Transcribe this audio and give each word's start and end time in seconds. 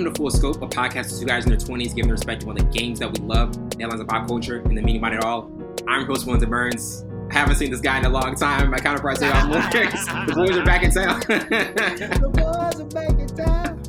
Welcome 0.00 0.14
to 0.14 0.18
Full 0.18 0.30
Scope, 0.30 0.62
a 0.62 0.66
podcast 0.66 1.10
with 1.10 1.20
two 1.20 1.26
guys 1.26 1.44
in 1.44 1.50
their 1.50 1.58
20s 1.58 1.94
giving 1.94 2.10
respect 2.10 2.40
to 2.40 2.46
one 2.46 2.58
of 2.58 2.64
the 2.64 2.78
games 2.78 3.00
that 3.00 3.12
we 3.12 3.22
love, 3.22 3.52
the 3.52 3.76
headlines 3.80 4.00
of 4.00 4.08
pop 4.08 4.26
culture, 4.26 4.60
and 4.60 4.74
the 4.74 4.80
meaning 4.80 5.02
behind 5.02 5.16
it 5.16 5.24
all. 5.24 5.52
I'm 5.86 6.00
your 6.00 6.06
host, 6.06 6.26
Windsor 6.26 6.46
Burns. 6.46 7.04
I 7.30 7.34
haven't 7.34 7.56
seen 7.56 7.70
this 7.70 7.82
guy 7.82 7.98
in 7.98 8.06
a 8.06 8.08
long 8.08 8.34
time. 8.34 8.70
My 8.70 8.78
counterpart, 8.78 9.18
say 9.18 9.28
I'm 9.28 9.50
The 9.50 10.32
boys 10.34 10.56
are 10.56 10.64
back 10.64 10.84
in 10.84 10.90
town. 10.90 11.20
the 11.28 12.30
boys 12.32 12.80
are 12.80 12.86
back 12.86 13.10
in 13.10 13.26
town. 13.36 13.82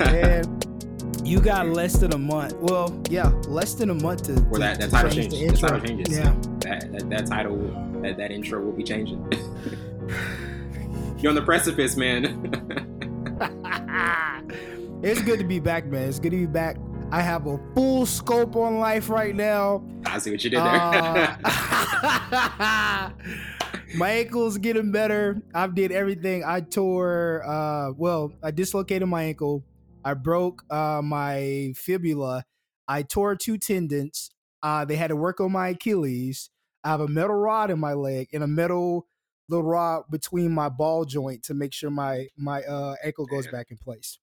Man, 0.00 1.24
you 1.24 1.38
got 1.40 1.68
less 1.68 1.92
than 1.92 2.12
a 2.12 2.18
month. 2.18 2.54
Well, 2.54 3.00
yeah, 3.08 3.28
less 3.46 3.74
than 3.74 3.90
a 3.90 3.94
month 3.94 4.24
to. 4.24 4.44
Or 4.50 4.58
that, 4.58 4.80
that 4.80 4.90
title 4.90 5.12
changes. 5.12 5.38
The, 5.38 5.46
the, 5.46 5.56
title 5.56 5.80
changes. 5.86 6.18
Yeah. 6.18 6.34
That, 6.62 6.90
that, 6.90 7.10
that 7.10 7.26
title, 7.26 7.58
that, 8.02 8.16
that 8.16 8.32
intro 8.32 8.60
will 8.60 8.72
be 8.72 8.82
changing. 8.82 9.24
You're 11.18 11.30
on 11.30 11.36
the 11.36 11.42
precipice, 11.42 11.96
man. 11.96 12.88
it's 15.02 15.22
good 15.22 15.38
to 15.38 15.44
be 15.44 15.60
back, 15.60 15.86
man. 15.86 16.08
It's 16.08 16.18
good 16.18 16.30
to 16.32 16.36
be 16.36 16.46
back. 16.46 16.76
I 17.10 17.22
have 17.22 17.46
a 17.46 17.58
full 17.74 18.06
scope 18.06 18.54
on 18.56 18.78
life 18.78 19.08
right 19.08 19.34
now. 19.34 19.84
I 20.04 20.18
see 20.18 20.30
what 20.30 20.44
you 20.44 20.50
did 20.50 20.64
there. 20.64 20.84
Uh, 20.92 21.36
my 23.94 24.10
ankle's 24.10 24.58
getting 24.58 24.92
better. 24.92 25.42
I've 25.54 25.74
did 25.74 25.92
everything. 25.92 26.44
I 26.44 26.60
tore 26.60 27.42
uh 27.44 27.92
well, 27.96 28.32
I 28.42 28.50
dislocated 28.50 29.08
my 29.08 29.24
ankle. 29.24 29.64
I 30.04 30.14
broke 30.14 30.64
uh 30.70 31.02
my 31.02 31.72
fibula. 31.76 32.44
I 32.86 33.02
tore 33.02 33.36
two 33.36 33.58
tendons. 33.58 34.30
Uh 34.62 34.84
they 34.84 34.96
had 34.96 35.08
to 35.08 35.16
work 35.16 35.40
on 35.40 35.52
my 35.52 35.68
Achilles. 35.68 36.50
I 36.84 36.90
have 36.90 37.00
a 37.00 37.08
metal 37.08 37.36
rod 37.36 37.70
in 37.70 37.78
my 37.78 37.92
leg 37.94 38.28
and 38.32 38.42
a 38.42 38.46
metal 38.46 39.06
the 39.48 39.62
rod 39.62 40.04
between 40.10 40.52
my 40.52 40.68
ball 40.68 41.04
joint 41.04 41.42
to 41.44 41.54
make 41.54 41.72
sure 41.72 41.90
my 41.90 42.28
my 42.36 42.62
uh, 42.62 42.94
ankle 43.02 43.26
goes 43.26 43.48
back 43.48 43.70
in 43.70 43.76
place. 43.78 44.18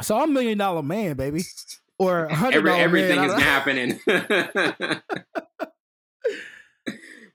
So 0.00 0.18
I'm 0.18 0.30
a 0.30 0.32
million 0.32 0.58
dollar 0.58 0.82
man, 0.82 1.16
baby, 1.16 1.42
or 1.98 2.28
hundred 2.28 2.66
Every, 2.66 2.72
everything 2.72 3.16
man. 3.16 3.30
is 3.30 3.34
happening. 3.34 4.00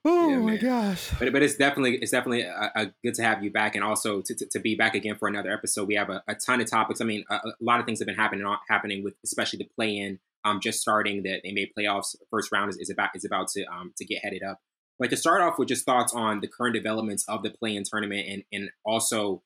oh 0.04 0.30
yeah, 0.30 0.38
my 0.38 0.56
gosh! 0.56 1.10
But 1.18 1.32
but 1.32 1.42
it's 1.42 1.56
definitely 1.56 1.96
it's 1.96 2.10
definitely 2.10 2.42
a, 2.42 2.72
a 2.74 2.92
good 3.04 3.14
to 3.14 3.22
have 3.22 3.44
you 3.44 3.50
back, 3.50 3.76
and 3.76 3.84
also 3.84 4.22
to, 4.22 4.34
to, 4.34 4.46
to, 4.46 4.58
be 4.58 4.74
back 4.74 4.94
again 4.94 5.16
for 5.16 5.28
another 5.28 5.52
episode. 5.52 5.86
We 5.86 5.94
have 5.94 6.10
a, 6.10 6.22
a 6.26 6.34
ton 6.34 6.60
of 6.60 6.68
topics. 6.68 7.00
I 7.00 7.04
mean, 7.04 7.24
a, 7.30 7.34
a, 7.34 7.52
lot 7.60 7.80
of 7.80 7.86
things 7.86 8.00
have 8.00 8.06
been 8.06 8.16
happening 8.16 8.44
happening 8.68 9.04
with 9.04 9.14
especially 9.24 9.58
the 9.58 9.68
play 9.76 9.96
in. 9.96 10.18
Um, 10.44 10.60
just 10.60 10.80
starting 10.80 11.24
that 11.24 11.40
the 11.42 11.52
NBA 11.52 11.72
playoffs. 11.78 12.16
First 12.30 12.52
round 12.52 12.70
is, 12.70 12.78
is 12.78 12.90
about 12.90 13.10
is 13.14 13.24
about 13.24 13.48
to 13.48 13.64
um 13.66 13.92
to 13.96 14.04
get 14.04 14.22
headed 14.22 14.42
up. 14.42 14.60
But 14.98 15.10
to 15.10 15.16
start 15.16 15.42
off 15.42 15.58
with 15.58 15.68
just 15.68 15.86
thoughts 15.86 16.12
on 16.12 16.40
the 16.40 16.48
current 16.48 16.74
developments 16.74 17.24
of 17.28 17.42
the 17.42 17.50
play 17.50 17.76
in 17.76 17.84
tournament 17.84 18.26
and, 18.28 18.42
and 18.52 18.70
also 18.84 19.42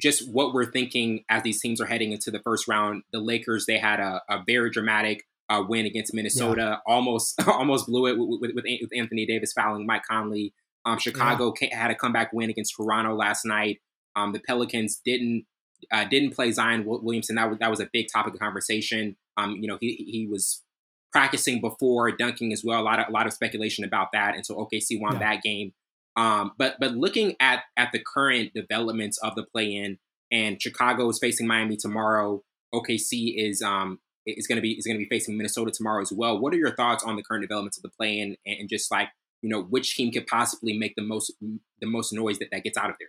just 0.00 0.28
what 0.32 0.52
we're 0.52 0.70
thinking 0.70 1.24
as 1.28 1.42
these 1.42 1.60
teams 1.60 1.80
are 1.80 1.86
heading 1.86 2.12
into 2.12 2.30
the 2.30 2.40
first 2.40 2.66
round. 2.66 3.02
The 3.12 3.20
Lakers, 3.20 3.66
they 3.66 3.78
had 3.78 4.00
a, 4.00 4.20
a 4.28 4.42
very 4.46 4.70
dramatic 4.70 5.24
uh, 5.48 5.62
win 5.66 5.86
against 5.86 6.14
Minnesota, 6.14 6.80
yeah. 6.86 6.92
almost 6.92 7.40
almost 7.46 7.86
blew 7.86 8.06
it 8.06 8.18
with, 8.18 8.40
with, 8.54 8.64
with, 8.80 8.90
Anthony 8.96 9.26
Davis 9.26 9.52
fouling 9.52 9.86
Mike 9.86 10.02
Conley. 10.08 10.54
Um, 10.86 10.98
Chicago 10.98 11.52
yeah. 11.60 11.76
had 11.76 11.90
a 11.90 11.94
comeback 11.94 12.32
win 12.32 12.50
against 12.50 12.74
Toronto 12.76 13.14
last 13.14 13.44
night. 13.44 13.80
Um, 14.16 14.32
the 14.32 14.40
Pelicans 14.40 15.00
didn't 15.04 15.46
uh, 15.92 16.04
didn't 16.04 16.34
play 16.34 16.50
Zion 16.52 16.84
Williamson. 16.86 17.36
That 17.36 17.50
was 17.50 17.58
that 17.58 17.70
was 17.70 17.80
a 17.80 17.88
big 17.92 18.06
topic 18.12 18.34
of 18.34 18.40
conversation. 18.40 19.16
Um, 19.36 19.56
you 19.60 19.68
know, 19.68 19.78
he 19.80 19.94
he 20.10 20.26
was 20.26 20.62
practicing 21.12 21.60
before 21.60 22.10
dunking 22.10 22.52
as 22.52 22.62
well. 22.64 22.80
A 22.80 22.82
lot 22.82 22.98
of 22.98 23.08
a 23.08 23.12
lot 23.12 23.26
of 23.26 23.32
speculation 23.32 23.84
about 23.84 24.08
that, 24.12 24.34
and 24.34 24.44
so 24.44 24.56
OKC 24.56 25.00
won 25.00 25.14
yeah. 25.14 25.18
that 25.20 25.42
game. 25.42 25.72
Um, 26.16 26.52
but 26.58 26.76
but 26.78 26.92
looking 26.92 27.34
at 27.40 27.64
at 27.76 27.90
the 27.92 28.00
current 28.00 28.52
developments 28.54 29.18
of 29.18 29.34
the 29.34 29.44
play 29.44 29.74
in, 29.74 29.98
and 30.30 30.60
Chicago 30.60 31.08
is 31.08 31.18
facing 31.18 31.46
Miami 31.46 31.76
tomorrow. 31.76 32.42
OKC 32.74 33.34
is 33.36 33.62
um 33.62 34.00
is 34.26 34.46
going 34.46 34.56
to 34.56 34.62
be 34.62 34.72
is 34.72 34.86
going 34.86 34.98
to 34.98 35.04
be 35.04 35.08
facing 35.08 35.36
Minnesota 35.36 35.70
tomorrow 35.70 36.02
as 36.02 36.12
well. 36.12 36.38
What 36.38 36.52
are 36.52 36.56
your 36.56 36.74
thoughts 36.74 37.04
on 37.04 37.16
the 37.16 37.22
current 37.22 37.42
developments 37.42 37.76
of 37.78 37.82
the 37.82 37.90
play 37.90 38.18
in, 38.18 38.36
and 38.46 38.68
just 38.68 38.90
like 38.90 39.08
you 39.42 39.48
know 39.48 39.62
which 39.62 39.96
team 39.96 40.12
could 40.12 40.26
possibly 40.26 40.78
make 40.78 40.94
the 40.96 41.02
most 41.02 41.32
the 41.40 41.86
most 41.86 42.12
noise 42.12 42.38
that 42.38 42.48
that 42.52 42.64
gets 42.64 42.78
out 42.78 42.90
of 42.90 42.96
there? 42.98 43.08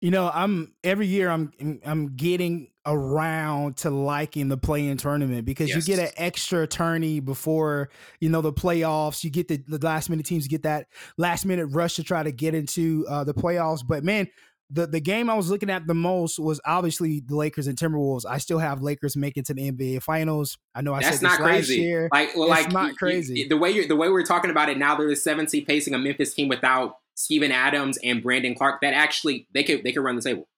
You 0.00 0.10
know, 0.10 0.30
I'm 0.32 0.74
every 0.84 1.06
year 1.06 1.30
I'm 1.30 1.52
I'm 1.84 2.16
getting 2.16 2.68
around 2.86 3.76
to 3.78 3.90
liking 3.90 4.48
the 4.48 4.56
play-in 4.56 4.96
tournament 4.96 5.44
because 5.44 5.68
yes. 5.68 5.76
you 5.76 5.96
get 5.96 6.02
an 6.02 6.12
extra 6.16 6.62
attorney 6.62 7.20
before 7.20 7.90
you 8.20 8.28
know 8.28 8.40
the 8.40 8.52
playoffs. 8.52 9.24
You 9.24 9.30
get 9.30 9.48
the, 9.48 9.62
the 9.66 9.84
last 9.84 10.08
minute 10.08 10.24
teams 10.24 10.46
get 10.46 10.62
that 10.62 10.86
last 11.18 11.44
minute 11.44 11.66
rush 11.66 11.96
to 11.96 12.04
try 12.04 12.22
to 12.22 12.32
get 12.32 12.54
into 12.54 13.04
uh, 13.08 13.24
the 13.24 13.34
playoffs. 13.34 13.80
But 13.86 14.04
man, 14.04 14.28
the 14.70 14.86
the 14.86 15.00
game 15.00 15.30
I 15.30 15.34
was 15.34 15.50
looking 15.50 15.70
at 15.70 15.86
the 15.86 15.94
most 15.94 16.38
was 16.38 16.60
obviously 16.64 17.20
the 17.20 17.36
Lakers 17.36 17.66
and 17.66 17.78
Timberwolves. 17.78 18.24
I 18.28 18.38
still 18.38 18.58
have 18.58 18.82
Lakers 18.82 19.16
making 19.16 19.44
to 19.44 19.54
the 19.54 19.70
NBA 19.70 20.02
Finals. 20.02 20.58
I 20.74 20.82
know 20.82 20.94
I 20.94 21.02
That's 21.02 21.18
said 21.18 21.22
not 21.22 21.38
crazy. 21.38 21.76
Year. 21.76 22.08
Like, 22.12 22.34
well, 22.36 22.52
it's 22.52 22.64
like 22.64 22.72
not 22.72 22.96
crazy. 22.96 23.40
You, 23.40 23.48
the 23.48 23.56
way 23.56 23.70
you 23.70 23.86
the 23.86 23.96
way 23.96 24.08
we're 24.08 24.24
talking 24.24 24.50
about 24.50 24.68
it 24.68 24.78
now, 24.78 24.96
they're 24.96 25.08
the 25.08 25.16
seventh 25.16 25.50
seed 25.50 25.66
pacing 25.66 25.94
a 25.94 25.98
Memphis 25.98 26.34
team 26.34 26.48
without 26.48 26.96
Steven 27.14 27.52
Adams 27.52 27.98
and 28.02 28.22
Brandon 28.22 28.54
Clarke. 28.54 28.80
that 28.82 28.94
actually 28.94 29.46
they 29.54 29.62
could 29.62 29.84
they 29.84 29.92
could 29.92 30.02
run 30.02 30.16
the 30.16 30.22
table. 30.22 30.48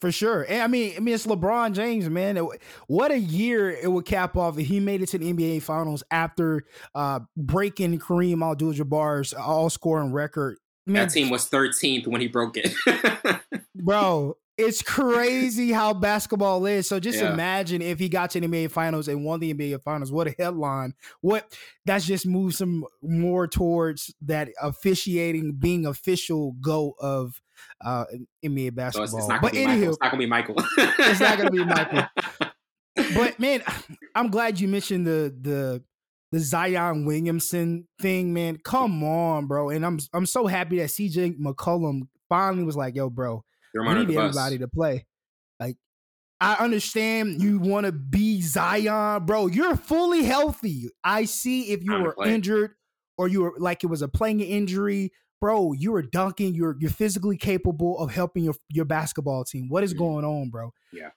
For 0.00 0.12
sure. 0.12 0.42
And 0.46 0.62
I 0.62 0.66
mean, 0.66 0.94
I 0.96 1.00
mean, 1.00 1.14
it's 1.14 1.26
LeBron 1.26 1.72
James, 1.72 2.08
man. 2.10 2.36
It, 2.36 2.44
what 2.86 3.10
a 3.10 3.18
year 3.18 3.70
it 3.70 3.90
would 3.90 4.04
cap 4.04 4.36
off 4.36 4.58
if 4.58 4.66
he 4.66 4.78
made 4.78 5.00
it 5.00 5.08
to 5.10 5.18
the 5.18 5.32
NBA 5.32 5.62
Finals 5.62 6.02
after 6.10 6.64
uh, 6.94 7.20
breaking 7.36 7.98
Kareem 7.98 8.48
Abdul-Jabbar's 8.48 9.32
all-scoring 9.32 10.12
record. 10.12 10.58
Man, 10.84 11.06
that 11.06 11.14
team 11.14 11.30
was 11.30 11.48
13th 11.48 12.06
when 12.06 12.20
he 12.20 12.28
broke 12.28 12.58
it. 12.58 12.74
bro, 13.74 14.36
it's 14.58 14.82
crazy 14.82 15.72
how 15.72 15.92
basketball 15.92 16.64
is. 16.66 16.88
So 16.88 17.00
just 17.00 17.20
yeah. 17.20 17.32
imagine 17.32 17.82
if 17.82 17.98
he 17.98 18.08
got 18.08 18.30
to 18.30 18.40
the 18.40 18.46
NBA 18.46 18.70
Finals 18.70 19.08
and 19.08 19.24
won 19.24 19.40
the 19.40 19.52
NBA 19.52 19.82
Finals. 19.82 20.12
What 20.12 20.28
a 20.28 20.34
headline! 20.38 20.94
What 21.20 21.56
that's 21.84 22.06
just 22.06 22.26
moves 22.26 22.60
him 22.60 22.84
more 23.02 23.48
towards 23.48 24.14
that 24.22 24.48
officiating, 24.60 25.56
being 25.58 25.86
official 25.86 26.52
go 26.60 26.94
of 27.00 27.40
uh 27.84 28.04
NBA 28.44 28.74
basketball. 28.74 29.06
So 29.06 29.18
it's, 29.18 29.28
it's 29.28 29.40
but 29.40 29.52
anywho, 29.52 29.88
it's 29.88 29.98
not 30.00 30.10
gonna 30.10 30.22
be 30.22 30.26
Michael. 30.26 30.54
it's 30.78 31.20
not 31.20 31.38
gonna 31.38 31.50
be 31.50 31.64
Michael. 31.64 32.02
But 33.14 33.38
man, 33.38 33.62
I'm 34.14 34.30
glad 34.30 34.58
you 34.58 34.68
mentioned 34.68 35.06
the 35.06 35.34
the 35.38 35.82
the 36.32 36.38
Zion 36.38 37.04
Williamson 37.04 37.86
thing, 38.00 38.32
man. 38.32 38.56
Come 38.64 39.04
on, 39.04 39.46
bro. 39.46 39.68
And 39.68 39.84
I'm 39.84 39.98
I'm 40.14 40.24
so 40.24 40.46
happy 40.46 40.78
that 40.78 40.88
CJ 40.88 41.38
McCollum 41.38 42.08
finally 42.30 42.64
was 42.64 42.74
like, 42.74 42.96
yo, 42.96 43.10
bro 43.10 43.44
we 43.80 43.94
need 43.94 44.16
everybody 44.16 44.58
to 44.58 44.68
play. 44.68 45.06
Like, 45.60 45.76
I 46.40 46.54
understand 46.54 47.42
you 47.42 47.58
want 47.58 47.86
to 47.86 47.92
be 47.92 48.40
Zion, 48.42 49.24
bro. 49.26 49.46
You're 49.46 49.76
fully 49.76 50.24
healthy. 50.24 50.88
I 51.02 51.24
see 51.24 51.72
if 51.72 51.82
you 51.82 51.92
were 51.92 52.16
injured 52.26 52.72
or 53.18 53.28
you 53.28 53.42
were 53.42 53.54
like 53.58 53.84
it 53.84 53.88
was 53.88 54.02
a 54.02 54.08
playing 54.08 54.40
injury, 54.40 55.12
bro. 55.40 55.72
You 55.72 55.92
were 55.92 56.02
dunking. 56.02 56.54
You're 56.54 56.76
you're 56.78 56.90
physically 56.90 57.36
capable 57.36 57.98
of 57.98 58.12
helping 58.12 58.44
your 58.44 58.54
your 58.68 58.84
basketball 58.84 59.44
team. 59.44 59.68
What 59.68 59.84
is 59.84 59.92
mm-hmm. 59.92 60.02
going 60.02 60.24
on, 60.24 60.50
bro? 60.50 60.72
Yeah. 60.92 61.10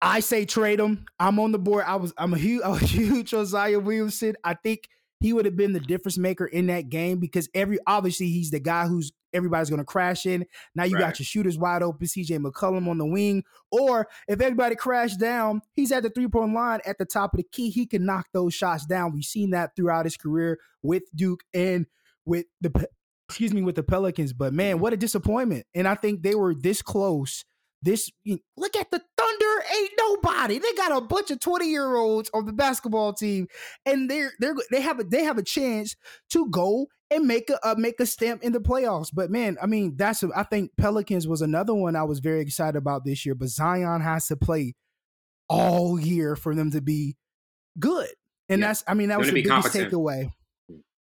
I 0.00 0.18
say 0.18 0.44
trade 0.44 0.80
him. 0.80 1.04
I'm 1.20 1.38
on 1.38 1.52
the 1.52 1.58
board. 1.58 1.84
I 1.86 1.96
was 1.96 2.12
I'm 2.18 2.34
a 2.34 2.38
huge, 2.38 2.62
i 2.64 2.74
a 2.74 2.78
huge 2.78 3.30
Zion 3.30 3.84
Williamson. 3.84 4.34
I 4.44 4.54
think 4.54 4.88
he 5.20 5.32
would 5.32 5.44
have 5.44 5.56
been 5.56 5.72
the 5.72 5.80
difference 5.80 6.18
maker 6.18 6.46
in 6.46 6.66
that 6.66 6.88
game 6.88 7.18
because 7.18 7.48
every 7.54 7.78
obviously 7.86 8.28
he's 8.28 8.50
the 8.50 8.58
guy 8.58 8.86
who's 8.86 9.12
everybody's 9.32 9.70
going 9.70 9.78
to 9.78 9.84
crash 9.84 10.26
in. 10.26 10.44
Now 10.74 10.84
you 10.84 10.94
right. 10.94 11.00
got 11.00 11.18
your 11.20 11.24
shooters 11.24 11.56
wide 11.56 11.82
open, 11.82 12.06
CJ 12.06 12.44
McCollum 12.44 12.88
on 12.88 12.98
the 12.98 13.06
wing. 13.06 13.44
Or 13.70 14.08
if 14.28 14.40
everybody 14.40 14.74
crashed 14.74 15.20
down, 15.20 15.62
he's 15.72 15.92
at 15.92 16.02
the 16.02 16.10
three 16.10 16.28
point 16.28 16.52
line 16.52 16.80
at 16.84 16.98
the 16.98 17.04
top 17.04 17.32
of 17.32 17.38
the 17.38 17.44
key. 17.44 17.70
He 17.70 17.86
can 17.86 18.04
knock 18.04 18.26
those 18.32 18.52
shots 18.52 18.84
down. 18.84 19.12
We've 19.12 19.24
seen 19.24 19.50
that 19.50 19.76
throughout 19.76 20.04
his 20.04 20.16
career 20.16 20.58
with 20.82 21.04
Duke 21.14 21.44
and 21.54 21.86
with 22.24 22.46
the 22.60 22.88
excuse 23.32 23.52
me 23.52 23.62
with 23.62 23.74
the 23.74 23.82
Pelicans. 23.82 24.32
But 24.32 24.52
man, 24.52 24.78
what 24.78 24.92
a 24.92 24.96
disappointment! 24.96 25.66
And 25.74 25.88
I 25.88 25.94
think 25.94 26.22
they 26.22 26.34
were 26.34 26.54
this 26.54 26.82
close 26.82 27.44
this 27.82 28.10
look 28.56 28.76
at 28.76 28.90
the 28.90 29.02
Thunder 29.18 29.64
ain't 29.76 29.90
nobody. 29.98 30.58
They 30.58 30.72
got 30.74 30.96
a 30.96 31.00
bunch 31.00 31.30
of 31.30 31.40
20 31.40 31.68
year 31.68 31.96
olds 31.96 32.30
on 32.32 32.46
the 32.46 32.52
basketball 32.52 33.12
team, 33.12 33.48
and 33.84 34.08
they're 34.08 34.32
they're 34.38 34.54
they 34.70 34.80
have 34.80 35.00
a 35.00 35.04
they 35.04 35.24
have 35.24 35.38
a 35.38 35.42
chance 35.42 35.96
to 36.30 36.48
go 36.48 36.86
and 37.10 37.26
make 37.26 37.50
a 37.50 37.58
uh, 37.66 37.74
make 37.76 37.98
a 37.98 38.06
stamp 38.06 38.42
in 38.42 38.52
the 38.52 38.60
playoffs. 38.60 39.08
But 39.12 39.30
man, 39.30 39.58
I 39.60 39.66
mean 39.66 39.96
that's 39.96 40.22
a, 40.22 40.28
I 40.34 40.44
think 40.44 40.70
Pelicans 40.78 41.26
was 41.26 41.42
another 41.42 41.74
one 41.74 41.96
I 41.96 42.04
was 42.04 42.20
very 42.20 42.40
excited 42.40 42.76
about 42.76 43.04
this 43.04 43.26
year. 43.26 43.34
But 43.34 43.48
Zion 43.48 44.00
has 44.00 44.28
to 44.28 44.36
play 44.36 44.74
all 45.48 45.98
year 45.98 46.36
for 46.36 46.54
them 46.54 46.70
to 46.70 46.80
be 46.80 47.16
good, 47.78 48.10
and 48.48 48.60
yeah. 48.60 48.68
that's 48.68 48.84
I 48.86 48.94
mean 48.94 49.08
that 49.08 49.18
was 49.18 49.26
the 49.28 49.34
biggest 49.34 49.52
competent. 49.52 49.92
takeaway. 49.92 50.32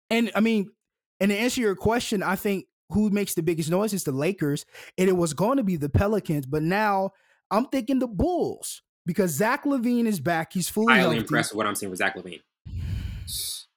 And 0.10 0.32
I 0.34 0.40
mean, 0.40 0.72
and 1.20 1.32
to 1.32 1.38
answer 1.38 1.62
your 1.62 1.76
question, 1.76 2.24
I 2.24 2.36
think 2.36 2.66
who 2.90 3.10
makes 3.10 3.34
the 3.34 3.44
biggest 3.44 3.70
noise 3.70 3.94
is 3.94 4.04
the 4.04 4.12
Lakers, 4.12 4.66
and 4.98 5.10
it 5.10 5.18
was 5.18 5.34
going 5.34 5.58
to 5.58 5.64
be 5.64 5.76
the 5.76 5.90
Pelicans, 5.90 6.46
but 6.46 6.64
now 6.64 7.12
I'm 7.52 7.66
thinking 7.66 8.00
the 8.00 8.08
Bulls 8.08 8.82
because 9.06 9.32
Zach 9.32 9.64
LaVine 9.64 10.06
is 10.06 10.20
back. 10.20 10.54
He's 10.54 10.70
fully 10.70 10.94
highly 10.94 11.02
healthy. 11.02 11.18
impressed 11.18 11.52
with 11.52 11.58
what 11.58 11.68
I'm 11.68 11.76
seeing 11.76 11.90
with 11.90 12.00
Zach 12.00 12.16
LaVine. 12.16 12.42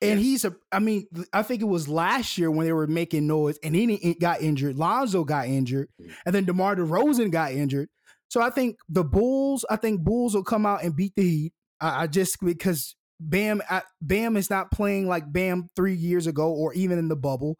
And 0.00 0.18
yes. 0.18 0.20
he's 0.20 0.44
a, 0.44 0.56
I 0.72 0.80
mean, 0.80 1.06
I 1.32 1.42
think 1.42 1.62
it 1.62 1.66
was 1.66 1.88
last 1.88 2.36
year 2.36 2.50
when 2.50 2.66
they 2.66 2.72
were 2.72 2.88
making 2.88 3.28
noise 3.28 3.56
and 3.62 3.74
he 3.74 4.14
got 4.20 4.42
injured. 4.42 4.76
Lonzo 4.76 5.22
got 5.22 5.46
injured. 5.46 5.88
Mm-hmm. 6.00 6.12
And 6.26 6.34
then 6.34 6.44
DeMar 6.44 6.74
DeRozan 6.74 7.30
got 7.30 7.52
injured. 7.52 7.88
So 8.28 8.40
I 8.40 8.50
think 8.50 8.78
the 8.88 9.04
Bulls, 9.04 9.64
I 9.70 9.76
think 9.76 10.00
Bulls 10.00 10.34
will 10.34 10.42
come 10.42 10.66
out 10.66 10.82
and 10.82 10.96
beat 10.96 11.12
the 11.16 11.22
Heat. 11.22 11.52
I, 11.80 12.02
I 12.02 12.06
just 12.08 12.38
because 12.40 12.96
Bam, 13.28 13.62
I, 13.68 13.82
Bam 14.00 14.36
is 14.36 14.50
not 14.50 14.70
playing 14.70 15.06
like 15.06 15.32
Bam 15.32 15.68
three 15.76 15.94
years 15.94 16.26
ago 16.26 16.50
or 16.50 16.72
even 16.74 16.98
in 16.98 17.08
the 17.08 17.16
bubble. 17.16 17.56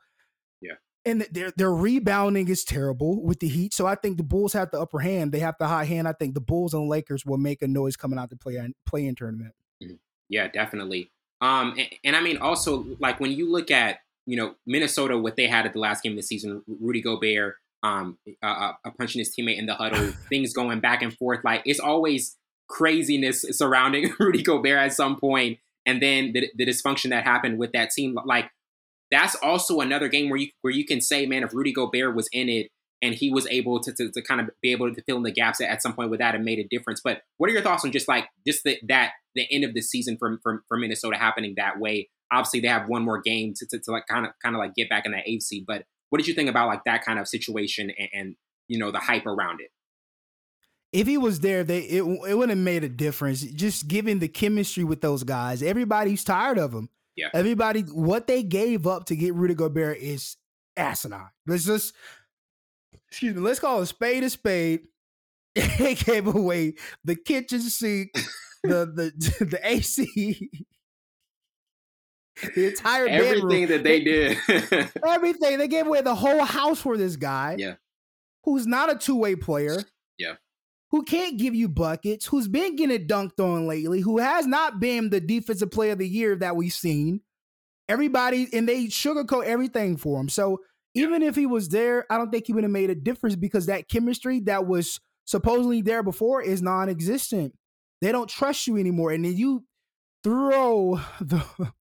Yeah, 0.60 0.74
and 1.04 1.26
their 1.30 1.52
their 1.56 1.72
rebounding 1.72 2.48
is 2.48 2.64
terrible 2.64 3.22
with 3.22 3.40
the 3.40 3.48
Heat. 3.48 3.74
So 3.74 3.86
I 3.86 3.94
think 3.94 4.16
the 4.16 4.22
Bulls 4.22 4.52
have 4.52 4.70
the 4.70 4.80
upper 4.80 4.98
hand. 4.98 5.32
They 5.32 5.40
have 5.40 5.56
the 5.58 5.68
high 5.68 5.84
hand. 5.84 6.08
I 6.08 6.12
think 6.12 6.34
the 6.34 6.40
Bulls 6.40 6.74
and 6.74 6.88
Lakers 6.88 7.24
will 7.24 7.38
make 7.38 7.62
a 7.62 7.68
noise 7.68 7.96
coming 7.96 8.18
out 8.18 8.30
to 8.30 8.36
play 8.36 8.60
play 8.86 9.06
in 9.06 9.14
tournament. 9.14 9.54
Mm-hmm. 9.82 9.94
Yeah, 10.28 10.48
definitely. 10.48 11.10
Um, 11.40 11.74
and, 11.76 11.88
and 12.04 12.16
I 12.16 12.20
mean 12.20 12.38
also 12.38 12.86
like 13.00 13.20
when 13.20 13.32
you 13.32 13.50
look 13.50 13.70
at 13.70 13.98
you 14.26 14.36
know 14.36 14.54
Minnesota, 14.66 15.18
what 15.18 15.36
they 15.36 15.46
had 15.46 15.66
at 15.66 15.72
the 15.72 15.80
last 15.80 16.02
game 16.02 16.12
of 16.12 16.16
the 16.16 16.22
season, 16.22 16.62
Rudy 16.80 17.00
Gobert 17.00 17.56
um, 17.82 18.18
uh, 18.42 18.72
uh, 18.84 18.90
punching 18.96 19.18
his 19.18 19.34
teammate 19.34 19.58
in 19.58 19.66
the 19.66 19.74
huddle, 19.74 20.12
things 20.28 20.52
going 20.52 20.80
back 20.80 21.02
and 21.02 21.16
forth. 21.16 21.40
Like 21.44 21.62
it's 21.64 21.80
always 21.80 22.36
craziness 22.68 23.44
surrounding 23.50 24.12
Rudy 24.18 24.42
Gobert 24.42 24.78
at 24.78 24.92
some 24.92 25.18
point, 25.18 25.58
and 25.86 26.02
then 26.02 26.32
the, 26.32 26.50
the 26.56 26.66
dysfunction 26.66 27.10
that 27.10 27.24
happened 27.24 27.58
with 27.58 27.72
that 27.72 27.90
team. 27.90 28.16
Like 28.24 28.50
that's 29.10 29.34
also 29.36 29.80
another 29.80 30.08
game 30.08 30.30
where 30.30 30.38
you 30.38 30.48
where 30.62 30.72
you 30.72 30.84
can 30.84 31.00
say, 31.00 31.26
man, 31.26 31.42
if 31.42 31.54
Rudy 31.54 31.72
Gobert 31.72 32.14
was 32.14 32.28
in 32.32 32.48
it 32.48 32.68
and 33.02 33.14
he 33.14 33.30
was 33.30 33.46
able 33.48 33.80
to, 33.80 33.92
to, 33.92 34.10
to 34.12 34.22
kind 34.22 34.40
of 34.40 34.48
be 34.62 34.70
able 34.70 34.92
to 34.94 35.02
fill 35.02 35.16
in 35.16 35.24
the 35.24 35.32
gaps 35.32 35.60
at, 35.60 35.68
at 35.68 35.82
some 35.82 35.92
point 35.92 36.08
with 36.08 36.20
that 36.20 36.36
and 36.36 36.44
made 36.44 36.60
a 36.60 36.68
difference. 36.68 37.00
But 37.02 37.22
what 37.36 37.50
are 37.50 37.52
your 37.52 37.62
thoughts 37.62 37.84
on 37.84 37.90
just 37.90 38.06
like 38.08 38.28
just 38.46 38.62
the, 38.62 38.78
that 38.88 39.12
the 39.34 39.46
end 39.50 39.64
of 39.64 39.74
the 39.74 39.82
season 39.82 40.16
for, 40.18 40.38
for, 40.42 40.62
for 40.68 40.78
Minnesota 40.78 41.16
happening 41.16 41.54
that 41.56 41.80
way? 41.80 42.08
Obviously, 42.32 42.60
they 42.60 42.68
have 42.68 42.88
one 42.88 43.02
more 43.02 43.20
game 43.20 43.52
to, 43.56 43.66
to, 43.66 43.78
to 43.80 43.90
like 43.90 44.06
kind 44.06 44.24
of 44.24 44.32
kind 44.42 44.54
of 44.54 44.60
like 44.60 44.74
get 44.74 44.88
back 44.88 45.04
in 45.04 45.12
that 45.12 45.24
eighth 45.26 45.42
seed, 45.42 45.64
but 45.66 45.84
what 46.08 46.18
did 46.18 46.28
you 46.28 46.34
think 46.34 46.48
about 46.48 46.68
like 46.68 46.84
that 46.84 47.04
kind 47.04 47.18
of 47.18 47.26
situation 47.26 47.90
and, 47.98 48.08
and 48.12 48.36
you 48.68 48.78
know 48.78 48.90
the 48.90 48.98
hype 48.98 49.26
around 49.26 49.60
it? 49.60 49.70
If 50.92 51.06
he 51.06 51.16
was 51.16 51.40
there, 51.40 51.64
they 51.64 51.80
it, 51.80 52.02
it 52.02 52.04
wouldn't 52.04 52.50
have 52.50 52.58
made 52.58 52.84
a 52.84 52.88
difference. 52.88 53.40
Just 53.42 53.88
given 53.88 54.18
the 54.18 54.28
chemistry 54.28 54.84
with 54.84 55.00
those 55.00 55.24
guys, 55.24 55.62
everybody's 55.62 56.22
tired 56.24 56.58
of 56.58 56.72
them. 56.72 56.90
Yeah, 57.16 57.28
everybody, 57.34 57.82
what 57.82 58.26
they 58.26 58.42
gave 58.42 58.86
up 58.86 59.06
to 59.06 59.16
get 59.16 59.34
Rudy 59.34 59.54
Gobert 59.54 59.98
is 59.98 60.36
asinine. 60.76 61.28
Let's 61.46 61.64
just 61.64 61.94
excuse 63.08 63.34
me. 63.34 63.40
Let's 63.40 63.60
call 63.60 63.80
a 63.80 63.86
spade 63.86 64.24
a 64.24 64.30
spade. 64.30 64.80
they 65.54 65.94
gave 65.94 66.26
away 66.26 66.74
the 67.04 67.14
kitchen 67.14 67.60
sink, 67.60 68.12
the 68.62 68.86
the 68.86 69.44
the 69.44 69.60
AC, 69.62 70.50
the 72.54 72.68
entire 72.68 73.06
everything 73.06 73.48
bedroom. 73.48 73.68
that 73.68 73.84
they 73.84 74.00
did, 74.00 74.38
everything 75.06 75.58
they 75.58 75.68
gave 75.68 75.86
away 75.86 76.00
the 76.00 76.14
whole 76.14 76.44
house 76.44 76.80
for 76.80 76.96
this 76.96 77.16
guy. 77.16 77.56
Yeah, 77.58 77.74
who's 78.44 78.66
not 78.66 78.90
a 78.90 78.96
two 78.96 79.16
way 79.16 79.36
player. 79.36 79.82
Yeah, 80.16 80.36
who 80.92 81.02
can't 81.02 81.38
give 81.38 81.54
you 81.54 81.68
buckets, 81.68 82.26
who's 82.26 82.48
been 82.48 82.76
getting 82.76 83.06
dunked 83.06 83.40
on 83.40 83.66
lately, 83.66 84.00
who 84.00 84.18
has 84.18 84.46
not 84.46 84.78
been 84.78 85.08
the 85.10 85.20
defensive 85.20 85.70
player 85.70 85.92
of 85.92 85.98
the 85.98 86.08
year 86.08 86.36
that 86.36 86.54
we've 86.54 86.72
seen. 86.72 87.22
Everybody 87.88 88.46
and 88.52 88.68
they 88.68 88.84
sugarcoat 88.84 89.44
everything 89.44 89.96
for 89.96 90.20
him. 90.20 90.28
So 90.28 90.60
even 90.94 91.22
if 91.22 91.34
he 91.34 91.46
was 91.46 91.70
there, 91.70 92.04
I 92.10 92.18
don't 92.18 92.30
think 92.30 92.46
he 92.46 92.52
would 92.52 92.64
have 92.64 92.70
made 92.70 92.90
a 92.90 92.94
difference 92.94 93.36
because 93.36 93.66
that 93.66 93.88
chemistry 93.88 94.40
that 94.40 94.66
was 94.66 95.00
supposedly 95.24 95.80
there 95.80 96.02
before 96.02 96.42
is 96.42 96.62
non-existent. 96.62 97.54
They 98.02 98.12
don't 98.12 98.28
trust 98.28 98.66
you 98.66 98.76
anymore, 98.76 99.12
and 99.12 99.24
then 99.24 99.36
you 99.36 99.64
throw 100.22 101.00
the 101.20 101.44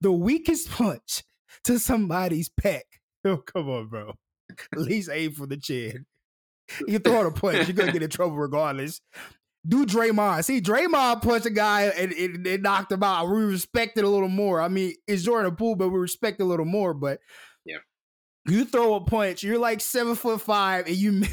the 0.00 0.12
weakest 0.12 0.70
punch 0.70 1.22
to 1.64 1.78
somebody's 1.78 2.48
pec. 2.48 2.82
Oh, 3.24 3.38
come 3.38 3.68
on, 3.68 3.88
bro. 3.88 4.14
At 4.72 4.78
least 4.78 5.10
aim 5.12 5.32
for 5.32 5.46
the 5.46 5.56
chin. 5.56 6.06
You 6.86 6.98
throw 6.98 7.26
a 7.26 7.30
punch, 7.30 7.68
you're 7.68 7.76
gonna 7.76 7.92
get 7.92 8.02
in 8.02 8.10
trouble 8.10 8.36
regardless. 8.36 9.00
Do 9.66 9.86
Draymond. 9.86 10.44
See, 10.44 10.60
Draymond 10.60 11.22
punched 11.22 11.46
a 11.46 11.50
guy 11.50 11.84
and 11.84 12.12
it, 12.12 12.60
knocked 12.60 12.92
him 12.92 13.02
out. 13.02 13.28
We 13.28 13.44
respect 13.44 13.96
it 13.96 14.04
a 14.04 14.08
little 14.08 14.28
more. 14.28 14.60
I 14.60 14.68
mean, 14.68 14.92
it's 15.06 15.22
Jordan 15.22 15.56
Poole, 15.56 15.74
but 15.74 15.88
we 15.88 15.98
respect 15.98 16.40
a 16.40 16.44
little 16.44 16.66
more. 16.66 16.92
But 16.92 17.20
yeah, 17.64 17.78
you 18.46 18.66
throw 18.66 18.94
a 18.94 19.00
punch, 19.00 19.42
you're 19.42 19.58
like 19.58 19.80
seven 19.80 20.14
foot 20.16 20.42
five, 20.42 20.86
and 20.86 20.96
you 20.96 21.12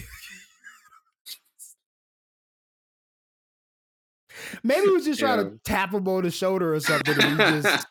maybe 4.63 4.87
we 4.87 4.93
was 4.93 5.05
just 5.05 5.19
trying 5.19 5.39
yeah. 5.39 5.45
to 5.45 5.59
tap 5.63 5.93
him 5.93 6.07
on 6.07 6.23
the 6.23 6.31
shoulder 6.31 6.73
or 6.73 6.79
something. 6.79 7.15
And 7.21 7.37
we 7.37 7.45
just 7.61 7.87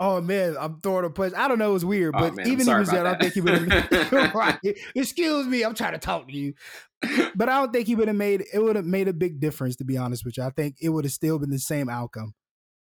Oh 0.00 0.20
man, 0.20 0.56
I'm 0.58 0.80
throwing 0.80 1.04
a 1.04 1.10
punch. 1.10 1.34
I 1.36 1.46
don't 1.46 1.58
know, 1.58 1.70
it 1.70 1.74
was 1.74 1.84
weird, 1.84 2.14
oh, 2.16 2.20
but 2.20 2.34
man, 2.34 2.48
even 2.48 2.60
if 2.62 2.66
he 2.66 2.74
was 2.74 2.90
there, 2.90 3.06
I 3.06 3.10
don't 3.10 3.20
think 3.20 3.34
he 3.34 3.40
would 3.40 3.70
have 3.70 4.12
right. 4.34 4.58
Excuse 4.94 5.46
me, 5.46 5.62
I'm 5.62 5.74
trying 5.74 5.92
to 5.92 5.98
talk 5.98 6.26
to 6.28 6.34
you. 6.34 6.54
But 7.34 7.48
I 7.48 7.60
don't 7.60 7.72
think 7.72 7.86
he 7.86 7.94
would 7.94 8.08
have 8.08 8.16
made 8.16 8.44
it 8.52 8.58
would 8.58 8.76
have 8.76 8.84
made 8.84 9.08
a 9.08 9.12
big 9.12 9.40
difference, 9.40 9.76
to 9.76 9.84
be 9.84 9.96
honest 9.96 10.24
with 10.24 10.36
you. 10.36 10.42
I 10.42 10.50
think 10.50 10.76
it 10.80 10.88
would 10.88 11.04
have 11.04 11.12
still 11.12 11.38
been 11.38 11.50
the 11.50 11.58
same 11.58 11.88
outcome. 11.88 12.34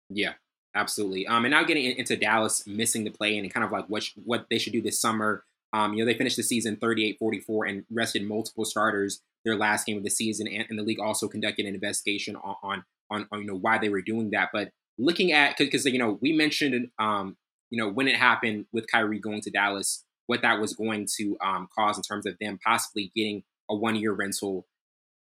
Yeah, 0.09 0.33
absolutely. 0.75 1.25
Um, 1.27 1.45
and 1.45 1.51
now 1.51 1.63
getting 1.63 1.85
into 1.85 2.17
Dallas 2.17 2.67
missing 2.67 3.03
the 3.03 3.11
play 3.11 3.37
and 3.37 3.51
kind 3.51 3.63
of 3.63 3.71
like 3.71 3.85
what 3.87 4.03
what 4.23 4.45
they 4.49 4.59
should 4.59 4.73
do 4.73 4.81
this 4.81 5.01
summer. 5.01 5.43
Um, 5.73 5.93
you 5.93 5.99
know, 5.99 6.11
they 6.11 6.17
finished 6.17 6.35
the 6.35 6.43
season 6.43 6.75
38-44 6.75 7.69
and 7.69 7.85
rested 7.89 8.23
multiple 8.27 8.65
starters 8.65 9.21
their 9.45 9.55
last 9.55 9.85
game 9.85 9.95
of 9.97 10.03
the 10.03 10.09
season, 10.09 10.45
and, 10.45 10.65
and 10.69 10.77
the 10.77 10.83
league 10.83 10.99
also 10.99 11.29
conducted 11.29 11.65
an 11.65 11.73
investigation 11.73 12.35
on, 12.35 12.55
on 12.61 12.83
on, 13.09 13.27
on 13.31 13.41
you 13.41 13.47
know 13.47 13.57
why 13.57 13.77
they 13.77 13.89
were 13.89 14.01
doing 14.01 14.31
that. 14.31 14.49
But 14.53 14.69
looking 14.97 15.31
at 15.31 15.57
because 15.57 15.85
you 15.85 15.99
know 15.99 16.19
we 16.21 16.33
mentioned 16.33 16.89
um, 16.99 17.37
you 17.69 17.81
know 17.81 17.89
when 17.89 18.07
it 18.07 18.15
happened 18.15 18.65
with 18.71 18.85
Kyrie 18.91 19.19
going 19.19 19.41
to 19.41 19.51
Dallas, 19.51 20.03
what 20.27 20.41
that 20.41 20.59
was 20.59 20.73
going 20.73 21.07
to 21.17 21.37
um, 21.43 21.67
cause 21.77 21.97
in 21.97 22.03
terms 22.03 22.25
of 22.25 22.35
them 22.39 22.59
possibly 22.63 23.11
getting 23.15 23.43
a 23.69 23.75
one 23.75 23.95
year 23.95 24.13
rental. 24.13 24.67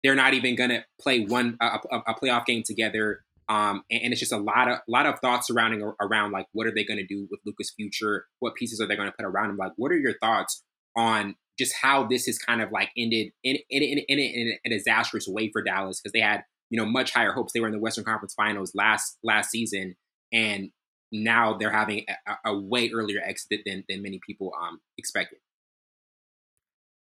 They're 0.02 0.16
not 0.16 0.34
even 0.34 0.56
going 0.56 0.70
to 0.70 0.84
play 1.00 1.24
one 1.24 1.56
a, 1.60 1.78
a, 1.92 2.14
playoff 2.14 2.44
game 2.44 2.64
together, 2.66 3.20
um, 3.48 3.84
and, 3.88 4.02
and, 4.02 4.12
it's 4.12 4.18
just 4.18 4.32
a 4.32 4.36
lot 4.36 4.66
of 4.66 4.78
a 4.78 4.90
lot 4.90 5.06
of 5.06 5.20
thoughts 5.20 5.46
surrounding 5.46 5.80
around 6.00 6.32
like 6.32 6.46
what 6.52 6.66
are 6.66 6.74
they 6.74 6.84
going 6.84 6.98
to 6.98 7.06
do 7.06 7.28
with 7.30 7.38
Luka's 7.46 7.72
future? 7.76 8.26
What 8.40 8.56
pieces 8.56 8.80
are 8.80 8.86
they 8.86 8.96
going 8.96 9.08
to 9.08 9.14
put 9.16 9.24
around 9.24 9.50
him? 9.50 9.56
Like, 9.56 9.72
what 9.76 9.92
are 9.92 9.96
your 9.96 10.18
thoughts 10.18 10.64
on 10.96 11.36
just 11.56 11.74
how 11.80 12.04
this 12.04 12.26
has 12.26 12.38
kind 12.38 12.60
of 12.60 12.72
like 12.72 12.90
ended 12.96 13.28
in 13.44 13.58
in, 13.70 13.82
in, 13.82 14.04
in, 14.08 14.18
in 14.64 14.72
a 14.72 14.76
disastrous 14.76 15.26
way 15.28 15.50
for 15.52 15.62
Dallas 15.62 16.00
because 16.00 16.12
they 16.12 16.20
had 16.20 16.42
you 16.72 16.78
know 16.78 16.86
much 16.86 17.12
higher 17.12 17.32
hopes. 17.32 17.52
They 17.52 17.60
were 17.60 17.66
in 17.66 17.74
the 17.74 17.78
Western 17.78 18.04
Conference 18.04 18.32
Finals 18.32 18.72
last 18.74 19.18
last 19.22 19.50
season, 19.50 19.94
and 20.32 20.70
now 21.12 21.58
they're 21.58 21.70
having 21.70 22.06
a, 22.26 22.50
a 22.50 22.58
way 22.58 22.90
earlier 22.90 23.20
exit 23.22 23.60
than 23.66 23.84
than 23.90 24.02
many 24.02 24.18
people 24.26 24.52
um 24.60 24.80
expected. 24.96 25.38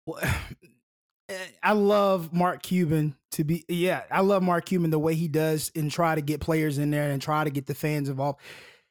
Well, 0.06 0.18
eh, 1.28 1.46
I 1.62 1.72
love 1.72 2.32
Mark 2.32 2.62
Cuban 2.62 3.16
to 3.32 3.44
be 3.44 3.66
yeah, 3.68 4.04
I 4.10 4.22
love 4.22 4.42
Mark 4.42 4.64
Cuban 4.64 4.90
the 4.90 4.98
way 4.98 5.14
he 5.14 5.28
does 5.28 5.70
and 5.76 5.90
try 5.90 6.14
to 6.14 6.22
get 6.22 6.40
players 6.40 6.78
in 6.78 6.90
there 6.90 7.10
and 7.10 7.20
try 7.20 7.44
to 7.44 7.50
get 7.50 7.66
the 7.66 7.74
fans 7.74 8.08
involved. 8.08 8.40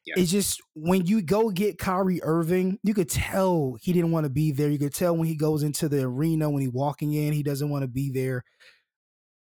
Yeah. 0.06 0.22
It's 0.22 0.32
just 0.32 0.62
when 0.76 1.08
you 1.08 1.24
go 1.24 1.50
get 1.50 1.80
Kyrie 1.80 2.22
Irving, 2.22 2.78
you 2.84 2.94
could 2.94 3.10
tell 3.10 3.76
he 3.82 3.92
didn't 3.92 4.12
want 4.12 4.26
to 4.26 4.30
be 4.30 4.52
there. 4.52 4.70
You 4.70 4.78
could 4.78 4.94
tell 4.94 5.18
when 5.18 5.28
he 5.28 5.36
goes 5.36 5.64
into 5.64 5.90
the 5.90 6.04
arena 6.04 6.48
when 6.48 6.62
he's 6.62 6.72
walking 6.72 7.14
in, 7.14 7.34
he 7.34 7.44
doesn't 7.44 7.70
want 7.70 7.82
to 7.82 7.88
be 7.88 8.12
there 8.12 8.44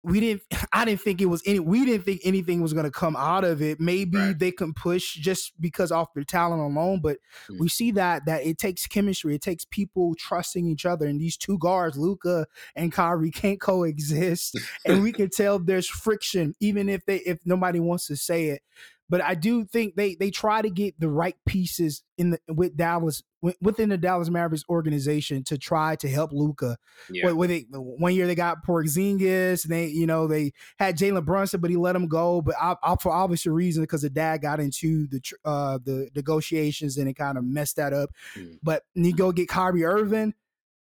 we 0.05 0.21
didn't 0.21 0.43
i 0.73 0.85
didn't 0.85 1.01
think 1.01 1.21
it 1.21 1.27
was 1.27 1.43
any 1.47 1.59
we 1.59 1.85
didn't 1.85 2.05
think 2.05 2.21
anything 2.25 2.61
was 2.61 2.73
going 2.73 2.85
to 2.85 2.91
come 2.91 3.17
out 3.17 3.43
of 3.43 3.61
it 3.63 3.81
maybe 3.81 4.19
right. 4.19 4.39
they 4.39 4.53
can 4.53 4.73
push 4.73 5.15
just 5.15 5.53
because 5.61 5.91
off 5.91 6.13
their 6.15 6.25
talent 6.25 6.63
alone 6.63 7.01
but 7.01 7.17
mm. 7.51 7.59
we 7.59 7.69
see 7.69 7.91
that 7.91 8.25
that 8.27 8.45
it 8.45 8.59
takes 8.59 8.87
chemistry 8.87 9.35
it 9.35 9.43
takes 9.43 9.65
people 9.65 10.15
trusting 10.17 10.67
each 10.67 10.87
other 10.87 11.07
and 11.07 11.21
these 11.21 11.37
two 11.37 11.59
guards 11.59 11.97
Luka 11.97 12.47
and 12.77 12.93
Kyrie 12.93 13.31
can't 13.33 13.61
coexist 13.61 14.59
and 14.87 15.03
we 15.03 15.13
can 15.13 15.31
tell 15.31 15.59
there's 15.59 15.89
friction 15.89 16.55
even 16.61 16.89
if 16.89 17.05
they 17.07 17.17
if 17.19 17.39
nobody 17.45 17.81
wants 17.81 18.07
to 18.07 18.17
say 18.17 18.47
it 18.47 18.63
but 19.09 19.23
I 19.23 19.35
do 19.35 19.65
think 19.65 19.97
they 19.97 20.15
they 20.15 20.31
try 20.31 20.63
to 20.63 20.71
get 20.71 20.99
the 20.99 21.09
right 21.09 21.37
pieces 21.47 22.03
in 22.17 22.31
the 22.31 22.39
with 22.49 22.77
Dallas 22.77 23.23
within 23.61 23.89
the 23.89 23.99
Dallas 23.99 24.31
Mavericks 24.31 24.65
organization 24.69 25.45
to 25.45 25.59
try 25.59 25.97
to 25.97 26.09
help 26.09 26.33
Luka. 26.33 26.77
Yeah. 27.11 27.33
When 27.33 27.49
they, 27.49 27.67
one 27.71 28.15
year 28.15 28.27
they 28.27 28.35
got 28.35 28.65
Porzingis, 28.65 29.65
and 29.65 29.73
they 29.73 29.87
you 29.87 30.07
know 30.07 30.27
they 30.27 30.53
had 30.79 30.97
Jalen 30.97 31.25
Brunson, 31.25 31.61
but 31.61 31.71
he 31.71 31.77
let 31.77 31.97
him 31.97 32.09
go. 32.09 32.43
But 32.43 32.55
I, 32.61 32.77
I, 32.83 32.97
for 32.97 33.13
obvious 33.13 33.47
reason 33.47 33.83
because 33.83 34.03
the 34.03 34.11
dad 34.11 34.43
got 34.43 34.61
into 34.61 35.07
the 35.09 35.21
uh, 35.45 35.79
the 35.85 36.09
negotiations 36.15 36.97
and 36.97 37.09
it 37.09 37.15
kind 37.15 37.39
of 37.39 37.45
messed 37.45 37.77
that 37.77 37.93
up. 37.93 38.11
Mm. 38.37 38.59
But 38.63 38.83
you 38.95 39.15
go 39.15 39.33
get 39.33 39.49
Kyrie 39.49 39.85
Irving. 39.85 40.35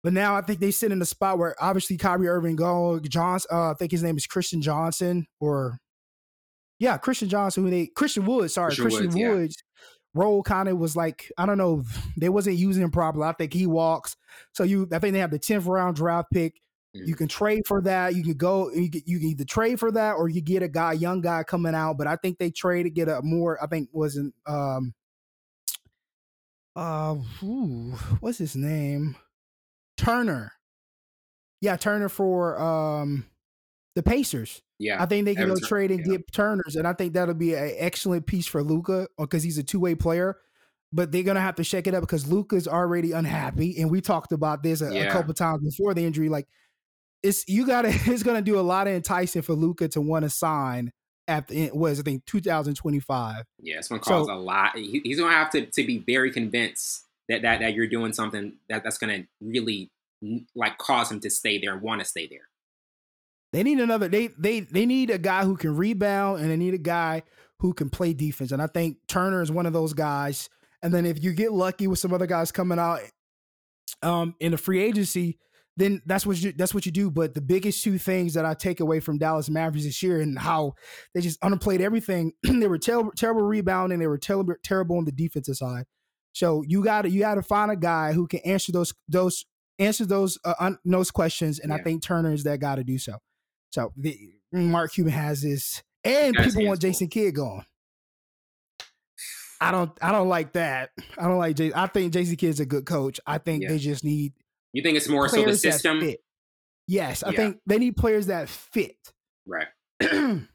But 0.02 0.14
now 0.14 0.36
I 0.36 0.42
think 0.42 0.62
they 0.62 0.72
sit 0.72 0.94
in 0.94 1.00
the 1.00 1.06
spot 1.06 1.38
where 1.38 1.56
obviously 1.62 1.98
Kyrie 1.98 2.30
Irving 2.30 2.56
go 2.56 3.00
Johnson. 3.00 3.50
Uh, 3.52 3.72
I 3.72 3.74
think 3.74 3.92
his 3.92 4.02
name 4.02 4.18
is 4.18 4.28
Christian 4.28 4.62
Johnson 4.62 5.28
or 5.40 5.80
yeah, 6.80 6.98
Christian 6.98 7.28
Johnson, 7.28 7.66
who 7.66 7.70
they 7.70 7.88
Christian 7.88 8.26
Woods, 8.26 8.54
sorry, 8.54 8.74
Christian, 8.74 9.10
Christian 9.10 9.30
Woods, 9.30 9.40
Woods. 9.40 9.64
Role 10.14 10.44
kind 10.44 10.70
of 10.70 10.78
was 10.78 10.96
like 10.96 11.32
I 11.38 11.46
don't 11.46 11.58
know, 11.58 11.84
they 12.18 12.30
wasn't 12.30 12.58
using 12.58 12.84
him 12.84 12.92
properly. 12.92 13.26
I 13.26 13.34
think 13.34 13.54
he 13.54 13.68
walks. 13.68 14.16
So 14.54 14.64
you, 14.64 14.88
I 14.92 15.00
think 15.00 15.14
they 15.14 15.20
have 15.20 15.32
the 15.32 15.40
tenth 15.40 15.66
round 15.66 15.96
draft 15.96 16.32
pick. 16.32 16.62
Mm-hmm. 16.96 17.08
You 17.08 17.16
can 17.16 17.28
trade 17.28 17.68
for 17.68 17.82
that. 17.82 18.16
You 18.16 18.24
can 18.24 18.34
go. 18.34 18.72
You 18.72 18.90
can, 18.90 19.02
you 19.06 19.20
can 19.20 19.28
either 19.30 19.46
trade 19.46 19.80
for 19.80 19.92
that 19.92 20.14
or 20.14 20.28
you 20.28 20.42
get 20.42 20.64
a 20.64 20.68
guy, 20.68 20.94
young 20.94 21.22
guy 21.22 21.44
coming 21.44 21.76
out. 21.76 21.98
But 21.98 22.08
I 22.08 22.16
think 22.16 22.40
they 22.40 22.50
trade 22.50 22.84
to 22.84 22.90
get 22.90 23.08
a 23.08 23.22
more. 23.22 23.62
I 23.64 23.68
think 23.68 23.90
wasn't 23.92 24.34
um. 24.48 24.94
Uh, 26.76 27.18
ooh, 27.44 27.92
what's 28.22 28.38
his 28.38 28.56
name? 28.56 29.16
Turner. 29.98 30.54
Yeah, 31.62 31.76
Turner 31.76 32.10
for 32.10 32.60
um 32.60 33.26
the 33.96 34.02
Pacers. 34.02 34.62
Yeah, 34.80 35.02
I 35.02 35.06
think 35.06 35.26
they 35.26 35.36
can 35.36 35.50
go 35.50 35.56
trade 35.60 35.92
and 35.92 36.00
yeah. 36.00 36.18
get 36.18 36.32
Turners, 36.32 36.76
and 36.76 36.88
I 36.88 36.94
think 36.94 37.14
that'll 37.14 37.36
be 37.36 37.54
an 37.54 37.76
excellent 37.78 38.26
piece 38.26 38.48
for 38.48 38.64
Luka 38.64 39.08
because 39.18 39.44
uh, 39.44 39.46
he's 39.46 39.58
a 39.58 39.64
two 39.64 39.80
way 39.80 39.96
player. 39.96 40.38
But 40.92 41.12
they're 41.12 41.24
gonna 41.24 41.42
have 41.42 41.56
to 41.56 41.64
shake 41.64 41.86
it 41.86 41.94
up 41.94 42.02
because 42.02 42.28
Luka's 42.28 42.68
already 42.68 43.12
unhappy, 43.12 43.80
and 43.80 43.92
we 43.92 44.02
talked 44.02 44.32
about 44.32 44.64
this 44.64 44.82
a, 44.82 45.08
a 45.08 45.12
couple 45.12 45.34
times 45.34 45.64
before 45.64 45.94
the 45.94 46.04
injury. 46.04 46.30
Like, 46.30 46.48
it's 47.22 47.48
you 47.48 47.68
got 47.68 47.84
to 47.84 47.90
it's 48.06 48.24
gonna 48.24 48.42
do 48.42 48.60
a 48.60 48.62
lot 48.62 48.88
of 48.88 48.94
enticing 48.94 49.44
for 49.44 49.54
Luca 49.54 49.88
to 49.90 50.02
want 50.02 50.24
to 50.24 50.30
sign 50.30 50.92
at 51.30 51.48
the 51.48 51.70
end, 51.70 51.80
was 51.80 52.00
I 52.00 52.04
think 52.04 52.26
2025. 52.26 53.46
Yeah, 53.62 53.78
it's 53.78 53.88
going 53.88 54.02
to 54.02 54.10
cause 54.10 54.26
So- 54.26 54.34
a 54.34 54.36
lot. 54.36 54.76
He, 54.76 55.00
he's 55.04 55.20
going 55.20 55.32
to 55.32 55.38
have 55.38 55.52
to, 55.52 55.66
to 55.66 55.84
be 55.86 56.00
very 56.00 56.32
convinced 56.32 57.06
that, 57.30 57.44
that 57.44 57.60
that 57.60 57.74
you're 57.76 57.88
doing 57.88 58.12
something 58.12 58.54
that 58.68 58.84
that's 58.84 58.98
going 58.98 59.22
to 59.22 59.28
really 59.40 59.92
like 60.56 60.78
cause 60.80 61.12
him 61.12 61.22
to 61.22 61.30
stay 61.30 61.60
there 61.60 61.78
want 61.78 62.02
to 62.02 62.06
stay 62.06 62.28
there. 62.28 62.49
They 63.52 63.64
need 63.64 63.80
another. 63.80 64.08
They 64.08 64.28
they 64.38 64.62
they 64.62 64.86
need 64.86 65.10
a 65.10 65.18
guy 65.18 65.44
who 65.44 65.58
can 65.58 65.76
rebound, 65.76 66.42
and 66.42 66.52
they 66.52 66.58
need 66.58 66.74
a 66.74 66.80
guy 66.80 67.24
who 67.60 67.74
can 67.74 67.90
play 67.90 68.14
defense. 68.14 68.52
And 68.52 68.62
I 68.62 68.68
think 68.68 68.98
Turner 69.08 69.42
is 69.42 69.52
one 69.52 69.66
of 69.66 69.74
those 69.74 69.94
guys. 69.94 70.50
And 70.82 70.94
then 70.94 71.06
if 71.06 71.22
you 71.22 71.34
get 71.34 71.52
lucky 71.52 71.88
with 71.88 72.00
some 72.00 72.14
other 72.14 72.28
guys 72.28 72.52
coming 72.52 72.80
out, 72.80 73.02
um, 74.02 74.36
in 74.40 74.52
the 74.52 74.58
free 74.58 74.82
agency, 74.82 75.38
then 75.78 76.02
that's 76.06 76.26
what 76.26 76.42
you 76.42 76.52
that's 76.52 76.74
what 76.74 76.86
you 76.86 76.92
do. 76.92 77.10
But 77.10 77.34
the 77.34 77.42
biggest 77.42 77.84
two 77.84 77.98
things 77.98 78.34
that 78.34 78.46
I 78.46 78.54
take 78.54 78.80
away 78.80 79.00
from 79.00 79.18
Dallas 79.18 79.50
Mavericks 79.50 79.86
this 79.86 80.04
year 80.04 80.22
and 80.22 80.38
how 80.38 80.74
they 81.14 81.22
just 81.22 81.40
underplayed 81.42 81.80
everything. 81.80 82.34
they 82.44 82.68
were 82.68 82.78
terrible, 82.78 83.12
terrible 83.12 83.42
rebounding. 83.42 84.00
They 84.00 84.08
were 84.08 84.18
terrible, 84.18 84.56
terrible 84.64 84.98
on 84.98 85.06
the 85.06 85.12
defensive 85.12 85.56
side. 85.56 85.86
So 86.34 86.64
you 86.68 86.84
got 86.84 87.04
to 87.04 87.10
you 87.10 87.22
got 87.22 87.36
to 87.36 87.42
find 87.42 87.72
a 87.72 87.76
guy 87.76 88.14
who 88.14 88.28
can 88.28 88.40
answer 88.42 88.72
those 88.72 88.94
those 89.08 89.46
answer 89.80 90.06
those 90.06 90.38
uh, 90.44 90.56
un, 90.60 90.78
those 90.86 91.12
questions, 91.12 91.60
and 91.60 91.74
I 91.74 91.78
think 91.78 92.04
Turner 92.04 92.34
is 92.34 92.44
that 92.44 92.60
guy 92.60 92.76
to 92.76 92.84
do 92.84 92.98
so. 92.98 93.18
So 93.72 93.92
the, 93.98 94.18
Mark 94.52 94.94
Cuban 94.94 95.12
has 95.14 95.42
this, 95.42 95.84
and 96.04 96.36
people 96.36 96.66
want. 96.66 96.82
Jason 96.82 97.08
Kidd 97.08 97.36
gone. 97.36 97.66
I 99.62 99.72
don't. 99.72 99.92
I 100.02 100.12
don't 100.12 100.30
like 100.30 100.54
that. 100.54 100.92
I 101.18 101.24
don't 101.28 101.38
like. 101.38 101.56
Jason. 101.56 101.78
I 101.78 101.88
think 101.88 102.14
Jason 102.14 102.36
Kidd's 102.38 102.60
a 102.60 102.66
good 102.66 102.86
coach. 102.86 103.20
I 103.28 103.38
think 103.38 103.64
Yeah. 103.64 103.70
they 103.70 103.78
just 103.80 104.04
need 104.04 104.34
You 104.74 104.82
think 104.82 104.98
it's 104.98 105.10
more 105.10 105.28
so 105.28 105.44
the 105.44 105.56
system? 105.56 106.00
fit. 106.00 106.22
Yes, 106.88 107.24
I 107.24 107.32
Yeah. 107.32 107.36
think 107.38 107.60
they 107.68 107.78
need 107.78 107.96
players 107.98 108.28
that 108.28 108.50
fit. 108.50 108.98
Right. 109.46 109.68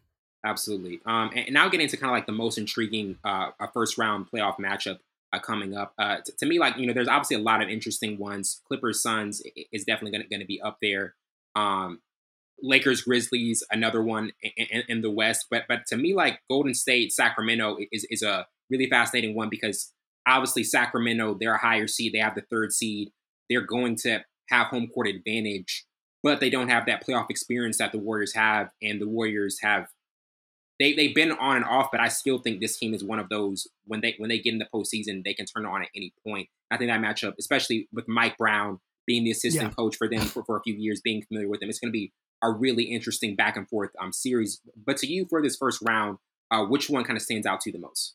Absolutely. 0.44 1.00
Um, 1.06 1.30
and, 1.34 1.46
and 1.46 1.54
now 1.54 1.68
getting 1.68 1.88
to 1.88 1.96
kind 1.96 2.10
of 2.10 2.14
like 2.16 2.26
the 2.26 2.32
most 2.32 2.58
intriguing 2.58 3.18
uh, 3.24 3.50
a 3.60 3.70
first 3.72 3.96
round 3.98 4.26
playoff 4.30 4.58
matchup 4.58 4.98
uh, 5.32 5.38
coming 5.38 5.74
up. 5.74 5.94
Uh, 5.98 6.16
t- 6.24 6.32
to 6.38 6.46
me, 6.46 6.58
like 6.58 6.76
you 6.76 6.86
know, 6.86 6.92
there's 6.92 7.08
obviously 7.08 7.36
a 7.36 7.40
lot 7.40 7.62
of 7.62 7.68
interesting 7.68 8.18
ones. 8.18 8.60
Clippers 8.66 9.02
Suns 9.02 9.42
is 9.72 9.84
definitely 9.84 10.18
going 10.28 10.40
to 10.40 10.46
be 10.46 10.60
up 10.60 10.78
there. 10.82 11.14
Um, 11.54 12.00
Lakers 12.64 13.02
Grizzlies 13.02 13.62
another 13.70 14.02
one 14.02 14.32
in, 14.42 14.66
in, 14.70 14.82
in 14.88 15.00
the 15.02 15.10
West. 15.10 15.46
But 15.50 15.64
but 15.68 15.86
to 15.88 15.96
me, 15.96 16.14
like 16.14 16.40
Golden 16.50 16.74
State 16.74 17.12
Sacramento 17.12 17.78
is 17.92 18.06
is 18.10 18.22
a 18.22 18.46
really 18.70 18.88
fascinating 18.88 19.34
one 19.34 19.48
because 19.50 19.92
obviously 20.26 20.64
Sacramento 20.64 21.36
they're 21.38 21.54
a 21.54 21.58
higher 21.58 21.86
seed. 21.86 22.12
They 22.12 22.18
have 22.18 22.34
the 22.34 22.44
third 22.50 22.72
seed. 22.72 23.10
They're 23.50 23.66
going 23.66 23.96
to 23.96 24.24
have 24.48 24.66
home 24.68 24.88
court 24.88 25.06
advantage 25.08 25.84
but 26.24 26.40
they 26.40 26.48
don't 26.48 26.70
have 26.70 26.86
that 26.86 27.06
playoff 27.06 27.28
experience 27.28 27.76
that 27.78 27.92
the 27.92 27.98
Warriors 27.98 28.34
have, 28.34 28.70
and 28.82 28.98
the 29.00 29.06
Warriors 29.06 29.58
have. 29.60 29.88
They 30.80 30.94
they've 30.94 31.14
been 31.14 31.32
on 31.32 31.56
and 31.56 31.64
off, 31.66 31.90
but 31.92 32.00
I 32.00 32.08
still 32.08 32.38
think 32.38 32.60
this 32.60 32.78
team 32.78 32.94
is 32.94 33.04
one 33.04 33.18
of 33.20 33.28
those 33.28 33.68
when 33.84 34.00
they 34.00 34.14
when 34.16 34.30
they 34.30 34.38
get 34.38 34.54
in 34.54 34.58
the 34.58 34.66
postseason, 34.74 35.22
they 35.22 35.34
can 35.34 35.44
turn 35.46 35.66
it 35.66 35.68
on 35.68 35.82
at 35.82 35.90
any 35.94 36.14
point. 36.26 36.48
I 36.70 36.78
think 36.78 36.90
that 36.90 37.00
matchup, 37.00 37.34
especially 37.38 37.88
with 37.92 38.08
Mike 38.08 38.38
Brown 38.38 38.80
being 39.06 39.22
the 39.22 39.30
assistant 39.30 39.68
Yeah. 39.70 39.74
coach 39.74 39.96
for 39.96 40.08
them 40.08 40.22
for, 40.22 40.42
for 40.44 40.56
a 40.56 40.62
few 40.62 40.74
years, 40.74 41.02
being 41.04 41.22
familiar 41.22 41.46
with 41.48 41.60
them, 41.60 41.68
it's 41.68 41.78
going 41.78 41.90
to 41.90 41.92
be 41.92 42.10
a 42.42 42.50
really 42.50 42.84
interesting 42.84 43.36
back 43.36 43.56
and 43.56 43.68
forth 43.68 43.90
um 44.00 44.12
series. 44.12 44.60
But 44.76 44.96
to 44.98 45.06
you 45.06 45.26
for 45.28 45.42
this 45.42 45.56
first 45.56 45.80
round, 45.82 46.18
uh, 46.50 46.64
which 46.64 46.90
one 46.90 47.04
kind 47.04 47.16
of 47.16 47.22
stands 47.22 47.46
out 47.46 47.60
to 47.62 47.70
you 47.70 47.72
the 47.72 47.78
most? 47.78 48.14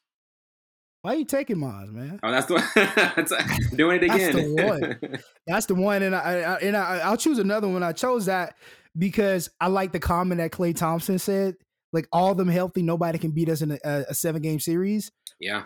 Why 1.01 1.13
are 1.13 1.17
you 1.17 1.25
taking 1.25 1.59
mine, 1.59 1.93
man? 1.93 2.19
Oh, 2.23 2.31
that's 2.31 2.47
the 2.47 2.55
that's, 3.15 3.69
doing 3.75 3.97
it 3.97 4.03
again. 4.03 4.55
That's 4.55 4.99
the 4.99 5.23
That's 5.47 5.65
the 5.67 5.75
one, 5.75 6.03
and 6.03 6.13
I, 6.13 6.41
I 6.41 6.55
and 6.57 6.75
I, 6.75 6.99
I'll 6.99 7.17
choose 7.17 7.39
another 7.39 7.69
one. 7.69 7.83
I 7.83 7.93
chose 7.93 8.25
that 8.25 8.55
because 8.97 9.49
I 9.61 9.67
like 9.67 9.93
the 9.93 9.99
comment 9.99 10.39
that 10.39 10.51
Klay 10.51 10.75
Thompson 10.75 11.17
said. 11.19 11.55
Like 11.91 12.07
all 12.11 12.35
them 12.35 12.49
healthy, 12.49 12.83
nobody 12.83 13.17
can 13.17 13.31
beat 13.31 13.49
us 13.49 13.61
in 13.61 13.71
a, 13.71 14.05
a 14.09 14.13
seven 14.13 14.41
game 14.43 14.59
series. 14.59 15.11
yeah, 15.39 15.63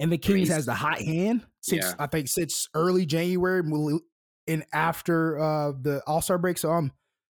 And 0.00 0.10
the 0.10 0.18
Kings 0.18 0.48
Crazy. 0.48 0.52
has 0.54 0.66
the 0.66 0.74
hot 0.74 1.00
hand 1.00 1.46
since 1.60 1.84
Yeah. 1.84 1.94
I 2.00 2.08
think 2.08 2.26
since 2.26 2.68
early 2.74 3.06
January 3.06 3.62
and 4.48 4.64
after 4.72 5.38
uh, 5.38 5.72
the 5.80 6.02
All 6.06 6.20
Star 6.20 6.38
break. 6.38 6.58
So 6.58 6.70
I'm 6.70 6.90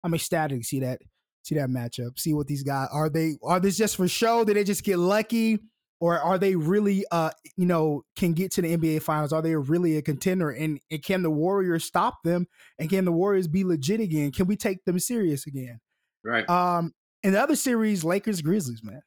I'm 0.05 0.13
ecstatic 0.13 0.59
to 0.59 0.63
see 0.63 0.79
that 0.81 1.01
see 1.41 1.55
that 1.55 1.69
matchup. 1.69 2.19
See 2.19 2.33
what 2.33 2.47
these 2.47 2.61
guys 2.61 2.87
are. 2.91 3.09
They 3.09 3.33
are 3.43 3.59
this 3.59 3.75
just 3.75 3.95
for 3.95 4.07
show? 4.07 4.45
Did 4.45 4.55
they 4.55 4.63
just 4.63 4.83
get 4.83 4.99
lucky, 4.99 5.59
or 5.99 6.19
are 6.19 6.37
they 6.37 6.55
really 6.55 7.03
uh 7.11 7.31
you 7.57 7.65
know 7.65 8.03
can 8.15 8.33
get 8.33 8.51
to 8.53 8.61
the 8.61 8.77
NBA 8.77 9.01
Finals? 9.01 9.33
Are 9.33 9.41
they 9.41 9.55
really 9.55 9.97
a 9.97 10.03
contender? 10.03 10.51
And, 10.51 10.79
and 10.91 11.03
can 11.03 11.23
the 11.23 11.31
Warriors 11.31 11.83
stop 11.83 12.19
them? 12.23 12.47
And 12.77 12.87
can 12.87 13.03
the 13.03 13.11
Warriors 13.11 13.47
be 13.47 13.63
legit 13.63 13.99
again? 13.99 14.31
Can 14.31 14.45
we 14.45 14.55
take 14.55 14.85
them 14.85 14.99
serious 14.99 15.47
again? 15.47 15.79
right. 16.23 16.47
Um, 16.47 16.93
in 17.23 17.33
the 17.33 17.41
other 17.41 17.55
series, 17.55 18.03
Lakers 18.03 18.41
Grizzlies, 18.41 18.83
man. 18.83 19.01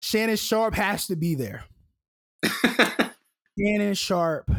Shannon 0.00 0.36
Sharpe 0.36 0.74
has 0.74 1.06
to 1.08 1.16
be 1.16 1.34
there. 1.34 1.64
Shannon 3.58 3.94
Sharpe. 3.94 4.50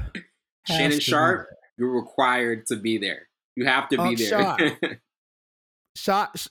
Shannon 0.67 1.00
Sharpe, 1.00 1.48
you're 1.77 1.89
required 1.89 2.67
to 2.67 2.75
be 2.75 3.00
there. 3.00 3.27
You 3.55 3.65
have 3.65 3.89
to 3.89 3.98
be 3.98 4.15
there. 4.15 5.00
Shot. 5.96 6.48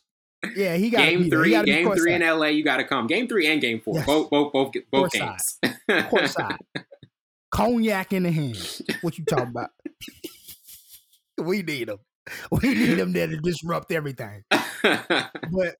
Yeah, 0.56 0.76
he 0.76 0.90
got 0.90 0.98
game 0.98 1.22
be 1.24 1.30
three, 1.30 1.50
game 1.64 1.90
three 1.94 2.12
in. 2.14 2.20
LA, 2.20 2.46
you 2.46 2.64
got 2.64 2.76
to 2.76 2.84
come. 2.84 3.06
Game 3.06 3.26
three 3.28 3.46
and 3.46 3.60
game 3.60 3.80
four, 3.80 3.94
Yes. 3.96 4.06
both, 4.06 4.28
both, 4.30 4.52
both, 4.52 4.72
both 4.90 5.10
games. 5.12 5.58
courtside. 5.88 6.56
Cognac 7.50 8.12
in 8.12 8.24
the 8.24 8.32
hand. 8.32 8.80
What 9.02 9.16
you 9.16 9.24
talking 9.24 9.48
about? 9.48 9.70
we 11.38 11.62
need 11.62 11.88
him. 11.88 11.98
We 12.50 12.74
need 12.74 12.98
him 12.98 13.12
there 13.12 13.26
to 13.26 13.36
disrupt 13.38 13.92
everything. 13.92 14.44
But 14.82 15.76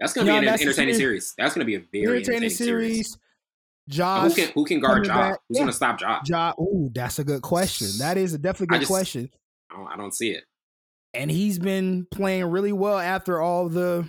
that's 0.00 0.12
going 0.12 0.26
to 0.26 0.32
be 0.40 0.46
an 0.46 0.48
entertaining 0.48 0.94
series. 0.94 1.32
That's 1.38 1.54
going 1.54 1.64
to 1.64 1.66
be 1.66 1.76
a 1.76 1.80
very 1.92 2.16
entertaining 2.18 2.44
entertaining 2.44 2.50
series. 2.50 3.18
series. 3.88 4.32
Who 4.34 4.34
can 4.42 4.52
who 4.54 4.64
can 4.64 4.80
guard 4.80 5.06
back. 5.06 5.38
Who's 5.48 5.56
Yeah. 5.56 5.60
going 5.60 5.68
to 5.70 5.72
stop 5.76 6.00
Ja? 6.00 6.20
Ja, 6.26 6.52
ooh, 6.60 6.90
that's 6.94 7.18
a 7.18 7.24
good 7.24 7.40
question. 7.42 7.86
That 7.98 8.16
is 8.18 8.34
a 8.34 8.38
definitely 8.38 8.74
I 8.74 8.78
good 8.78 8.82
just- 8.82 8.90
question. 8.92 9.30
I 9.70 9.76
don't, 9.76 9.86
I 9.92 9.96
don't 9.96 10.14
see 10.14 10.30
it. 10.32 10.44
And 11.16 11.30
he's 11.30 11.58
been 11.58 12.06
playing 12.10 12.44
really 12.46 12.72
well 12.72 12.98
after 12.98 13.40
all 13.40 13.68
the 13.68 14.06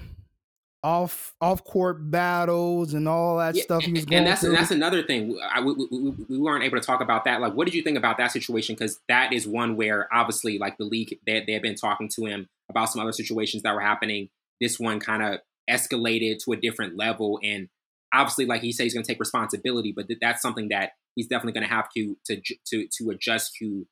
off 0.84 1.34
off 1.42 1.64
court 1.64 2.12
battles 2.12 2.94
and 2.94 3.08
all 3.08 3.38
that 3.38 3.56
Yeah, 3.56 3.64
stuff 3.64 3.84
he 3.84 3.92
was 3.94 4.06
going 4.06 4.20
and 4.20 4.28
that's 4.28 4.42
through. 4.42 4.52
that's 4.52 4.72
another 4.72 5.04
thing. 5.04 5.38
I, 5.52 5.62
we, 5.62 5.74
we, 5.74 6.10
we 6.30 6.38
weren't 6.38 6.64
able 6.64 6.80
to 6.80 6.86
talk 6.86 7.02
about 7.02 7.26
that. 7.26 7.42
Like, 7.42 7.54
what 7.54 7.66
did 7.66 7.74
you 7.74 7.82
think 7.82 7.98
about 7.98 8.18
that 8.18 8.32
situation? 8.32 8.76
Because 8.76 9.00
that 9.08 9.34
is 9.34 9.48
one 9.48 9.76
where 9.76 10.08
obviously, 10.14 10.58
like 10.60 10.78
the 10.78 10.86
league, 10.86 11.18
they, 11.26 11.44
they 11.46 11.54
had 11.54 11.62
been 11.62 11.76
talking 11.76 12.10
to 12.16 12.26
him 12.26 12.48
about 12.70 12.90
some 12.90 13.02
other 13.02 13.12
situations 13.12 13.64
that 13.64 13.74
were 13.74 13.82
happening. 13.82 14.30
This 14.62 14.80
one 14.80 15.00
kind 15.00 15.24
of 15.24 15.40
escalated 15.70 16.44
to 16.46 16.54
a 16.54 16.58
different 16.58 16.96
level, 16.96 17.40
and 17.44 17.70
obviously, 18.14 18.46
like 18.46 18.62
he 18.62 18.72
said, 18.72 18.84
he's 18.84 18.94
going 18.94 19.04
to 19.04 19.12
take 19.12 19.20
responsibility. 19.20 19.92
But 19.96 20.08
th- 20.08 20.20
that's 20.22 20.42
something 20.42 20.70
that 20.70 20.92
he's 21.16 21.28
definitely 21.28 21.60
going 21.60 21.68
to 21.68 21.74
have 21.74 21.90
to 21.98 22.16
to 22.28 22.42
to 22.68 22.88
to 22.98 23.10
adjust 23.10 23.56
to 23.60 23.86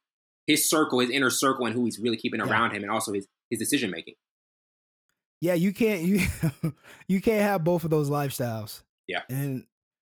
his 0.48 0.70
circle, 0.70 1.00
his 1.00 1.10
inner 1.10 1.30
circle, 1.30 1.66
and 1.66 1.76
who 1.76 1.86
he's 1.86 2.00
really 2.00 2.18
keeping 2.18 2.40
Yeah. 2.40 2.50
around 2.50 2.72
him, 2.72 2.84
and 2.84 2.92
also 2.92 3.14
his 3.14 3.28
his 3.50 3.60
decision 3.60 3.92
making. 3.92 4.16
yeah, 5.42 5.54
you 5.54 5.74
can't 5.74 6.02
you 6.04 6.22
you 7.08 7.22
can't 7.22 7.42
have 7.42 7.64
both 7.64 7.84
of 7.84 7.90
those 7.90 8.10
lifestyles. 8.10 8.82
Yeah. 9.08 9.22
and 9.30 9.66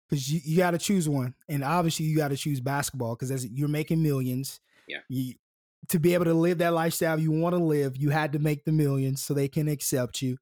because 0.10 0.32
you, 0.32 0.39
you 0.44 0.58
got 0.58 0.72
to 0.72 0.77
choose 0.77 1.08
one, 1.10 1.36
and 1.50 1.63
obviously 1.63 2.06
you 2.06 2.15
got 2.17 2.29
to 2.29 2.38
choose 2.38 2.60
basketball 2.62 3.15
because 3.15 3.46
you're 3.46 3.67
making 3.67 4.01
millions. 4.01 4.60
Yeah. 4.88 5.00
you, 5.10 5.34
to 5.89 6.00
be 6.00 6.13
able 6.13 6.25
to 6.25 6.34
live 6.34 6.58
that 6.60 6.74
lifestyle 6.74 7.20
you 7.20 7.32
want 7.32 7.56
to 7.56 7.63
live, 7.63 7.98
you 7.98 8.10
had 8.10 8.32
to 8.34 8.39
make 8.39 8.63
the 8.65 8.72
millions 8.72 9.22
so 9.22 9.34
they 9.34 9.48
can 9.50 9.67
accept 9.67 10.22
you. 10.22 10.38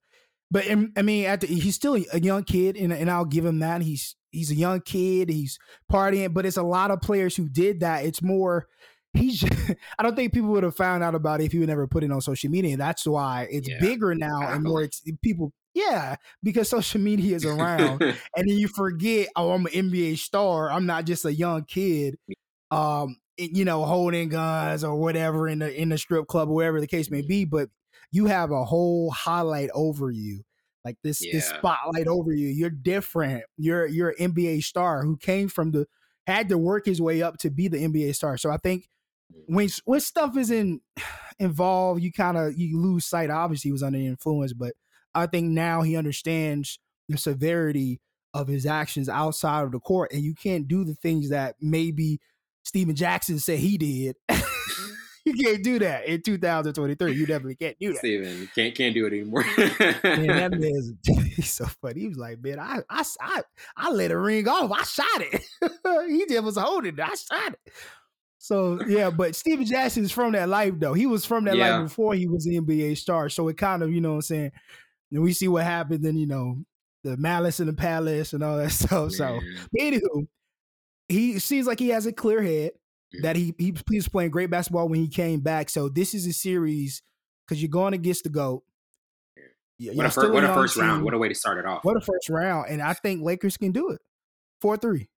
But 0.51 0.65
I 0.95 1.01
mean, 1.01 1.25
at 1.25 1.41
the, 1.41 1.47
he's 1.47 1.75
still 1.75 1.95
a 2.13 2.19
young 2.19 2.43
kid, 2.43 2.77
and, 2.77 2.93
and 2.93 3.09
I'll 3.09 3.25
give 3.25 3.43
him 3.43 3.59
that. 3.59 3.81
He's 3.81 4.15
he's 4.31 4.51
a 4.51 4.55
young 4.55 4.81
kid. 4.81 5.29
He's 5.29 5.57
partying, 5.91 6.33
but 6.33 6.45
it's 6.45 6.57
a 6.57 6.63
lot 6.63 6.91
of 6.91 7.01
players 7.01 7.35
who 7.35 7.49
did 7.49 7.79
that. 7.79 8.05
It's 8.05 8.21
more. 8.21 8.67
He's. 9.15 9.43
I 9.99 10.03
don't 10.03 10.15
think 10.15 10.33
people 10.33 10.49
would 10.49 10.63
have 10.63 10.75
found 10.75 11.03
out 11.03 11.15
about 11.15 11.41
it 11.41 11.45
if 11.45 11.51
he 11.51 11.59
would 11.59 11.69
never 11.69 11.87
put 11.87 12.03
it 12.03 12.11
on 12.11 12.21
social 12.21 12.49
media. 12.49 12.71
And 12.73 12.81
that's 12.81 13.05
why 13.05 13.47
it's 13.49 13.67
Yeah. 13.69 13.79
bigger 13.79 14.13
now 14.15 14.41
and 14.51 14.63
more 14.63 14.83
ex- 14.83 15.01
people. 15.21 15.53
Yeah, 15.73 16.15
because 16.43 16.69
social 16.69 17.01
media 17.11 17.35
is 17.35 17.45
around, 17.45 18.01
and 18.01 18.15
then 18.35 18.57
you 18.57 18.67
forget. 18.67 19.27
Oh, 19.35 19.51
I'm 19.51 19.65
an 19.65 19.71
NBA 19.73 20.17
star. 20.17 20.71
I'm 20.71 20.85
not 20.85 21.05
just 21.05 21.25
a 21.25 21.33
young 21.33 21.63
kid. 21.65 22.15
Um, 22.71 23.17
you 23.37 23.65
know, 23.65 23.83
holding 23.85 24.29
guns 24.29 24.83
or 24.83 24.95
whatever 24.95 25.47
in 25.47 25.59
the 25.59 25.73
in 25.81 25.89
the 25.89 25.97
strip 25.97 26.27
club, 26.27 26.49
or 26.49 26.55
wherever 26.55 26.79
the 26.79 26.87
case 26.87 27.11
may 27.11 27.21
be. 27.21 27.43
But 27.45 27.69
you 28.11 28.27
have 28.27 28.51
a 28.51 28.63
whole 28.63 29.11
highlight 29.11 29.69
over 29.73 30.09
you, 30.11 30.43
like 30.85 30.95
this 31.03 31.19
this 31.19 31.49
spotlight 31.49 32.07
over 32.07 32.31
you. 32.33 32.47
You're 32.47 32.69
different. 32.69 33.43
You're 33.57 33.85
you're 33.85 34.13
an 34.17 34.31
NBA 34.33 34.63
star 34.63 35.03
who 35.03 35.17
came 35.17 35.49
from 35.49 35.71
the 35.71 35.87
had 36.25 36.47
to 36.49 36.57
work 36.57 36.85
his 36.85 37.01
way 37.01 37.21
up 37.21 37.37
to 37.39 37.49
be 37.51 37.67
the 37.67 37.77
NBA 37.77 38.15
star. 38.15 38.37
So 38.37 38.49
I 38.49 38.57
think 38.57 38.87
when 39.47 39.69
when 39.85 39.99
stuff 39.99 40.37
is 40.37 40.51
in 40.51 40.81
involved, 41.39 42.01
you 42.01 42.11
kind 42.11 42.37
of 42.37 42.57
you 42.57 42.79
lose 42.79 43.05
sight. 43.05 43.29
Obviously, 43.29 43.69
he 43.69 43.73
was 43.73 43.83
under 43.83 43.99
the 43.99 44.07
influence, 44.07 44.53
but 44.53 44.73
I 45.13 45.27
think 45.27 45.51
now 45.51 45.81
he 45.81 45.95
understands 45.95 46.79
the 47.07 47.17
severity 47.17 48.01
of 48.33 48.47
his 48.47 48.65
actions 48.65 49.07
outside 49.07 49.63
of 49.63 49.71
the 49.71 49.79
court, 49.79 50.11
and 50.11 50.21
you 50.21 50.33
can't 50.33 50.67
do 50.67 50.83
the 50.83 50.95
things 50.95 51.29
that 51.29 51.55
maybe 51.61 52.19
Stephen 52.63 52.95
Jackson 52.95 53.39
said 53.39 53.59
he 53.59 53.77
did. 53.77 54.15
you 55.25 55.33
can't 55.33 55.63
do 55.63 55.79
that 55.79 56.05
in 56.05 56.21
2023. 56.21 57.13
You 57.13 57.25
definitely 57.25 57.55
can't 57.55 57.77
do 57.79 57.93
that. 57.93 57.99
Steven 57.99 58.49
can't 58.53 58.75
can't 58.75 58.93
do 58.93 59.05
it 59.05 59.13
anymore. 59.13 59.45
man, 59.57 60.27
that 60.27 60.51
man's 60.59 60.91
he's 61.35 61.51
so 61.51 61.65
funny. 61.81 62.01
He 62.01 62.07
was 62.09 62.17
like, 62.17 62.43
man, 62.43 62.59
I 62.59 62.81
I 62.89 63.03
I, 63.21 63.41
I 63.77 63.91
let 63.91 64.11
it 64.11 64.17
ring 64.17 64.47
off. 64.47 64.71
I 64.71 64.83
shot 64.83 65.21
it. 65.21 65.43
he 66.09 66.25
just 66.27 66.43
was 66.43 66.57
holding 66.57 66.93
it. 66.93 66.99
I 66.99 67.15
shot 67.15 67.53
it. 67.53 67.73
So 68.45 68.79
yeah, 68.87 69.09
but 69.09 69.35
Stephen 69.35 69.65
Jackson 69.65 70.03
is 70.03 70.11
from 70.11 70.33
that 70.33 70.47
life 70.49 70.73
though. 70.77 70.93
He 70.93 71.07
was 71.07 71.25
from 71.25 71.45
that 71.45 71.57
Yeah. 71.57 71.77
life 71.77 71.85
before 71.89 72.13
he 72.13 72.27
was 72.27 72.45
an 72.45 72.53
NBA 72.53 72.95
star. 72.95 73.27
So 73.27 73.47
it 73.47 73.57
kind 73.57 73.81
of, 73.81 73.91
you 73.91 74.01
know 74.01 74.09
what 74.11 74.15
I'm 74.17 74.21
saying? 74.21 74.51
And 75.11 75.23
we 75.23 75.33
see 75.33 75.47
what 75.47 75.63
happened, 75.63 76.03
then 76.05 76.15
you 76.15 76.27
know, 76.27 76.63
the 77.03 77.17
malice 77.17 77.59
in 77.59 77.65
the 77.65 77.73
palace 77.73 78.33
and 78.33 78.43
all 78.43 78.57
that 78.57 78.69
stuff. 78.71 79.13
So 79.13 79.39
Man. 79.39 79.57
anywho, 79.79 80.27
he 81.09 81.39
seems 81.39 81.65
like 81.65 81.79
he 81.79 81.89
has 81.89 82.05
a 82.05 82.13
clear 82.13 82.39
head. 82.43 82.73
Mhm. 83.15 83.21
That 83.23 83.35
he 83.35 83.55
he 83.57 83.73
he 83.89 83.95
was 83.97 84.07
playing 84.07 84.29
great 84.29 84.51
basketball 84.51 84.89
when 84.89 84.99
he 84.99 85.07
came 85.07 85.39
back. 85.39 85.71
So 85.71 85.89
this 85.89 86.13
is 86.13 86.27
a 86.27 86.33
series 86.33 87.01
because 87.47 87.63
you're 87.63 87.69
going 87.69 87.95
against 87.95 88.25
the 88.25 88.29
goat. 88.29 88.63
Yeah, 89.79 89.93
What 89.93 90.05
a, 90.05 90.09
fir- 90.11 90.31
what 90.31 90.43
a 90.43 90.53
first 90.53 90.77
round. 90.77 91.03
What 91.03 91.15
a 91.15 91.17
way 91.17 91.29
to 91.29 91.35
start 91.35 91.57
it 91.57 91.65
off. 91.65 91.83
What 91.83 91.97
a 91.97 92.01
first 92.01 92.29
round, 92.29 92.67
and 92.69 92.79
I 92.81 92.93
think 92.93 93.23
Lakers 93.23 93.57
can 93.57 93.71
do 93.71 93.89
it. 93.89 94.01
Four 94.61 94.77
three. 94.77 95.09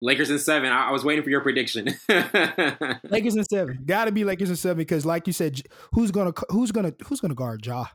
Lakers 0.00 0.30
in 0.30 0.38
seven. 0.38 0.70
I, 0.70 0.88
I 0.88 0.90
was 0.92 1.04
waiting 1.04 1.24
for 1.24 1.30
your 1.30 1.40
prediction. 1.40 1.86
Lakers 2.08 3.36
in 3.36 3.44
seven. 3.44 3.80
Got 3.84 4.04
to 4.06 4.12
be 4.12 4.24
Lakers 4.24 4.50
in 4.50 4.56
seven 4.56 4.78
because, 4.78 5.04
like 5.04 5.26
you 5.26 5.32
said, 5.32 5.60
who's 5.92 6.10
gonna 6.10 6.32
who's 6.50 6.70
gonna 6.72 6.92
who's 7.06 7.20
gonna 7.20 7.34
guard 7.34 7.64
Ja? 7.66 7.86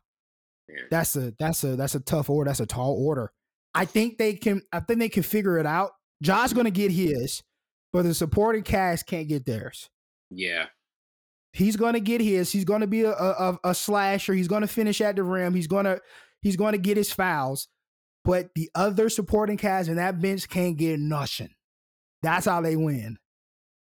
Yeah. 0.67 0.75
That's 0.91 1.15
a 1.15 1.33
that's 1.39 1.63
a 1.63 1.75
that's 1.75 1.95
a 1.95 2.00
tough 2.00 2.29
order. 2.29 2.50
That's 2.50 2.60
a 2.60 2.65
tall 2.65 2.95
order. 3.00 3.31
I 3.74 3.86
think 3.86 4.17
they 4.17 4.33
can. 4.33 4.62
I 4.72 4.79
think 4.81 5.00
they 5.00 5.10
can 5.10 5.24
figure 5.24 5.57
it 5.57 5.65
out. 5.65 5.91
Ja's 6.22 6.53
gonna 6.53 6.72
get 6.72 6.91
his, 6.91 7.41
but 7.91 8.03
the 8.03 8.13
supporting 8.13 8.63
cast 8.63 9.05
can't 9.07 9.27
get 9.27 9.45
theirs. 9.45 9.89
yeah. 10.29 10.65
He's 11.55 11.75
gonna 11.75 12.00
get 12.00 12.19
his. 12.19 12.51
He's 12.51 12.65
gonna 12.65 12.88
be 12.88 13.03
a, 13.03 13.12
a 13.12 13.60
a 13.63 13.75
slasher. 13.75 14.33
He's 14.33 14.48
gonna 14.48 14.65
finish 14.67 15.00
at 15.01 15.15
the 15.15 15.22
rim. 15.24 15.53
He's 15.53 15.67
gonna 15.67 16.00
he's 16.41 16.55
gonna 16.55 16.79
get 16.79 16.98
his 16.98 17.12
fouls. 17.13 17.67
But 18.25 18.50
the 18.55 18.72
other 18.74 19.07
supporting 19.07 19.57
cast 19.57 19.88
and 19.88 20.00
that 20.00 20.19
bench 20.19 20.50
can't 20.50 20.77
get 20.77 21.00
nothing. 21.00 21.50
That's 22.24 22.46
how 22.46 22.62
they 22.62 22.75
win. 22.75 23.18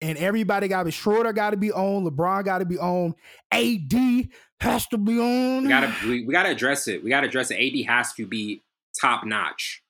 And 0.02 0.18
everybody 0.18 0.68
got 0.68 0.80
to 0.80 0.86
be 0.86 0.92
Schroeder 0.92 1.32
got 1.32 1.52
to 1.52 1.58
be 1.58 1.72
on. 1.72 2.04
LeBron 2.04 2.44
got 2.44 2.58
to 2.58 2.66
be 2.66 2.78
on. 2.80 3.14
AD 3.52 4.30
has 4.60 4.88
to 4.88 4.98
be 4.98 5.20
on. 5.20 5.64
We 5.64 5.70
gotta 5.70 5.94
we, 6.06 6.26
we 6.26 6.32
gotta 6.34 6.50
address 6.50 6.88
it. 6.88 7.04
We 7.04 7.10
gotta 7.12 7.28
address 7.28 7.52
it. 7.52 7.56
AD 7.56 7.86
has 7.86 8.12
to 8.14 8.26
be 8.26 8.62
top 9.00 9.24
notch. 9.26 9.84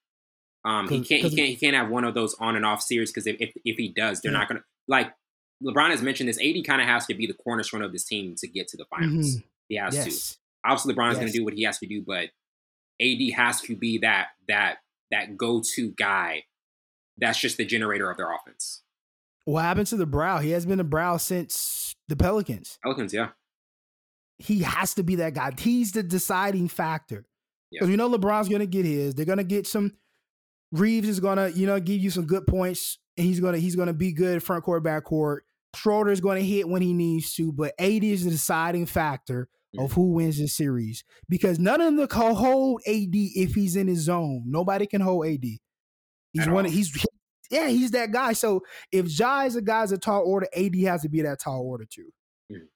Um, 0.64 0.88
he 0.90 0.98
can't 1.02 1.24
he 1.24 1.36
can't 1.36 1.48
he 1.50 1.56
can't 1.56 1.76
have 1.76 1.90
one 1.90 2.04
of 2.04 2.14
those 2.14 2.36
on 2.36 2.56
and 2.56 2.66
off 2.66 2.82
series 2.82 3.10
because 3.12 3.26
if, 3.26 3.38
if 3.40 3.54
if 3.66 3.78
he 3.78 3.88
does, 3.90 4.22
they're 4.22 4.32
Yeah. 4.32 4.40
not 4.40 4.48
gonna 4.50 4.64
like. 4.88 5.12
LeBron 5.64 5.92
has 5.92 6.02
mentioned 6.02 6.28
this. 6.28 6.40
AD 6.42 6.66
kind 6.66 6.82
of 6.82 6.88
has 6.88 7.06
to 7.06 7.14
be 7.14 7.28
the 7.28 7.34
cornerstone 7.36 7.82
of 7.84 7.92
this 7.92 8.04
team 8.04 8.36
to 8.38 8.48
get 8.48 8.68
to 8.70 8.78
the 8.78 8.86
finals. 8.86 9.38
Mhm. 9.38 9.44
He 9.70 9.76
has 9.78 9.94
to. 9.94 10.38
Obviously, 10.66 10.94
LeBron 10.94 11.12
is 11.14 11.18
gonna 11.20 11.32
do 11.32 11.46
what 11.46 11.54
he 11.54 11.64
has 11.64 11.78
to 11.80 11.86
do, 11.88 12.02
but 12.02 12.30
AD 13.00 13.30
has 13.36 13.62
to 13.62 13.76
be 13.76 14.00
that 14.00 14.28
that 14.48 14.78
that 15.12 15.38
go 15.38 15.62
to 15.76 15.92
guy. 15.92 16.44
That's 17.18 17.40
just 17.40 17.58
the 17.58 17.66
generator 17.66 18.10
of 18.10 18.18
their 18.18 18.32
offense. 18.34 18.84
What 19.46 19.64
happened 19.64 19.88
to 19.88 19.98
the 19.98 20.06
brow? 20.06 20.40
He 20.40 20.52
has 20.52 20.66
been 20.66 20.80
a 20.80 20.86
brow 20.86 21.18
since 21.18 21.96
the 22.08 22.16
Pelicans. 22.16 22.78
Pelicans, 22.84 23.14
yeah, 23.14 23.30
he 24.38 24.60
has 24.64 24.94
to 24.96 25.04
be 25.04 25.16
that 25.16 25.34
guy. 25.34 25.52
He's 25.58 25.92
the 25.92 26.04
deciding 26.04 26.68
factor. 26.68 27.26
Yeah. 27.70 27.80
Because 27.80 27.90
we 27.90 27.96
know 27.96 28.10
LeBron's 28.10 28.50
gonna 28.50 28.66
get 28.66 28.86
his. 28.86 29.16
They're 29.16 29.26
gonna 29.26 29.44
get 29.44 29.68
some 29.68 29.94
Reaves 30.72 31.10
is 31.10 31.20
gonna, 31.20 31.50
you 31.50 31.68
know, 31.68 31.80
give 31.80 32.02
you 32.02 32.10
some 32.10 32.26
good 32.26 32.48
points, 32.48 32.98
and 33.18 33.28
he's 33.28 33.42
gonna 33.42 33.58
he's 33.58 33.76
gonna 33.76 33.94
be 33.94 34.14
good 34.14 34.42
front 34.42 34.64
court, 34.64 34.84
back 34.84 35.04
court. 35.04 35.44
Schroeder's 35.76 36.22
gonna 36.22 36.42
hit 36.42 36.68
when 36.68 36.82
he 36.82 36.94
needs 36.94 37.34
to, 37.36 37.52
but 37.52 37.74
AD 37.78 38.04
is 38.04 38.24
the 38.24 38.32
deciding 38.32 38.86
factor 38.86 39.50
of 39.78 39.92
who 39.94 40.12
wins 40.14 40.38
this 40.38 40.56
series. 40.56 41.04
Because 41.28 41.60
none 41.60 41.82
of 41.82 41.96
them 41.96 42.08
can 42.08 42.36
hold 42.36 42.82
AD 42.88 43.10
if 43.14 43.54
he's 43.54 43.76
in 43.76 43.88
his 43.88 44.00
zone. 44.00 44.44
Nobody 44.46 44.86
can 44.86 45.02
hold 45.02 45.28
AD. 45.28 45.44
He's 46.34 46.48
one 46.48 46.66
of 46.66 46.72
he's 46.72 47.06
yeah, 47.52 47.68
he's 47.68 47.92
that 47.92 48.12
guy. 48.12 48.34
So 48.34 48.64
if 48.92 49.08
Ja 49.18 49.42
is 49.44 49.56
a 49.56 49.62
guy's 49.62 49.92
a 49.92 49.98
tall 49.98 50.24
order, 50.26 50.48
AD 50.56 50.76
has 50.84 51.02
to 51.04 51.10
be 51.10 51.22
that 51.22 51.40
tall 51.40 51.62
order 51.62 51.86
too. 51.86 52.12
Mhm. 52.52 52.68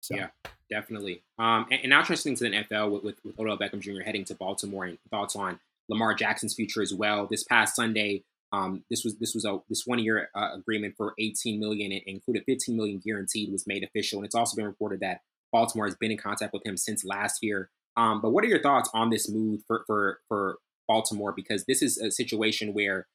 So 0.00 0.16
Yeah. 0.16 0.28
definitely. 0.70 1.22
Um, 1.38 1.66
and, 1.70 1.80
and 1.82 1.90
now 1.90 2.02
transitioning 2.02 2.36
to 2.38 2.44
the 2.44 2.50
NFL 2.50 2.90
with, 2.90 3.04
with, 3.04 3.24
with 3.24 3.38
Odell 3.38 3.58
Beckham 3.58 3.80
Jr. 3.80 4.02
heading 4.02 4.24
to 4.26 4.34
Baltimore 4.34 4.84
and 4.84 4.98
thoughts 5.10 5.36
on 5.36 5.60
Lamar 5.88 6.14
Jackson's 6.14 6.54
future 6.54 6.82
as 6.82 6.92
well. 6.94 7.26
This 7.30 7.44
past 7.44 7.76
Sunday, 7.76 8.24
um, 8.52 8.84
this 8.90 9.04
was 9.04 9.16
this 9.18 9.34
was 9.34 9.44
a 9.44 9.58
this 9.68 9.86
one 9.86 9.98
year 9.98 10.28
uh, 10.34 10.50
agreement 10.54 10.94
for 10.96 11.14
18 11.18 11.58
million 11.58 11.90
and 11.92 12.02
included 12.06 12.44
15 12.46 12.76
million 12.76 13.00
guaranteed 13.04 13.50
was 13.52 13.66
made 13.66 13.82
official, 13.82 14.18
and 14.18 14.26
it's 14.26 14.34
also 14.34 14.56
been 14.56 14.66
reported 14.66 15.00
that 15.00 15.20
Baltimore 15.52 15.86
has 15.86 15.94
been 15.96 16.10
in 16.10 16.18
contact 16.18 16.52
with 16.52 16.64
him 16.66 16.76
since 16.76 17.04
last 17.04 17.42
year. 17.42 17.70
Um, 17.96 18.20
but 18.20 18.30
what 18.30 18.44
are 18.44 18.48
your 18.48 18.60
thoughts 18.62 18.88
on 18.94 19.10
this 19.10 19.28
move 19.30 19.62
for 19.66 19.84
for 19.86 20.20
for 20.28 20.58
Baltimore? 20.88 21.32
Because 21.32 21.64
this 21.64 21.82
is 21.82 21.98
a 21.98 22.10
situation 22.10 22.74
where 22.74 23.06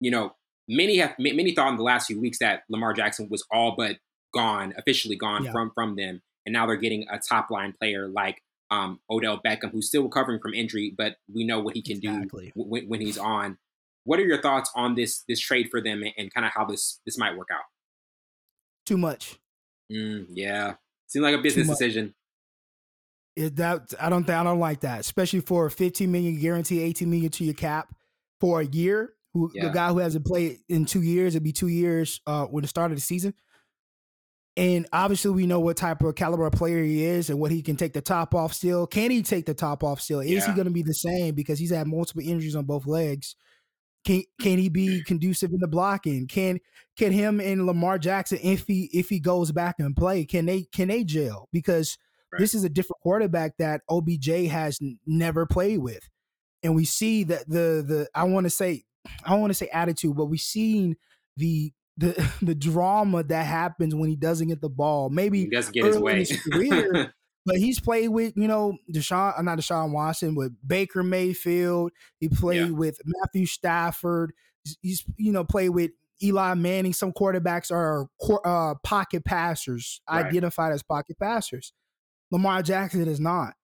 you 0.00 0.10
know 0.10 0.34
many 0.70 0.98
have 0.98 1.14
many 1.18 1.52
thought 1.54 1.68
in 1.70 1.76
the 1.76 1.82
last 1.82 2.06
few 2.06 2.20
weeks 2.20 2.38
that 2.38 2.62
Lamar 2.70 2.92
Jackson 2.94 3.28
was 3.28 3.44
all 3.50 3.74
but 3.76 3.96
gone, 4.32 4.72
officially 4.78 5.16
gone 5.16 5.44
Yeah. 5.44 5.52
from 5.52 5.70
from 5.74 5.96
them, 5.96 6.22
and 6.46 6.52
now 6.52 6.66
they're 6.66 6.76
getting 6.76 7.06
a 7.10 7.18
top 7.18 7.50
line 7.50 7.74
player 7.78 8.08
like 8.08 8.42
um, 8.70 9.00
Odell 9.10 9.40
Beckham, 9.44 9.72
who's 9.72 9.88
still 9.88 10.04
recovering 10.04 10.38
from 10.40 10.54
injury, 10.54 10.94
but 10.96 11.16
we 11.32 11.42
know 11.44 11.58
what 11.58 11.74
he 11.74 11.82
can 11.82 11.96
Exactly. 11.96 12.52
do 12.54 12.62
when, 12.62 12.86
when 12.88 13.00
he's 13.00 13.18
on. 13.18 13.58
What 14.04 14.20
are 14.20 14.24
your 14.24 14.40
thoughts 14.40 14.70
on 14.76 14.94
this 14.94 15.24
this 15.28 15.40
trade 15.40 15.68
for 15.70 15.80
them 15.82 16.02
and, 16.02 16.12
and 16.16 16.32
kind 16.32 16.46
of 16.46 16.52
how 16.54 16.64
this 16.64 17.00
this 17.04 17.18
might 17.18 17.36
work 17.36 17.48
out? 17.52 17.64
too 18.86 18.96
much. 18.96 19.38
Mm, 19.92 20.26
yeah, 20.30 20.74
seems 21.08 21.22
like 21.22 21.34
a 21.34 21.42
business 21.42 21.68
decision. 21.68 22.14
It, 23.36 23.56
that 23.56 23.94
I 24.00 24.08
don't 24.10 24.24
think 24.24 24.36
I 24.38 24.42
don't 24.42 24.58
like 24.58 24.80
that, 24.80 25.00
especially 25.00 25.40
for 25.40 25.66
a 25.66 25.70
15 25.70 26.10
million 26.10 26.38
guarantee, 26.40 26.82
18 26.82 27.08
million 27.08 27.30
to 27.32 27.44
your 27.44 27.54
cap 27.54 27.94
for 28.40 28.60
a 28.60 28.64
year. 28.66 29.14
Who 29.34 29.50
Yeah. 29.54 29.68
the 29.68 29.72
guy 29.74 29.88
who 29.90 29.98
hasn't 29.98 30.26
played 30.26 30.58
in 30.68 30.84
two 30.86 31.02
years? 31.02 31.34
It'd 31.34 31.44
be 31.44 31.52
two 31.52 31.68
years 31.68 32.20
uh, 32.26 32.46
when 32.46 32.62
the 32.62 32.68
start 32.68 32.90
of 32.90 32.96
the 32.96 33.02
season. 33.02 33.34
And 34.56 34.86
obviously, 34.92 35.30
we 35.30 35.46
know 35.46 35.60
what 35.60 35.76
type 35.76 36.02
of 36.02 36.14
caliber 36.16 36.44
of 36.46 36.52
player 36.52 36.82
he 36.82 37.04
is 37.04 37.30
and 37.30 37.38
what 37.38 37.52
he 37.52 37.62
can 37.62 37.76
take 37.76 37.92
the 37.92 38.00
top 38.02 38.34
off 38.34 38.52
still. 38.52 38.86
Can 38.86 39.10
he 39.10 39.22
take 39.22 39.46
the 39.46 39.54
top 39.54 39.84
off 39.84 40.00
still? 40.00 40.20
Is 40.20 40.44
he 40.44 40.52
going 40.52 40.66
to 40.66 40.72
be 40.72 40.82
the 40.82 40.92
same 40.92 41.34
because 41.34 41.58
he's 41.58 41.70
had 41.70 41.86
multiple 41.86 42.22
injuries 42.22 42.56
on 42.56 42.64
both 42.64 42.86
legs? 42.86 43.36
Can 44.04 44.22
can 44.40 44.58
he 44.58 44.68
be 44.68 45.02
conducive 45.04 45.52
in 45.52 45.60
the 45.60 45.68
blocking? 45.68 46.26
Can 46.26 46.58
can 46.96 47.12
him 47.12 47.38
and 47.40 47.66
Lamar 47.66 47.98
Jackson, 47.98 48.38
if 48.42 48.66
he 48.66 48.90
if 48.92 49.08
he 49.08 49.20
goes 49.20 49.52
back 49.52 49.76
and 49.78 49.94
play, 49.94 50.24
can 50.24 50.46
they 50.46 50.62
can 50.64 50.88
they 50.88 51.04
gel? 51.04 51.48
Because 51.52 51.96
Right. 52.32 52.38
this 52.40 52.54
is 52.54 52.62
a 52.64 52.68
different 52.68 53.00
quarterback 53.02 53.56
that 53.58 53.82
OBJ 53.90 54.46
has 54.46 54.78
n- 54.80 54.98
never 55.04 55.46
played 55.46 55.78
with, 55.80 56.08
and 56.62 56.74
we 56.76 56.84
see 56.84 57.24
that 57.24 57.48
the 57.48 57.84
the 57.86 58.08
I 58.14 58.24
want 58.24 58.44
to 58.44 58.50
say 58.50 58.84
I 59.24 59.30
don't 59.30 59.40
want 59.40 59.50
to 59.50 59.54
say 59.54 59.68
attitude, 59.72 60.16
but 60.16 60.26
we've 60.26 60.40
seen 60.40 60.96
the 61.36 61.72
the 61.96 62.30
the 62.42 62.54
drama 62.54 63.22
that 63.24 63.46
happens 63.46 63.94
when 63.94 64.08
he 64.08 64.16
doesn't 64.16 64.48
get 64.48 64.60
the 64.60 64.68
ball. 64.70 65.10
Maybe 65.10 65.40
He 65.40 65.50
doesn't 65.50 65.72
get 65.74 65.84
his 65.84 65.98
way. 65.98 66.18
his 66.20 66.40
career, 66.52 67.12
but 67.46 67.56
he's 67.56 67.80
played 67.80 68.08
with 68.08 68.32
you 68.36 68.48
know 68.48 68.76
Deshaun, 68.92 69.38
uh, 69.38 69.42
not 69.42 69.58
Deshaun 69.58 69.92
Watson, 69.92 70.34
with 70.34 70.52
Baker 70.66 71.02
Mayfield. 71.02 71.92
He 72.18 72.28
played 72.28 72.68
Yeah. 72.68 72.70
with 72.70 72.98
Matthew 73.04 73.46
Stafford. 73.46 74.32
He's, 74.64 74.76
he's 74.82 75.04
you 75.16 75.32
know 75.32 75.44
played 75.44 75.70
with 75.70 75.90
Eli 76.22 76.54
Manning. 76.54 76.92
Some 76.92 77.12
quarterbacks 77.12 77.70
are 77.70 78.06
uh, 78.44 78.74
pocket 78.84 79.24
passers, 79.24 80.00
Right. 80.10 80.26
identified 80.26 80.72
as 80.72 80.82
pocket 80.82 81.18
passers. 81.18 81.72
Lamar 82.30 82.62
Jackson 82.62 83.08
is 83.08 83.18
not. 83.20 83.54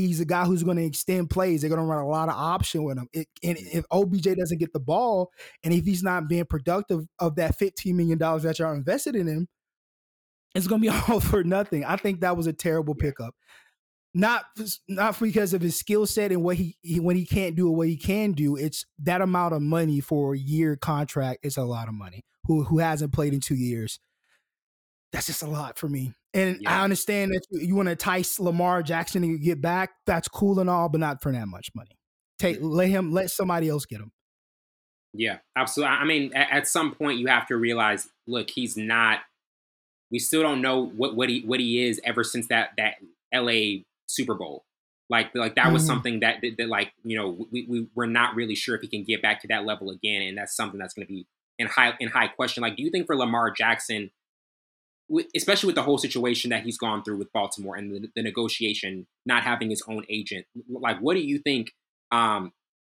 He's 0.00 0.20
a 0.20 0.24
guy 0.24 0.44
who's 0.44 0.64
going 0.64 0.76
to 0.76 0.84
extend 0.84 1.30
plays. 1.30 1.60
They're 1.60 1.70
going 1.70 1.80
to 1.80 1.86
run 1.86 2.02
a 2.02 2.08
lot 2.08 2.28
of 2.28 2.34
option 2.34 2.82
with 2.82 2.98
him. 2.98 3.08
It, 3.12 3.28
and 3.42 3.56
if 3.58 3.84
OBJ 3.92 4.34
doesn't 4.36 4.58
get 4.58 4.72
the 4.72 4.80
ball, 4.80 5.30
and 5.62 5.72
if 5.72 5.84
he's 5.84 6.02
not 6.02 6.28
being 6.28 6.46
productive 6.46 7.06
of 7.20 7.36
that 7.36 7.56
$15 7.56 7.94
million 7.94 8.18
that 8.18 8.58
y'all 8.58 8.72
invested 8.72 9.14
in 9.14 9.28
him, 9.28 9.48
it's 10.54 10.66
going 10.66 10.82
to 10.82 10.90
be 10.90 10.96
all 11.12 11.20
for 11.20 11.44
nothing. 11.44 11.84
I 11.84 11.96
think 11.96 12.20
that 12.20 12.36
was 12.36 12.46
a 12.46 12.52
terrible 12.52 12.94
pickup. 12.94 13.34
Not 14.16 14.44
not 14.88 15.18
because 15.18 15.54
of 15.54 15.60
his 15.60 15.76
skill 15.76 16.06
set 16.06 16.30
and 16.30 16.44
what 16.44 16.56
he, 16.56 16.76
he 16.82 17.00
when 17.00 17.16
he 17.16 17.26
can't 17.26 17.56
do 17.56 17.68
what 17.68 17.88
he 17.88 17.96
can 17.96 18.30
do. 18.30 18.54
It's 18.54 18.86
that 19.00 19.20
amount 19.20 19.54
of 19.54 19.62
money 19.62 19.98
for 20.00 20.34
a 20.34 20.38
year 20.38 20.76
contract 20.76 21.40
is 21.44 21.56
a 21.56 21.64
lot 21.64 21.88
of 21.88 21.94
money. 21.94 22.22
Who 22.44 22.62
who 22.62 22.78
hasn't 22.78 23.12
played 23.12 23.34
in 23.34 23.40
two 23.40 23.56
years? 23.56 23.98
That's 25.14 25.26
just 25.26 25.42
a 25.42 25.46
lot 25.46 25.78
for 25.78 25.88
me. 25.88 26.12
And 26.34 26.58
Yeah. 26.60 26.80
I 26.80 26.82
understand 26.84 27.30
that 27.32 27.42
you, 27.50 27.68
you 27.68 27.74
want 27.76 27.86
to 27.86 27.92
entice 27.92 28.40
Lamar 28.40 28.82
Jackson 28.82 29.22
and 29.22 29.32
you 29.32 29.38
get 29.38 29.60
back. 29.62 29.90
That's 30.06 30.26
cool 30.28 30.58
and 30.58 30.68
all, 30.68 30.88
but 30.88 30.98
not 31.00 31.22
for 31.22 31.30
that 31.32 31.46
much 31.46 31.70
money. 31.74 31.92
Take 32.38 32.58
let 32.60 32.88
him 32.88 33.12
let 33.12 33.30
somebody 33.30 33.68
else 33.68 33.86
get 33.86 34.00
him. 34.00 34.10
Yeah, 35.12 35.38
absolutely. 35.56 35.94
I 35.96 36.04
mean, 36.04 36.32
at, 36.34 36.50
at 36.50 36.68
some 36.68 36.92
point, 36.92 37.20
you 37.20 37.28
have 37.28 37.46
to 37.46 37.56
realize, 37.56 38.08
look, 38.26 38.50
he's 38.50 38.76
not. 38.76 39.20
We 40.10 40.18
still 40.18 40.42
don't 40.42 40.60
know 40.60 40.84
what 40.86 41.14
what 41.14 41.28
he 41.28 41.42
what 41.42 41.60
he 41.60 41.84
is 41.86 42.00
ever 42.04 42.24
since 42.24 42.48
that 42.48 42.70
that 42.76 42.94
L.A. 43.32 43.84
Super 44.06 44.34
Bowl. 44.34 44.64
Like 45.08 45.32
like 45.34 45.54
that 45.54 45.72
was 45.72 45.84
Mhm. 45.84 45.86
something 45.86 46.20
that, 46.20 46.40
that 46.42 46.56
that, 46.58 46.68
like 46.68 46.92
you 47.04 47.16
know 47.16 47.46
we, 47.52 47.66
we 47.68 47.86
we're 47.94 48.06
not 48.06 48.34
really 48.34 48.54
sure 48.56 48.74
if 48.74 48.80
he 48.82 48.88
can 48.88 49.04
get 49.04 49.22
back 49.22 49.40
to 49.42 49.48
that 49.48 49.64
level 49.64 49.90
again, 49.90 50.22
and 50.22 50.36
that's 50.36 50.56
something 50.56 50.80
that's 50.80 50.94
going 50.94 51.06
to 51.06 51.12
be 51.12 51.26
in 51.58 51.68
high 51.68 51.94
in 52.00 52.08
high 52.08 52.26
question. 52.28 52.62
Like, 52.62 52.76
do 52.76 52.82
you 52.82 52.90
think 52.90 53.06
for 53.06 53.14
Lamar 53.16 53.50
Jackson, 53.52 54.10
especially 55.34 55.66
with 55.68 55.76
the 55.76 55.82
whole 55.82 55.98
situation 55.98 56.50
that 56.50 56.62
he's 56.62 56.78
gone 56.78 57.02
through 57.02 57.18
with 57.18 57.32
Baltimore 57.32 57.76
and 57.76 57.94
the, 57.94 58.10
the 58.16 58.22
negotiation, 58.22 59.06
not 59.26 59.42
having 59.42 59.70
his 59.70 59.82
own 59.88 60.04
agent, 60.08 60.46
like 60.68 60.98
what 60.98 61.14
do 61.14 61.20
you 61.20 61.38
think? 61.38 61.72
Um, 62.10 62.52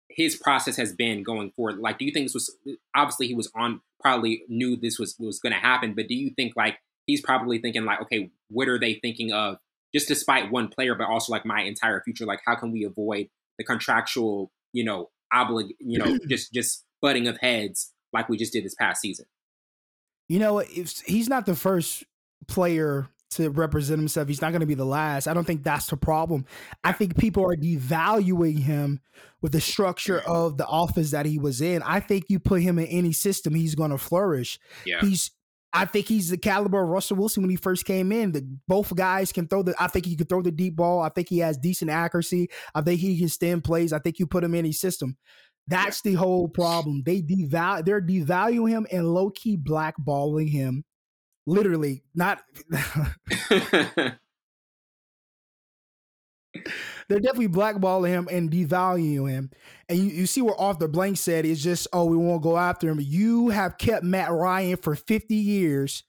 his 0.09 0.35
process 0.35 0.77
has 0.77 0.93
been 0.93 1.23
going 1.23 1.51
forward. 1.51 1.79
Like, 1.79 1.97
do 1.97 2.05
you 2.05 2.11
think 2.11 2.25
this 2.25 2.33
was 2.33 2.55
obviously 2.95 3.27
he 3.27 3.33
was 3.33 3.51
on 3.55 3.81
probably 3.99 4.43
knew 4.47 4.75
this 4.75 4.99
was 4.99 5.15
was 5.19 5.39
going 5.39 5.53
to 5.53 5.59
happen, 5.59 5.93
but 5.93 6.07
do 6.07 6.15
you 6.15 6.31
think 6.35 6.53
like 6.55 6.77
he's 7.05 7.21
probably 7.21 7.59
thinking 7.59 7.85
like, 7.85 8.01
okay, 8.01 8.29
what 8.49 8.67
are 8.67 8.79
they 8.79 8.95
thinking 8.95 9.31
of? 9.31 9.57
Just 9.93 10.07
despite 10.07 10.51
one 10.51 10.67
player, 10.67 10.95
but 10.95 11.07
also 11.07 11.31
like 11.31 11.45
my 11.45 11.61
entire 11.61 12.01
future. 12.01 12.25
Like, 12.25 12.41
how 12.45 12.55
can 12.55 12.71
we 12.71 12.83
avoid 12.83 13.29
the 13.57 13.63
contractual, 13.63 14.51
you 14.73 14.83
know, 14.83 15.09
oblig, 15.33 15.71
you 15.79 15.97
know, 15.97 16.17
just 16.27 16.53
just 16.53 16.83
butting 17.01 17.27
of 17.27 17.37
heads 17.39 17.91
like 18.13 18.29
we 18.29 18.37
just 18.37 18.53
did 18.53 18.63
this 18.63 18.75
past 18.75 19.01
season? 19.01 19.25
You 20.27 20.39
know, 20.39 20.59
if 20.59 21.01
he's 21.05 21.29
not 21.29 21.45
the 21.45 21.55
first 21.55 22.03
player 22.47 23.07
to 23.31 23.49
represent 23.49 23.99
himself, 23.99 24.27
he's 24.27 24.41
not 24.41 24.51
going 24.51 24.61
to 24.61 24.65
be 24.65 24.73
the 24.73 24.85
last. 24.85 25.27
I 25.27 25.33
don't 25.33 25.45
think 25.45 25.63
that's 25.63 25.87
the 25.87 25.97
problem. 25.97 26.45
I 26.83 26.91
think 26.91 27.17
people 27.17 27.43
are 27.43 27.55
devaluing 27.55 28.59
him 28.59 29.01
with 29.41 29.51
the 29.51 29.61
structure 29.61 30.19
of 30.21 30.57
the 30.57 30.65
office 30.65 31.11
that 31.11 31.25
he 31.25 31.37
was 31.37 31.61
in. 31.61 31.83
I 31.83 31.99
think 31.99 32.25
you 32.29 32.39
put 32.39 32.61
him 32.61 32.79
in 32.79 32.87
any 32.87 33.11
system, 33.11 33.53
he's 33.53 33.75
going 33.75 33.91
to 33.91 33.97
flourish. 33.97 34.59
Yeah. 34.85 35.01
He's 35.01 35.31
I 35.75 35.83
think 35.83 36.07
he's 36.07 36.29
the 36.29 36.37
caliber 36.37 36.81
of 36.81 36.87
Russell 36.87 37.17
Wilson 37.17 37.43
when 37.43 37.49
he 37.49 37.57
first 37.57 37.83
came 37.83 38.13
in. 38.13 38.31
The 38.31 38.47
both 38.65 38.95
guys 38.95 39.33
can 39.33 39.45
throw 39.45 39.61
the 39.61 39.75
I 39.77 39.87
think 39.87 40.05
he 40.05 40.15
can 40.15 40.25
throw 40.25 40.41
the 40.41 40.49
deep 40.49 40.77
ball. 40.77 41.01
I 41.01 41.09
think 41.09 41.27
he 41.27 41.39
has 41.39 41.57
decent 41.57 41.91
accuracy. 41.91 42.49
I 42.73 42.81
think 42.81 43.01
he 43.01 43.19
can 43.19 43.27
stand 43.27 43.65
plays. 43.65 43.91
I 43.91 43.99
think 43.99 44.17
you 44.17 44.25
put 44.25 44.45
him 44.45 44.53
in 44.53 44.59
any 44.59 44.71
system. 44.71 45.17
That's 45.67 46.01
the 46.01 46.13
whole 46.13 46.47
problem. 46.47 47.03
They 47.05 47.21
devalue 47.21 47.85
they're 47.85 48.01
devaluing 48.01 48.69
him 48.69 48.87
and 48.91 49.13
low 49.13 49.31
key 49.31 49.57
blackballing 49.57 50.49
him. 50.49 50.83
Literally, 51.47 52.03
not 52.13 52.41
they're 57.07 57.19
definitely 57.19 57.47
blackballing 57.49 58.09
him 58.09 58.27
and 58.31 58.49
devaluing 58.49 59.29
him. 59.29 59.51
And 59.89 59.99
you, 59.99 60.05
you 60.05 60.25
see 60.25 60.41
where 60.41 60.55
the 60.79 60.87
blank 60.87 61.17
said 61.17 61.45
it's 61.45 61.61
just, 61.61 61.87
oh, 61.93 62.05
we 62.05 62.17
won't 62.17 62.43
go 62.43 62.57
after 62.57 62.89
him. 62.89 62.99
You 62.99 63.49
have 63.49 63.77
kept 63.77 64.03
Matt 64.03 64.31
Ryan 64.31 64.77
for 64.77 64.95
50 64.95 65.35
years, 65.35 66.03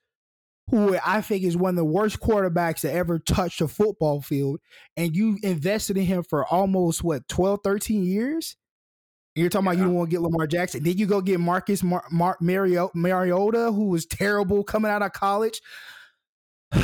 who 0.71 0.97
I 1.05 1.21
think 1.21 1.45
is 1.45 1.57
one 1.57 1.71
of 1.71 1.77
the 1.77 1.85
worst 1.85 2.21
quarterbacks 2.21 2.81
that 2.83 2.95
ever 2.95 3.19
touched 3.19 3.61
a 3.61 3.69
football 3.69 4.23
field. 4.23 4.61
And 4.97 5.15
you 5.15 5.39
invested 5.43 5.97
in 5.97 6.05
him 6.05 6.23
for 6.23 6.47
almost 6.47 7.05
what, 7.05 7.29
12, 7.29 7.61
13 7.63 8.05
years? 8.05 8.57
And 9.37 9.43
you're 9.43 9.51
talking 9.51 9.67
about 9.67 9.77
you 9.77 9.85
don't 9.85 9.93
want 9.93 10.09
to 10.09 10.15
get 10.15 10.23
Lamar 10.23 10.47
Jackson. 10.47 10.83
Then 10.83 10.97
you 10.97 11.05
go 11.05 11.21
get 11.21 11.39
Marcus 11.39 11.83
Mar- 11.83 12.07
Mar- 12.11 12.39
Mario- 12.41 12.91
Mariota, 12.95 13.71
who 13.71 13.89
was 13.89 14.07
terrible 14.07 14.65
coming 14.65 14.91
out 14.91 15.03
of 15.03 15.13
college. 15.13 15.61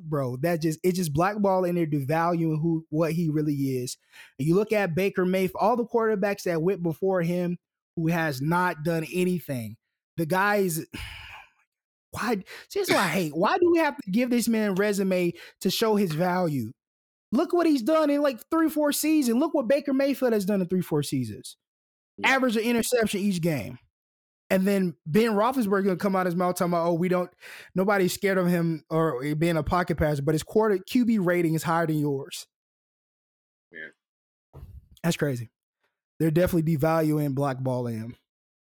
Bro, 0.00 0.38
that 0.38 0.62
just 0.62 0.80
it 0.82 0.92
just 0.92 1.12
blackballing 1.12 1.74
they're 1.74 1.84
devaluing 1.84 2.62
who 2.62 2.86
what 2.88 3.12
he 3.12 3.28
really 3.28 3.52
is. 3.54 3.98
And 4.38 4.48
you 4.48 4.54
look 4.54 4.72
at 4.72 4.94
Baker 4.94 5.26
Mayfield, 5.26 5.60
all 5.60 5.76
the 5.76 5.84
quarterbacks 5.84 6.44
that 6.44 6.62
went 6.62 6.82
before 6.82 7.20
him 7.20 7.58
who 7.94 8.06
has 8.08 8.40
not 8.40 8.82
done 8.82 9.04
anything. 9.12 9.76
The 10.16 10.24
guys 10.24 10.80
why 12.12 12.36
see 12.70 12.80
that's 12.80 12.90
what 12.90 13.00
I 13.00 13.08
hate. 13.08 13.36
Why 13.36 13.58
do 13.58 13.70
we 13.70 13.78
have 13.80 13.96
to 13.98 14.10
give 14.10 14.30
this 14.30 14.48
man 14.48 14.70
a 14.70 14.74
resume 14.74 15.34
to 15.60 15.70
show 15.70 15.96
his 15.96 16.12
value? 16.12 16.72
Look 17.32 17.52
what 17.52 17.66
he's 17.66 17.82
done 17.82 18.08
in 18.08 18.22
like 18.22 18.40
three, 18.50 18.70
four 18.70 18.92
seasons. 18.92 19.38
Look 19.38 19.52
what 19.52 19.68
Baker 19.68 19.92
Mayfield 19.92 20.32
has 20.32 20.46
done 20.46 20.62
in 20.62 20.68
three, 20.68 20.80
four 20.80 21.02
seasons. 21.02 21.58
Yeah. 22.18 22.28
Average 22.30 22.56
an 22.56 22.62
interception 22.62 23.20
each 23.20 23.40
game. 23.40 23.78
And 24.48 24.64
then 24.66 24.94
Ben 25.06 25.32
Roethlisberger 25.32 25.84
gonna 25.84 25.96
come 25.96 26.14
out 26.14 26.26
his 26.26 26.36
mouth 26.36 26.54
talking 26.54 26.72
about, 26.72 26.86
oh, 26.86 26.94
we 26.94 27.08
don't, 27.08 27.30
nobody's 27.74 28.12
scared 28.14 28.38
of 28.38 28.46
him 28.46 28.84
or 28.90 29.34
being 29.34 29.56
a 29.56 29.62
pocket 29.62 29.96
passer, 29.96 30.22
but 30.22 30.34
his 30.34 30.42
quarter 30.44 30.78
QB 30.78 31.24
rating 31.26 31.54
is 31.54 31.64
higher 31.64 31.86
than 31.86 31.98
yours. 31.98 32.46
Yeah. 33.72 34.60
That's 35.02 35.16
crazy. 35.16 35.50
They're 36.18 36.30
definitely 36.30 36.76
devaluing 36.76 37.34
blackballing 37.34 37.98
him. 37.98 38.16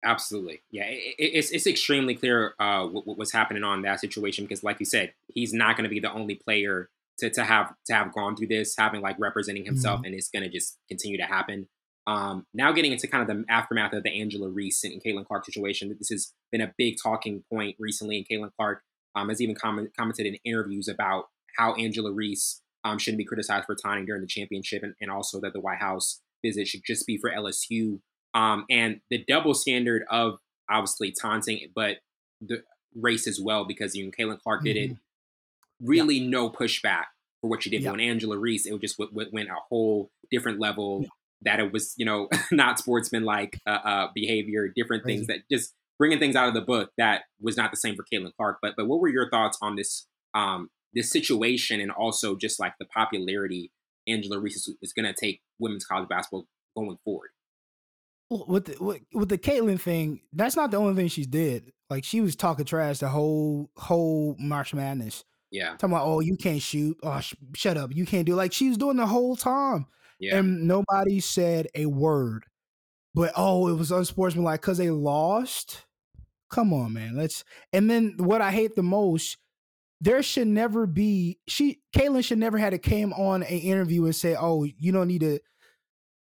Absolutely, 0.03 0.61
yeah. 0.71 0.85
It, 0.85 1.15
it- 1.19 1.31
it's 1.35 1.51
it's 1.51 1.67
extremely 1.67 2.15
clear 2.15 2.53
uh, 2.59 2.85
what, 2.87 3.05
what 3.05 3.17
was 3.17 3.31
happening 3.31 3.63
on 3.63 3.81
that 3.83 3.99
situation 3.99 4.45
because, 4.45 4.63
like 4.63 4.79
you 4.79 4.85
said, 4.85 5.13
he's 5.33 5.53
not 5.53 5.75
going 5.77 5.83
to 5.83 5.89
be 5.89 5.99
the 5.99 6.11
only 6.11 6.35
player 6.35 6.89
to, 7.19 7.29
to 7.29 7.43
have 7.43 7.73
to 7.87 7.93
have 7.93 8.11
gone 8.13 8.35
through 8.35 8.47
this, 8.47 8.75
having 8.77 9.01
like 9.01 9.15
representing 9.19 9.63
himself, 9.65 10.01
and 10.05 10.15
it's 10.15 10.29
going 10.29 10.41
to 10.43 10.49
just 10.49 10.77
continue 10.87 11.17
to 11.17 11.25
happen. 11.25 11.67
Um, 12.07 12.45
now, 12.53 12.71
getting 12.71 12.91
into 12.91 13.07
kind 13.07 13.21
of 13.21 13.35
the 13.35 13.45
aftermath 13.49 13.93
of 13.93 14.03
the 14.03 14.09
Angela 14.09 14.49
Reese 14.49 14.83
and 14.83 15.01
Caitlin 15.03 15.25
Clark 15.25 15.45
situation, 15.45 15.95
this 15.97 16.09
has 16.09 16.33
been 16.51 16.61
a 16.61 16.73
big 16.77 16.95
talking 17.01 17.43
point 17.51 17.75
recently, 17.79 18.17
and 18.17 18.25
Caitlin 18.27 18.51
Clark 18.57 18.81
um, 19.15 19.29
has 19.29 19.41
even 19.41 19.55
comment, 19.55 19.91
commented 19.95 20.25
in 20.25 20.35
interviews 20.43 20.87
about 20.87 21.25
how 21.57 21.73
Angela 21.75 22.11
Reese 22.11 22.61
um, 22.83 22.97
shouldn't 22.97 23.19
be 23.19 23.25
criticized 23.25 23.65
for 23.65 23.75
taunting 23.75 24.05
during 24.05 24.21
the 24.21 24.27
championship, 24.27 24.81
and, 24.83 24.95
and 24.99 25.11
also 25.11 25.39
that 25.41 25.53
the 25.53 25.59
White 25.59 25.79
House 25.79 26.21
visit 26.43 26.67
should 26.67 26.81
just 26.83 27.05
be 27.05 27.17
for 27.17 27.29
LSU 27.29 27.99
um, 28.33 28.65
and 28.69 29.01
the 29.09 29.23
double 29.27 29.53
standard 29.53 30.03
of 30.09 30.39
obviously 30.69 31.11
taunting, 31.11 31.67
but 31.75 31.97
the 32.39 32.63
race 32.95 33.27
as 33.27 33.39
well, 33.39 33.65
because 33.65 33.95
you 33.95 34.05
know, 34.05 34.11
Caitlin 34.17 34.39
Clark 34.41 34.63
did 34.63 34.77
it. 34.77 34.97
Really, 35.81 36.19
no 36.19 36.49
pushback 36.49 37.05
for 37.41 37.49
what 37.49 37.63
she 37.63 37.69
did. 37.69 37.81
Yeah. 37.81 37.89
But 37.89 37.97
when 37.97 38.07
Angela 38.07 38.37
Reese, 38.37 38.65
it 38.65 38.79
just 38.81 38.99
went, 38.99 39.13
went 39.13 39.49
a 39.49 39.55
whole 39.69 40.11
different 40.29 40.59
level. 40.59 41.01
Yeah. 41.01 41.07
That 41.43 41.59
it 41.59 41.73
was, 41.73 41.93
you 41.97 42.05
know, 42.05 42.29
not 42.51 42.79
sportsmanlike 42.79 43.59
uh, 43.65 43.79
uh, 43.83 44.07
behavior, 44.13 44.71
different 44.75 45.03
things 45.03 45.25
Crazy. 45.25 45.43
that 45.49 45.55
just 45.55 45.73
bringing 45.97 46.19
things 46.19 46.35
out 46.35 46.47
of 46.47 46.53
the 46.53 46.61
book 46.61 46.91
that 46.97 47.23
was 47.39 47.57
not 47.57 47.71
the 47.71 47.77
same 47.77 47.95
for 47.95 48.05
Caitlin 48.11 48.31
Clark. 48.37 48.57
But 48.61 48.73
but 48.77 48.87
what 48.87 48.99
were 48.99 49.09
your 49.09 49.29
thoughts 49.29 49.57
on 49.61 49.75
this 49.75 50.07
um, 50.33 50.69
this 50.93 51.11
situation 51.11 51.79
and 51.79 51.91
also 51.91 52.35
just 52.35 52.59
like 52.59 52.73
the 52.79 52.85
popularity 52.85 53.71
Angela 54.07 54.39
Reese 54.39 54.55
is, 54.55 54.75
is 54.81 54.93
going 54.93 55.05
to 55.05 55.13
take 55.13 55.41
women's 55.59 55.85
college 55.85 56.09
basketball 56.09 56.47
going 56.75 56.97
forward? 57.03 57.29
Well, 58.29 58.45
with 58.47 58.65
the, 58.65 58.83
with, 58.83 59.01
with 59.13 59.29
the 59.29 59.37
Caitlin 59.37 59.79
thing, 59.79 60.21
that's 60.31 60.55
not 60.55 60.71
the 60.71 60.77
only 60.77 60.95
thing 60.95 61.09
she 61.09 61.25
did. 61.25 61.71
Like 61.89 62.05
she 62.05 62.21
was 62.21 62.35
talking 62.35 62.65
trash 62.65 62.99
the 62.99 63.09
whole 63.09 63.69
whole 63.75 64.35
March 64.39 64.73
Madness. 64.73 65.25
Yeah, 65.51 65.71
Talking 65.71 65.89
about, 65.89 66.07
oh, 66.07 66.21
you 66.21 66.37
can't 66.37 66.61
shoot. 66.61 66.97
Oh, 67.03 67.19
sh- 67.19 67.33
shut 67.55 67.75
up. 67.75 67.93
You 67.93 68.05
can't 68.05 68.25
do 68.25 68.35
like 68.35 68.53
she 68.53 68.69
was 68.69 68.77
doing 68.77 68.95
the 68.95 69.05
whole 69.05 69.35
time. 69.35 69.85
Yeah. 70.21 70.37
And 70.37 70.67
nobody 70.67 71.19
said 71.19 71.67
a 71.75 71.87
word. 71.87 72.45
But 73.13 73.33
oh, 73.35 73.67
it 73.67 73.73
was 73.73 73.91
unsportsmanlike 73.91 74.61
because 74.61 74.77
they 74.77 74.89
lost. 74.91 75.85
Come 76.49 76.71
on, 76.73 76.93
man. 76.93 77.17
Let's 77.17 77.43
and 77.73 77.89
then 77.89 78.15
what 78.17 78.41
I 78.41 78.51
hate 78.51 78.75
the 78.75 78.83
most, 78.83 79.37
there 79.99 80.23
should 80.23 80.47
never 80.47 80.87
be 80.87 81.39
she 81.47 81.81
Caitlin 81.95 82.23
should 82.23 82.37
never 82.37 82.57
had 82.57 82.69
to 82.71 82.77
came 82.77 83.11
on 83.13 83.43
an 83.43 83.49
interview 83.49 84.05
and 84.05 84.15
say, 84.15 84.35
Oh, 84.39 84.63
you 84.63 84.91
don't 84.93 85.07
need 85.09 85.21
to 85.21 85.39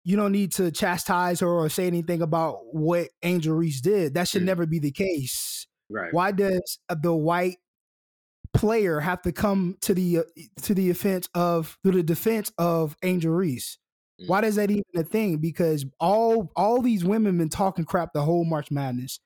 you 0.06 0.18
don't 0.18 0.32
need 0.34 0.52
to 0.54 0.72
chastise 0.72 1.40
her 1.40 1.48
or 1.48 1.70
say 1.70 1.88
anything 1.88 2.22
about 2.22 2.60
what 2.74 3.08
Angel 3.24 3.56
Reese 3.56 3.82
did. 3.82 4.16
That 4.16 4.28
should 4.28 4.42
Mm. 4.42 4.46
never 4.48 4.66
be 4.66 4.80
the 4.80 4.92
case. 4.92 5.68
right. 5.90 6.14
Why 6.14 6.32
does 6.32 6.80
the 6.90 7.14
white 7.14 7.58
player 8.54 9.00
have 9.00 9.22
to 9.24 9.32
come 9.32 9.78
to 9.82 9.94
the 9.94 10.20
uh, 10.20 10.24
to 10.62 10.74
the 10.74 10.90
offense 10.90 11.28
of 11.34 11.78
to 11.84 11.92
the 11.92 12.04
defense 12.04 12.52
of 12.58 12.96
Angel 13.04 13.34
Reese? 13.34 13.78
Mm. 14.22 14.30
Why 14.30 14.42
does 14.42 14.56
that 14.56 14.72
even 14.72 14.84
a 14.96 15.04
thing? 15.04 15.38
Because 15.38 15.86
all 16.00 16.52
all 16.56 16.82
these 16.82 17.04
women 17.04 17.38
been 17.38 17.50
talking 17.50 17.86
crap 17.86 18.14
the 18.14 18.22
whole 18.22 18.46
March 18.46 18.72
Madness. 18.72 19.20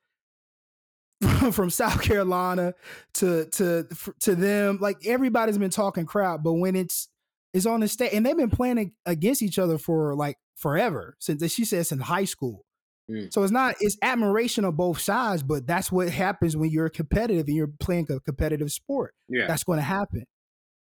From 1.52 1.72
South 1.72 2.02
Carolina 2.02 2.76
to 3.16 3.46
to 3.46 3.88
to 4.20 4.36
them, 4.36 4.78
like 4.80 5.06
everybody's 5.06 5.58
been 5.58 5.72
talking 5.72 6.06
crap, 6.06 6.44
but 6.44 6.54
when 6.54 6.76
it's 6.76 7.08
it's 7.54 7.66
on 7.66 7.80
the 7.80 7.88
state, 7.88 8.14
and 8.14 8.24
they've 8.24 8.38
been 8.38 8.52
playing 8.52 8.92
against 9.06 9.42
each 9.42 9.58
other 9.58 9.80
for 9.80 10.16
like 10.16 10.38
forever 10.56 11.16
since 11.20 11.52
she 11.52 11.66
says 11.66 11.92
in 11.92 12.00
high 12.00 12.26
school. 12.26 12.67
Mm. 13.10 13.32
So 13.34 13.44
it's 13.44 13.52
not 13.52 13.76
it's 13.80 13.98
admiration 14.02 14.66
on 14.66 14.76
both 14.76 15.00
sides, 15.00 15.42
but 15.44 15.66
that's 15.66 15.92
what 15.92 16.10
happens 16.10 16.58
when 16.58 16.70
you're 16.70 16.90
competitive 16.90 17.48
and 17.48 17.56
you're 17.56 17.72
playing 17.80 18.08
a 18.12 18.20
competitive 18.20 18.72
sport. 18.72 19.14
Yeah. 19.30 19.48
That's 19.48 19.64
going 19.64 19.78
to 19.78 19.84
happen. 19.84 20.26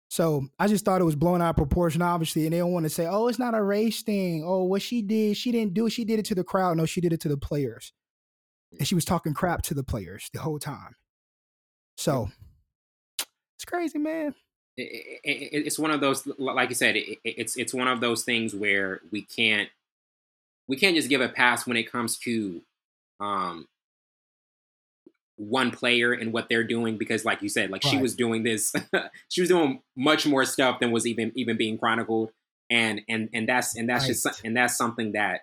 So 0.09 0.47
I 0.59 0.69
just 0.69 0.85
thought 0.85 1.01
it 1.01 1.05
was 1.05 1.17
blown 1.17 1.41
out 1.41 1.51
of 1.51 1.57
proportion, 1.57 2.03
obviously, 2.03 2.45
and 2.45 2.53
they 2.53 2.59
don't 2.59 2.73
want 2.73 2.85
to 2.85 2.91
say, 2.91 3.07
"Oh, 3.07 3.29
it's 3.29 3.39
not 3.39 3.55
a 3.55 3.63
race 3.63 4.03
thing." 4.03 4.45
Oh, 4.47 4.65
what 4.65 4.83
she 4.83 5.01
did, 5.03 5.37
she 5.39 5.51
didn't 5.53 5.73
do 5.75 5.87
it. 5.87 5.91
She 5.91 6.05
did 6.05 6.19
it 6.19 6.27
to 6.27 6.35
the 6.35 6.45
crowd. 6.45 6.77
No, 6.77 6.85
she 6.87 7.01
did 7.01 7.13
it 7.15 7.21
to 7.23 7.29
the 7.31 7.39
players, 7.39 7.93
and 8.79 8.87
she 8.87 8.95
was 8.95 9.07
talking 9.07 9.33
crap 9.33 9.63
to 9.63 9.75
the 9.75 9.83
players 9.83 10.29
the 10.35 10.41
whole 10.41 10.59
time. 10.59 10.97
So 11.97 12.29
it's 13.57 13.65
crazy, 13.67 13.99
man. 13.99 14.35
it, 14.77 15.21
it, 15.25 15.31
it- 15.53 15.67
it's 15.67 15.79
one 15.79 15.91
of 15.91 16.01
those 16.01 16.27
like 16.39 16.69
you 16.69 16.75
said 16.75 16.97
it, 16.97 17.09
it- 17.09 17.19
it's 17.25 17.57
it's 17.57 17.73
one 17.75 17.89
of 17.89 18.01
those 18.01 18.23
things 18.23 18.55
where 18.55 19.01
we 19.11 19.23
can't 19.23 19.69
we 20.69 20.77
can't 20.77 20.97
just 20.97 21.09
give 21.09 21.21
a 21.21 21.29
pass 21.29 21.67
when 21.67 21.77
it 21.77 21.91
comes 21.91 22.19
to 22.19 22.63
um 23.21 23.67
one 25.37 25.71
player 25.71 26.13
and 26.13 26.33
what 26.33 26.49
they're 26.49 26.65
doing 26.65 26.97
because 26.97 27.25
like 27.25 27.43
you 27.43 27.49
said 27.49 27.71
like 27.71 27.83
she 27.83 27.99
was 27.99 28.15
doing 28.15 28.43
this 28.43 28.73
she 29.29 29.41
was 29.41 29.49
doing 29.49 29.81
much 29.97 30.27
more 30.27 30.45
stuff 30.45 30.79
than 30.79 30.93
was 30.93 31.07
even 31.07 31.33
even 31.35 31.57
being 31.57 31.77
chronicled 31.77 32.31
and 32.71 33.03
and 33.09 33.29
and 33.35 33.49
that's 33.49 33.77
and 33.77 33.89
that's 33.89 34.05
right. 34.05 34.09
just 34.09 34.45
and 34.45 34.57
that's 34.57 34.77
something 34.77 35.13
that 35.13 35.41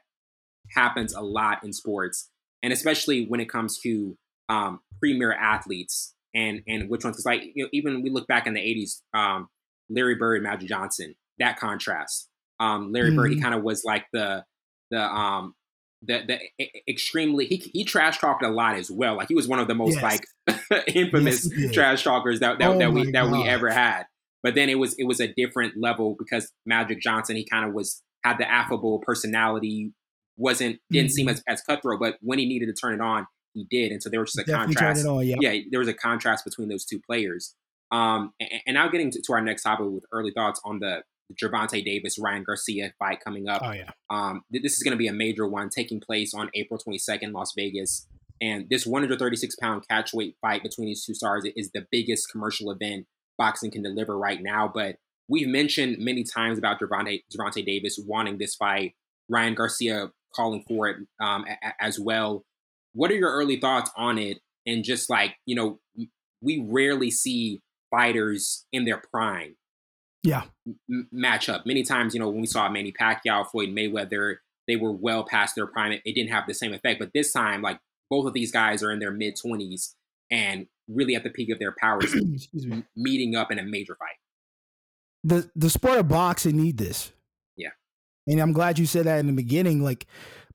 happens 0.71 1.13
a 1.13 1.21
lot 1.21 1.63
in 1.63 1.71
sports, 1.71 2.29
and 2.63 2.73
especially 2.73 3.25
when 3.25 3.39
it 3.39 3.49
comes 3.49 3.79
to 3.79 4.17
um, 4.49 4.79
premier 4.99 5.33
athletes 5.33 6.15
and 6.33 6.61
and 6.67 6.89
which 6.89 7.03
ones. 7.03 7.15
Because 7.15 7.25
like 7.25 7.43
you 7.53 7.63
know, 7.63 7.69
even 7.71 8.01
we 8.01 8.09
look 8.09 8.27
back 8.27 8.47
in 8.47 8.53
the 8.53 8.59
'80s, 8.59 9.01
um, 9.13 9.47
Larry 9.89 10.15
Bird, 10.15 10.37
and 10.37 10.43
Magic 10.43 10.69
Johnson, 10.69 11.15
that 11.37 11.59
contrast. 11.59 12.27
Um, 12.59 12.91
Larry 12.91 13.09
mm-hmm. 13.09 13.17
Bird, 13.17 13.29
he 13.29 13.35
mm-hmm. 13.35 13.43
kind 13.43 13.55
of 13.55 13.63
was 13.63 13.83
like 13.85 14.05
the 14.11 14.43
the 14.91 15.01
um 15.01 15.53
the 16.01 16.21
the 16.27 16.69
extremely 16.87 17.45
he 17.45 17.57
he 17.57 17.83
trash 17.83 18.19
talked 18.19 18.43
a 18.43 18.49
lot 18.49 18.75
as 18.75 18.89
well. 18.89 19.17
Like 19.17 19.27
he 19.27 19.35
was 19.35 19.47
one 19.47 19.59
of 19.59 19.67
the 19.67 19.75
most 19.75 19.99
yes. 20.01 20.03
like 20.47 20.87
infamous 20.87 21.49
yes, 21.55 21.73
trash 21.73 22.03
talkers 22.03 22.39
that 22.39 22.59
that, 22.59 22.69
oh 22.69 22.79
that 22.79 22.93
we 22.93 23.11
that 23.11 23.29
we 23.29 23.47
ever 23.47 23.69
had. 23.69 24.03
But 24.41 24.55
then 24.55 24.69
it 24.69 24.75
was 24.75 24.95
it 24.97 25.05
was 25.05 25.19
a 25.19 25.27
different 25.33 25.73
level 25.77 26.15
because 26.17 26.51
Magic 26.65 27.01
Johnson 27.01 27.35
he 27.35 27.45
kind 27.45 27.65
of 27.65 27.73
was 27.73 28.01
had 28.23 28.37
the 28.37 28.49
affable 28.49 28.99
personality, 28.99 29.91
wasn't 30.37 30.79
didn't 30.89 31.07
mm-hmm. 31.07 31.13
seem 31.13 31.29
as, 31.29 31.43
as 31.47 31.61
cutthroat, 31.61 31.99
but 31.99 32.17
when 32.21 32.39
he 32.39 32.45
needed 32.45 32.67
to 32.67 32.73
turn 32.73 32.93
it 32.93 33.01
on, 33.01 33.27
he 33.53 33.65
did. 33.69 33.91
And 33.91 34.01
so 34.01 34.09
there 34.09 34.19
was 34.21 34.31
just 34.33 34.47
a 34.47 34.51
Definitely 34.51 34.75
contrast. 34.75 35.05
On, 35.05 35.25
yeah. 35.25 35.35
yeah, 35.39 35.61
there 35.69 35.79
was 35.79 35.89
a 35.89 35.93
contrast 35.93 36.45
between 36.45 36.69
those 36.69 36.85
two 36.85 36.99
players. 36.99 37.55
Um, 37.91 38.33
and, 38.39 38.49
and 38.67 38.73
now 38.75 38.87
getting 38.87 39.11
to, 39.11 39.21
to, 39.21 39.33
our 39.33 39.41
next 39.41 39.63
topic 39.63 39.87
with 39.87 40.03
early 40.11 40.31
thoughts 40.31 40.61
on 40.63 40.79
the 40.79 41.01
Gervonta 41.41 41.83
Davis 41.83 42.17
Ryan 42.19 42.43
Garcia 42.43 42.93
fight 42.99 43.19
coming 43.23 43.47
up. 43.47 43.61
Oh 43.63 43.71
yeah. 43.71 43.91
Um, 44.09 44.43
th- 44.51 44.63
this 44.63 44.77
is 44.77 44.83
going 44.83 44.91
to 44.93 44.97
be 44.97 45.07
a 45.07 45.13
major 45.13 45.47
one 45.47 45.69
taking 45.69 45.99
place 45.99 46.33
on 46.33 46.49
April 46.55 46.79
22nd, 46.79 47.33
Las 47.33 47.53
Vegas. 47.55 48.07
And 48.41 48.67
this 48.69 48.85
136 48.85 49.55
pound 49.57 49.83
catchweight 49.91 50.35
fight 50.41 50.63
between 50.63 50.87
these 50.87 51.05
two 51.05 51.13
stars 51.13 51.45
is 51.55 51.71
the 51.71 51.85
biggest 51.91 52.31
commercial 52.31 52.71
event 52.71 53.05
boxing 53.37 53.69
can 53.71 53.83
deliver 53.83 54.17
right 54.17 54.41
now. 54.41 54.71
But 54.73 54.95
we've 55.27 55.47
mentioned 55.47 55.97
many 55.99 56.23
times 56.23 56.57
about 56.57 56.79
Gervonta, 56.79 57.21
Gervonta 57.35 57.65
Davis 57.65 57.99
wanting 58.05 58.37
this 58.37 58.55
fight, 58.55 58.93
Ryan 59.29 59.55
Garcia 59.55 60.11
calling 60.35 60.63
for 60.67 60.87
it 60.87 60.97
um, 61.19 61.45
a- 61.47 61.83
as 61.83 61.99
well. 61.99 62.45
What 62.93 63.11
are 63.11 63.15
your 63.15 63.31
early 63.31 63.59
thoughts 63.59 63.91
on 63.95 64.17
it? 64.17 64.39
And 64.65 64.83
just 64.83 65.09
like, 65.09 65.35
you 65.45 65.55
know, 65.55 65.79
we 66.41 66.65
rarely 66.69 67.11
see 67.11 67.61
fighters 67.91 68.65
in 68.71 68.85
their 68.85 69.01
prime 69.11 69.55
yeah 70.23 70.43
m- 70.67 71.07
match 71.11 71.49
up. 71.49 71.65
Many 71.65 71.83
times, 71.83 72.13
you 72.13 72.19
know, 72.19 72.29
when 72.29 72.41
we 72.41 72.47
saw 72.47 72.69
Manny 72.69 72.91
Pacquiao, 72.91 73.45
Floyd 73.47 73.69
Mayweather, 73.69 74.37
they 74.67 74.75
were 74.75 74.91
well 74.91 75.23
past 75.23 75.55
their 75.55 75.67
prime. 75.67 75.91
It, 75.91 76.01
it 76.05 76.13
didn't 76.13 76.31
have 76.31 76.45
the 76.47 76.53
same 76.53 76.73
effect. 76.73 76.99
But 76.99 77.11
this 77.13 77.31
time, 77.31 77.61
like 77.61 77.79
both 78.09 78.25
of 78.25 78.33
these 78.33 78.51
guys 78.51 78.83
are 78.83 78.91
in 78.91 78.99
their 78.99 79.11
mid 79.11 79.35
twenties 79.35 79.95
and 80.31 80.67
really 80.87 81.15
at 81.15 81.23
the 81.23 81.29
peak 81.29 81.49
of 81.49 81.59
their 81.59 81.75
powers, 81.79 82.13
meeting 82.95 83.35
up 83.35 83.51
in 83.51 83.59
a 83.59 83.63
major 83.63 83.95
fight. 83.95 84.17
The 85.23 85.49
the 85.55 85.69
sport 85.69 85.99
of 85.99 86.07
boxing 86.07 86.57
need 86.57 86.77
this. 86.77 87.11
Yeah, 87.57 87.71
and 88.27 88.39
I'm 88.39 88.53
glad 88.53 88.79
you 88.79 88.85
said 88.85 89.05
that 89.05 89.19
in 89.19 89.27
the 89.27 89.33
beginning. 89.33 89.83
Like 89.83 90.05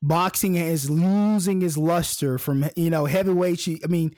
boxing 0.00 0.54
is 0.54 0.90
losing 0.90 1.62
its 1.62 1.76
luster 1.76 2.38
from 2.38 2.68
you 2.76 2.90
know 2.90 3.04
heavyweight. 3.06 3.68
I 3.84 3.88
mean, 3.88 4.14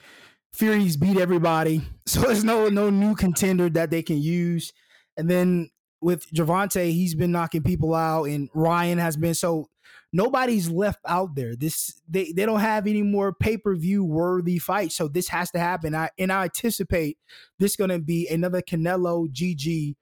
Fury's 0.53 0.97
beat 0.97 1.17
everybody, 1.17 1.81
so 2.05 2.21
there's 2.21 2.43
no 2.43 2.69
no 2.69 2.89
new 2.89 3.15
contender 3.15 3.69
that 3.69 3.89
they 3.91 4.03
can 4.03 4.17
use. 4.21 4.73
And 5.17 5.29
then 5.29 5.69
with 6.01 6.29
Gervonta, 6.31 6.91
he's 6.91 7.15
been 7.15 7.31
knocking 7.31 7.63
people 7.63 7.93
out, 7.93 8.25
and 8.25 8.49
Ryan 8.53 8.99
has 8.99 9.17
been 9.17 9.33
so 9.33 9.69
nobody's 10.13 10.69
left 10.69 10.99
out 11.07 11.35
there. 11.35 11.55
This 11.55 11.99
they, 12.07 12.31
they 12.31 12.45
don't 12.45 12.59
have 12.59 12.87
any 12.87 13.01
more 13.01 13.33
pay 13.33 13.57
per 13.57 13.75
view 13.75 14.03
worthy 14.03 14.59
fights, 14.59 14.95
so 14.95 15.07
this 15.07 15.27
has 15.29 15.51
to 15.51 15.59
happen. 15.59 15.95
I 15.95 16.09
and 16.17 16.31
I 16.31 16.43
anticipate 16.43 17.17
this 17.59 17.75
going 17.75 17.89
to 17.89 17.99
be 17.99 18.27
another 18.27 18.61
Canelo 18.61 19.27
GG 19.31 19.95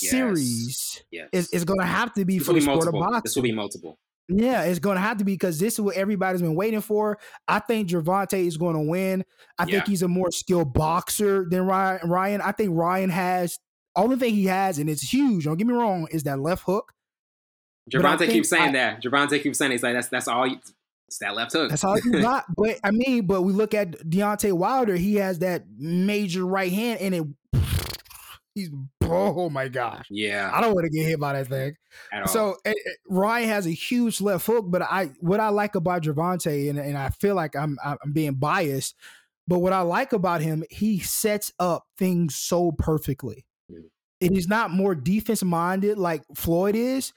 yes. 0.00 0.10
series. 0.10 1.04
Yes, 1.10 1.28
it's, 1.32 1.52
it's 1.52 1.64
going 1.64 1.80
to 1.80 1.86
have 1.86 2.12
to 2.14 2.24
be 2.24 2.38
this 2.38 2.46
for 2.46 2.52
the 2.52 2.60
sport 2.60 2.76
multiple. 2.76 3.02
of 3.02 3.10
boxing. 3.10 3.22
This 3.24 3.36
will 3.36 3.42
be 3.42 3.52
multiple. 3.52 3.98
Yeah, 4.28 4.62
it's 4.62 4.78
going 4.78 4.96
to 4.96 5.00
have 5.00 5.18
to 5.18 5.24
be 5.24 5.32
because 5.32 5.58
this 5.58 5.74
is 5.74 5.80
what 5.80 5.96
everybody's 5.96 6.40
been 6.40 6.54
waiting 6.54 6.80
for. 6.80 7.18
I 7.48 7.58
think 7.58 7.88
Gervonta 7.88 8.38
is 8.38 8.56
going 8.56 8.76
to 8.76 8.82
win. 8.82 9.24
I 9.58 9.64
yeah. 9.64 9.72
think 9.72 9.88
he's 9.88 10.02
a 10.02 10.08
more 10.08 10.30
skilled 10.30 10.72
boxer 10.72 11.46
than 11.50 11.62
Ryan. 11.62 12.08
Ryan. 12.08 12.40
I 12.40 12.52
think 12.52 12.70
Ryan 12.72 13.10
has 13.10 13.58
only 13.94 14.16
thing 14.16 14.34
he 14.34 14.46
has, 14.46 14.78
and 14.78 14.88
it's 14.88 15.12
huge. 15.12 15.44
Don't 15.44 15.56
get 15.56 15.66
me 15.66 15.74
wrong, 15.74 16.08
is 16.10 16.22
that 16.24 16.38
left 16.38 16.64
hook. 16.64 16.92
Gervonta 17.90 18.26
keeps 18.26 18.48
saying 18.48 18.70
I, 18.70 18.72
that. 18.72 19.02
Gervonta 19.02 19.42
keeps 19.42 19.58
saying 19.58 19.72
he's 19.72 19.82
like 19.82 19.94
that's 19.94 20.08
that's 20.08 20.28
all. 20.28 20.46
You, 20.46 20.58
it's 21.08 21.18
that 21.18 21.34
left 21.34 21.52
hook. 21.52 21.70
That's 21.70 21.84
all 21.84 21.98
you 21.98 22.12
got. 22.22 22.44
but 22.56 22.78
I 22.84 22.90
mean, 22.90 23.26
but 23.26 23.42
we 23.42 23.52
look 23.52 23.74
at 23.74 23.90
Deontay 24.08 24.52
Wilder. 24.52 24.96
He 24.96 25.16
has 25.16 25.40
that 25.40 25.64
major 25.78 26.46
right 26.46 26.72
hand, 26.72 27.00
and 27.00 27.14
it. 27.14 27.60
He's 28.54 28.70
oh 29.02 29.48
my 29.48 29.68
gosh. 29.68 30.06
Yeah. 30.10 30.50
I 30.52 30.60
don't 30.60 30.74
want 30.74 30.84
to 30.84 30.90
get 30.90 31.06
hit 31.06 31.18
by 31.18 31.32
that 31.32 31.48
thing. 31.48 31.74
So 32.26 32.56
eh, 32.66 32.70
eh, 32.70 32.90
Ryan 33.08 33.48
has 33.48 33.66
a 33.66 33.70
huge 33.70 34.20
left 34.20 34.46
hook, 34.46 34.66
but 34.68 34.82
I 34.82 35.10
what 35.20 35.40
I 35.40 35.48
like 35.48 35.74
about 35.74 36.02
Gervonta, 36.02 36.68
and, 36.68 36.78
and 36.78 36.98
I 36.98 37.08
feel 37.08 37.34
like 37.34 37.56
I'm 37.56 37.78
I'm 37.82 38.12
being 38.12 38.34
biased, 38.34 38.94
but 39.48 39.60
what 39.60 39.72
I 39.72 39.80
like 39.80 40.12
about 40.12 40.42
him, 40.42 40.64
he 40.70 40.98
sets 40.98 41.50
up 41.58 41.86
things 41.96 42.36
so 42.36 42.72
perfectly 42.72 43.46
and 44.22 44.34
he's 44.34 44.48
not 44.48 44.70
more 44.70 44.94
defense 44.94 45.42
minded 45.42 45.98
like 45.98 46.22
Floyd 46.34 46.76
is. 46.76 47.12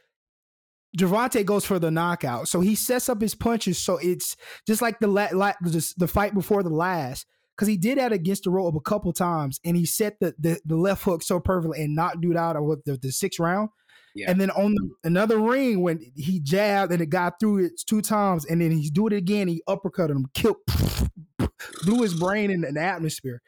Gervonta 0.97 1.45
goes 1.45 1.65
for 1.65 1.77
the 1.77 1.91
knockout, 1.91 2.47
so 2.47 2.61
he 2.61 2.73
sets 2.73 3.09
up 3.09 3.21
his 3.21 3.35
punches. 3.35 3.77
So 3.77 3.97
it's 3.97 4.35
just 4.65 4.81
like 4.81 4.99
the 4.99 5.07
la-, 5.07 5.29
la- 5.33 5.53
the 5.61 6.07
fight 6.07 6.33
before 6.33 6.63
the 6.63 6.69
last, 6.69 7.25
because 7.55 7.67
he 7.67 7.77
did 7.77 7.97
that 7.97 8.13
against 8.13 8.45
the 8.45 8.49
rope 8.49 8.75
a 8.75 8.79
couple 8.79 9.11
times, 9.11 9.59
and 9.65 9.75
he 9.75 9.85
set 9.85 10.19
the, 10.19 10.33
the, 10.39 10.59
the 10.65 10.77
left 10.77 11.03
hook 11.03 11.21
so 11.21 11.39
perfectly 11.39 11.83
and 11.83 11.95
knocked 11.95 12.21
dude 12.21 12.37
out 12.37 12.55
of 12.55 12.63
the, 12.85 12.97
the 12.97 13.11
sixth 13.11 13.39
round. 13.39 13.69
Yeah. 14.15 14.31
And 14.31 14.39
then 14.39 14.49
on 14.51 14.73
the, 14.73 14.89
another 15.03 15.37
ring, 15.37 15.81
when 15.81 15.99
he 16.15 16.39
jabbed 16.39 16.93
and 16.93 17.01
it 17.01 17.07
got 17.07 17.41
through 17.41 17.65
it 17.65 17.73
two 17.85 18.01
times, 18.01 18.45
and 18.45 18.61
then 18.61 18.71
he's 18.71 18.89
doing 18.89 19.11
it 19.11 19.17
again, 19.17 19.49
he 19.49 19.61
uppercut 19.67 20.09
him, 20.09 20.27
killed, 20.33 20.55
blew 21.83 22.01
his 22.01 22.13
brain 22.13 22.51
in 22.51 22.61
the 22.61 22.79
atmosphere. 22.79 23.41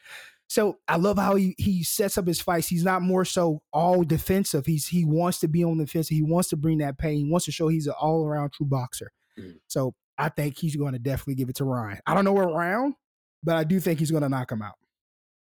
So 0.47 0.77
I 0.87 0.95
love 0.95 1.17
how 1.17 1.35
he 1.35 1.55
he 1.57 1.83
sets 1.83 2.17
up 2.17 2.25
his 2.25 2.39
fights. 2.39 2.67
He's 2.67 2.83
not 2.83 3.01
more 3.01 3.25
so 3.25 3.61
all 3.73 4.03
defensive. 4.03 4.65
He's 4.65 4.87
he 4.87 5.03
wants 5.03 5.39
to 5.39 5.47
be 5.47 5.63
on 5.63 5.77
the 5.77 5.85
fence. 5.85 6.07
He 6.07 6.21
wants 6.21 6.49
to 6.49 6.57
bring 6.57 6.77
that 6.77 6.97
pain. 6.97 7.17
He 7.17 7.29
wants 7.29 7.45
to 7.45 7.51
show 7.51 7.67
he's 7.67 7.87
an 7.87 7.93
all 7.99 8.25
around 8.25 8.53
true 8.53 8.65
boxer. 8.65 9.11
Mm-hmm. 9.37 9.57
So 9.67 9.93
I 10.17 10.29
think 10.29 10.57
he's 10.57 10.75
going 10.75 10.93
to 10.93 10.99
definitely 10.99 11.35
give 11.35 11.49
it 11.49 11.57
to 11.57 11.65
Ryan. 11.65 11.99
I 12.07 12.13
don't 12.13 12.23
know 12.23 12.33
what 12.33 12.53
round, 12.53 12.95
but 13.43 13.57
I 13.57 13.65
do 13.65 13.79
think 13.79 13.99
he's 13.99 14.09
going 14.09 14.23
to 14.23 14.29
knock 14.29 14.51
him 14.51 14.61
out. 14.61 14.75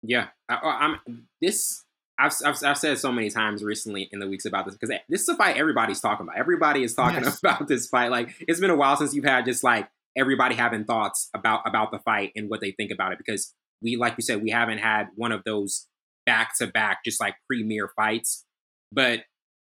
Yeah, 0.03 0.29
I, 0.49 0.99
am 1.07 1.27
this. 1.41 1.85
I've, 2.19 2.33
I've, 2.45 2.65
I've 2.65 2.79
said 2.79 2.99
so 2.99 3.13
many 3.13 3.31
times 3.31 3.63
recently 3.63 4.09
in 4.13 4.21
the 4.21 4.29
weeks 4.29 4.45
about 4.45 4.67
this 4.67 4.75
because 4.75 4.97
this 5.09 5.23
is 5.23 5.29
a 5.29 5.37
fight 5.37 5.57
everybody's 5.57 6.01
talking 6.01 6.27
about. 6.27 6.39
Everybody 6.39 6.85
is 6.85 6.95
talking 6.95 7.25
yes. 7.25 7.39
about 7.43 7.69
this 7.69 7.87
fight. 7.87 8.11
Like 8.11 8.35
it's 8.49 8.61
been 8.61 8.71
a 8.71 8.77
while 8.77 8.97
since 8.97 9.15
you've 9.15 9.25
had 9.25 9.45
just 9.45 9.65
like 9.65 9.89
everybody 10.17 10.55
having 10.55 10.85
thoughts 10.85 11.31
about 11.35 11.63
about 11.67 11.91
the 11.91 11.99
fight 11.99 12.33
and 12.37 12.51
what 12.51 12.61
they 12.61 12.73
think 12.73 12.91
about 12.91 13.13
it 13.13 13.19
because 13.19 13.55
we 13.83 13.97
like 13.97 14.15
you 14.17 14.23
said 14.23 14.43
we 14.43 14.51
haven't 14.51 14.79
had 14.79 15.09
one 15.15 15.33
of 15.33 15.43
those 15.45 15.87
back 16.27 16.57
to 16.59 16.67
back 16.67 16.99
just 17.05 17.21
like 17.21 17.35
premier 17.49 17.91
fights 17.97 18.45
but 18.93 19.21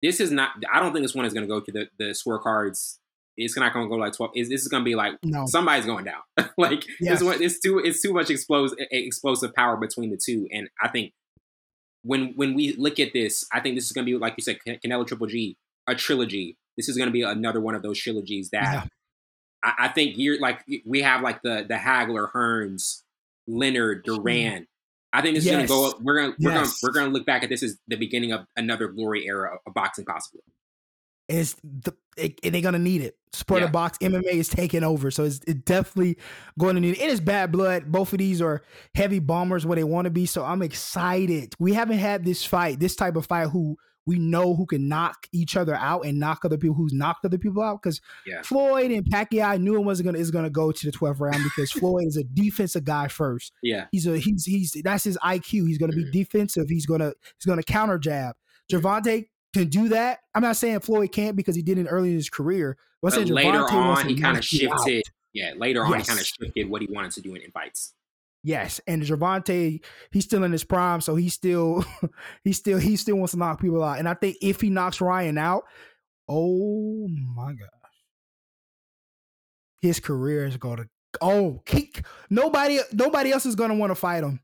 this 0.03 0.21
is 0.21 0.31
not 0.31 0.51
i 0.73 0.81
don't 0.81 0.93
think 0.93 1.05
this 1.05 1.15
one 1.15 1.25
is 1.25 1.33
going 1.33 1.47
to 1.47 1.49
go 1.49 1.61
to 1.61 1.73
the 1.73 1.89
the 1.99 2.07
scorecards 2.07 2.99
it's 3.37 3.57
not 3.57 3.73
going 3.73 3.87
to 3.87 3.89
go 3.89 3.97
like 3.97 4.13
12 4.13 4.33
this 4.35 4.49
is 4.49 4.69
going 4.69 4.83
to 4.83 4.85
be 4.85 4.95
like 4.95 5.15
no. 5.25 5.47
somebody's 5.47 5.87
going 5.87 6.05
down 6.05 6.21
like 6.59 6.85
yes. 7.01 7.19
this 7.19 7.23
one 7.23 7.43
it's 7.43 7.61
too 7.61 7.79
it's 7.79 8.03
too 8.03 8.13
much 8.13 8.31
explosive 8.31 8.79
explosive 8.91 9.55
power 9.55 9.77
between 9.77 10.11
the 10.11 10.19
two 10.23 10.47
and 10.53 10.69
i 10.83 10.89
think 10.89 11.13
when 12.03 12.33
when 12.37 12.55
we 12.55 12.75
look 12.77 13.01
at 13.01 13.13
this 13.13 13.45
i 13.53 13.61
think 13.61 13.75
this 13.75 13.87
is 13.87 13.93
going 13.93 14.05
to 14.07 14.13
be 14.13 14.19
like 14.19 14.35
you 14.37 14.43
said 14.43 14.59
canelo 14.85 15.07
triple 15.07 15.27
g 15.27 15.57
a 15.87 15.95
trilogy 15.95 16.57
this 16.77 16.89
is 16.89 16.97
going 16.97 17.09
to 17.09 17.13
be 17.13 17.23
another 17.23 17.61
one 17.61 17.75
of 17.75 17.83
those 17.83 17.99
trilogies 17.99 18.51
that 18.51 18.63
yeah. 18.63 18.85
I, 19.65 19.87
I, 19.87 19.89
think 19.89 20.17
you're 20.17 20.41
like 20.41 20.61
we 20.85 21.03
have 21.03 21.23
like 21.23 21.43
the 21.43 21.65
the 21.69 21.75
hagler 21.75 22.31
hearns 22.33 23.02
Leonard, 23.47 24.05
Duran. 24.05 24.67
I 25.13 25.21
think 25.21 25.35
this 25.35 25.45
yes. 25.45 25.65
is 25.65 25.69
going 25.69 25.85
to 25.85 25.91
go. 25.91 25.97
up. 25.97 26.03
We're 26.03 26.17
gonna 26.17 26.35
We're 26.41 26.53
yes. 26.53 26.81
going. 26.81 26.91
We're 26.91 26.95
going 26.95 27.07
to 27.09 27.13
look 27.13 27.27
back 27.27 27.43
at 27.43 27.51
this 27.51 27.63
as 27.63 27.79
the 27.87 27.97
beginning 27.97 28.33
of 28.33 28.47
another 28.57 28.89
glory 28.89 29.27
era 29.27 29.59
of 29.67 29.75
boxing, 29.75 30.05
possibly. 30.05 30.43
It's 31.29 31.55
the 31.63 31.95
it, 32.17 32.41
they're 32.43 32.61
gonna 32.61 32.79
need 32.79 33.01
it. 33.01 33.17
Sport 33.33 33.61
yeah. 33.61 33.67
of 33.67 33.73
box 33.73 33.97
MMA 33.99 34.35
is 34.35 34.49
taking 34.49 34.85
over, 34.85 35.11
so 35.11 35.25
it's 35.25 35.41
it 35.47 35.65
definitely 35.65 36.19
going 36.59 36.75
to 36.75 36.81
need 36.81 36.99
it. 36.99 37.01
It 37.01 37.09
is 37.09 37.21
bad 37.21 37.53
blood. 37.53 37.91
Both 37.91 38.13
of 38.13 38.19
these 38.19 38.43
are 38.43 38.63
heavy 38.95 39.19
bombers 39.19 39.65
where 39.65 39.77
they 39.77 39.85
want 39.85 40.05
to 40.05 40.11
be. 40.11 40.27
So 40.27 40.45
I'm 40.45 40.61
excited. 40.61 41.55
We 41.59 41.73
haven't 41.73 41.99
had 41.99 42.25
this 42.25 42.45
fight, 42.45 42.81
this 42.81 42.97
type 42.97 43.17
of 43.17 43.25
fight. 43.25 43.49
Who 43.49 43.79
we 44.07 44.19
know 44.19 44.55
who 44.55 44.67
can 44.67 44.89
knock 44.89 45.27
each 45.33 45.57
other 45.57 45.75
out 45.75 46.05
and 46.05 46.19
knock 46.19 46.45
other 46.45 46.59
people 46.59 46.75
who's 46.75 46.93
knocked 46.93 47.25
other 47.25 47.39
people 47.39 47.63
out. 47.63 47.83
Because 47.83 48.01
yeah. 48.27 48.43
Floyd 48.43 48.91
and 48.91 49.05
Pacquiao 49.05 49.45
I 49.45 49.57
knew 49.59 49.77
it 49.77 49.85
wasn't 49.85 50.07
gonna 50.07 50.19
is 50.19 50.31
gonna 50.31 50.51
go 50.51 50.73
to 50.73 50.87
the 50.87 50.93
12th 50.97 51.21
round 51.21 51.43
because 51.45 51.71
Floyd 51.73 52.07
is 52.07 52.17
a 52.17 52.25
defensive 52.25 52.85
guy 52.85 53.09
first. 53.09 53.53
Yeah. 53.63 53.87
He's 53.93 54.07
a 54.07 54.19
he's 54.19 54.45
he's 54.45 54.73
that's 54.83 55.05
his 55.05 55.19
IQ. 55.19 55.67
He's 55.67 55.79
gonna 55.79 55.93
be 55.93 56.03
mm-hmm. 56.03 56.13
defensive. 56.13 56.69
He's 56.69 56.87
gonna 56.87 57.13
he's 57.39 57.47
gonna 57.47 57.63
counter 57.63 57.99
jab. 57.99 58.37
Gervonta 58.71 59.27
can 59.53 59.69
do 59.69 59.89
that. 59.91 60.21
I'm 60.35 60.43
not 60.43 60.57
saying 60.57 60.81
Floyd 60.81 61.13
can't 61.13 61.37
because 61.37 61.55
he 61.55 61.63
did 61.63 61.79
it 61.79 61.87
early 61.87 62.11
in 62.11 62.17
his 62.17 62.31
career. 62.31 62.77
But, 63.03 63.15
but 63.15 63.29
later 63.29 63.65
on, 63.71 64.09
he 64.09 64.15
kind 64.19 64.39
of 64.39 64.45
shifted. 64.45 65.03
Yeah, 65.33 65.55
later 65.57 65.85
on, 65.85 65.93
yes. 65.93 66.07
he 66.07 66.09
kind 66.09 66.21
of 66.21 66.27
shifted 66.27 66.71
what 66.71 66.83
he 66.83 66.89
wanted 66.91 67.13
to 67.13 67.21
do 67.21 67.35
in, 67.35 67.43
in 67.43 67.51
fights. 67.51 67.95
Yes, 68.45 68.81
and 68.87 69.03
Gervonta, 69.03 69.81
he's 70.11 70.25
still 70.25 70.43
in 70.43 70.51
his 70.53 70.65
prime, 70.65 71.01
so 71.01 71.15
he 71.15 71.29
still, 71.29 71.85
he 72.45 72.53
still, 72.53 72.79
he 72.79 72.97
still 72.97 73.17
wants 73.17 73.33
to 73.33 73.39
knock 73.39 73.61
people 73.61 73.83
out. 73.85 73.99
And 73.99 74.09
I 74.09 74.15
think 74.15 74.37
if 74.43 74.61
he 74.61 74.69
knocks 74.69 75.01
Ryan 75.01 75.39
out, 75.39 75.65
Oh 76.29 77.09
my 77.37 77.53
gosh. 77.53 77.69
His 79.81 80.01
career 80.01 80.47
is 80.47 80.57
gonna 80.57 80.87
oh 81.21 81.63
he, 81.69 81.93
nobody 82.31 82.79
nobody 82.93 83.33
else 83.33 83.45
is 83.45 83.55
gonna 83.55 83.75
want 83.75 83.91
to 83.91 83.95
fight 83.95 84.23
him. 84.25 84.41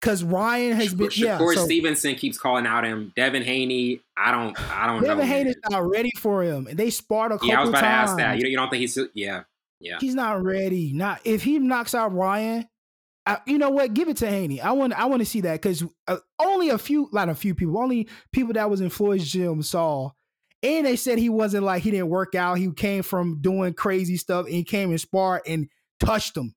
Cause 0.00 0.24
Ryan 0.24 0.74
has 0.76 0.94
been 0.94 1.08
Shakur 1.08 1.54
yeah. 1.54 1.54
So 1.54 1.64
Stevenson 1.66 2.16
keeps 2.16 2.36
calling 2.36 2.66
out 2.66 2.84
him. 2.84 3.12
Devin 3.14 3.44
Haney, 3.44 4.00
I 4.16 4.32
don't, 4.32 4.58
I 4.72 4.88
don't 4.88 5.02
Devin 5.02 5.18
know. 5.18 5.24
Haney's 5.24 5.54
not 5.70 5.88
ready 5.88 6.10
for 6.18 6.42
him. 6.42 6.66
And 6.66 6.76
they 6.76 6.90
sparred 6.90 7.30
a 7.30 7.34
couple 7.36 7.50
Yeah, 7.50 7.58
I 7.58 7.60
was 7.60 7.68
about 7.68 7.82
times. 7.82 8.10
to 8.10 8.12
ask 8.12 8.16
that. 8.16 8.38
You, 8.40 8.48
you 8.48 8.56
don't 8.56 8.68
think 8.68 8.80
he's? 8.80 8.98
Yeah, 9.14 9.44
yeah. 9.78 9.98
He's 10.00 10.16
not 10.16 10.42
ready. 10.42 10.92
Not 10.92 11.20
if 11.24 11.44
he 11.44 11.60
knocks 11.60 11.94
out 11.94 12.12
Ryan. 12.12 12.66
I, 13.24 13.38
you 13.46 13.58
know 13.58 13.70
what? 13.70 13.94
Give 13.94 14.08
it 14.08 14.16
to 14.18 14.28
Haney. 14.28 14.60
I 14.60 14.72
want. 14.72 14.92
I 14.94 15.06
want 15.06 15.20
to 15.20 15.26
see 15.26 15.42
that 15.42 15.60
because 15.60 15.84
uh, 16.08 16.16
only 16.40 16.70
a 16.70 16.78
few, 16.78 17.08
not 17.12 17.28
a 17.28 17.34
few 17.34 17.54
people, 17.54 17.78
only 17.78 18.08
people 18.32 18.54
that 18.54 18.68
was 18.68 18.80
in 18.80 18.90
Floyd's 18.90 19.30
gym 19.30 19.62
saw, 19.62 20.10
and 20.62 20.86
they 20.86 20.96
said 20.96 21.18
he 21.18 21.28
wasn't 21.28 21.64
like 21.64 21.82
he 21.82 21.90
didn't 21.90 22.08
work 22.08 22.34
out. 22.34 22.58
He 22.58 22.70
came 22.72 23.02
from 23.02 23.40
doing 23.40 23.74
crazy 23.74 24.16
stuff 24.16 24.46
and 24.46 24.54
he 24.54 24.64
came 24.64 24.90
and 24.90 25.00
sparred 25.00 25.42
and 25.46 25.68
touched 26.00 26.36
him, 26.36 26.54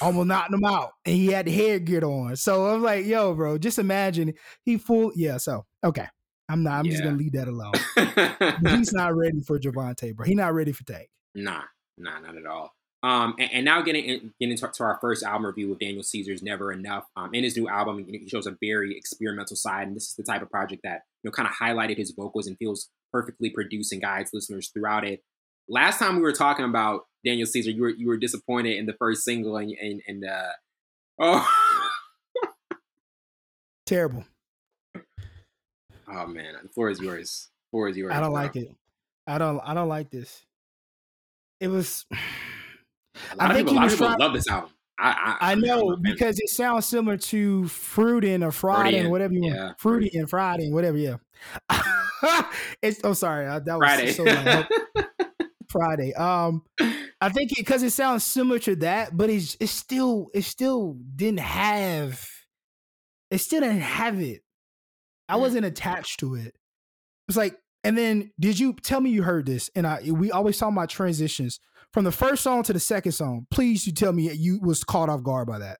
almost 0.00 0.26
knocked 0.26 0.52
him 0.52 0.64
out, 0.64 0.90
and 1.04 1.14
he 1.14 1.28
had 1.28 1.46
the 1.46 1.52
headgear 1.52 2.04
on. 2.04 2.36
So 2.36 2.66
I'm 2.66 2.82
like, 2.82 3.06
yo, 3.06 3.34
bro, 3.34 3.58
just 3.58 3.78
imagine 3.78 4.34
he 4.64 4.78
full. 4.78 5.12
Yeah. 5.14 5.36
So 5.36 5.66
okay, 5.84 6.06
I'm 6.48 6.62
not. 6.62 6.80
I'm 6.80 6.84
just 6.86 7.02
gonna 7.02 7.16
leave 7.16 7.32
that 7.32 7.48
alone. 7.48 7.72
He's 8.78 8.92
not 8.92 9.14
ready 9.14 9.40
for 9.40 9.58
Gervonta, 9.58 10.14
bro. 10.14 10.26
He's 10.26 10.36
not 10.36 10.54
ready 10.54 10.72
for 10.72 10.84
Tank. 10.84 11.08
Nah, 11.34 11.62
nah, 11.98 12.20
not 12.20 12.36
at 12.36 12.46
all. 12.46 12.75
Um, 13.06 13.36
and, 13.38 13.50
and 13.52 13.64
now 13.64 13.82
getting 13.82 14.04
in, 14.04 14.32
getting 14.40 14.50
into 14.58 14.66
to 14.66 14.82
our 14.82 14.98
first 15.00 15.22
album 15.22 15.46
review 15.46 15.68
with 15.68 15.78
Daniel 15.78 16.02
Caesar's 16.02 16.42
Never 16.42 16.72
Enough. 16.72 17.04
Um, 17.16 17.32
in 17.32 17.44
his 17.44 17.56
new 17.56 17.68
album, 17.68 18.04
he 18.04 18.28
shows 18.28 18.48
a 18.48 18.56
very 18.60 18.96
experimental 18.96 19.54
side, 19.54 19.86
and 19.86 19.94
this 19.94 20.08
is 20.08 20.16
the 20.16 20.24
type 20.24 20.42
of 20.42 20.50
project 20.50 20.82
that 20.82 21.02
you 21.22 21.28
know 21.28 21.30
kind 21.30 21.48
of 21.48 21.54
highlighted 21.54 21.98
his 21.98 22.10
vocals 22.10 22.48
and 22.48 22.58
feels 22.58 22.90
perfectly 23.12 23.48
produced 23.48 23.92
and 23.92 24.02
guides 24.02 24.30
listeners 24.34 24.70
throughout 24.74 25.04
it. 25.04 25.22
Last 25.68 26.00
time 26.00 26.16
we 26.16 26.22
were 26.22 26.32
talking 26.32 26.64
about 26.64 27.02
Daniel 27.24 27.46
Caesar, 27.46 27.70
you 27.70 27.82
were 27.82 27.90
you 27.90 28.08
were 28.08 28.16
disappointed 28.16 28.76
in 28.76 28.86
the 28.86 28.94
first 28.94 29.22
single, 29.22 29.56
and 29.56 29.70
and, 29.80 30.02
and 30.08 30.24
uh, 30.24 30.52
oh, 31.20 31.48
Terrible. 33.86 34.24
oh 36.08 36.26
man, 36.26 36.54
the 36.60 36.68
floor 36.70 36.90
is 36.90 36.98
yours. 36.98 37.50
The 37.66 37.70
floor 37.70 37.88
is 37.88 37.96
yours. 37.96 38.12
I 38.12 38.18
don't 38.18 38.32
bro. 38.32 38.42
like 38.42 38.56
it. 38.56 38.74
I 39.28 39.38
don't. 39.38 39.60
I 39.64 39.74
don't 39.74 39.88
like 39.88 40.10
this. 40.10 40.44
It 41.60 41.68
was. 41.68 42.04
A 43.32 43.36
lot 43.36 43.46
I 43.46 43.50
of 43.50 43.56
think 43.56 43.68
people, 43.68 43.78
a 43.78 43.80
he 43.80 43.84
was 43.86 43.96
trying- 43.96 44.18
love 44.18 44.32
this 44.34 44.48
album. 44.48 44.70
I 44.98 45.36
I, 45.40 45.52
I 45.52 45.54
know 45.56 45.90
fan. 45.90 46.02
because 46.02 46.40
it 46.40 46.48
sounds 46.48 46.86
similar 46.86 47.18
to 47.18 47.64
Fruitin' 47.64 48.42
or 48.42 48.50
Friday 48.50 48.92
Freudian, 48.92 49.10
whatever 49.10 49.34
you 49.34 49.42
want. 49.42 49.54
yeah. 49.54 49.72
Fruity 49.78 50.10
and 50.18 50.28
Friday 50.30 50.64
and 50.64 50.74
whatever. 50.74 50.96
Yeah. 50.96 51.16
it's. 52.82 53.00
Oh, 53.04 53.12
sorry. 53.12 53.46
I, 53.46 53.58
that 53.58 53.78
was 53.78 53.78
Friday. 53.78 54.12
so. 54.12 54.24
Friday. 55.68 56.14
Um, 56.14 56.62
I 57.20 57.28
think 57.28 57.50
because 57.56 57.82
it, 57.82 57.90
sounds 57.90 58.24
similar 58.24 58.58
to 58.60 58.76
that, 58.76 59.14
but 59.16 59.28
it's 59.28 59.56
it's 59.60 59.72
still 59.72 60.28
it 60.32 60.42
still 60.42 60.96
didn't 61.14 61.40
have. 61.40 62.26
It 63.30 63.38
still 63.38 63.60
didn't 63.60 63.80
have 63.80 64.20
it. 64.20 64.42
I 65.28 65.36
Mm. 65.36 65.40
wasn't 65.40 65.66
attached 65.66 66.20
to 66.20 66.36
it. 66.36 66.54
It's 67.28 67.36
like, 67.36 67.58
and 67.84 67.98
then 67.98 68.30
did 68.38 68.58
you 68.58 68.72
tell 68.74 69.00
me 69.00 69.10
you 69.10 69.24
heard 69.24 69.44
this? 69.44 69.68
And 69.74 69.86
I 69.86 70.00
we 70.10 70.30
always 70.30 70.56
talk 70.56 70.72
about 70.72 70.88
transitions 70.88 71.58
from 71.92 72.04
the 72.04 72.12
first 72.12 72.42
song 72.42 72.62
to 72.64 72.72
the 72.72 72.80
second 72.80 73.12
song. 73.12 73.46
Please, 73.50 73.86
you 73.86 73.92
tell 73.92 74.12
me 74.12 74.30
you 74.32 74.60
was 74.60 74.84
caught 74.84 75.08
off 75.08 75.22
guard 75.22 75.48
by 75.48 75.58
that. 75.58 75.78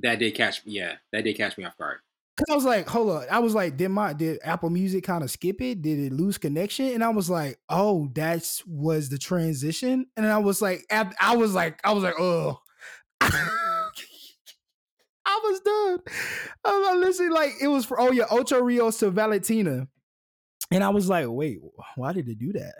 that 0.00 0.18
did 0.18 0.34
catch 0.34 0.62
yeah, 0.64 0.94
that 1.12 1.24
did 1.24 1.36
catch 1.36 1.58
me 1.58 1.64
off 1.64 1.76
guard. 1.76 1.98
Cause 2.36 2.46
I 2.50 2.54
was 2.54 2.64
like, 2.64 2.88
hold 2.88 3.10
on. 3.10 3.26
I 3.30 3.40
was 3.40 3.54
like, 3.54 3.76
did 3.76 3.90
my 3.90 4.14
did 4.14 4.38
Apple 4.42 4.70
Music 4.70 5.04
kind 5.04 5.22
of 5.22 5.30
skip 5.30 5.60
it? 5.60 5.82
Did 5.82 5.98
it 5.98 6.12
lose 6.12 6.38
connection? 6.38 6.86
And 6.86 7.04
I 7.04 7.10
was 7.10 7.28
like, 7.28 7.58
oh, 7.68 8.08
that's 8.14 8.64
was 8.66 9.10
the 9.10 9.18
transition. 9.18 10.06
And 10.16 10.26
I 10.26 10.38
was 10.38 10.62
like, 10.62 10.86
ab- 10.88 11.14
I 11.20 11.36
was 11.36 11.54
like, 11.54 11.78
I 11.84 11.92
was 11.92 12.02
like, 12.02 12.14
oh. 12.18 12.58
I 13.20 13.90
was 15.44 15.60
done. 15.60 15.98
I 16.64 16.78
was 16.78 16.86
like, 16.88 16.96
listening, 17.06 17.30
like 17.32 17.50
it 17.60 17.68
was 17.68 17.84
for 17.84 18.00
oh 18.00 18.10
yeah, 18.10 18.24
Ocho 18.30 18.60
Rios 18.60 18.98
to 18.98 19.10
Valentina. 19.10 19.86
And 20.70 20.82
I 20.82 20.88
was 20.88 21.08
like, 21.08 21.26
wait, 21.28 21.58
why 21.96 22.12
did 22.12 22.28
it 22.28 22.38
do 22.38 22.52
that? 22.54 22.74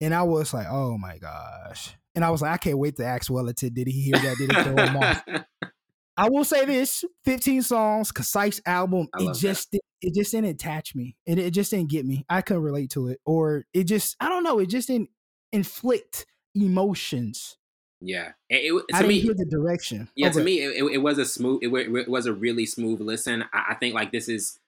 And 0.00 0.14
I 0.14 0.22
was 0.24 0.52
like, 0.52 0.66
oh 0.68 0.98
my 0.98 1.16
gosh. 1.18 1.94
And 2.14 2.24
I 2.24 2.30
was 2.30 2.42
like, 2.42 2.52
I 2.52 2.56
can't 2.56 2.78
wait 2.78 2.96
to 2.96 3.04
ask 3.04 3.30
Wellington, 3.30 3.72
did 3.72 3.86
he 3.86 4.00
hear 4.02 4.16
that? 4.16 4.36
Did 4.38 4.50
it 4.52 4.62
throw 4.64 4.84
him 4.84 4.96
off? 4.96 5.22
I 6.16 6.28
will 6.28 6.44
say 6.44 6.66
this: 6.66 7.04
fifteen 7.24 7.62
songs, 7.62 8.12
concise 8.12 8.60
album. 8.66 9.08
It 9.18 9.34
just 9.36 9.70
di- 9.70 9.80
it 10.02 10.14
just 10.14 10.32
didn't 10.32 10.50
attach 10.50 10.94
me. 10.94 11.16
It 11.24 11.38
it 11.38 11.52
just 11.52 11.70
didn't 11.70 11.88
get 11.88 12.04
me. 12.04 12.26
I 12.28 12.42
couldn't 12.42 12.62
relate 12.62 12.90
to 12.90 13.08
it, 13.08 13.20
or 13.24 13.64
it 13.72 13.84
just 13.84 14.16
I 14.20 14.28
don't 14.28 14.42
know. 14.44 14.58
It 14.58 14.66
just 14.66 14.88
didn't 14.88 15.08
inflict 15.52 16.26
emotions. 16.54 17.56
yeah, 18.02 18.32
it, 18.50 18.72
it, 18.74 18.84
I 18.92 19.02
to 19.02 19.08
me, 19.08 19.20
hear 19.20 19.34
the 19.34 19.46
direction. 19.46 20.08
yeah, 20.14 20.28
Oh, 20.28 20.32
to 20.32 20.44
me, 20.44 20.60
it, 20.62 20.84
it 20.92 20.98
was 20.98 21.16
a 21.18 21.24
smooth. 21.24 21.60
It, 21.62 21.68
it 21.72 22.08
was 22.08 22.26
a 22.26 22.32
really 22.34 22.66
smooth 22.66 23.00
listen. 23.00 23.44
I, 23.52 23.66
I 23.70 23.74
think 23.74 23.94
like 23.94 24.12
this 24.12 24.28
is 24.28 24.58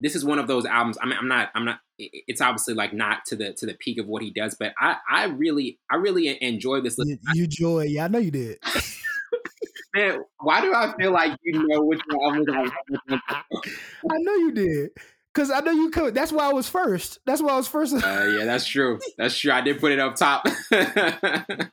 this 0.00 0.16
is 0.16 0.24
one 0.24 0.38
of 0.40 0.48
those 0.48 0.64
albums. 0.66 0.98
I 1.00 1.06
mean, 1.06 1.18
I'm 1.20 1.28
not, 1.28 1.50
I'm 1.54 1.64
not. 1.66 1.80
It- 2.00 2.24
It's 2.28 2.40
obviously 2.40 2.74
like 2.74 2.92
not 2.92 3.24
to 3.26 3.36
the 3.36 3.52
to 3.54 3.66
the 3.66 3.74
peak 3.74 3.98
of 3.98 4.06
what 4.06 4.22
he 4.22 4.30
does, 4.30 4.54
but 4.58 4.72
I 4.78 4.96
I 5.10 5.24
really 5.26 5.78
I 5.90 5.96
really 5.96 6.36
enjoy 6.42 6.80
this. 6.80 6.96
you, 6.98 7.18
you 7.34 7.46
joy. 7.46 7.82
Yeah, 7.84 8.04
I 8.06 8.08
know 8.08 8.18
you 8.18 8.30
did. 8.30 8.58
Man, 9.94 10.22
why 10.38 10.60
do 10.60 10.72
I 10.72 10.94
feel 10.96 11.10
like 11.12 11.36
you 11.42 11.66
know 11.66 11.82
which 11.82 12.00
albums 12.12 12.46
I 12.48 12.70
I 13.10 14.18
know 14.18 14.34
you 14.34 14.52
did. 14.52 14.90
Cause 15.32 15.50
I 15.50 15.60
know 15.60 15.70
you 15.70 15.90
could. 15.90 16.12
That's 16.14 16.32
why 16.32 16.50
I 16.50 16.52
was 16.52 16.68
first. 16.68 17.20
That's 17.24 17.40
why 17.40 17.52
I 17.52 17.56
was 17.56 17.68
first. 17.68 17.94
Uh, 17.94 18.26
yeah, 18.36 18.44
that's 18.44 18.66
true. 18.66 18.98
That's 19.16 19.36
true. 19.38 19.52
I 19.52 19.60
did 19.60 19.78
put 19.78 19.92
it 19.92 20.00
up 20.00 20.16
top. 20.16 20.44
I 20.72 21.68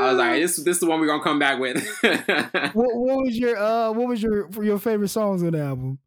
was 0.00 0.18
like, 0.18 0.40
this 0.42 0.56
this 0.56 0.76
is 0.76 0.80
the 0.80 0.86
one 0.86 1.00
we're 1.00 1.06
gonna 1.06 1.22
come 1.22 1.38
back 1.38 1.58
with. 1.60 1.76
what, 2.02 2.96
what 2.96 3.24
was 3.24 3.38
your 3.38 3.56
uh? 3.56 3.92
What 3.92 4.08
was 4.08 4.22
your 4.22 4.50
your 4.62 4.78
favorite 4.78 5.08
songs 5.08 5.42
on 5.42 5.52
the 5.52 5.60
album? 5.62 5.98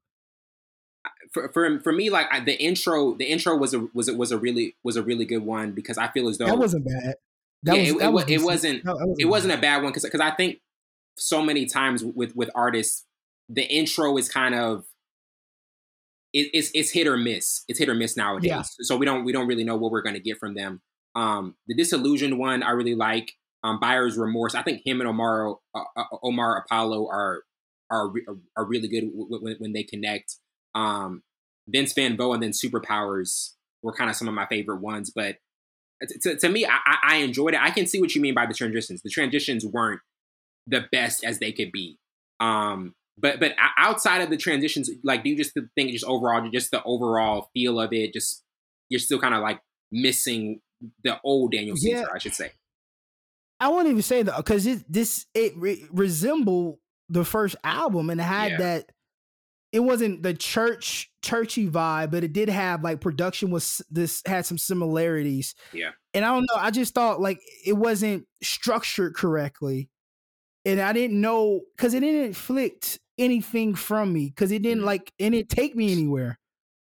For, 1.35 1.49
for 1.49 1.79
for 1.81 1.91
me, 1.91 2.09
like 2.09 2.27
I, 2.31 2.39
the 2.39 2.57
intro, 2.59 3.13
the 3.15 3.25
intro 3.25 3.55
was 3.57 3.73
a 3.73 3.87
was 3.93 4.07
a, 4.07 4.15
was 4.15 4.31
a 4.31 4.37
really 4.37 4.75
was 4.83 4.95
a 4.95 5.03
really 5.03 5.25
good 5.25 5.43
one 5.45 5.73
because 5.73 5.97
I 5.97 6.07
feel 6.07 6.27
as 6.29 6.37
though 6.37 6.45
That 6.47 6.57
wasn't 6.57 6.85
bad. 6.85 7.15
That 7.63 7.75
yeah, 7.75 7.81
was, 7.81 7.89
it, 7.89 8.05
it, 8.05 8.11
was 8.13 8.23
wa- 8.25 8.33
it 8.33 8.41
wasn't 8.41 8.83
That- 8.85 8.95
that 8.97 9.15
it 9.19 9.25
wasn't 9.25 9.53
a 9.53 9.57
bad 9.57 9.83
one 9.83 9.91
because 9.91 10.03
because 10.03 10.21
I 10.21 10.31
think 10.31 10.59
so 11.17 11.41
many 11.41 11.65
times 11.65 12.03
with 12.03 12.35
with 12.35 12.49
artists, 12.55 13.05
the 13.49 13.63
intro 13.63 14.17
is 14.17 14.29
kind 14.29 14.55
of 14.55 14.85
it, 16.33 16.49
it's 16.53 16.71
it's 16.73 16.91
hit 16.91 17.07
or 17.07 17.17
miss. 17.17 17.63
It's 17.67 17.79
hit 17.79 17.89
or 17.89 17.95
miss 17.95 18.15
nowadays. 18.17 18.49
Yeah. 18.49 18.63
So 18.81 18.97
we 18.97 19.05
don't 19.05 19.25
we 19.25 19.31
don't 19.31 19.47
really 19.47 19.63
know 19.63 19.75
what 19.75 19.91
we're 19.91 20.01
going 20.01 20.15
to 20.15 20.21
get 20.21 20.37
from 20.39 20.55
them. 20.55 20.81
Um, 21.15 21.55
the 21.67 21.75
disillusioned 21.75 22.39
one 22.39 22.63
I 22.63 22.71
really 22.71 22.95
like. 22.95 23.33
Um, 23.63 23.79
buyer's 23.79 24.17
remorse. 24.17 24.53
I 24.53 24.61
think 24.61 24.81
him 24.85 24.99
and 25.01 25.09
Omar 25.09 25.55
uh, 25.73 25.83
uh, 25.95 26.03
Omar 26.23 26.57
Apollo 26.65 27.07
are 27.07 27.43
are 27.89 28.11
are 28.57 28.65
really 28.65 28.87
good 28.87 29.05
w- 29.11 29.25
w- 29.29 29.43
when, 29.43 29.55
when 29.59 29.73
they 29.73 29.83
connect. 29.83 30.35
Um, 30.75 31.23
Vince 31.67 31.93
Van 31.93 32.15
Ghost 32.15 32.35
and 32.35 32.43
then 32.43 32.51
Superpowers 32.51 33.53
were 33.81 33.93
kind 33.93 34.09
of 34.09 34.15
some 34.15 34.27
of 34.27 34.33
my 34.33 34.45
favorite 34.47 34.81
ones, 34.81 35.11
but 35.15 35.37
to, 36.21 36.35
to 36.35 36.49
me, 36.49 36.65
I, 36.65 36.97
I- 37.03 37.15
enjoyed 37.17 37.53
it. 37.53 37.61
I 37.61 37.71
can 37.71 37.87
see 37.87 37.99
what 38.01 38.13
you 38.13 38.21
mean 38.21 38.33
by 38.33 38.45
the 38.45 38.53
transitions. 38.53 39.01
The 39.01 39.09
transitions 39.09 39.65
weren't 39.65 40.01
the 40.67 40.85
best 40.91 41.23
as 41.23 41.39
they 41.39 41.51
could 41.51 41.71
be. 41.71 41.97
Um, 42.39 42.93
but 43.17 43.39
but 43.39 43.53
outside 43.77 44.21
of 44.21 44.29
the 44.29 44.35
transitions, 44.37 44.89
like, 45.03 45.23
do 45.23 45.29
you 45.29 45.37
just 45.37 45.53
think 45.75 45.91
just 45.91 46.03
overall, 46.05 46.47
just 46.51 46.71
the 46.71 46.83
overall 46.83 47.49
feel 47.53 47.79
of 47.79 47.93
it, 47.93 48.11
just 48.13 48.43
you're 48.89 48.99
still 48.99 49.19
kind 49.19 49.33
of 49.33 49.41
like 49.41 49.61
missing 49.91 50.59
the 51.05 51.17
old 51.23 51.53
Daniel 51.53 51.77
Caesar, 51.77 51.99
Yeah. 51.99 52.05
I 52.13 52.17
should 52.19 52.33
say. 52.35 52.51
I 53.61 53.69
won't 53.69 53.87
even 53.87 54.01
say 54.01 54.21
that 54.23 54.35
because 54.35 54.65
it 54.65 54.83
this 54.91 55.25
it 55.33 55.53
re- 55.55 55.85
resembled 55.91 56.77
the 57.07 57.23
first 57.23 57.55
album 57.63 58.09
and 58.09 58.19
had 58.19 58.51
Yeah. 58.51 58.57
that. 58.57 58.91
It 59.75 59.81
wasn't 59.81 60.23
the 60.23 60.33
church 60.33 61.11
churchy 61.21 61.67
vibe, 61.69 62.11
but 62.11 62.23
it 62.23 62.31
did 62.31 62.47
have 62.47 62.81
like 62.81 63.01
production 63.01 63.51
was 63.51 63.81
this 63.91 64.21
had 64.25 64.45
some 64.45 64.57
similarities. 64.57 65.53
Yeah. 65.73 65.91
and 66.13 66.23
I 66.23 66.29
don't 66.29 66.43
know. 66.49 66.55
I 66.57 66.71
just 66.71 66.93
thought 66.95 67.19
like 67.19 67.39
it 67.65 67.73
wasn't 67.73 68.25
structured 68.41 69.15
correctly, 69.15 69.89
and 70.63 70.79
I 70.79 70.93
didn't 70.93 71.19
know 71.19 71.61
because 71.75 71.93
it 71.93 71.99
didn't 71.99 72.25
inflict 72.27 72.99
anything 73.17 73.75
from 73.75 74.13
me 74.13 74.27
because 74.29 74.51
it 74.51 74.61
didn't 74.61 74.83
Mhm. 74.83 74.85
like 74.87 75.11
it 75.19 75.29
didn't 75.31 75.49
take 75.49 75.75
me 75.75 75.91
anywhere. 75.91 76.39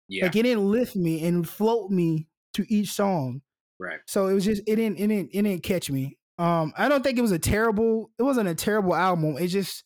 Yeah, 0.09 0.25
Like 0.25 0.35
it 0.35 0.43
didn't 0.43 0.69
lift 0.69 0.95
me 0.97 1.25
and 1.25 1.47
float 1.47 1.89
me 1.91 2.27
to 2.55 2.65
each 2.73 2.91
song. 2.91 3.41
right. 3.79 3.99
So 4.05 4.27
it 4.27 4.33
was 4.33 4.43
just 4.43 4.63
it 4.67 4.75
didn't 4.75 4.97
it 4.99 5.07
didn't 5.07 5.29
it 5.33 5.41
didn't 5.43 5.63
catch 5.63 5.89
me. 5.89 6.17
Um, 6.37 6.73
I 6.77 6.89
don't 6.89 7.03
think 7.03 7.17
it 7.17 7.21
was 7.21 7.31
a 7.31 7.39
terrible. 7.39 8.11
It 8.19 8.23
wasn't 8.23 8.49
a 8.49 8.55
terrible 8.55 8.95
album. 8.95 9.37
It 9.37 9.47
just 9.47 9.85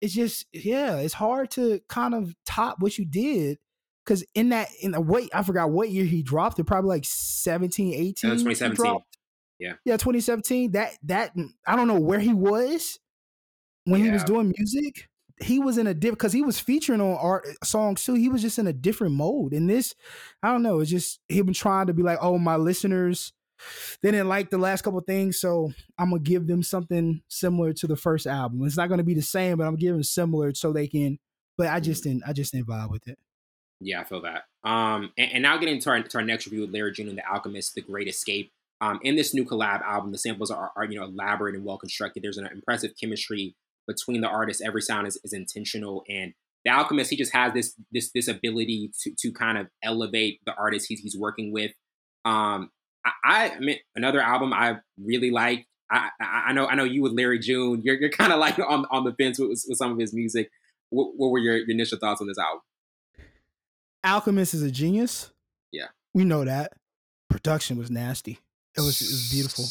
it's 0.00 0.14
just 0.14 0.46
yeah, 0.52 0.96
it's 0.96 1.14
hard 1.14 1.50
to 1.52 1.80
kind 1.88 2.14
of 2.14 2.34
top 2.44 2.76
what 2.80 2.98
you 2.98 3.04
did 3.04 3.58
because 4.04 4.24
in 4.34 4.50
that 4.50 4.68
in 4.80 4.92
the 4.92 5.00
wait 5.00 5.30
I 5.34 5.42
forgot 5.42 5.70
what 5.70 5.90
year 5.90 6.04
he 6.04 6.22
dropped 6.22 6.58
it. 6.58 6.64
Probably 6.64 6.88
like 6.88 7.04
17, 7.04 7.94
18. 7.94 8.28
That 8.28 8.34
was 8.34 8.42
2017. 8.42 8.98
Yeah. 9.58 9.72
yeah, 9.84 9.96
twenty 9.96 10.20
seventeen. 10.20 10.70
That 10.72 10.96
that 11.04 11.36
mm, 11.36 11.48
I 11.66 11.74
don't 11.74 11.88
know 11.88 11.98
where 11.98 12.20
he 12.20 12.32
was 12.32 12.98
when 13.84 14.02
he 14.04 14.10
was 14.10 14.22
doing 14.22 14.54
music. 14.56 15.08
he 15.40 15.58
was 15.58 15.78
in 15.78 15.86
a 15.86 15.94
different 15.94 16.18
because 16.18 16.32
he 16.32 16.42
was 16.42 16.58
featuring 16.58 17.00
on 17.00 17.16
art 17.16 17.46
uh, 17.46 17.64
songs 17.64 18.04
too. 18.04 18.14
He 18.14 18.28
was 18.28 18.42
just 18.42 18.58
in 18.58 18.66
a 18.66 18.72
different 18.72 19.14
mode. 19.14 19.52
And 19.52 19.68
this, 19.68 19.94
I 20.42 20.52
don't 20.52 20.62
know, 20.62 20.80
it's 20.80 20.90
just 20.90 21.20
he 21.28 21.40
been 21.42 21.54
trying 21.54 21.86
to 21.86 21.94
be 21.94 22.02
like, 22.02 22.18
oh, 22.20 22.38
my 22.38 22.56
listeners, 22.56 23.32
they 24.02 24.10
didn't 24.10 24.28
like 24.28 24.50
the 24.50 24.58
last 24.58 24.82
couple 24.82 25.00
things, 25.00 25.40
so 25.40 25.72
I'm 25.98 26.10
gonna 26.10 26.22
give 26.22 26.46
them 26.46 26.62
something 26.62 27.22
similar 27.28 27.72
to 27.74 27.86
the 27.86 27.96
first 27.96 28.26
album. 28.26 28.64
It's 28.64 28.76
not 28.76 28.88
gonna 28.88 29.02
be 29.02 29.14
the 29.14 29.22
same, 29.22 29.58
but 29.58 29.66
I'm 29.66 29.76
giving 29.76 30.02
similar 30.02 30.54
so 30.54 30.72
they 30.72 30.86
can. 30.86 31.18
But 31.56 31.68
I 31.68 31.80
just 31.80 32.04
didn't, 32.04 32.22
I 32.26 32.32
just 32.32 32.52
didn't 32.52 32.68
vibe 32.68 32.90
with 32.90 33.08
it. 33.08 33.18
Yeah, 33.80 34.00
I 34.00 34.04
feel 34.04 34.22
that. 34.22 34.44
Um, 34.64 35.12
and, 35.16 35.32
and 35.32 35.42
now 35.42 35.56
getting 35.56 35.80
to 35.80 35.90
our, 35.90 36.02
to 36.02 36.18
our 36.18 36.24
next 36.24 36.46
review 36.46 36.62
with 36.62 36.70
Larry 36.72 36.92
June 36.92 37.08
and 37.08 37.18
the 37.18 37.28
Alchemist, 37.28 37.74
The 37.74 37.80
Great 37.80 38.08
Escape. 38.08 38.52
Um, 38.80 39.00
in 39.02 39.16
this 39.16 39.34
new 39.34 39.44
collab 39.44 39.82
album, 39.82 40.12
the 40.12 40.18
samples 40.18 40.50
are, 40.50 40.70
are 40.76 40.84
you 40.84 40.98
know 40.98 41.06
elaborate 41.06 41.56
and 41.56 41.64
well 41.64 41.78
constructed. 41.78 42.22
There's 42.22 42.38
an 42.38 42.46
impressive 42.46 42.92
chemistry 43.00 43.56
between 43.88 44.20
the 44.20 44.28
artists. 44.28 44.62
Every 44.62 44.82
sound 44.82 45.08
is, 45.08 45.18
is 45.24 45.32
intentional, 45.32 46.04
and 46.08 46.32
the 46.64 46.70
Alchemist 46.70 47.10
he 47.10 47.16
just 47.16 47.32
has 47.32 47.52
this 47.54 47.74
this 47.90 48.12
this 48.12 48.28
ability 48.28 48.92
to 49.02 49.12
to 49.18 49.32
kind 49.32 49.58
of 49.58 49.66
elevate 49.82 50.40
the 50.46 50.54
artist 50.54 50.86
he's 50.88 51.00
he's 51.00 51.18
working 51.18 51.52
with. 51.52 51.72
Um, 52.24 52.70
I, 53.24 53.50
I 53.50 53.58
mean 53.60 53.78
another 53.96 54.20
album 54.20 54.52
I 54.52 54.78
really 55.02 55.30
like. 55.30 55.66
I, 55.90 56.10
I 56.20 56.52
know 56.52 56.66
I 56.66 56.74
know 56.74 56.84
you 56.84 57.02
with 57.02 57.12
Larry 57.12 57.38
June. 57.38 57.80
You're 57.82 57.96
you're 57.96 58.10
kind 58.10 58.32
of 58.32 58.38
like 58.38 58.58
on 58.58 58.84
on 58.90 59.04
the 59.04 59.12
fence 59.14 59.38
with, 59.38 59.48
with 59.68 59.78
some 59.78 59.92
of 59.92 59.98
his 59.98 60.12
music. 60.12 60.50
What, 60.90 61.12
what 61.16 61.30
were 61.30 61.38
your, 61.38 61.56
your 61.56 61.70
initial 61.70 61.98
thoughts 61.98 62.20
on 62.20 62.26
this 62.26 62.38
album? 62.38 62.60
Alchemist 64.04 64.54
is 64.54 64.62
a 64.62 64.70
genius. 64.70 65.30
Yeah, 65.72 65.86
we 66.14 66.24
know 66.24 66.44
that. 66.44 66.72
Production 67.28 67.76
was 67.78 67.90
nasty. 67.90 68.38
It 68.76 68.80
was 68.80 69.00
it 69.00 69.06
was 69.06 69.28
beautiful. 69.30 69.64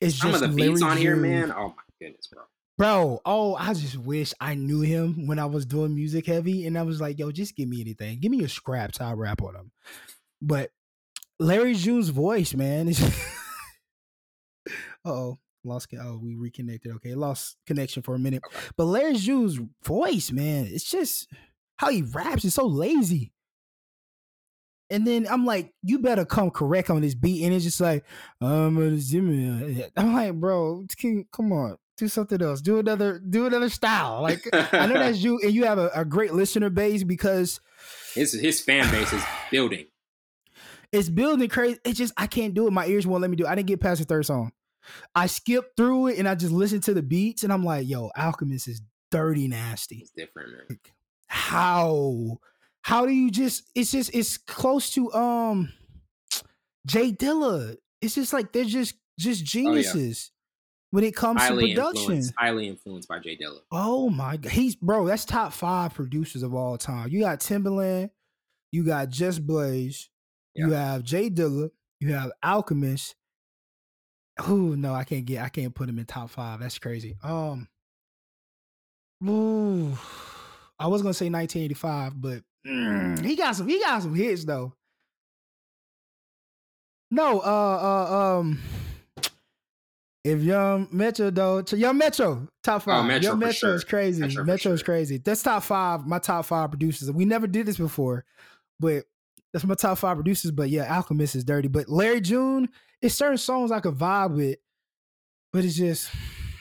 It's 0.00 0.18
Some 0.18 0.32
just 0.32 0.44
of 0.44 0.50
the 0.50 0.56
beats 0.56 0.80
Larry 0.80 0.90
on 0.90 0.96
June. 0.96 1.02
here, 1.02 1.16
man. 1.16 1.52
Oh 1.52 1.68
my 1.68 1.82
goodness, 2.00 2.26
bro. 2.28 2.42
Bro, 2.78 3.20
oh, 3.24 3.54
I 3.54 3.72
just 3.72 3.96
wish 3.96 4.34
I 4.38 4.54
knew 4.54 4.82
him 4.82 5.26
when 5.26 5.38
I 5.38 5.46
was 5.46 5.64
doing 5.64 5.94
music 5.94 6.26
heavy, 6.26 6.66
and 6.66 6.76
I 6.78 6.82
was 6.82 7.00
like, 7.00 7.18
"Yo, 7.18 7.30
just 7.32 7.56
give 7.56 7.68
me 7.68 7.80
anything. 7.80 8.20
Give 8.20 8.30
me 8.30 8.36
your 8.38 8.48
scraps. 8.48 9.00
I'll 9.00 9.16
rap 9.16 9.40
on 9.42 9.54
them." 9.54 9.72
But 10.42 10.70
Larry 11.38 11.74
June's 11.74 12.08
voice, 12.08 12.54
man, 12.54 12.88
oh, 15.04 15.38
lost. 15.64 15.88
Oh, 16.00 16.18
we 16.22 16.34
reconnected. 16.34 16.92
Okay, 16.96 17.14
lost 17.14 17.56
connection 17.66 18.02
for 18.02 18.14
a 18.14 18.18
minute. 18.18 18.42
But 18.76 18.84
Larry 18.84 19.16
June's 19.16 19.58
voice, 19.84 20.32
man, 20.32 20.66
it's 20.70 20.88
just 20.88 21.28
how 21.76 21.90
he 21.90 22.02
raps 22.02 22.44
is 22.44 22.54
so 22.54 22.66
lazy. 22.66 23.32
And 24.88 25.06
then 25.06 25.26
I'm 25.28 25.44
like, 25.44 25.72
you 25.82 25.98
better 25.98 26.24
come 26.24 26.50
correct 26.50 26.90
on 26.90 27.02
this 27.02 27.14
beat. 27.14 27.44
And 27.44 27.52
it's 27.52 27.64
just 27.64 27.80
like, 27.80 28.04
um, 28.40 28.78
I'm 29.96 30.14
like, 30.14 30.34
bro, 30.34 30.86
come 31.32 31.52
on, 31.52 31.76
do 31.96 32.06
something 32.06 32.40
else. 32.40 32.60
Do 32.60 32.78
another, 32.78 33.18
do 33.18 33.46
another 33.46 33.68
style. 33.68 34.22
Like 34.22 34.48
I 34.52 34.86
know 34.86 34.94
that's 34.94 35.18
you, 35.22 35.40
and 35.42 35.52
you 35.52 35.64
have 35.64 35.78
a, 35.78 35.90
a 35.94 36.04
great 36.04 36.34
listener 36.34 36.70
base 36.70 37.02
because 37.02 37.60
his 38.14 38.32
his 38.32 38.60
fan 38.60 38.90
base 38.90 39.12
is 39.12 39.22
building. 39.50 39.86
It's 40.92 41.08
building 41.08 41.48
crazy. 41.48 41.78
It's 41.84 41.98
just 41.98 42.12
I 42.16 42.26
can't 42.26 42.54
do 42.54 42.66
it. 42.66 42.72
My 42.72 42.86
ears 42.86 43.06
won't 43.06 43.22
let 43.22 43.30
me 43.30 43.36
do 43.36 43.44
it. 43.44 43.48
I 43.48 43.54
didn't 43.54 43.68
get 43.68 43.80
past 43.80 44.00
the 44.00 44.06
third 44.06 44.26
song. 44.26 44.52
I 45.14 45.26
skipped 45.26 45.76
through 45.76 46.08
it 46.08 46.18
and 46.18 46.28
I 46.28 46.34
just 46.34 46.52
listened 46.52 46.84
to 46.84 46.94
the 46.94 47.02
beats 47.02 47.42
and 47.42 47.52
I'm 47.52 47.64
like, 47.64 47.88
yo, 47.88 48.10
Alchemist 48.16 48.68
is 48.68 48.80
dirty 49.10 49.48
nasty. 49.48 49.96
It's 49.96 50.10
different, 50.10 50.52
man. 50.52 50.78
How? 51.26 52.38
How 52.82 53.04
do 53.04 53.12
you 53.12 53.30
just? 53.30 53.64
It's 53.74 53.90
just 53.90 54.14
it's 54.14 54.38
close 54.38 54.90
to 54.90 55.12
um 55.12 55.72
Jay 56.86 57.12
Dilla. 57.12 57.76
It's 58.00 58.14
just 58.14 58.32
like 58.32 58.52
they're 58.52 58.64
just 58.64 58.94
just 59.18 59.44
geniuses. 59.44 60.30
Oh, 60.30 60.32
yeah. 60.32 60.32
When 60.92 61.04
it 61.04 61.16
comes 61.16 61.42
highly 61.42 61.74
to 61.74 61.80
production, 61.80 62.02
influenced, 62.02 62.34
highly 62.38 62.68
influenced 62.68 63.08
by 63.08 63.18
Jay 63.18 63.36
Dilla. 63.36 63.58
Oh 63.72 64.08
my 64.08 64.36
god, 64.36 64.52
he's 64.52 64.76
bro. 64.76 65.06
That's 65.06 65.24
top 65.24 65.52
five 65.52 65.94
producers 65.94 66.44
of 66.44 66.54
all 66.54 66.78
time. 66.78 67.08
You 67.08 67.20
got 67.20 67.40
Timbaland, 67.40 68.10
you 68.70 68.84
got 68.84 69.10
Just 69.10 69.44
Blaze, 69.44 70.08
yeah. 70.56 70.66
you 70.66 70.72
have 70.72 71.02
Jay 71.02 71.30
Dilla, 71.30 71.70
you 72.00 72.12
have 72.14 72.32
Alchemist. 72.42 73.14
Oh 74.38 74.74
no, 74.74 74.94
I 74.94 75.04
can't 75.04 75.24
get. 75.24 75.42
I 75.42 75.48
can't 75.48 75.74
put 75.74 75.88
him 75.88 75.98
in 75.98 76.04
top 76.04 76.30
five. 76.30 76.60
That's 76.60 76.78
crazy. 76.78 77.16
Um, 77.22 77.68
ooh, 79.26 79.96
I 80.78 80.88
was 80.88 81.02
gonna 81.02 81.14
say 81.14 81.30
1985, 81.30 82.20
but 82.20 82.42
Mm, 82.66 83.24
he 83.24 83.36
got 83.36 83.54
some. 83.54 83.68
He 83.68 83.78
got 83.78 84.02
some 84.02 84.14
hits 84.14 84.44
though. 84.44 84.72
No, 87.10 87.40
uh, 87.40 87.42
uh, 88.10 88.38
um, 88.40 88.60
if 90.24 90.40
Young 90.40 90.88
Metro 90.90 91.30
though, 91.30 91.62
Young 91.72 91.96
Metro 91.96 92.48
top 92.64 92.82
five. 92.82 93.04
Oh, 93.04 93.06
Metro 93.06 93.30
Young 93.30 93.38
Metro 93.38 93.52
sure. 93.52 93.74
is 93.74 93.84
crazy. 93.84 94.22
Metro, 94.22 94.44
Metro 94.44 94.72
is 94.72 94.80
sure. 94.80 94.84
crazy. 94.84 95.18
That's 95.18 95.42
top 95.42 95.62
five. 95.62 96.06
My 96.06 96.18
top 96.18 96.46
five 96.46 96.70
producers. 96.70 97.10
We 97.12 97.24
never 97.24 97.46
did 97.46 97.66
this 97.66 97.76
before, 97.76 98.24
but 98.80 99.04
that's 99.56 99.64
my 99.64 99.74
top 99.74 99.96
five 99.96 100.18
producers. 100.18 100.50
But 100.50 100.68
yeah, 100.68 100.94
Alchemist 100.94 101.34
is 101.34 101.42
dirty. 101.42 101.68
But 101.68 101.88
Larry 101.88 102.20
June, 102.20 102.68
it's 103.00 103.14
certain 103.14 103.38
songs 103.38 103.72
I 103.72 103.80
could 103.80 103.94
vibe 103.94 104.36
with, 104.36 104.58
but 105.50 105.64
it's 105.64 105.76
just 105.76 106.10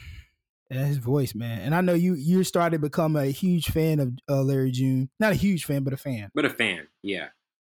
yeah, 0.72 0.86
his 0.86 0.98
voice, 0.98 1.36
man. 1.36 1.60
And 1.60 1.76
I 1.76 1.82
know 1.82 1.94
you 1.94 2.14
you 2.14 2.46
started 2.46 2.78
to 2.78 2.82
become 2.82 3.18
a 3.18 3.26
huge 3.26 3.66
fan 3.68 4.00
of 4.00 4.14
uh, 4.30 4.42
Larry 4.44 4.72
June. 4.72 5.10
Not 5.20 5.34
a 5.34 5.36
huge 5.36 5.66
fan, 5.66 5.84
but 5.84 5.92
a 5.92 5.98
fan. 5.98 6.30
But 6.34 6.46
a 6.46 6.50
fan, 6.50 6.88
yeah. 7.04 7.28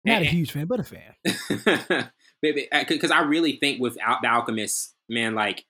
Not 0.05 0.17
and, 0.17 0.27
a 0.27 0.29
huge 0.29 0.51
fan, 0.51 0.67
but 0.67 0.79
a 0.79 0.83
fan. 0.83 2.11
Because 2.43 3.09
I 3.09 3.21
really 3.21 3.53
think 3.53 3.81
without 3.81 4.21
the 4.21 4.27
Alchemist, 4.27 4.93
man, 5.09 5.33
like, 5.33 5.65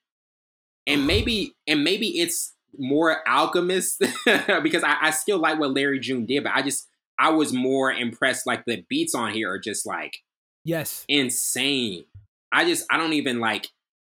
and 0.86 1.08
maybe 1.08 1.56
and 1.66 1.86
maybe 1.86 2.20
it's 2.20 2.54
more 2.78 3.26
Alchemist 3.26 4.00
because 4.26 4.84
I, 4.84 4.98
I 5.04 5.12
still 5.12 5.40
like 5.40 5.58
what 5.58 5.74
Larry 5.74 6.02
June 6.02 6.26
did, 6.26 6.44
but 6.44 6.52
I 6.54 6.64
just 6.64 6.90
I 7.20 7.30
was 7.30 7.54
more 7.54 7.92
impressed. 7.92 8.46
Like 8.46 8.66
the 8.66 8.86
beats 8.90 9.16
on 9.16 9.34
here 9.34 9.52
are 9.52 9.60
just 9.60 9.86
like 9.86 10.18
yes, 10.64 11.06
insane. 11.08 12.06
I 12.52 12.66
just 12.66 12.86
I 12.90 12.98
don't 12.98 13.14
even 13.14 13.40
like 13.40 13.68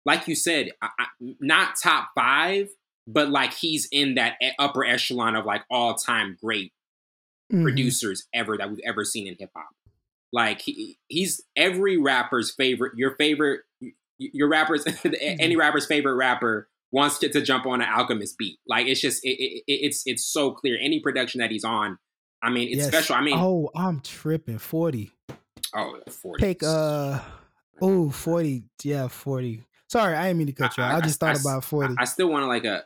like 0.05 0.27
you 0.27 0.35
said, 0.35 0.71
I, 0.81 0.89
I, 0.99 1.05
not 1.39 1.75
top 1.81 2.09
five, 2.15 2.69
but 3.07 3.29
like 3.29 3.53
he's 3.53 3.87
in 3.91 4.15
that 4.15 4.35
upper 4.59 4.85
echelon 4.85 5.35
of 5.35 5.45
like 5.45 5.63
all 5.69 5.95
time 5.95 6.37
great 6.41 6.71
mm-hmm. 7.51 7.63
producers 7.63 8.27
ever 8.33 8.57
that 8.57 8.69
we've 8.69 8.79
ever 8.85 9.03
seen 9.03 9.27
in 9.27 9.35
hip 9.39 9.51
hop. 9.55 9.69
Like 10.31 10.61
he, 10.61 10.97
he's 11.07 11.41
every 11.55 11.97
rapper's 11.97 12.53
favorite, 12.53 12.93
your 12.97 13.15
favorite, 13.15 13.61
your 14.17 14.49
rapper's, 14.49 14.83
mm-hmm. 14.85 15.13
any 15.39 15.55
rapper's 15.55 15.85
favorite 15.85 16.15
rapper 16.15 16.67
wants 16.91 17.19
to, 17.19 17.29
to 17.29 17.41
jump 17.41 17.65
on 17.65 17.81
an 17.81 17.87
Alchemist 17.89 18.37
beat. 18.37 18.59
Like 18.67 18.87
it's 18.87 19.01
just, 19.01 19.23
it, 19.23 19.37
it, 19.39 19.63
it's 19.67 20.03
it's 20.05 20.23
so 20.23 20.51
clear. 20.51 20.77
Any 20.79 20.99
production 20.99 21.39
that 21.39 21.51
he's 21.51 21.63
on, 21.63 21.97
I 22.45 22.51
mean, 22.51 22.67
it's 22.67 22.77
yes. 22.77 22.87
special. 22.87 23.15
I 23.15 23.21
mean, 23.21 23.37
oh, 23.37 23.71
I'm 23.75 24.01
tripping. 24.01 24.59
Forty. 24.59 25.11
Oh, 25.75 25.99
40. 26.07 26.41
Take 26.41 26.63
uh, 26.63 27.19
oh, 27.81 28.09
40. 28.09 28.63
Yeah, 28.83 29.07
40. 29.09 29.63
Sorry, 29.89 30.15
I 30.15 30.27
didn't 30.27 30.37
mean 30.37 30.47
to 30.47 30.53
cut 30.53 30.77
you 30.77 30.83
I, 30.83 30.93
I, 30.93 30.97
I 30.97 31.01
just 31.01 31.19
thought 31.19 31.35
I, 31.35 31.39
about 31.39 31.63
40. 31.65 31.95
I 31.97 32.05
still 32.05 32.29
want 32.29 32.43
to 32.43 32.47
like 32.47 32.63
a 32.65 32.85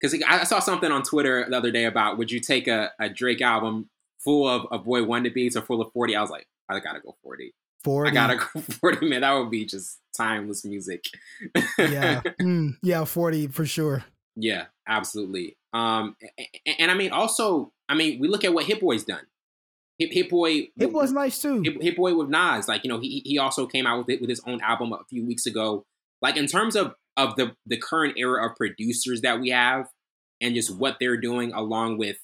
because 0.00 0.22
I 0.26 0.44
saw 0.44 0.60
something 0.60 0.90
on 0.90 1.02
Twitter 1.02 1.46
the 1.48 1.56
other 1.56 1.70
day 1.70 1.84
about 1.84 2.16
would 2.16 2.30
you 2.30 2.40
take 2.40 2.68
a, 2.68 2.90
a 2.98 3.08
Drake 3.08 3.42
album 3.42 3.90
full 4.18 4.48
of, 4.48 4.66
a 4.70 4.78
Boi-1da 4.78 5.32
beats 5.34 5.56
or 5.56 5.62
full 5.62 5.82
of 5.82 5.92
40? 5.92 6.16
I 6.16 6.20
was 6.20 6.30
like, 6.30 6.46
I 6.68 6.78
gotta 6.80 7.00
go 7.00 7.16
40. 7.22 7.52
40. 7.84 8.10
I 8.10 8.14
gotta 8.14 8.36
go 8.54 8.60
40, 8.60 9.08
man. 9.08 9.20
That 9.22 9.32
would 9.32 9.50
be 9.50 9.66
just 9.66 9.98
timeless 10.16 10.64
music. 10.64 11.04
yeah. 11.78 12.22
Mm, 12.40 12.78
yeah, 12.82 13.04
40 13.04 13.48
for 13.48 13.66
sure. 13.66 14.04
Yeah, 14.36 14.66
absolutely. 14.88 15.56
Um, 15.72 16.16
and, 16.66 16.76
and, 16.80 16.90
I 16.90 16.94
mean, 16.94 17.12
also, 17.12 17.72
I 17.88 17.94
mean, 17.94 18.18
we 18.18 18.28
look 18.28 18.44
at 18.44 18.52
what 18.52 18.64
Hit 18.64 18.80
Boy's 18.80 19.04
done. 19.04 19.26
Hit, 19.98 20.12
Hit 20.12 20.30
Boy, 20.30 20.68
Hit 20.76 20.92
Boy's 20.92 21.12
nice 21.12 21.40
too. 21.40 21.62
Hit, 21.62 21.82
Hit 21.82 21.96
Boy 21.96 22.14
with 22.14 22.28
Nas, 22.28 22.66
like 22.66 22.84
you 22.84 22.88
know, 22.88 22.98
he 22.98 23.22
he 23.24 23.38
also 23.38 23.66
came 23.66 23.86
out 23.86 23.98
with 23.98 24.08
it 24.08 24.20
with 24.20 24.30
his 24.30 24.40
own 24.46 24.60
album 24.62 24.92
a 24.92 25.04
few 25.08 25.24
weeks 25.24 25.46
ago. 25.46 25.84
Like 26.22 26.36
in 26.36 26.46
terms 26.46 26.74
of 26.74 26.94
of 27.16 27.36
the 27.36 27.54
the 27.66 27.76
current 27.76 28.14
era 28.16 28.48
of 28.48 28.56
producers 28.56 29.20
that 29.20 29.40
we 29.40 29.50
have 29.50 29.88
and 30.40 30.54
just 30.54 30.74
what 30.74 30.96
they're 30.98 31.18
doing 31.18 31.52
along 31.52 31.98
with 31.98 32.16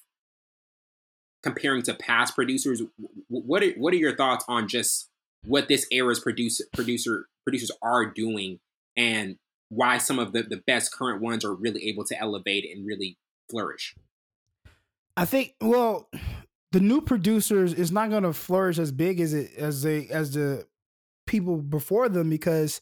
comparing 1.43 1.83
to 1.83 1.95
past 1.95 2.35
producers 2.35 2.83
what 3.29 3.63
are, 3.63 3.71
what 3.73 3.93
are 3.93 3.99
your 3.99 4.17
thoughts 4.17 4.45
on 4.49 4.67
just 4.67 5.09
what 5.45 5.69
this 5.69 5.87
era's 5.93 6.19
producer 6.19 6.65
producer 6.73 7.29
producers 7.45 7.71
are 7.83 8.07
doing 8.07 8.59
and 8.97 9.37
why 9.69 9.99
some 9.99 10.19
of 10.19 10.33
the, 10.33 10.43
the 10.43 10.63
best 10.67 10.93
current 10.93 11.21
ones 11.21 11.45
are 11.45 11.55
really 11.55 11.89
able 11.89 12.05
to 12.05 12.19
elevate 12.19 12.65
and 12.65 12.87
really 12.87 13.17
flourish. 13.51 13.95
I 15.17 15.25
think 15.25 15.55
well 15.61 16.11
the 16.73 16.81
new 16.81 17.01
producers 17.01 17.73
is 17.73 17.91
not 17.91 18.11
going 18.11 18.25
to 18.25 18.33
flourish 18.33 18.79
as 18.79 18.93
big 18.93 19.21
as 19.21 19.35
it 19.35 19.53
as 19.57 19.83
they 19.83 20.09
as 20.09 20.33
the 20.33 20.67
people 21.27 21.57
before 21.57 22.09
them 22.09 22.31
because 22.31 22.81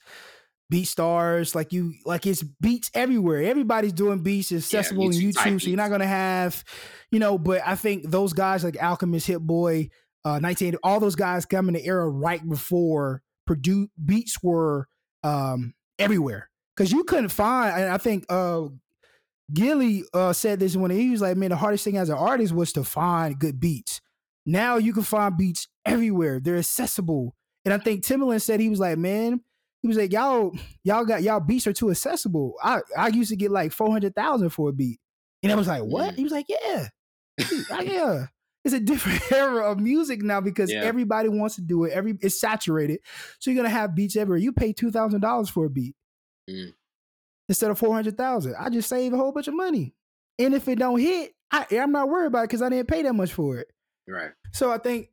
beat 0.71 0.87
stars 0.87 1.55
like 1.55 1.73
you 1.73 1.95
like 2.05 2.27
it's 2.27 2.43
beats 2.43 2.91
everywhere. 2.95 3.43
Everybody's 3.43 3.93
doing 3.93 4.23
beats 4.23 4.51
it's 4.51 4.67
accessible 4.67 5.13
yeah, 5.13 5.19
on 5.19 5.33
youtube 5.33 5.63
so 5.63 5.69
you're 5.69 5.77
not 5.77 5.91
gonna 5.91 6.07
have 6.07 6.65
you 7.11 7.19
know 7.19 7.39
but 7.39 7.63
i 7.65 7.75
think 7.75 8.11
those 8.11 8.33
guys 8.33 8.65
like 8.65 8.83
alchemist 8.83 9.27
hit 9.27 9.41
boy 9.41 9.89
uh 10.25 10.39
19 10.39 10.77
all 10.83 11.01
those 11.01 11.15
guys 11.15 11.45
come 11.45 11.69
in 11.69 11.75
the 11.75 11.85
era 11.85 12.09
right 12.09 12.47
before 12.49 13.23
Purdue 13.47 13.89
beats 14.03 14.43
were 14.43 14.89
um 15.23 15.75
everywhere. 15.99 16.51
Because 16.77 16.91
you 16.91 17.05
couldn't 17.05 17.29
find 17.29 17.81
and 17.81 17.93
i 17.93 17.99
think 17.99 18.25
uh 18.29 18.63
Gillie 19.53 20.05
uh, 20.15 20.33
said 20.33 20.61
this 20.61 20.77
when 20.77 20.91
he 20.91 21.11
was 21.11 21.21
like, 21.21 21.37
man, 21.37 21.51
the 21.51 21.57
hardest 21.57 21.85
thing 21.85 21.97
as 21.97 22.09
an 22.09 22.17
artist 22.17 22.55
was 22.55 22.73
to 22.73 22.85
find 22.85 23.39
good 23.39 23.61
beats. 23.61 24.01
Now 24.47 24.77
you 24.77 24.93
can 24.93 25.03
find 25.03 25.37
beats 25.37 25.69
everywhere. 25.85 26.41
They're 26.41 26.59
accessible. 26.59 27.35
And 27.65 27.73
I 27.73 27.79
think 27.79 28.05
Timbaland 28.05 28.43
said 28.43 28.61
he 28.61 28.69
was 28.69 28.81
like, 28.81 28.99
man, 28.99 29.41
he 29.83 29.89
was 29.89 29.97
like, 29.97 30.13
y'all, 30.13 30.53
y'all 30.83 31.05
got 31.05 31.23
y'all 31.23 31.41
beats 31.41 31.67
are 31.67 31.73
too 31.73 31.91
accessible. 31.91 32.55
I, 32.63 32.81
I 32.97 33.09
used 33.09 33.31
to 33.31 33.37
get 33.37 33.51
like 33.51 33.73
400,000 33.73 34.51
for 34.51 34.71
a 34.71 34.73
beat. 34.73 34.99
And 35.43 35.53
I 35.53 35.57
was 35.57 35.67
like, 35.69 35.83
what? 35.83 36.15
Mm. 36.15 36.17
He 36.17 36.23
was 36.25 36.33
like, 36.33 36.47
yeah. 36.49 36.89
yeah. 37.83 38.27
It's 38.65 38.75
a 38.75 38.81
different 38.81 39.21
era 39.33 39.71
of 39.71 39.79
music 39.79 40.23
now 40.23 40.41
because 40.41 40.73
Yeah. 40.73 40.81
everybody 40.83 41.29
wants 41.29 41.57
to 41.57 41.61
do 41.61 41.85
it. 41.85 41.93
Every 41.93 42.17
it's 42.23 42.41
saturated. 42.41 43.01
So 43.39 43.51
you're 43.51 43.63
gonna 43.63 43.69
have 43.75 43.95
beats 43.95 44.17
everywhere. 44.17 44.39
You 44.39 44.53
pay 44.53 44.73
two 44.73 44.91
thousand 44.91 45.21
dollars 45.21 45.51
for 45.51 45.67
a 45.67 45.71
beat 45.71 45.95
Mm. 46.49 46.73
Instead 47.49 47.71
of 47.71 47.79
four 47.79 47.95
hundred 47.95 48.17
thousand. 48.17 48.55
I 48.59 48.69
just 48.71 48.89
save 48.89 49.13
a 49.13 49.17
whole 49.17 49.33
bunch 49.33 49.49
of 49.49 49.55
money. 49.55 49.95
And 50.39 50.55
if 50.55 50.67
it 50.69 50.79
don't 50.79 50.99
hit, 50.99 51.33
I, 51.53 51.67
I'm 51.73 51.93
not 51.93 52.09
worried 52.09 52.27
about 52.27 52.45
it 52.45 52.49
because 52.49 52.63
I 52.63 52.69
didn't 52.69 52.89
pay 52.89 53.03
that 53.03 53.15
much 53.15 53.33
for 53.33 53.59
it. 53.59 53.69
Right. 54.09 54.33
So 54.53 54.71
I 54.71 54.79
think 54.79 55.09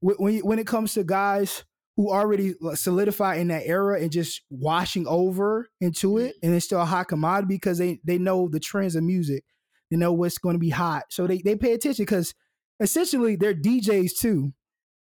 when 0.00 0.38
when 0.38 0.58
it 0.58 0.66
comes 0.66 0.94
to 0.94 1.04
guys 1.04 1.64
who 1.96 2.10
already 2.10 2.54
solidify 2.74 3.36
in 3.36 3.48
that 3.48 3.66
era 3.66 4.00
and 4.00 4.12
just 4.12 4.42
washing 4.50 5.06
over 5.06 5.68
into 5.80 6.18
it, 6.18 6.36
mm-hmm. 6.36 6.46
and 6.46 6.54
it's 6.54 6.66
still 6.66 6.80
a 6.80 6.84
hot 6.84 7.08
commodity 7.08 7.54
because 7.54 7.78
they 7.78 8.00
they 8.04 8.18
know 8.18 8.48
the 8.48 8.60
trends 8.60 8.94
of 8.96 9.02
music, 9.02 9.44
they 9.90 9.96
know 9.96 10.12
what's 10.12 10.38
going 10.38 10.54
to 10.54 10.60
be 10.60 10.70
hot, 10.70 11.04
so 11.10 11.26
they 11.26 11.38
they 11.38 11.56
pay 11.56 11.72
attention 11.72 12.04
because 12.04 12.34
essentially 12.80 13.36
they're 13.36 13.54
DJs 13.54 14.18
too. 14.18 14.52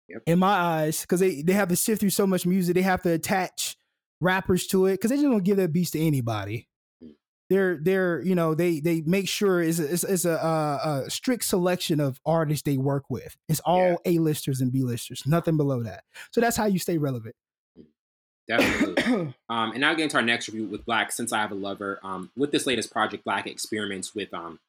Yep. 0.09 0.23
In 0.27 0.39
my 0.41 0.55
eyes, 0.55 1.03
because 1.03 1.21
they 1.21 1.43
they 1.43 1.53
have 1.55 1.69
to 1.69 1.77
sift 1.77 2.01
through 2.01 2.11
so 2.11 2.27
much 2.27 2.45
music, 2.45 2.75
they 2.75 2.83
have 2.83 3.03
to 3.03 3.13
attach 3.13 3.77
rappers 4.23 4.67
to 4.69 4.87
it 4.87 4.95
because 4.95 5.11
they 5.11 5.17
just 5.17 5.29
don't 5.29 5.45
give 5.45 5.57
that 5.59 5.73
beats 5.73 5.91
to 5.93 6.01
anybody. 6.01 6.69
They're 7.51 7.79
they're 7.83 8.23
you 8.23 8.35
know 8.35 8.55
they 8.55 8.81
they 8.81 9.03
make 9.03 9.29
sure 9.29 9.61
it's 9.61 9.79
a, 9.79 9.93
it's, 9.93 10.05
it's 10.05 10.25
a, 10.25 10.37
a, 10.37 11.03
a 11.05 11.11
strict 11.11 11.45
selection 11.45 12.01
of 12.01 12.19
artists 12.25 12.63
they 12.63 12.79
work 12.79 13.05
with. 13.11 13.37
It's 13.49 13.61
all 13.61 13.99
A 14.07 14.19
listers 14.19 14.63
and 14.63 14.73
B 14.73 14.83
listers, 14.83 15.25
nothing 15.27 15.59
below 15.59 15.83
that. 15.83 16.05
So 16.31 16.41
that's 16.41 16.57
how 16.57 16.65
you 16.65 16.79
stay 16.79 16.97
relevant. 16.97 17.35
Definitely. 18.49 19.35
Um, 19.49 19.73
and 19.73 19.83
now 19.83 19.93
getting 19.93 20.09
to 20.09 20.17
our 20.17 20.23
next 20.23 20.49
review 20.49 20.67
with 20.67 20.87
6LACK, 20.87 21.13
Since 21.13 21.31
I 21.31 21.41
Have 21.41 21.53
a 21.53 21.55
Lover. 21.55 22.01
Um, 22.03 22.31
with 22.35 22.53
this 22.53 22.67
latest 22.67 22.91
project, 22.91 23.27
6LACK 23.27 23.47
experiments 23.47 24.15
with 24.15 24.33
um, 24.33 24.61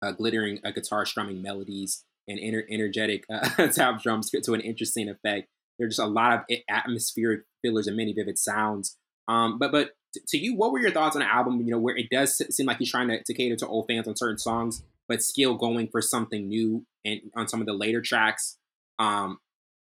uh, 0.00 0.12
glittering 0.12 0.60
uh, 0.64 0.70
guitar 0.70 1.04
strumming 1.04 1.42
melodies 1.42 2.04
and 2.28 2.38
ener- 2.38 2.64
energetic 2.70 3.24
uh, 3.28 3.66
tap 3.72 4.00
drums 4.00 4.30
to 4.30 4.54
an 4.54 4.60
interesting 4.60 5.08
effect. 5.08 5.48
There's 5.78 5.96
just 5.96 6.06
a 6.06 6.10
lot 6.10 6.34
of 6.34 6.56
atmospheric 6.68 7.42
fillers 7.62 7.86
and 7.86 7.96
many 7.96 8.12
vivid 8.12 8.38
sounds. 8.38 8.96
Um, 9.28 9.58
but 9.58 9.72
but 9.72 9.90
to 10.28 10.38
you, 10.38 10.56
what 10.56 10.72
were 10.72 10.80
your 10.80 10.90
thoughts 10.90 11.16
on 11.16 11.20
the 11.20 11.32
album? 11.32 11.60
You 11.60 11.72
know, 11.72 11.78
where 11.78 11.96
it 11.96 12.08
does 12.10 12.36
seem 12.54 12.66
like 12.66 12.78
he's 12.78 12.90
trying 12.90 13.08
to, 13.08 13.22
to 13.22 13.34
cater 13.34 13.56
to 13.56 13.66
old 13.66 13.86
fans 13.88 14.06
on 14.06 14.16
certain 14.16 14.38
songs, 14.38 14.82
but 15.08 15.22
still 15.22 15.54
going 15.54 15.88
for 15.88 16.00
something 16.02 16.48
new 16.48 16.84
and 17.04 17.20
on 17.34 17.48
some 17.48 17.60
of 17.60 17.66
the 17.66 17.72
later 17.72 18.00
tracks. 18.00 18.58
Um, 18.98 19.38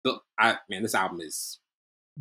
but 0.04 0.20
I 0.38 0.56
man, 0.68 0.82
this 0.82 0.94
album 0.94 1.20
is 1.20 1.58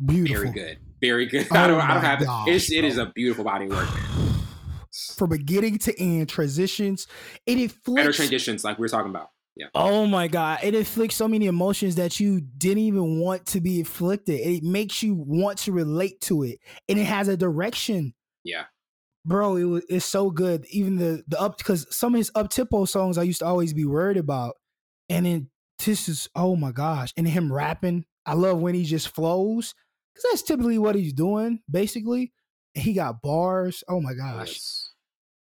Beautiful. 0.04 0.42
very 0.42 0.52
good, 0.52 0.78
very 1.00 1.26
good. 1.26 1.48
Oh 1.52 1.56
I 1.56 1.66
don't, 1.66 1.80
I 1.80 1.94
don't 1.94 2.04
have 2.04 2.20
gosh, 2.20 2.48
it's, 2.48 2.72
it 2.72 2.84
is 2.84 2.98
a 2.98 3.06
beautiful 3.06 3.44
body 3.44 3.66
of 3.66 3.72
work. 3.72 3.88
From 5.16 5.30
beginning 5.30 5.78
to 5.80 6.00
end, 6.00 6.28
transitions, 6.28 7.06
it 7.46 7.58
inflicts. 7.58 7.94
Better 7.94 8.12
transitions, 8.12 8.64
like 8.64 8.78
we 8.78 8.86
are 8.86 8.88
talking 8.88 9.10
about. 9.10 9.28
Yeah, 9.58 9.66
Oh 9.74 10.06
my 10.06 10.28
god! 10.28 10.60
It 10.62 10.74
inflicts 10.74 11.16
so 11.16 11.26
many 11.28 11.46
emotions 11.46 11.96
that 11.96 12.20
you 12.20 12.40
didn't 12.40 12.84
even 12.84 13.18
want 13.18 13.44
to 13.46 13.60
be 13.60 13.80
inflicted. 13.80 14.40
It 14.40 14.62
makes 14.62 15.02
you 15.02 15.14
want 15.14 15.58
to 15.58 15.72
relate 15.72 16.20
to 16.22 16.44
it, 16.44 16.60
and 16.88 16.98
it 16.98 17.04
has 17.04 17.26
a 17.28 17.36
direction. 17.36 18.14
yeah, 18.44 18.64
bro 19.26 19.56
it 19.56 19.64
was 19.64 19.84
it's 19.88 20.06
so 20.06 20.30
good. 20.30 20.64
Even 20.70 20.96
the 20.96 21.24
the 21.26 21.40
up 21.40 21.58
because 21.58 21.86
some 21.94 22.14
of 22.14 22.18
his 22.18 22.30
up 22.36 22.48
tempo 22.50 22.84
songs 22.84 23.18
i 23.18 23.22
used 23.24 23.40
to 23.40 23.46
always 23.46 23.74
be 23.74 23.84
worried 23.84 24.16
about 24.16 24.54
and 25.08 25.26
then 25.26 25.50
this 25.84 26.08
is 26.08 26.28
oh 26.36 26.54
my 26.56 26.70
gosh 26.72 27.12
and 27.16 27.26
him 27.28 27.52
rapping. 27.52 28.04
I 28.24 28.34
love 28.34 28.58
when 28.60 28.74
he 28.74 28.84
just 28.84 29.08
flows 29.08 29.74
because 30.14 30.24
that's 30.30 30.42
typically 30.42 30.78
what 30.78 30.94
he's 30.94 31.12
doing 31.12 31.60
basically. 31.70 32.32
And 32.74 32.84
he 32.84 32.92
got 32.92 33.22
bars. 33.22 33.82
Oh 33.88 34.00
my 34.00 34.14
gosh. 34.14 34.60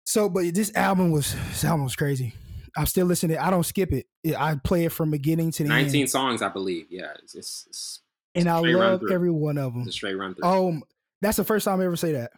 So 0.06 0.28
but 0.30 0.54
this 0.54 0.72
album 0.76 1.12
was 1.12 1.36
this 1.49 1.64
album 1.64 1.84
was 1.84 1.95
crazy 1.95 2.34
i'm 2.78 2.86
still 2.86 3.05
listening 3.05 3.36
to 3.36 3.41
it. 3.41 3.45
i 3.45 3.49
don't 3.49 3.65
skip 3.65 3.91
it 3.91 4.07
i 4.38 4.55
play 4.55 4.86
it 4.86 4.91
from 4.91 5.11
beginning 5.11 5.51
to 5.51 5.63
the 5.63 5.69
nineteen 5.69 6.01
end 6.01 6.09
songs, 6.09 6.41
I 6.41 6.49
believe. 6.49 6.88
Yeah, 6.89 7.11
it's 7.24 7.36
it's, 7.36 7.65
it's, 7.67 7.99
and 8.36 8.47
i 8.49 8.59
love 8.59 9.01
every 9.11 9.32
one 9.32 9.57
of 9.57 9.74
them 9.74 9.84
it's 9.88 9.95
straight 9.95 10.15
run 10.15 10.36
through. 10.36 10.47
Um, 10.47 10.84
that's 11.22 11.38
the 11.38 11.43
first 11.43 11.65
time 11.65 11.80
I 11.82 11.86
ever 11.86 11.95
say 11.95 12.13
that. 12.13 12.32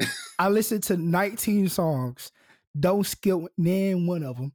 I 0.38 0.48
listened 0.48 0.84
to 0.84 0.96
19 0.96 1.68
songs, 1.68 2.32
don't 2.78 3.06
skip 3.06 3.38
name 3.58 4.06
one 4.06 4.22
of 4.22 4.36
them, 4.38 4.52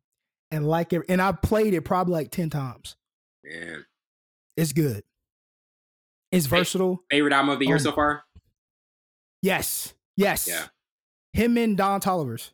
and 0.50 0.68
like 0.68 0.94
it. 0.94 1.04
And 1.10 1.22
I 1.22 1.32
played 1.32 1.74
it 1.76 1.82
probably 1.82 2.14
like 2.14 2.32
10 2.32 2.50
times. 2.50 2.96
Man, 3.44 3.86
It's 4.56 4.74
good. 4.74 5.04
It's 6.32 6.48
versatile. 6.48 7.04
favorite 7.12 7.34
album 7.34 7.50
of 7.50 7.60
the 7.60 7.68
year 7.68 7.76
Um, 7.76 7.82
so 7.82 7.92
far? 7.92 8.24
Yes, 9.44 9.94
yes. 10.16 10.48
Yeah, 10.48 10.66
Him 11.34 11.58
and 11.58 11.78
Don 11.78 12.02
Toliver's. 12.02 12.52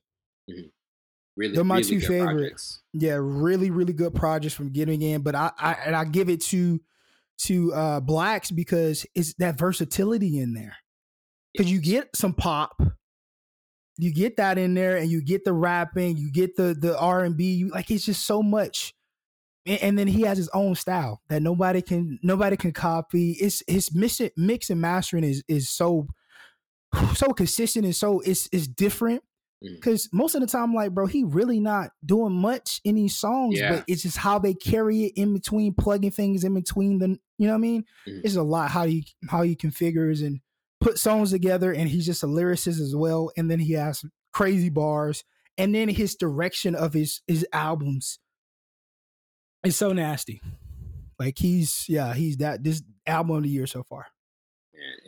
Really, 1.36 1.56
They're 1.56 1.64
my 1.64 1.78
really 1.78 1.90
two 1.90 2.00
good 2.00 2.08
favorites. 2.08 2.32
projects. 2.34 2.82
Yeah, 2.94 3.18
really, 3.20 3.72
really 3.72 3.94
good 3.94 4.14
projects 4.14 4.54
from 4.54 4.72
getting 4.72 5.02
in. 5.02 5.22
But 5.22 5.36
I, 5.36 5.52
I 5.58 5.74
and 5.86 5.96
I 5.96 6.06
give 6.06 6.30
it 6.30 6.42
to 6.46 6.80
to 7.40 7.74
uh 7.74 8.02
6LACK's 8.02 8.52
because 8.52 9.06
it's 9.16 9.34
that 9.36 9.58
versatility 9.58 10.40
in 10.40 10.54
there. 10.54 10.76
Because 11.52 11.72
you 11.72 11.82
get 11.82 12.16
some 12.16 12.34
pop, 12.34 12.82
you 13.98 14.14
get 14.14 14.38
that 14.38 14.58
in 14.58 14.74
there, 14.74 14.98
and 14.98 15.10
you 15.10 15.24
get 15.24 15.44
the 15.44 15.54
rapping, 15.54 16.18
you 16.18 16.32
get 16.32 16.56
the 16.56 16.76
the 16.80 16.98
R 16.98 17.24
and 17.24 17.36
B. 17.38 17.66
Like 17.66 17.90
it's 17.92 18.06
just 18.06 18.26
so 18.26 18.44
much. 18.44 18.94
And, 19.66 19.82
and 19.82 20.00
then 20.00 20.08
he 20.08 20.22
has 20.24 20.38
his 20.38 20.50
own 20.50 20.76
style 20.76 21.22
that 21.30 21.42
nobody 21.42 21.82
can 21.82 22.20
nobody 22.22 22.58
can 22.58 22.74
copy. 22.74 23.32
It's 23.40 23.64
his 23.68 23.94
mix, 23.94 24.22
mix 24.38 24.70
and 24.70 24.82
mastering 24.82 25.24
is 25.24 25.44
is 25.48 25.70
so 25.70 26.08
so 27.16 27.28
consistent 27.34 27.86
and 27.86 27.96
so 27.96 28.20
it's 28.20 28.48
it's 28.52 28.68
different. 28.68 29.24
Mhm. 29.64 29.82
Cause 29.82 30.10
most 30.12 30.36
of 30.36 30.42
the 30.42 30.48
time, 30.48 30.74
like, 30.74 30.94
bro, 30.94 31.06
he 31.06 31.24
really 31.24 31.60
not 31.60 31.92
doing 32.06 32.34
much 32.34 32.82
in 32.84 32.96
these 32.96 33.16
songs, 33.16 33.58
Yeah. 33.58 33.76
but 33.78 33.86
it's 33.88 34.02
just 34.04 34.18
how 34.18 34.38
they 34.40 34.54
carry 34.54 35.06
it 35.06 35.14
in 35.16 35.34
between, 35.34 35.74
plugging 35.74 36.12
things 36.12 36.44
in 36.44 36.54
between 36.54 37.00
the, 37.00 37.18
You 37.40 37.48
know 37.48 37.54
what 37.54 37.58
I 37.58 37.62
mean? 37.62 37.86
Mhm. 38.08 38.22
It's 38.24 38.36
a 38.36 38.44
lot 38.44 38.72
how 38.72 38.86
he 38.86 39.08
how 39.30 39.42
he 39.42 39.56
configures 39.56 40.26
and 40.26 40.40
put 40.80 41.00
songs 41.00 41.32
together, 41.32 41.72
and 41.74 41.90
he's 41.90 42.06
just 42.06 42.24
a 42.24 42.28
lyricist 42.28 42.80
as 42.82 42.96
well. 42.96 43.32
And 43.38 43.50
then 43.50 43.60
he 43.60 43.74
has 43.74 44.04
crazy 44.34 44.70
bars, 44.70 45.24
and 45.58 45.74
then 45.74 45.88
his 45.90 46.16
direction 46.16 46.76
of 46.76 46.94
his 46.94 47.22
his 47.28 47.46
albums 47.54 48.20
is 49.64 49.76
so 49.76 49.94
nasty. 49.94 50.42
Like 51.20 51.38
he's 51.38 51.88
yeah, 51.88 52.14
he's 52.14 52.38
that 52.38 52.64
this 52.64 52.82
album 53.08 53.38
of 53.38 53.44
the 53.44 53.50
year 53.50 53.68
so 53.68 53.84
far. 53.84 54.08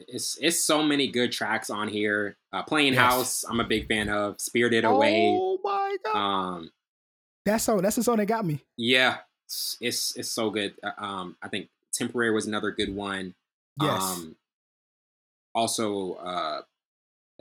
It's 0.07 0.37
it's 0.41 0.63
so 0.65 0.83
many 0.83 1.07
good 1.07 1.31
tracks 1.31 1.69
on 1.69 1.87
here. 1.87 2.37
Uh, 2.53 2.63
Playing 2.63 2.93
Yes. 2.93 3.01
House, 3.01 3.43
I'm 3.49 3.59
a 3.59 3.63
big 3.63 3.87
fan 3.87 4.09
of. 4.09 4.35
Spirited 4.39 4.85
Away. 4.85 5.37
Oh 5.41 5.59
my 5.63 5.95
god, 6.03 6.15
Um, 6.17 6.71
that 7.45 7.57
song 7.57 7.81
that's 7.81 7.95
the 7.95 8.03
song 8.03 8.17
that 8.17 8.25
got 8.25 8.45
me. 8.45 8.61
yeah, 8.77 9.17
it's 9.45 9.77
it's, 9.81 10.15
it's 10.17 10.29
so 10.31 10.49
good. 10.49 10.75
Uh, 10.83 10.91
Um, 10.97 11.37
I 11.41 11.47
think 11.49 11.69
Temporary 11.93 12.31
was 12.33 12.45
another 12.47 12.71
good 12.71 12.93
one. 12.95 13.35
Yes, 13.81 14.01
Um, 14.01 14.35
also, 15.53 16.13
uh, 16.15 16.61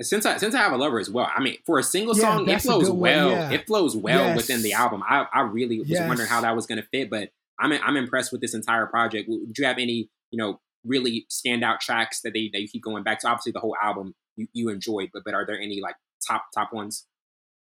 since 0.01 0.26
I 0.26 0.37
since 0.39 0.55
I 0.55 0.59
have 0.59 0.72
a 0.72 0.76
lover 0.76 0.99
as 0.99 1.11
well. 1.11 1.30
I 1.35 1.41
mean, 1.41 1.59
for 1.66 1.78
a 1.78 1.82
single 1.82 2.16
Yeah, 2.16 2.22
song, 2.37 2.49
it 2.49 2.61
flows 2.62 2.91
well. 2.91 3.30
yeah. 3.30 3.51
It 3.53 3.66
flows 3.66 3.97
well 3.97 4.35
within 4.35 4.62
the 4.62 4.72
album. 4.72 5.03
I 5.09 5.26
I 5.32 5.41
really 5.43 5.78
was 5.78 5.89
Yes. 5.89 6.07
wondering 6.09 6.28
how 6.28 6.41
that 6.41 6.55
was 6.57 6.66
going 6.66 6.80
to 6.82 6.89
fit, 6.89 7.11
but 7.11 7.30
I'm 7.59 7.72
I'm 7.72 7.97
impressed 7.97 8.32
with 8.32 8.41
this 8.41 8.55
entire 8.55 8.87
project. 8.87 9.28
Would 9.28 9.57
you 9.57 9.64
have 9.66 9.78
any 9.78 10.11
you 10.30 10.39
know 10.39 10.61
really 10.85 11.26
standout 11.30 11.80
tracks 11.80 12.20
that 12.22 12.32
they 12.35 12.51
that 12.53 12.61
you 12.61 12.68
keep 12.68 12.82
going 12.82 13.03
back 13.03 13.20
to? 13.20 13.28
Obviously, 13.28 13.53
the 13.53 13.61
whole 13.61 13.76
album 13.82 14.14
you, 14.37 14.47
you 14.53 14.68
enjoyed, 14.68 15.11
but 15.12 15.22
but 15.24 15.35
are 15.35 15.47
there 15.47 15.59
any 15.61 15.80
like 15.80 15.97
top 16.26 16.45
top 16.55 16.72
ones? 16.72 17.07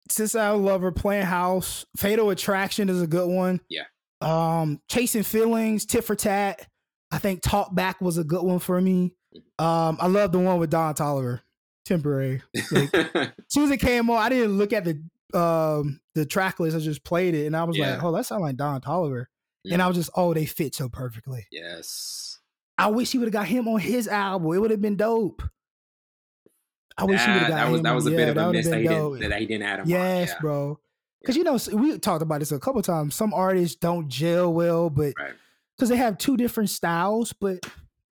Since 0.10 0.36
I 0.36 0.50
love 0.50 0.82
her 0.82 0.92
playing 0.92 1.26
house, 1.26 1.86
Fatal 1.98 2.30
Attraction 2.32 2.90
is 2.90 3.02
a 3.02 3.08
good 3.08 3.30
one. 3.30 3.62
Yeah. 3.70 3.84
Um, 4.22 4.82
Chasing 4.90 5.24
Feelings, 5.24 5.86
Tit 5.86 6.04
for 6.04 6.16
Tat. 6.16 6.68
I 7.12 7.20
think 7.20 7.42
Talk 7.42 7.74
Back 7.76 8.02
was 8.02 8.18
a 8.18 8.24
good 8.24 8.44
one 8.44 8.60
for 8.60 8.80
me. 8.82 9.14
Mm-hmm. 9.36 9.64
Um, 9.66 9.98
I 10.02 10.08
love 10.08 10.32
the 10.32 10.40
one 10.40 10.60
with 10.60 10.72
Don 10.72 10.94
Toliver, 10.96 11.42
Temporary. 11.86 12.42
Like, 12.72 12.94
as 13.16 13.30
soon 13.50 13.66
as 13.66 13.72
it 13.72 13.78
came 13.80 14.10
on, 14.10 14.18
I 14.18 14.30
didn't 14.30 14.58
look 14.58 14.74
at 14.74 14.84
the 14.86 15.02
um 15.38 16.00
the 16.16 16.26
track 16.26 16.60
list. 16.60 16.76
I 16.76 16.80
just 16.80 17.04
played 17.04 17.36
it, 17.36 17.46
and 17.46 17.56
I 17.56 17.64
was 17.64 17.78
Yeah. 17.78 17.92
like, 17.94 18.04
"Oh, 18.04 18.12
that 18.14 18.26
sounds 18.26 18.42
like 18.42 18.56
Don 18.58 18.82
Toliver." 18.82 19.26
Yeah. 19.64 19.74
And 19.76 19.82
I 19.84 19.88
was 19.88 19.96
just, 19.96 20.10
"Oh, 20.16 20.34
they 20.34 20.46
fit 20.48 20.74
so 20.74 20.90
perfectly." 20.90 21.46
yes. 21.52 22.39
I 22.80 22.88
wish 22.88 23.12
he 23.12 23.18
would 23.18 23.26
have 23.28 23.34
got 23.34 23.48
him 23.48 23.68
on 23.68 23.80
his 23.80 24.08
album. 24.08 24.54
It 24.54 24.60
would 24.60 24.72
have 24.72 24.82
been 24.82 24.96
dope. 24.96 25.42
I 26.98 27.04
wish 27.06 27.22
he 27.24 27.32
would 27.32 27.40
have 27.42 27.50
got 27.50 27.56
that 27.56 27.70
was 27.72 27.80
him 27.80 27.84
that 27.84 27.90
on- 27.90 27.96
was 27.96 28.08
a 28.08 28.12
yeah, 28.12 28.18
bit 28.18 28.30
of 28.30 28.38
a 28.38 28.52
miss 28.52 28.68
that 28.68 28.82
he, 28.82 28.88
didn't, 28.88 29.20
that 29.30 29.40
he 29.40 29.46
didn't 29.46 29.64
add 29.64 29.80
him. 29.80 29.84
on. 29.86 29.90
Yes, 29.90 30.30
Yeah. 30.30 30.36
bro. 30.42 30.80
Because 31.22 31.36
you 31.36 31.44
know 31.44 31.58
we 31.74 31.98
talked 32.00 32.22
about 32.22 32.40
this 32.40 32.52
a 32.54 32.60
couple 32.60 32.82
times. 32.82 33.14
Some 33.16 33.34
artists 33.34 33.76
don't 33.76 34.08
gel 34.08 34.54
well, 34.54 34.90
but 34.90 35.14
Right. 35.20 35.34
because 35.78 35.90
they 35.90 35.98
have 35.98 36.18
two 36.18 36.38
different 36.38 36.70
styles, 36.70 37.34
but 37.34 37.60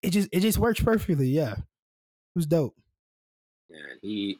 it 0.02 0.10
just 0.12 0.28
it 0.34 0.42
just 0.42 0.58
works 0.58 0.82
perfectly. 0.82 1.30
Yeah, 1.30 1.54
it 1.54 1.60
was 2.36 2.46
dope. 2.46 2.76
And 3.70 4.00
he 4.02 4.40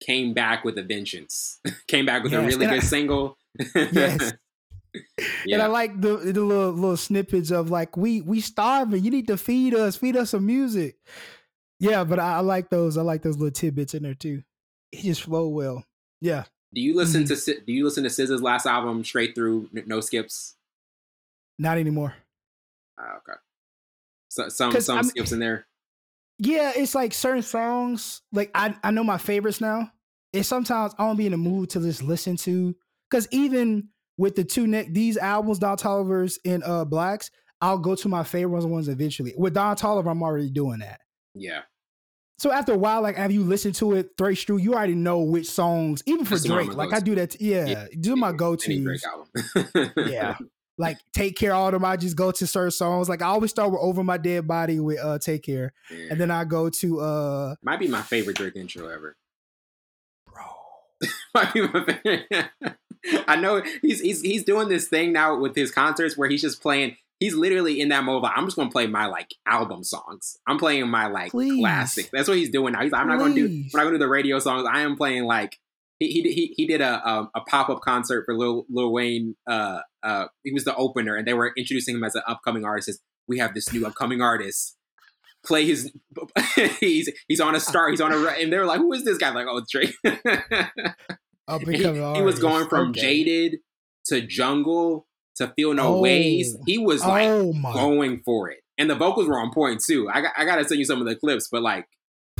came 0.00 0.34
back 0.34 0.64
with 0.64 0.76
a 0.78 0.82
vengeance. 0.82 1.60
came 1.86 2.04
back 2.06 2.22
with 2.24 2.32
Yes, 2.32 2.42
a 2.42 2.46
really 2.46 2.64
and 2.64 2.74
I- 2.74 2.78
good 2.78 2.86
single. 2.86 3.38
Yes. 3.74 4.32
yeah. 5.46 5.54
And 5.54 5.62
I 5.62 5.66
like 5.66 6.00
the 6.00 6.16
the 6.16 6.40
little 6.40 6.72
little 6.72 6.96
snippets 6.96 7.50
of 7.50 7.70
like 7.70 7.96
we 7.96 8.20
we 8.20 8.40
starving. 8.40 9.04
You 9.04 9.10
need 9.10 9.26
to 9.28 9.36
feed 9.36 9.74
us, 9.74 9.96
feed 9.96 10.16
us 10.16 10.30
some 10.30 10.46
music. 10.46 10.96
Yeah, 11.78 12.04
but 12.04 12.18
I, 12.18 12.36
I 12.36 12.40
like 12.40 12.68
those. 12.70 12.96
I 12.98 13.02
like 13.02 13.22
those 13.22 13.36
little 13.36 13.52
tidbits 13.52 13.94
in 13.94 14.02
there 14.02 14.14
too. 14.14 14.42
It 14.92 15.02
just 15.02 15.22
flow 15.22 15.48
well. 15.48 15.84
Yeah. 16.20 16.44
do 16.74 16.80
you 16.80 16.94
listen 16.94 17.24
Mhm. 17.24 17.44
to 17.44 17.60
Do 17.64 17.72
you 17.72 17.84
listen 17.84 18.04
to 18.04 18.10
SZA's 18.10 18.42
last 18.42 18.66
album 18.66 19.02
straight 19.04 19.34
through, 19.34 19.68
no 19.72 20.00
skips? 20.00 20.56
Not 21.58 21.78
anymore. 21.78 22.14
Ah, 22.98 23.16
okay. 23.18 23.38
So, 24.28 24.48
some 24.48 24.78
some 24.80 24.96
I'm- 24.96 25.04
skips 25.04 25.32
in 25.32 25.38
there. 25.40 25.66
Yeah, 26.38 26.72
it's 26.74 26.94
like 26.94 27.12
certain 27.12 27.42
songs. 27.42 28.22
Like 28.32 28.50
I 28.54 28.74
I 28.82 28.90
know 28.90 29.04
my 29.04 29.18
favorites 29.18 29.60
now. 29.60 29.92
And 30.32 30.46
sometimes 30.46 30.94
I 30.98 31.06
don't 31.06 31.16
be 31.16 31.26
in 31.26 31.32
the 31.32 31.38
mood 31.38 31.70
to 31.70 31.80
just 31.80 32.02
listen 32.02 32.36
to 32.38 32.76
because 33.10 33.26
even 33.32 33.88
with 34.20 34.36
the 34.36 34.44
two 34.44 34.66
neck 34.66 34.86
these 34.90 35.16
albums, 35.16 35.58
Don 35.58 35.76
Toliver's 35.76 36.38
and 36.44 36.62
uh 36.62 36.84
6LACK's, 36.84 37.30
I'll 37.62 37.78
go 37.78 37.94
to 37.94 38.08
my 38.08 38.22
favorite 38.22 38.64
ones 38.66 38.88
eventually. 38.88 39.32
With 39.36 39.54
Don 39.54 39.74
Tolliver, 39.76 40.10
I'm 40.10 40.22
already 40.22 40.50
doing 40.50 40.80
that. 40.80 41.00
Yeah. 41.34 41.62
So 42.38 42.50
after 42.52 42.72
a 42.72 42.76
while, 42.78 43.02
like 43.02 43.16
have 43.16 43.32
you 43.32 43.42
listened 43.42 43.74
to 43.76 43.94
it 43.94 44.10
three 44.18 44.34
through, 44.34 44.58
you 44.58 44.74
already 44.74 44.94
know 44.94 45.20
which 45.20 45.46
songs, 45.50 46.02
even 46.06 46.24
for 46.24 46.34
That's 46.36 46.44
Drake. 46.44 46.74
Like 46.74 46.92
I 46.92 47.00
do 47.00 47.14
that. 47.16 47.40
Yeah, 47.40 47.66
Yeah. 47.66 47.86
do 47.98 48.16
my 48.16 48.32
go 48.32 48.56
to. 48.56 48.96
Yeah, 49.96 50.36
like 50.78 50.98
Take 51.12 51.36
Care, 51.36 51.52
all 51.52 51.66
of 51.68 51.72
them. 51.72 51.84
I 51.84 51.96
just 51.96 52.16
go 52.16 52.30
to 52.30 52.46
certain 52.46 52.70
songs. 52.70 53.08
Like 53.10 53.20
I 53.22 53.26
always 53.26 53.50
start 53.50 53.70
with 53.70 53.80
Over 53.82 54.02
My 54.04 54.16
Dead 54.16 54.46
Body 54.46 54.80
with 54.80 54.98
uh 54.98 55.18
Take 55.18 55.42
Care, 55.44 55.72
Yeah. 55.90 56.06
and 56.10 56.20
then 56.20 56.30
I 56.30 56.44
go 56.44 56.70
to 56.70 57.00
uh 57.00 57.54
Might 57.62 57.80
be 57.80 57.88
my 57.88 58.02
favorite 58.02 58.36
Drake 58.36 58.56
intro 58.56 58.88
ever. 58.88 59.16
bro. 60.26 60.42
Might 61.34 61.52
be 61.54 61.60
my 61.68 61.84
favorite. 61.84 62.50
I 63.26 63.36
know 63.36 63.62
he's 63.82 64.00
he's 64.00 64.20
he's 64.20 64.44
doing 64.44 64.68
this 64.68 64.88
thing 64.88 65.12
now 65.12 65.38
with 65.38 65.54
his 65.54 65.70
concerts 65.70 66.16
where 66.16 66.28
he's 66.28 66.42
just 66.42 66.62
playing. 66.62 66.96
He's 67.18 67.34
literally 67.34 67.80
in 67.80 67.90
that 67.90 68.04
mode. 68.04 68.22
Like, 68.22 68.32
I'm 68.34 68.46
just 68.46 68.56
gonna 68.56 68.70
play 68.70 68.86
my 68.86 69.06
like 69.06 69.34
album 69.46 69.84
songs. 69.84 70.36
I'm 70.46 70.58
playing 70.58 70.88
my 70.88 71.06
like 71.06 71.32
Please. 71.32 71.60
classic. 71.60 72.10
That's 72.12 72.28
what 72.28 72.38
he's 72.38 72.50
doing 72.50 72.72
now. 72.72 72.82
He's 72.82 72.92
like, 72.92 73.02
I'm 73.02 73.08
not 73.08 73.18
gonna 73.18 73.34
do. 73.34 73.46
I'm 73.46 73.68
not 73.74 73.84
gonna 73.84 73.92
do 73.92 73.98
the 73.98 74.08
radio 74.08 74.38
songs. 74.38 74.66
I 74.70 74.80
am 74.80 74.96
playing 74.96 75.24
like 75.24 75.58
he 75.98 76.08
he 76.08 76.54
he, 76.56 76.66
did 76.66 76.80
a 76.80 77.06
a, 77.06 77.30
a 77.34 77.40
pop 77.42 77.68
up 77.68 77.80
concert 77.80 78.24
for 78.24 78.36
Lil 78.36 78.64
Lil 78.70 78.92
Wayne. 78.92 79.36
Uh 79.46 79.80
uh, 80.02 80.26
he 80.44 80.52
was 80.52 80.64
the 80.64 80.74
opener, 80.76 81.16
and 81.16 81.26
they 81.26 81.34
were 81.34 81.52
introducing 81.56 81.96
him 81.96 82.04
as 82.04 82.14
an 82.14 82.22
upcoming 82.26 82.64
artist. 82.64 82.86
Says, 82.86 83.00
We 83.28 83.38
have 83.38 83.54
this 83.54 83.72
new 83.72 83.86
upcoming 83.86 84.20
artist. 84.20 84.76
Play 85.44 85.66
his. 85.66 85.92
he's 86.80 87.10
he's 87.28 87.40
on 87.40 87.54
a 87.54 87.60
star. 87.60 87.90
He's 87.90 88.00
on 88.00 88.12
a. 88.12 88.16
And 88.16 88.52
they 88.52 88.58
were 88.58 88.66
like, 88.66 88.78
"Who 88.78 88.92
is 88.92 89.04
this 89.04 89.18
guy?" 89.18 89.30
like, 89.30 89.46
"Oh, 89.48 89.58
it's 89.58 89.72
Drake." 89.72 89.94
Up 91.50 91.62
and 91.62 91.74
he, 91.74 91.82
he 91.82 92.22
was 92.22 92.38
going 92.38 92.68
from 92.68 92.90
Okay. 92.90 93.00
jaded 93.00 93.60
to 94.06 94.20
jungle 94.22 95.06
to 95.36 95.48
feel 95.56 95.74
no 95.74 95.96
Oh. 95.96 96.00
ways. 96.00 96.56
He 96.66 96.78
was 96.78 97.04
like 97.04 97.26
oh 97.26 97.52
going 97.72 98.22
for 98.24 98.50
it, 98.50 98.60
and 98.78 98.88
the 98.90 98.94
vocals 98.94 99.26
were 99.28 99.38
on 99.38 99.52
point 99.52 99.82
too. 99.86 100.08
I 100.08 100.20
got, 100.22 100.32
I 100.36 100.44
got 100.44 100.56
to 100.56 100.64
send 100.64 100.78
you 100.78 100.84
some 100.84 101.00
of 101.00 101.06
the 101.06 101.16
clips, 101.16 101.48
but 101.50 101.62
like 101.62 101.86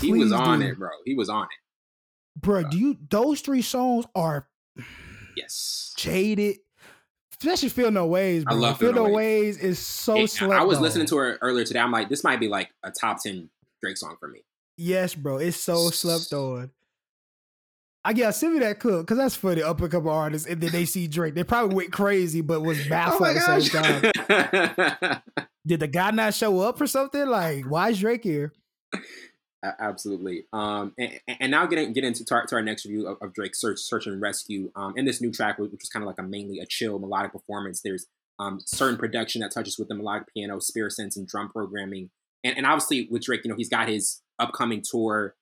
he 0.00 0.12
was 0.12 0.32
on 0.32 0.60
do. 0.60 0.66
it, 0.66 0.78
bro. 0.78 0.90
He 1.04 1.14
was 1.14 1.28
on 1.28 1.44
it. 1.44 2.40
bro, 2.40 2.62
do 2.64 2.78
you 2.78 2.96
those 3.10 3.40
three 3.40 3.62
songs 3.62 4.06
are 4.14 4.48
Yes. 5.36 5.92
jaded? 5.96 6.58
Especially 7.32 7.68
Feel 7.70 7.90
No 7.90 8.06
Ways, 8.06 8.44
I 8.46 8.52
bro. 8.52 8.60
love 8.60 8.78
Feel 8.78 8.92
Feel 8.92 9.02
No 9.04 9.08
No 9.08 9.14
Ways 9.14 9.56
is 9.58 9.78
so 9.78 10.16
It- 10.18 10.30
slept 10.30 10.52
I 10.52 10.62
was 10.64 10.76
on. 10.78 10.82
listening 10.82 11.06
to 11.06 11.16
her 11.16 11.38
earlier 11.40 11.64
today. 11.64 11.78
I'm 11.80 11.90
like, 11.92 12.08
this 12.10 12.22
might 12.22 12.38
be 12.40 12.48
like 12.48 12.70
a 12.82 12.90
top 12.90 13.22
ten 13.22 13.48
Drake 13.82 13.96
song 13.96 14.16
for 14.20 14.28
me. 14.28 14.40
Yes, 14.76 15.14
bro. 15.14 15.38
It's 15.38 15.56
so 15.56 15.88
slept 15.90 16.32
on. 16.34 16.70
I 18.04 18.12
yeah, 18.12 18.30
send 18.30 18.54
me 18.54 18.60
that 18.60 18.80
clip 18.80 19.00
because 19.00 19.18
that's 19.18 19.36
for 19.36 19.54
the 19.54 19.66
up 19.66 19.80
and 19.80 19.90
coming 19.90 20.08
artists, 20.08 20.48
and 20.48 20.60
then 20.60 20.72
they 20.72 20.86
see 20.86 21.06
Drake. 21.06 21.34
They 21.34 21.44
probably 21.44 21.76
went 21.76 21.92
crazy, 21.92 22.40
but 22.40 22.62
was 22.62 22.78
Oh 22.86 22.88
baffled 22.88 23.20
my 23.20 23.30
at 23.30 23.34
the 23.34 23.60
same 23.60 25.02
time. 25.02 25.22
Did 25.66 25.80
the 25.80 25.88
guy 25.88 26.10
not 26.10 26.32
show 26.32 26.60
up 26.60 26.80
or 26.80 26.86
something? 26.86 27.26
Like, 27.26 27.64
why 27.66 27.90
is 27.90 28.00
Drake 28.00 28.24
here? 28.24 28.54
Absolutely. 29.62 30.46
Um, 30.54 30.94
and, 30.98 31.20
and 31.28 31.50
now 31.50 31.66
getting 31.66 31.92
get 31.92 32.04
into 32.04 32.24
to 32.24 32.34
our, 32.34 32.46
to 32.46 32.56
our 32.56 32.62
next 32.62 32.86
review 32.86 33.06
of, 33.06 33.18
of 33.20 33.34
Drake's 33.34 33.60
Search, 33.60 33.78
Search 33.78 34.06
and 34.06 34.20
Rescue. 34.20 34.72
Um, 34.74 34.94
in 34.96 35.04
this 35.04 35.20
new 35.20 35.30
track, 35.30 35.58
which 35.58 35.70
was 35.70 35.88
kind 35.90 36.02
of 36.02 36.06
like 36.06 36.18
a 36.18 36.22
mainly 36.22 36.60
a 36.60 36.66
chill 36.66 36.98
melodic 36.98 37.32
performance. 37.32 37.82
There's 37.82 38.06
um 38.38 38.58
certain 38.64 38.96
production 38.96 39.42
that 39.42 39.52
touches 39.52 39.78
with 39.78 39.88
the 39.88 39.94
melodic 39.94 40.28
piano, 40.32 40.58
spirit 40.60 40.92
sense, 40.92 41.16
and 41.16 41.28
drum 41.28 41.50
programming. 41.50 42.10
And 42.42 42.56
and 42.56 42.64
obviously 42.64 43.08
with 43.10 43.22
Drake, 43.22 43.42
you 43.44 43.50
know, 43.50 43.56
he's 43.56 43.68
got 43.68 43.88
his 43.88 44.22
upcoming 44.38 44.82
tour. 44.82 45.34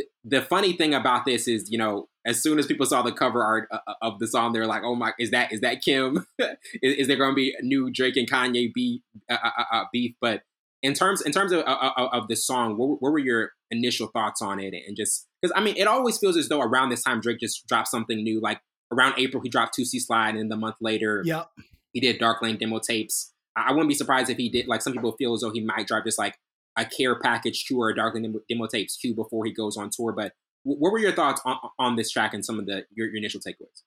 The, 0.00 0.38
the 0.38 0.42
funny 0.42 0.72
thing 0.72 0.94
about 0.94 1.24
this 1.24 1.46
is, 1.48 1.70
you 1.70 1.78
know, 1.78 2.08
as 2.26 2.42
soon 2.42 2.58
as 2.58 2.66
people 2.66 2.86
saw 2.86 3.02
the 3.02 3.12
cover 3.12 3.42
art 3.42 3.68
uh, 3.70 3.78
uh, 3.86 3.94
of 4.02 4.18
the 4.18 4.26
song, 4.26 4.52
they're 4.52 4.66
like, 4.66 4.82
"Oh 4.84 4.94
my, 4.94 5.12
is 5.18 5.30
that 5.30 5.52
is 5.52 5.60
that 5.60 5.82
Kim? 5.82 6.26
is, 6.38 6.96
is 6.98 7.08
there 7.08 7.16
going 7.16 7.30
to 7.30 7.34
be 7.34 7.54
a 7.58 7.62
new 7.62 7.90
Drake 7.90 8.16
and 8.16 8.30
Kanye 8.30 8.72
beef? 8.72 9.00
Uh, 9.30 9.36
uh, 9.42 9.64
uh, 9.72 9.84
beef?" 9.92 10.14
But 10.20 10.42
in 10.82 10.94
terms 10.94 11.22
in 11.22 11.32
terms 11.32 11.52
of 11.52 11.60
of, 11.60 12.28
this 12.28 12.46
song, 12.46 12.76
what, 12.76 13.00
what 13.02 13.12
were 13.12 13.18
your 13.18 13.52
initial 13.70 14.08
thoughts 14.08 14.42
on 14.42 14.60
it? 14.60 14.74
And 14.86 14.96
just 14.96 15.26
because 15.40 15.52
I 15.56 15.62
mean, 15.62 15.76
it 15.76 15.86
always 15.86 16.18
feels 16.18 16.36
as 16.36 16.48
though 16.48 16.60
around 16.60 16.90
this 16.90 17.02
time 17.02 17.20
Drake 17.20 17.40
just 17.40 17.66
dropped 17.66 17.88
something 17.88 18.22
new. 18.22 18.40
Like 18.40 18.60
around 18.92 19.14
April, 19.18 19.42
he 19.42 19.48
dropped 19.48 19.76
Toosie 19.78 20.00
Slide, 20.00 20.34
and 20.34 20.50
the 20.50 20.56
month 20.56 20.76
later, 20.80 21.22
Yep. 21.24 21.48
he 21.92 22.00
did 22.00 22.18
Dark 22.18 22.42
Lane 22.42 22.58
demo 22.58 22.80
tapes. 22.80 23.32
I, 23.56 23.68
I 23.68 23.70
wouldn't 23.72 23.88
be 23.88 23.94
surprised 23.94 24.30
if 24.30 24.36
he 24.36 24.48
did. 24.48 24.68
Like 24.68 24.82
some 24.82 24.92
people 24.92 25.12
feel 25.12 25.34
as 25.34 25.40
though 25.40 25.52
he 25.52 25.60
might 25.60 25.86
drop 25.86 26.04
just 26.04 26.18
like 26.18 26.38
a 26.80 26.84
care 26.84 27.18
package 27.18 27.64
two 27.64 27.80
or 27.80 27.90
a 27.90 27.94
Dark 27.94 28.14
Lane 28.14 28.24
demo, 28.24 28.40
demo 28.48 28.66
tapes 28.66 28.96
two 28.96 29.14
before 29.14 29.44
he 29.44 29.52
goes 29.52 29.76
on 29.76 29.90
tour. 29.90 30.12
But 30.12 30.32
wh- 30.62 30.80
what 30.80 30.92
were 30.92 30.98
your 30.98 31.12
thoughts 31.12 31.40
on, 31.44 31.56
on 31.78 31.96
this 31.96 32.10
track 32.10 32.34
and 32.34 32.44
some 32.44 32.58
of 32.58 32.66
the 32.66 32.84
your, 32.94 33.08
your 33.08 33.16
initial 33.16 33.40
takeaways? 33.40 33.82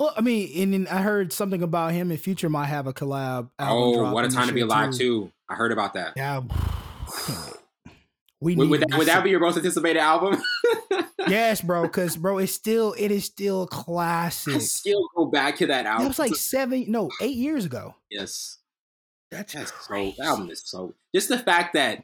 Well, 0.00 0.14
I 0.16 0.20
mean, 0.20 0.72
and 0.74 0.88
I 0.88 1.02
heard 1.02 1.32
something 1.32 1.62
about 1.62 1.92
him 1.92 2.10
and 2.10 2.20
Future 2.20 2.48
might 2.48 2.66
have 2.66 2.86
a 2.86 2.92
collab. 2.92 3.50
album 3.58 4.06
Oh, 4.06 4.12
what 4.12 4.24
a 4.24 4.28
time 4.28 4.46
to 4.48 4.54
be 4.54 4.60
alive 4.60 4.92
too! 4.94 5.32
I 5.48 5.54
heard 5.54 5.72
about 5.72 5.94
that. 5.94 6.12
Yeah. 6.16 6.42
We 8.40 8.54
Would, 8.54 8.64
need 8.66 8.70
would, 8.70 8.80
that, 8.82 8.98
would 8.98 9.08
that 9.08 9.24
be 9.24 9.30
your 9.30 9.40
most 9.40 9.56
anticipated 9.56 9.98
album? 9.98 10.40
yes, 11.28 11.60
bro? 11.60 11.82
Because 11.82 12.16
bro, 12.16 12.38
it's 12.38 12.52
still 12.52 12.94
it 12.96 13.10
is 13.10 13.24
still 13.24 13.66
classic. 13.66 14.54
I 14.54 14.58
still 14.58 15.08
go 15.16 15.26
back 15.26 15.56
to 15.56 15.66
that 15.66 15.86
album. 15.86 16.04
That 16.04 16.08
was 16.08 16.20
like 16.20 16.36
seven, 16.36 16.84
no, 16.86 17.10
eight 17.20 17.34
years 17.34 17.64
ago. 17.64 17.96
yes, 18.12 18.57
That's 19.30 19.52
That's 19.52 19.72
so 19.86 20.12
album 20.22 20.50
is 20.50 20.62
so 20.64 20.94
just 21.14 21.28
the 21.28 21.38
fact 21.38 21.74
that 21.74 22.02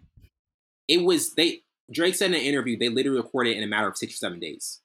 it 0.88 1.02
was 1.02 1.34
they 1.34 1.62
Drake 1.90 2.14
said 2.14 2.30
in 2.30 2.34
an 2.34 2.40
interview 2.42 2.78
they 2.78 2.88
literally 2.88 3.18
recorded 3.18 3.50
it 3.50 3.58
in 3.58 3.64
a 3.64 3.66
matter 3.66 3.88
of 3.88 3.96
six 3.96 4.14
or 4.14 4.16
seven 4.16 4.40
days, 4.40 4.80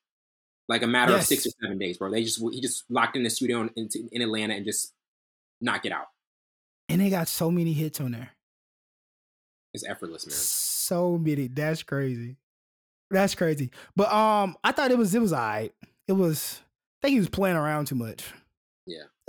like 0.68 0.82
a 0.84 0.88
matter 0.88 1.14
of 1.14 1.24
six 1.24 1.46
or 1.46 1.52
seven 1.62 1.78
days, 1.78 1.98
bro. 1.98 2.10
They 2.12 2.24
just 2.24 2.40
he 2.40 2.62
just 2.62 2.86
locked 2.90 3.16
in 3.18 3.24
the 3.24 3.30
studio 3.30 3.62
in, 3.62 3.70
in, 3.76 3.90
in 4.12 4.22
Atlanta 4.22 4.54
and 4.56 4.66
just 4.66 4.94
knock 5.62 5.86
it 5.86 5.92
out. 5.92 6.08
and 6.88 7.02
they 7.02 7.10
got 7.10 7.28
so 7.28 7.52
many 7.52 7.74
hits 7.74 8.00
on 8.00 8.12
there. 8.12 8.30
It's 9.74 9.86
effortless, 9.86 10.26
man. 10.26 10.34
So 10.34 11.18
many. 11.18 11.48
That's 11.48 11.84
crazy. 11.84 12.38
That's 13.12 13.36
crazy. 13.36 13.70
But 13.96 14.12
um, 14.12 14.58
I 14.64 14.72
thought 14.72 14.92
it 14.92 14.98
was 14.98 15.14
it 15.14 15.22
was 15.22 15.34
alright. 15.34 15.74
It 16.08 16.14
was. 16.14 16.62
I 17.02 17.08
think 17.08 17.14
he 17.14 17.20
was 17.20 17.30
playing 17.30 17.56
around 17.56 17.86
too 17.88 17.96
much. 17.96 18.34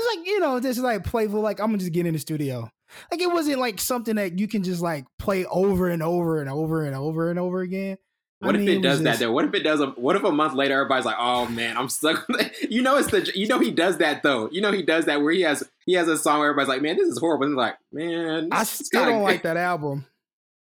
It's 0.00 0.16
like 0.16 0.26
you 0.26 0.40
know, 0.40 0.60
just 0.60 0.80
like 0.80 1.04
playful. 1.04 1.40
Like 1.40 1.60
I'm 1.60 1.66
gonna 1.66 1.78
just 1.78 1.92
get 1.92 2.06
in 2.06 2.12
the 2.14 2.18
studio. 2.18 2.70
Like 3.10 3.20
it 3.20 3.30
wasn't 3.30 3.58
like 3.60 3.80
something 3.80 4.16
that 4.16 4.38
you 4.38 4.48
can 4.48 4.62
just 4.62 4.82
like 4.82 5.04
play 5.18 5.44
over 5.46 5.88
and 5.88 6.02
over 6.02 6.40
and 6.40 6.50
over 6.50 6.84
and 6.84 6.96
over 6.96 7.30
and 7.30 7.38
over 7.38 7.60
again. 7.60 7.98
I 8.42 8.46
What 8.46 8.56
mean, 8.56 8.68
if 8.68 8.78
it 8.78 8.82
does 8.82 9.02
that 9.02 9.10
just- 9.10 9.20
though? 9.20 9.32
What 9.32 9.44
if 9.44 9.52
it 9.54 9.60
does? 9.62 9.80
A, 9.80 9.88
what 9.88 10.16
if 10.16 10.24
a 10.24 10.32
month 10.32 10.54
later 10.54 10.74
everybody's 10.74 11.04
like, 11.04 11.16
"Oh 11.18 11.46
man, 11.48 11.76
I'm 11.76 11.88
stuck." 11.88 12.26
You 12.70 12.82
know, 12.82 12.96
it's 12.96 13.10
the 13.10 13.30
you 13.34 13.46
know 13.48 13.58
he 13.58 13.70
does 13.70 13.98
that 13.98 14.22
though. 14.22 14.48
You 14.50 14.60
know 14.60 14.72
he 14.72 14.82
does 14.82 15.04
that 15.06 15.20
where 15.22 15.32
he 15.32 15.42
has 15.42 15.62
he 15.86 15.92
has 15.94 16.08
a 16.08 16.16
song 16.16 16.38
where 16.38 16.48
everybody's 16.50 16.68
like, 16.68 16.82
"Man, 16.82 16.96
this 16.96 17.08
is 17.08 17.18
horrible." 17.18 17.46
And 17.46 17.54
like, 17.56 17.76
"Man, 17.92 18.48
I 18.50 18.64
still 18.64 19.04
don't 19.04 19.18
good." 19.18 19.24
like 19.24 19.42
that 19.42 19.56
album. 19.56 20.06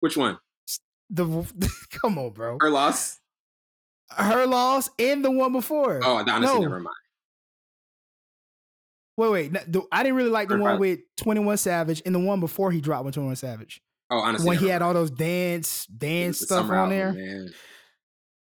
Which 0.00 0.16
one? 0.16 0.38
The 1.10 1.24
come 2.02 2.18
on, 2.18 2.30
bro. 2.30 2.58
Her 2.60 2.70
loss? 2.70 3.20
Her 4.10 4.46
loss 4.46 4.90
and 4.98 5.24
the 5.24 5.30
one 5.30 5.52
before. 5.52 6.00
Oh, 6.02 6.16
honestly, 6.16 6.40
No. 6.40 6.60
never 6.60 6.80
mind. 6.80 6.96
Wait, 9.18 9.30
wait. 9.30 9.52
no, 9.52 9.60
the- 9.66 9.82
I 9.92 10.02
didn't 10.04 10.16
really 10.16 10.30
like 10.30 10.48
the 10.48 10.54
Her 10.56 10.62
one 10.62 10.78
with 10.78 11.00
Twenty 11.16 11.40
One 11.40 11.56
Savage 11.56 12.00
and 12.06 12.14
the 12.14 12.20
one 12.20 12.38
before 12.40 12.70
he 12.70 12.80
dropped 12.80 13.04
with 13.04 13.14
Twenty 13.14 13.26
One 13.26 13.36
Savage. 13.36 13.82
Oh, 14.10 14.18
honestly, 14.20 14.46
when 14.48 14.58
he 14.58 14.68
had 14.68 14.80
all 14.80 14.94
those 14.94 15.10
dance 15.10 15.84
dance 15.86 16.40
stuff 16.40 16.64
on 16.66 16.72
album, 16.74 16.90
there. 16.96 17.12
man. 17.12 17.50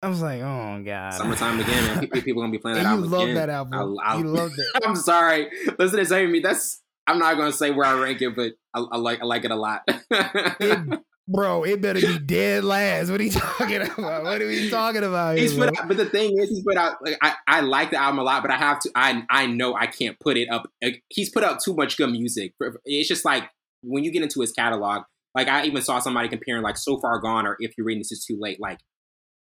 I 0.04 0.10
was 0.10 0.22
like, 0.22 0.42
oh 0.42 0.84
god. 0.86 1.14
Summertime 1.14 1.60
again, 1.62 1.86
man. 1.96 2.08
People, 2.22 2.42
gonna 2.44 2.52
be 2.52 2.60
playing 2.60 2.78
that 2.78 2.86
and 2.86 3.04
you 3.04 3.10
love 3.10 3.24
again. 3.24 3.36
that 3.36 3.50
album. 3.50 3.98
I- 4.04 4.12
I- 4.14 4.18
you 4.18 4.26
loved 4.26 4.60
it. 4.60 4.66
I'm 4.86 4.96
sorry. 4.98 5.50
Listen 5.80 5.98
to 5.98 6.06
say 6.06 6.28
me. 6.28 6.42
That's 6.42 6.82
I'm 7.08 7.18
not 7.20 7.36
gonna 7.38 7.52
say 7.54 7.72
where 7.72 7.86
I 7.88 7.94
rank 8.00 8.22
it, 8.22 8.36
but 8.36 8.52
I, 8.74 8.82
I 8.82 8.98
like 8.98 9.22
I 9.22 9.26
like 9.26 9.46
it 9.46 9.52
a 9.52 9.56
lot. 9.56 9.82
It- 9.88 11.00
bro, 11.28 11.64
it 11.64 11.82
better 11.82 12.00
be 12.00 12.20
dead 12.26 12.64
last. 12.64 13.10
What 13.10 13.20
are 13.20 13.24
you 13.24 13.32
talking 13.32 13.82
about? 13.82 14.24
What 14.24 14.42
are 14.42 14.48
we 14.48 14.70
talking 14.70 15.04
about? 15.04 15.38
he's 15.38 15.54
Here, 15.54 15.66
put 15.66 15.80
out, 15.80 15.88
but 15.88 15.98
the 15.98 16.06
thing 16.06 16.38
is, 16.38 16.50
he's 16.50 16.64
put 16.64 16.78
out. 16.78 16.98
Like, 17.02 17.18
I 17.22 17.36
I 17.48 17.62
like 17.62 17.92
the 17.92 17.98
album 17.98 18.20
a 18.20 18.24
lot, 18.24 18.42
but 18.42 18.52
I 18.52 18.58
have 18.58 18.80
to. 18.82 18.92
I 18.96 19.24
I 19.30 19.46
know 19.48 19.76
I 19.76 19.88
can't 19.88 20.20
put 20.20 20.38
it 20.38 20.50
up. 20.50 20.70
Like, 20.84 21.04
he's 21.10 21.30
put 21.30 21.44
out 21.44 21.60
too 21.64 21.76
much 21.76 21.98
good 21.98 22.12
music. 22.12 22.54
It's 22.86 23.10
just 23.10 23.26
like 23.26 23.50
when 23.82 24.04
you 24.04 24.12
get 24.12 24.24
into 24.24 24.42
his 24.42 24.52
catalog. 24.52 25.04
Like 25.34 25.50
I 25.50 25.66
even 25.66 25.82
saw 25.82 26.00
somebody 26.00 26.30
comparing 26.30 26.64
like 26.64 26.78
"So 26.78 26.98
Far 26.98 27.20
Gone" 27.20 27.46
or 27.46 27.58
"If 27.60 27.78
You're 27.78 27.86
Reading 27.86 28.00
This 28.00 28.14
Is 28.14 28.24
Too 28.24 28.38
Late." 28.40 28.58
Like 28.58 28.80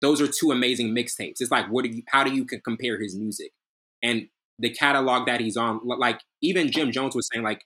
those 0.03 0.21
are 0.21 0.27
two 0.27 0.51
amazing 0.51 0.95
mixtapes. 0.95 1.37
It's 1.41 1.51
like, 1.51 1.67
what 1.71 1.85
do 1.85 1.91
you? 1.91 2.03
How 2.09 2.25
do 2.25 2.33
you 2.35 2.45
compare 2.45 3.01
his 3.01 3.17
music 3.17 3.53
and 4.03 4.29
the 4.59 4.71
catalog 4.71 5.27
that 5.27 5.41
he's 5.41 5.57
on? 5.57 5.81
Like 5.85 6.21
even 6.43 6.71
Jim 6.71 6.91
Jones 6.91 7.15
was 7.15 7.29
saying, 7.33 7.45
like 7.45 7.63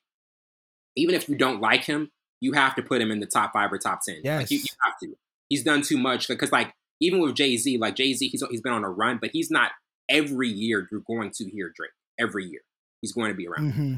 even 0.97 1.15
if 1.15 1.29
you 1.29 1.35
don't 1.35 1.61
like 1.61 1.85
him, 1.85 2.11
you 2.41 2.53
have 2.53 2.75
to 2.77 2.83
put 2.83 3.01
him 3.01 3.11
in 3.11 3.21
the 3.21 3.27
top 3.27 3.53
five 3.53 3.73
or 3.73 3.79
top 3.79 4.01
ten. 4.07 4.21
Yes, 4.25 4.43
like, 4.43 4.51
you, 4.51 4.59
you 4.59 4.65
have 4.85 4.99
to. 5.03 5.17
He's 5.49 5.65
done 5.65 5.83
too 5.83 5.99
much 5.99 6.29
because 6.29 6.53
like 6.53 6.73
even 7.01 7.21
with 7.21 7.35
Jay 7.35 7.57
Z, 7.57 7.79
like 7.79 7.97
Jay 7.97 8.13
Z, 8.15 8.29
he's 8.29 8.43
he's 8.51 8.61
been 8.61 8.73
on 8.73 8.85
a 8.85 8.91
run, 8.91 9.19
but 9.21 9.31
he's 9.33 9.51
not 9.51 9.73
every 10.09 10.49
year. 10.49 10.89
You're 10.91 11.03
going 11.07 11.31
to 11.37 11.45
hear 11.51 11.73
Drake 11.75 11.91
every 12.19 12.45
year. 12.47 12.61
He's 13.01 13.13
going 13.13 13.31
to 13.31 13.37
be 13.37 13.49
around. 13.49 13.73
Mm-hmm. 13.73 13.95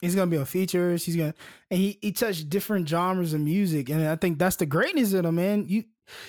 He's 0.00 0.14
gonna 0.14 0.30
be 0.30 0.36
on 0.36 0.44
features. 0.44 1.04
He's 1.04 1.16
gonna 1.16 1.34
and 1.70 1.80
he 1.80 1.98
he 2.00 2.12
touched 2.12 2.48
different 2.48 2.88
genres 2.88 3.34
of 3.34 3.40
music, 3.40 3.88
and 3.88 4.06
I 4.06 4.14
think 4.14 4.38
that's 4.38 4.56
the 4.56 4.66
greatness 4.66 5.12
of 5.12 5.24
him, 5.24 5.34
man. 5.34 5.64
You 5.68 5.84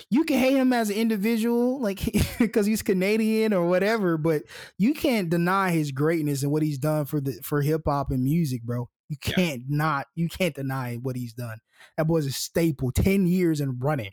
you 0.10 0.24
can 0.24 0.40
hate 0.40 0.56
him 0.56 0.74
as 0.74 0.90
an 0.90 0.96
individual, 0.96 1.80
like 1.80 2.02
because 2.40 2.66
he's 2.66 2.82
Canadian 2.82 3.54
or 3.54 3.68
whatever, 3.68 4.18
but 4.18 4.44
you 4.80 4.96
can't 4.96 5.30
deny 5.30 5.70
his 5.70 5.92
greatness 5.92 6.42
and 6.42 6.52
what 6.52 6.64
he's 6.64 6.80
done 6.80 7.06
for 7.06 7.22
the 7.22 7.34
for 7.44 7.62
hip 7.62 7.84
hop 7.86 8.10
and 8.10 8.24
music, 8.24 8.64
bro. 8.64 8.90
You 9.10 9.18
can't 9.18 9.64
yeah. 9.68 9.78
not 9.78 10.08
you 10.16 10.30
can't 10.30 10.56
deny 10.56 10.96
what 10.96 11.16
he's 11.16 11.34
done. 11.34 11.60
That 11.98 12.08
boy's 12.08 12.26
a 12.26 12.32
staple. 12.32 12.92
Ten 12.92 13.28
years 13.28 13.60
and 13.60 13.84
running. 13.84 14.12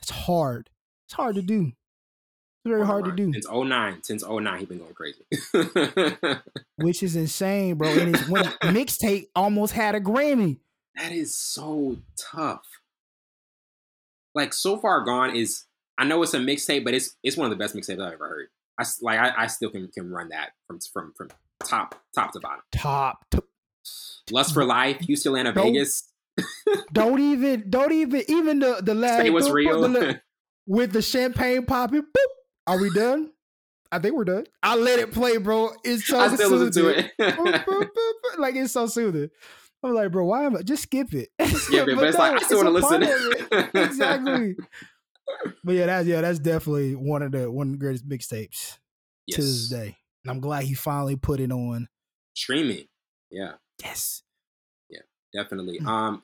It's 0.00 0.10
hard. 0.10 0.70
It's 1.06 1.14
hard 1.14 1.36
to 1.36 1.42
do. 1.42 1.72
It's 2.64 2.70
very 2.70 2.84
hard 2.84 3.04
to 3.04 3.12
do. 3.12 3.32
Since 3.32 3.46
09. 3.50 4.02
Since 4.02 4.24
09, 4.26 4.58
he's 4.58 4.68
been 4.68 4.78
going 4.78 4.94
crazy. 4.94 6.40
Which 6.76 7.02
is 7.02 7.14
insane, 7.14 7.76
bro. 7.76 7.88
And 7.88 8.16
his 8.16 8.26
mixtape 8.28 9.26
almost 9.36 9.74
had 9.74 9.94
a 9.94 10.00
Grammy. 10.00 10.58
That 10.96 11.12
is 11.12 11.36
so 11.36 11.98
tough. 12.16 12.64
Like 14.34 14.52
So 14.52 14.78
Far 14.78 15.04
Gone 15.04 15.36
is 15.36 15.64
I 15.96 16.04
know 16.04 16.22
it's 16.22 16.34
a 16.34 16.38
mixtape, 16.38 16.84
but 16.84 16.94
it's 16.94 17.16
it's 17.22 17.36
one 17.36 17.46
of 17.46 17.50
the 17.50 17.62
best 17.62 17.74
mixtapes 17.74 18.04
I've 18.04 18.12
ever 18.14 18.28
heard. 18.28 18.48
I 18.78 18.84
like 19.00 19.18
I, 19.18 19.44
I 19.44 19.46
still 19.46 19.70
can 19.70 19.88
can 19.88 20.10
run 20.10 20.30
that 20.30 20.50
from 20.66 20.80
from 20.92 21.12
from 21.16 21.28
top 21.64 21.94
top 22.14 22.32
to 22.32 22.40
bottom. 22.40 22.62
Top 22.72 23.24
to 23.30 23.44
Lust 24.30 24.54
for 24.54 24.64
Life, 24.64 25.00
Houston, 25.00 25.36
Atlanta, 25.36 25.52
Vegas. 25.52 26.10
don't 26.92 27.20
even 27.20 27.70
don't 27.70 27.92
even 27.92 28.22
even 28.28 28.58
the 28.58 28.80
the 28.82 28.94
last 28.94 29.20
Say 29.20 29.30
what's 29.30 29.50
real. 29.50 29.82
The, 29.82 30.20
with 30.66 30.92
the 30.92 31.02
champagne 31.02 31.64
popping. 31.66 32.02
Boop, 32.02 32.26
are 32.66 32.80
we 32.80 32.90
done? 32.90 33.30
I 33.92 33.98
think 34.00 34.16
we're 34.16 34.24
done. 34.24 34.46
I 34.62 34.76
let 34.76 34.98
it 34.98 35.12
play, 35.12 35.36
bro. 35.36 35.70
It's 35.84 36.06
so 36.06 36.18
I 36.18 36.34
still 36.34 36.50
soothing. 36.50 36.66
listen 36.66 36.82
to 36.82 36.98
it. 36.98 37.12
boop, 37.18 37.64
boop, 37.64 37.90
boop, 37.90 38.14
like 38.38 38.56
it's 38.56 38.72
so 38.72 38.86
soothing. 38.86 39.30
I'm 39.84 39.94
like, 39.94 40.10
bro, 40.10 40.24
why 40.24 40.44
am 40.44 40.56
I 40.56 40.62
just 40.62 40.84
skip 40.84 41.12
it? 41.12 41.28
Yeah, 41.70 41.84
but, 41.84 41.96
but 41.96 42.08
it's 42.08 42.18
no, 42.18 42.24
like 42.24 42.32
I 42.32 42.44
still 42.44 42.64
want 42.64 42.68
to 42.68 42.98
listen. 42.98 43.72
exactly. 43.74 44.56
but 45.62 45.72
yeah, 45.72 45.86
that's 45.86 46.08
yeah, 46.08 46.22
that's 46.22 46.38
definitely 46.38 46.94
one 46.94 47.22
of 47.22 47.32
the 47.32 47.50
one 47.50 47.68
of 47.68 47.72
the 47.74 47.78
greatest 47.78 48.08
mixtapes 48.08 48.78
yes. 49.26 49.36
to 49.36 49.42
this 49.42 49.68
day. 49.68 49.96
And 50.24 50.30
I'm 50.30 50.40
glad 50.40 50.64
he 50.64 50.74
finally 50.74 51.16
put 51.16 51.38
it 51.38 51.52
on 51.52 51.88
streaming. 52.34 52.86
Yeah. 53.30 53.52
Yes. 53.84 54.22
Yeah, 54.88 55.00
definitely. 55.32 55.80
Mm. 55.80 55.86
Um, 55.86 56.22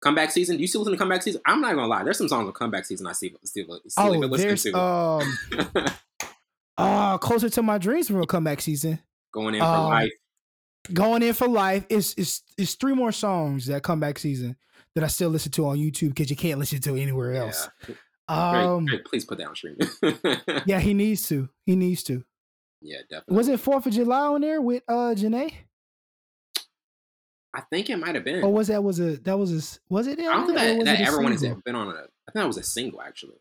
comeback 0.00 0.30
season. 0.30 0.56
Do 0.56 0.62
you 0.62 0.66
still 0.66 0.80
listen 0.82 0.92
to 0.92 0.98
comeback 0.98 1.22
season? 1.22 1.40
I'm 1.46 1.60
not 1.60 1.74
gonna 1.74 1.86
lie. 1.86 2.04
There's 2.04 2.18
some 2.18 2.28
songs 2.28 2.46
on 2.46 2.52
comeback 2.52 2.84
season 2.84 3.06
I 3.06 3.12
still 3.12 3.30
still, 3.44 3.80
still 3.86 4.24
oh, 4.24 4.36
there's, 4.36 4.62
to. 4.64 4.78
Um, 4.78 5.34
uh, 6.76 7.18
closer 7.18 7.48
to 7.50 7.62
my 7.62 7.78
dreams 7.78 8.08
from 8.08 8.22
a 8.22 8.26
comeback 8.26 8.60
season. 8.60 8.98
Going 9.32 9.54
in 9.54 9.60
for 9.60 9.66
um, 9.66 9.84
life. 9.84 10.12
Going 10.92 11.22
in 11.22 11.34
for 11.34 11.48
life. 11.48 11.84
It's 11.88 12.14
it's 12.16 12.42
it's 12.56 12.74
three 12.74 12.94
more 12.94 13.12
songs 13.12 13.66
that 13.66 13.82
comeback 13.82 14.18
season 14.18 14.56
that 14.94 15.04
I 15.04 15.08
still 15.08 15.30
listen 15.30 15.52
to 15.52 15.66
on 15.66 15.76
YouTube 15.76 16.10
because 16.10 16.30
you 16.30 16.36
can't 16.36 16.58
listen 16.58 16.80
to 16.80 16.96
anywhere 16.96 17.34
else. 17.34 17.68
Yeah. 17.88 17.94
Um, 18.28 18.86
please 19.06 19.24
put 19.24 19.38
that 19.38 19.48
on 19.48 19.56
streaming. 19.56 19.88
yeah, 20.66 20.80
he 20.80 20.92
needs 20.94 21.26
to. 21.28 21.48
He 21.64 21.76
needs 21.76 22.02
to. 22.04 22.24
Yeah, 22.80 22.98
definitely. 23.10 23.36
Was 23.36 23.48
it 23.48 23.60
Fourth 23.60 23.86
of 23.86 23.92
July 23.92 24.26
on 24.26 24.40
there 24.40 24.60
with 24.60 24.82
uh 24.88 25.14
Jhené? 25.16 25.52
I 27.54 27.62
think 27.62 27.88
it 27.90 27.96
might 27.96 28.14
have 28.14 28.24
been. 28.24 28.44
Or 28.44 28.52
was 28.52 28.68
that 28.68 28.82
was 28.84 29.00
a 29.00 29.16
that 29.18 29.38
was 29.38 29.52
a 29.52 29.78
was 29.92 30.06
it? 30.06 30.18
I 30.18 30.22
don't 30.22 30.46
think 30.46 30.58
that, 30.58 30.84
that 30.84 31.00
everyone 31.00 31.32
has 31.32 31.42
been 31.42 31.74
on 31.74 31.88
a. 31.88 31.90
I 31.90 32.30
think 32.30 32.34
that 32.34 32.46
was 32.46 32.58
a 32.58 32.62
single 32.62 33.00
actually. 33.00 33.36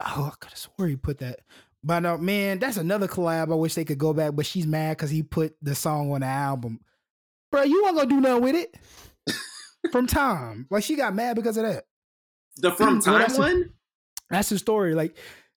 Oh, 0.00 0.30
I 0.32 0.36
could 0.38 0.50
have 0.50 0.58
swore 0.58 0.88
he 0.88 0.96
put 0.96 1.18
that. 1.18 1.40
But 1.82 2.06
uh, 2.06 2.18
man, 2.18 2.58
that's 2.58 2.76
another 2.76 3.08
collab. 3.08 3.52
I 3.52 3.56
wish 3.56 3.74
they 3.74 3.84
could 3.84 3.98
go 3.98 4.12
back, 4.12 4.34
but 4.34 4.46
she's 4.46 4.66
mad 4.66 4.96
because 4.96 5.10
he 5.10 5.22
put 5.22 5.54
the 5.60 5.74
song 5.74 6.12
on 6.12 6.20
the 6.20 6.26
album. 6.26 6.80
Bro, 7.50 7.64
you 7.64 7.82
weren't 7.82 7.96
gonna 7.96 8.08
do 8.08 8.20
nothing 8.20 8.42
with 8.42 8.54
it. 8.56 8.76
from 9.92 10.06
time, 10.06 10.66
like 10.70 10.84
she 10.84 10.96
got 10.96 11.14
mad 11.14 11.36
because 11.36 11.56
of 11.56 11.64
that. 11.64 11.84
The 12.56 12.70
from 12.76 13.00
time 13.00 13.14
well, 13.14 13.20
that's 13.20 13.38
one. 13.38 13.72
A, 14.30 14.34
that's 14.34 14.48
the 14.48 14.58
story. 14.58 14.94
Like 14.94 15.16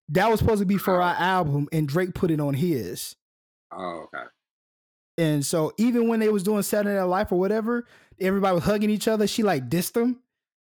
that 0.09 0.29
was 0.29 0.39
supposed 0.39 0.59
to 0.59 0.65
be 0.65 0.77
for 0.77 1.01
our 1.01 1.15
album, 1.15 1.67
and 1.71 1.87
Drake 1.87 2.13
put 2.13 2.31
it 2.31 2.39
on 2.39 2.53
his. 2.53 3.15
Oh, 3.71 4.05
okay. 4.05 4.23
And 5.17 5.45
so 5.45 5.73
even 5.77 6.07
when 6.07 6.19
they 6.19 6.29
was 6.29 6.43
doing 6.43 6.61
Saturday 6.61 6.95
Night 6.95 7.03
Live 7.03 7.31
or 7.31 7.39
whatever, 7.39 7.85
everybody 8.19 8.55
was 8.55 8.63
hugging 8.63 8.89
each 8.89 9.07
other. 9.07 9.25
She 9.27 9.43
like 9.43 9.67
dissed 9.69 9.93
them. 9.93 10.21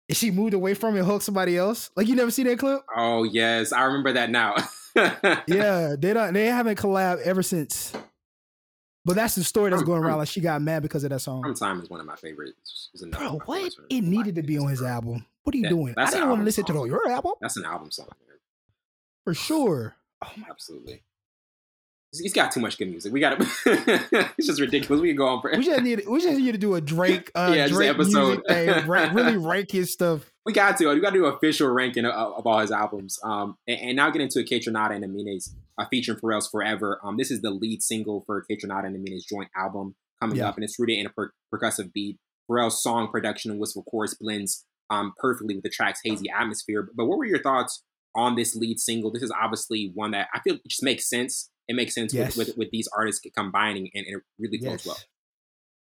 And 0.08 0.18
she 0.18 0.32
moved 0.32 0.56
away 0.56 0.74
from 0.74 0.95
it 0.95 1.00
and 1.00 1.08
hugged 1.08 1.22
somebody 1.22 1.56
else. 1.56 1.91
Like 1.95 2.08
you 2.08 2.16
never 2.16 2.32
see 2.32 2.43
that 2.43 2.58
clip? 2.58 2.82
Oh 2.95 3.24
yes, 3.24 3.72
I 3.72 3.84
remember 3.84 4.14
that 4.14 4.32
now. 4.32 4.56
yeah, 4.95 5.95
they 5.97 6.14
don't 6.14 6.34
they 6.34 6.47
haven't 6.47 6.80
collab 6.80 7.22
ever 7.22 7.43
since. 7.43 7.93
But 9.06 9.16
that's 9.16 9.36
the 9.36 9.43
story 9.43 9.70
that's 9.70 9.84
going 9.84 10.04
around. 10.04 10.18
Like 10.18 10.28
she 10.28 10.41
got 10.41 10.62
mad 10.62 10.82
because 10.82 11.04
of 11.04 11.12
that 11.12 11.20
song. 11.20 11.43
Time 11.54 11.82
is 11.82 11.89
one 11.89 12.00
of 12.00 12.08
my 12.08 12.16
favorites. 12.16 12.89
Bro, 13.12 13.41
what? 13.45 13.72
It 13.89 14.02
needed 14.02 14.36
to 14.36 14.43
be 14.43 14.58
on 14.58 14.68
his 14.68 14.82
album. 14.82 15.26
What 15.43 15.54
are 15.56 15.58
you 15.58 15.70
doing? 15.70 15.93
I 15.95 16.10
didn't 16.10 16.28
want 16.28 16.41
to 16.41 16.45
listen 16.45 16.66
song. 16.66 16.76
to 16.84 16.88
your 16.88 17.08
album. 17.10 17.34
That's 17.39 17.58
an 17.58 17.66
album 17.66 17.91
song, 17.91 18.08
man. 18.28 18.38
For 19.24 19.34
sure. 19.36 19.95
Oh 20.24 20.32
my 20.38 20.47
Absolutely 20.50 21.04
he's 22.12 22.34
got 22.34 22.51
too 22.51 22.60
much 22.60 22.78
good 22.78 22.89
music. 22.89 23.14
We 23.14 23.20
got 23.20 23.39
to. 23.39 23.47
it's 24.38 24.47
just 24.47 24.60
ridiculous. 24.60 25.01
We 25.01 25.10
can 25.10 25.18
go 25.18 25.28
on 25.28 25.41
for. 25.41 25.51
We 25.55 25.64
just 25.64 25.84
need. 25.84 26.03
We 26.07 26.22
just 26.22 26.38
need 26.38 26.51
to 26.51 26.57
do 26.57 26.76
a 26.76 26.82
Drake. 26.82 27.32
Uh, 27.39 27.53
yeah, 27.55 27.68
Drake 27.68 27.89
episode. 27.89 28.41
Thing, 28.47 28.88
really 28.88 29.38
rank 29.38 29.72
his 29.72 29.93
stuff. 29.93 30.30
We 30.45 30.51
got 30.51 30.78
to. 30.78 30.93
We 30.93 30.99
got 30.99 31.12
to 31.12 31.20
do 31.20 31.26
official 31.26 31.70
ranking 31.70 32.05
of, 32.05 32.12
of, 32.12 32.45
all 32.45 32.60
his 32.60 32.72
albums. 32.72 33.18
Um, 33.24 33.55
and, 33.68 33.80
and 33.80 33.95
now 33.95 34.10
get 34.10 34.22
into 34.22 34.39
Kaytranada 34.39 34.95
and 34.95 35.05
Amine's 35.05 35.55
uh, 35.78 35.86
featuring 35.89 36.20
Pharrell's 36.20 36.49
Forever. 36.49 36.99
Um, 37.03 37.18
this 37.18 37.32
is 37.32 37.41
the 37.41 37.51
lead 37.51 37.82
single 37.82 38.24
for 38.26 38.43
Kaytranada 38.49 38.88
and 38.88 38.95
Amine's 38.95 39.26
joint 39.26 39.49
album 39.55 39.95
coming 40.22 40.38
yeah. 40.38 40.49
up, 40.49 40.55
and 40.55 40.64
it's 40.64 40.78
rooted 40.80 40.97
in 40.97 41.05
a 41.05 41.10
per- 41.10 41.32
percussive 41.53 41.93
beat. 41.93 42.18
Pharrell's 42.49 42.82
song 42.82 43.10
production 43.10 43.51
and 43.51 43.60
whistle 43.60 43.84
chorus 43.84 44.16
blends 44.20 44.66
um 44.89 45.14
perfectly 45.18 45.55
with 45.55 45.64
the 45.64 45.70
track's 45.70 46.01
hazy 46.03 46.30
atmosphere. 46.30 46.89
But 46.95 47.05
what 47.05 47.18
were 47.20 47.26
your 47.26 47.41
thoughts 47.41 47.84
on 48.16 48.36
this 48.36 48.55
lead 48.55 48.80
single? 48.80 49.12
This 49.12 49.24
is 49.24 49.32
obviously 49.32 49.91
one 49.93 50.12
that 50.12 50.28
I 50.34 50.39
feel 50.39 50.57
just 50.68 50.84
makes 50.84 51.07
sense 51.07 51.49
it 51.70 51.76
makes 51.76 51.94
sense 51.94 52.14
yes. 52.14 52.36
with, 52.36 52.48
with, 52.48 52.58
with 52.58 52.72
these 52.72 52.90
artists 52.98 53.26
combining 53.38 53.90
and, 53.94 54.06
and 54.08 54.18
it 54.18 54.24
really 54.40 54.58
goes 54.58 54.72
yes. 54.72 54.86
well. 54.88 54.98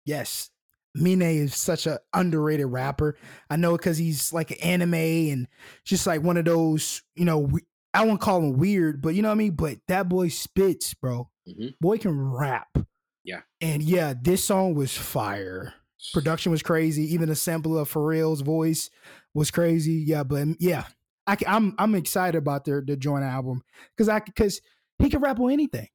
Yes. 0.06 0.50
Mine 0.94 1.20
is 1.20 1.54
such 1.54 1.86
an 1.86 1.98
underrated 2.14 2.66
rapper. 2.66 3.18
I 3.50 3.56
know 3.56 3.76
because 3.76 3.98
he's 3.98 4.32
like 4.32 4.50
an 4.52 4.56
anime 4.62 4.94
and 4.94 5.48
just 5.84 6.06
like 6.06 6.22
one 6.22 6.38
of 6.38 6.46
those, 6.46 7.02
you 7.14 7.26
know, 7.26 7.50
I 7.92 8.06
won't 8.06 8.22
call 8.22 8.38
him 8.38 8.56
weird, 8.56 9.02
but 9.02 9.14
you 9.14 9.20
know 9.20 9.28
what 9.28 9.34
I 9.34 9.38
mean? 9.38 9.52
But 9.52 9.78
that 9.88 10.08
boy 10.08 10.28
spits, 10.28 10.94
bro. 10.94 11.28
Mm-hmm. 11.46 11.68
Boy 11.78 11.98
can 11.98 12.18
rap. 12.18 12.78
Yeah. 13.22 13.40
And 13.60 13.82
yeah, 13.82 14.14
this 14.18 14.42
song 14.42 14.74
was 14.74 14.96
fire. 14.96 15.74
Production 16.14 16.52
was 16.52 16.62
crazy. 16.62 17.12
Even 17.12 17.28
the 17.28 17.34
sample 17.34 17.76
of 17.76 17.92
Pharrell's 17.92 18.40
voice 18.40 18.88
was 19.34 19.50
crazy. 19.50 20.04
Yeah, 20.06 20.22
but 20.22 20.46
yeah, 20.58 20.84
I, 21.26 21.32
am 21.32 21.38
I'm, 21.46 21.74
I'm 21.78 21.94
excited 21.96 22.38
about 22.38 22.64
their 22.64 22.80
the 22.80 22.96
joint 22.96 23.24
album 23.24 23.62
because 23.94 24.08
I 24.08 24.20
because 24.20 24.60
he 24.98 25.10
can 25.10 25.20
rap 25.20 25.40
on 25.40 25.52
anything. 25.52 25.88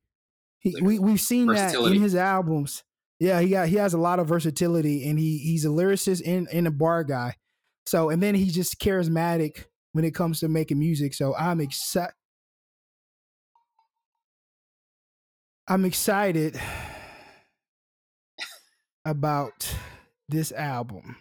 He, 0.60 0.76
we 0.82 1.00
we've 1.00 1.22
seen 1.22 1.48
that 1.48 1.74
in 1.74 2.02
his 2.02 2.16
albums. 2.16 2.84
Yeah, 3.20 3.40
he 3.42 3.50
got 3.50 3.68
he 3.68 3.76
has 3.76 3.94
a 3.94 3.98
lot 3.98 4.20
of 4.20 4.28
versatility, 4.28 5.10
and 5.10 5.18
he 5.18 5.38
he's 5.40 5.66
a 5.66 5.70
lyricist 5.70 6.22
and, 6.26 6.48
and 6.52 6.68
a 6.68 6.72
bar 6.72 7.04
guy. 7.04 7.36
So 7.86 8.10
and 8.10 8.22
then 8.22 8.36
he's 8.36 8.54
just 8.54 8.80
charismatic 8.80 9.66
when 9.94 10.06
it 10.06 10.14
comes 10.14 10.40
to 10.40 10.48
making 10.48 10.80
music. 10.80 11.14
So 11.14 11.36
I'm 11.36 11.62
excited. 11.62 12.14
I'm 15.68 15.86
excited 15.86 16.60
about 19.06 19.74
this 20.30 20.52
album. 20.52 21.16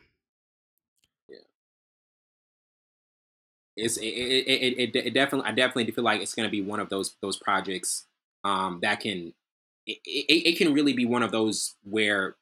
It's 3.81 3.97
it, 3.97 4.07
it, 4.07 4.95
it, 4.95 4.97
it, 5.07 5.15
definitely 5.15 5.51
I 5.51 5.55
definitely 5.55 5.91
feel 5.91 6.05
like 6.05 6.21
it's 6.21 6.35
going 6.35 6.47
to 6.47 6.51
be 6.51 6.63
one 6.63 6.81
of 6.81 6.89
those 6.89 7.17
those 7.23 7.37
projects 7.37 8.07
um, 8.45 8.81
that 8.83 9.01
can 9.01 9.33
it, 9.87 9.99
it, 10.05 10.49
it, 10.49 10.59
can 10.59 10.73
really 10.73 10.93
be 10.93 11.07
one 11.07 11.23
of 11.23 11.33
those 11.33 11.75
where 11.83 12.37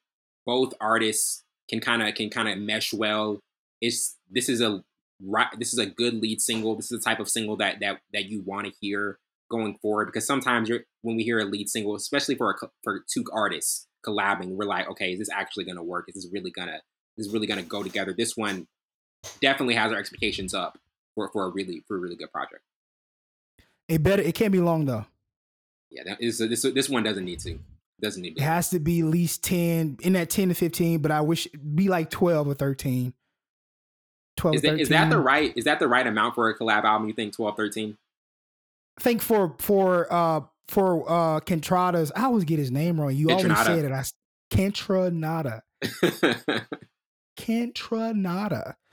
both 0.45 0.73
artists 0.79 1.43
can 1.69 1.79
kind 1.79 2.03
of 2.03 2.13
can 2.15 2.29
kind 2.29 2.49
of 2.49 2.57
mesh 2.57 2.93
well. 2.93 3.39
It's 3.81 4.17
this 4.29 4.49
is 4.49 4.61
a 4.61 4.83
this 5.57 5.73
is 5.73 5.79
a 5.79 5.85
good 5.85 6.15
lead 6.15 6.41
single. 6.41 6.75
This 6.75 6.91
is 6.91 7.01
the 7.01 7.09
type 7.09 7.19
of 7.19 7.29
single 7.29 7.57
that 7.57 7.79
that 7.79 8.01
that 8.13 8.25
you 8.25 8.41
want 8.45 8.67
to 8.67 8.73
hear 8.81 9.19
going 9.49 9.77
forward 9.81 10.05
because 10.05 10.27
sometimes 10.27 10.69
you're 10.69 10.81
when 11.01 11.15
we 11.15 11.23
hear 11.23 11.39
a 11.39 11.45
lead 11.45 11.69
single, 11.69 11.95
especially 11.95 12.35
for 12.35 12.51
a, 12.51 12.67
for 12.83 13.03
two 13.11 13.23
artists 13.33 13.87
collabing, 14.05 14.49
we're 14.49 14.65
like, 14.65 14.89
okay, 14.89 15.13
is 15.13 15.19
this 15.19 15.29
actually 15.29 15.65
going 15.65 15.75
to 15.75 15.83
work? 15.83 16.05
Is 16.07 16.15
this 16.15 16.27
really 16.31 16.51
gonna 16.51 16.79
is 17.17 17.25
this 17.25 17.33
really 17.33 17.47
gonna 17.47 17.63
go 17.63 17.83
together? 17.83 18.13
This 18.17 18.37
one 18.37 18.67
definitely 19.41 19.75
has 19.75 19.91
our 19.91 19.97
expectations 19.97 20.53
up 20.53 20.77
for 21.15 21.29
for 21.31 21.45
a 21.45 21.49
really 21.49 21.83
for 21.87 21.97
a 21.97 21.99
really 21.99 22.15
good 22.15 22.31
project. 22.31 22.61
It 23.87 24.03
better. 24.03 24.21
It 24.21 24.35
can't 24.35 24.51
be 24.51 24.59
long 24.59 24.85
though. 24.85 25.05
Yeah, 25.89 26.03
that 26.05 26.21
is 26.21 26.37
this 26.37 26.61
this 26.61 26.89
one 26.89 27.03
doesn't 27.03 27.25
need 27.25 27.39
to 27.41 27.59
doesn't 28.01 28.21
need. 28.21 28.35
To. 28.35 28.41
It 28.41 28.45
has 28.45 28.69
to 28.69 28.79
be 28.79 28.99
at 28.99 29.05
least 29.07 29.43
ten 29.43 29.97
in 30.01 30.13
that 30.13 30.29
ten 30.29 30.49
to 30.49 30.55
fifteen, 30.55 30.99
but 30.99 31.11
I 31.11 31.21
wish 31.21 31.47
be 31.47 31.89
like 31.89 32.09
twelve 32.09 32.47
or 32.47 32.53
thirteen. 32.53 33.13
12 34.37 34.55
is 34.55 34.61
that, 34.61 34.79
is 34.79 34.89
that 34.89 35.09
the 35.09 35.19
right 35.19 35.51
is 35.57 35.65
that 35.65 35.79
the 35.79 35.87
right 35.87 36.07
amount 36.07 36.35
for 36.35 36.49
a 36.49 36.57
collab 36.57 36.85
album? 36.85 37.09
You 37.09 37.13
think 37.13 37.35
12, 37.35 37.57
13? 37.57 37.97
I 38.97 39.01
think 39.01 39.21
for 39.21 39.55
for 39.59 40.11
uh 40.11 40.41
for 40.67 41.03
uh 41.09 41.39
Kentrada's, 41.41 42.11
I 42.15 42.23
always 42.23 42.45
get 42.45 42.57
his 42.57 42.71
name 42.71 42.99
wrong. 42.99 43.13
You 43.13 43.31
always 43.31 43.57
say 43.65 43.79
it. 43.79 43.91
I 43.91 44.03
Kentranada. 44.51 45.61
Kentranada. 47.37 48.75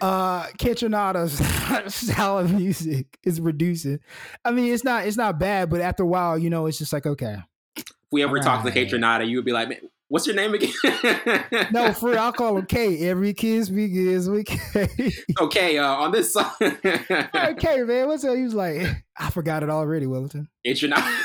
Uh 0.00 0.46
Kentranada's 0.58 1.94
style 1.94 2.38
of 2.38 2.52
music 2.52 3.18
is 3.24 3.40
reducing. 3.40 4.00
I 4.44 4.50
mean, 4.50 4.72
it's 4.72 4.84
not 4.84 5.06
it's 5.06 5.16
not 5.16 5.38
bad, 5.38 5.70
but 5.70 5.80
after 5.80 6.02
a 6.02 6.06
while, 6.06 6.38
you 6.38 6.50
know, 6.50 6.66
it's 6.66 6.78
just 6.78 6.92
like 6.92 7.06
okay. 7.06 7.38
If 7.76 7.84
we 8.12 8.22
ever 8.22 8.38
talk 8.40 8.64
right. 8.64 8.74
to 8.74 8.86
Kentranada, 8.86 9.28
you 9.28 9.36
would 9.36 9.44
be 9.44 9.52
like, 9.52 9.68
man, 9.68 9.78
what's 10.08 10.26
your 10.26 10.34
name 10.34 10.54
again? 10.54 10.72
no, 11.72 11.92
for 11.92 12.18
I'll 12.18 12.32
call 12.32 12.58
him 12.58 12.66
K. 12.68 13.08
Every 13.08 13.34
kiss 13.34 13.68
begins 13.68 14.28
with 14.28 14.46
K. 14.46 15.12
okay, 15.40 15.78
uh, 15.78 15.86
on 15.86 16.12
this 16.12 16.32
song. 16.32 16.50
okay, 16.60 17.82
man. 17.82 18.08
What's 18.08 18.24
up? 18.24 18.36
He 18.36 18.42
was 18.42 18.54
like, 18.54 19.04
I 19.16 19.30
forgot 19.30 19.62
it 19.62 19.70
already, 19.70 20.06
Wellington. 20.06 20.48
Kentranada. 20.66 21.20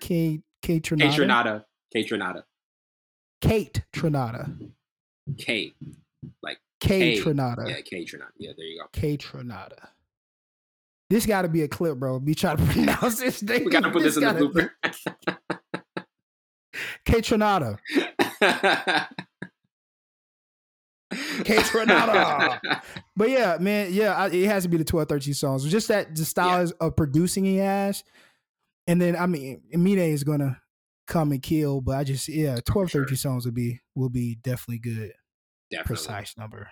K 0.00 0.40
K 0.62 0.80
Trinata. 0.80 0.98
K 1.00 1.18
Trinata. 1.18 1.64
K 1.92 2.04
Trinata. 2.04 2.42
Kate 3.40 3.82
Trinata. 3.92 4.70
K. 5.38 5.74
Like 6.42 6.58
K, 6.80 7.16
K 7.16 7.22
Trinata. 7.22 7.68
Yeah, 7.68 7.80
K 7.80 8.04
Trinata. 8.04 8.30
Yeah, 8.38 8.52
there 8.56 8.66
you 8.66 8.80
go. 8.80 8.86
K 8.92 9.16
Trinata. 9.16 9.88
This 11.10 11.26
got 11.26 11.42
to 11.42 11.48
be 11.48 11.62
a 11.62 11.68
clip, 11.68 11.98
bro. 11.98 12.20
Be 12.20 12.34
trying 12.34 12.58
to 12.58 12.64
pronounce 12.72 13.20
this 13.20 13.40
thing. 13.42 13.64
We 13.64 13.70
got 13.70 13.82
to 13.82 13.90
put 13.90 14.02
this, 14.02 14.14
this 14.14 14.24
in 14.24 14.36
the 14.36 14.44
blooper. 14.44 14.70
K 17.04 17.20
Trinata. 17.20 17.78
K 21.44 21.56
Trinata. 21.56 22.82
but 23.16 23.30
yeah, 23.30 23.56
man, 23.58 23.92
yeah, 23.92 24.14
I, 24.14 24.28
it 24.28 24.46
has 24.46 24.64
to 24.64 24.68
be 24.68 24.76
the 24.76 24.84
12, 24.84 25.08
13 25.08 25.34
songs. 25.34 25.70
Just 25.70 25.88
that 25.88 26.14
the 26.14 26.24
style 26.24 26.66
yeah. 26.66 26.72
of 26.80 26.96
producing 26.96 27.44
he 27.44 27.56
has. 27.56 28.04
And 28.86 29.00
then 29.00 29.16
I 29.16 29.26
mean 29.26 29.60
Mine 29.72 29.98
is 29.98 30.24
gonna 30.24 30.60
come 31.06 31.32
and 31.32 31.42
kill, 31.42 31.80
but 31.80 31.96
I 31.96 32.04
just 32.04 32.28
yeah, 32.28 32.58
12, 32.64 32.90
sure. 32.90 33.02
13 33.02 33.16
songs 33.16 33.44
would 33.44 33.54
be 33.54 33.80
will 33.94 34.08
be 34.08 34.36
definitely 34.36 34.78
good. 34.78 35.12
Definitely. 35.70 35.96
Precise 35.96 36.36
number. 36.36 36.70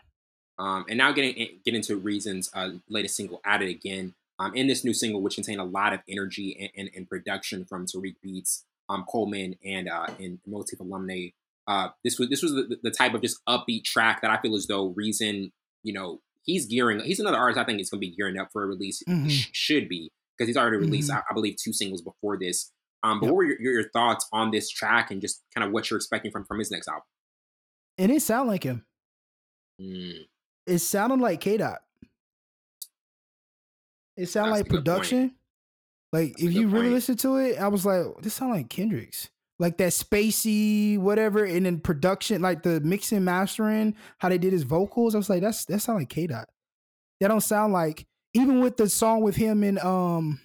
Um, 0.58 0.86
and 0.88 0.98
now 0.98 1.12
getting 1.12 1.34
get 1.64 1.74
into 1.74 1.96
Reason's. 1.96 2.50
Uh, 2.54 2.70
latest 2.88 3.16
single, 3.16 3.40
"At 3.44 3.62
It 3.62 3.68
Again." 3.68 4.14
Um, 4.38 4.54
in 4.54 4.66
this 4.66 4.84
new 4.84 4.92
single, 4.92 5.22
which 5.22 5.34
contained 5.34 5.60
a 5.60 5.64
lot 5.64 5.94
of 5.94 6.00
energy 6.08 6.54
and, 6.60 6.70
and, 6.76 6.90
and 6.94 7.08
production 7.08 7.64
from 7.64 7.86
Tariq 7.86 8.16
Beats, 8.22 8.66
um, 8.90 9.04
Coleman, 9.08 9.56
and 9.64 9.88
uh, 9.88 10.06
and 10.18 10.38
Motif 10.46 10.80
alumni. 10.80 11.28
Uh, 11.66 11.88
this 12.04 12.18
was 12.18 12.28
this 12.28 12.42
was 12.42 12.52
the, 12.52 12.78
the 12.82 12.90
type 12.90 13.14
of 13.14 13.22
just 13.22 13.38
upbeat 13.48 13.84
track 13.84 14.20
that 14.22 14.30
I 14.30 14.38
feel 14.38 14.54
as 14.54 14.66
though 14.66 14.88
Reason, 14.88 15.52
you 15.82 15.92
know, 15.92 16.20
he's 16.44 16.66
gearing. 16.66 17.00
He's 17.00 17.20
another 17.20 17.38
artist 17.38 17.58
I 17.58 17.64
think 17.64 17.80
is 17.80 17.90
going 17.90 18.00
to 18.00 18.06
be 18.06 18.14
gearing 18.14 18.38
up 18.38 18.50
for 18.52 18.62
a 18.62 18.66
release. 18.66 19.02
Mm-hmm. 19.08 19.28
Sh- 19.28 19.48
should 19.52 19.88
be 19.88 20.12
because 20.36 20.48
he's 20.48 20.56
already 20.56 20.76
released, 20.76 21.10
mm-hmm. 21.10 21.18
I, 21.18 21.30
I, 21.30 21.34
believe, 21.34 21.56
two 21.56 21.72
singles 21.72 22.02
before 22.02 22.38
this. 22.38 22.70
Um, 23.02 23.20
but 23.20 23.26
yep. 23.26 23.32
what 23.32 23.36
were 23.36 23.44
your, 23.44 23.60
your, 23.60 23.88
thoughts 23.90 24.26
on 24.32 24.50
this 24.50 24.68
track 24.68 25.10
and 25.10 25.20
just 25.20 25.42
kind 25.54 25.66
of 25.66 25.72
what 25.72 25.90
you're 25.90 25.96
expecting 25.96 26.30
from 26.30 26.44
from 26.44 26.58
his 26.58 26.70
next 26.70 26.88
album? 26.88 27.02
It 27.98 28.08
didn't 28.08 28.22
sound 28.22 28.48
like 28.48 28.62
him. 28.62 28.84
Mm. 29.80 30.26
It 30.66 30.78
sounded 30.78 31.20
like 31.20 31.40
K 31.40 31.56
Dot. 31.56 31.78
It 34.16 34.26
sounded 34.28 34.52
like 34.52 34.68
production. 34.68 35.34
Like 36.12 36.32
That's 36.32 36.42
if 36.44 36.52
you 36.54 36.68
really 36.68 36.90
listen 36.90 37.16
to 37.18 37.36
it, 37.36 37.58
I 37.58 37.68
was 37.68 37.84
like, 37.84 38.04
this 38.22 38.34
sound 38.34 38.52
like 38.52 38.68
Kendrick's. 38.68 39.28
Like 39.58 39.78
that 39.78 39.92
spacey 39.92 40.98
whatever, 40.98 41.44
and 41.44 41.64
then 41.64 41.80
production, 41.80 42.42
like 42.42 42.62
the 42.62 42.80
mixing 42.80 43.24
mastering, 43.24 43.96
how 44.18 44.28
they 44.28 44.36
did 44.36 44.52
his 44.52 44.64
vocals. 44.64 45.14
I 45.14 45.18
was 45.18 45.30
like, 45.30 45.40
that's 45.40 45.64
that 45.66 45.80
sound 45.80 46.00
like 46.00 46.10
K 46.10 46.26
Dot. 46.26 46.48
That 47.20 47.28
don't 47.28 47.40
sound 47.40 47.72
like 47.72 48.06
even 48.34 48.60
with 48.60 48.76
the 48.76 48.88
song 48.88 49.22
with 49.22 49.36
him 49.36 49.64
in 49.64 49.78
um 49.78 50.40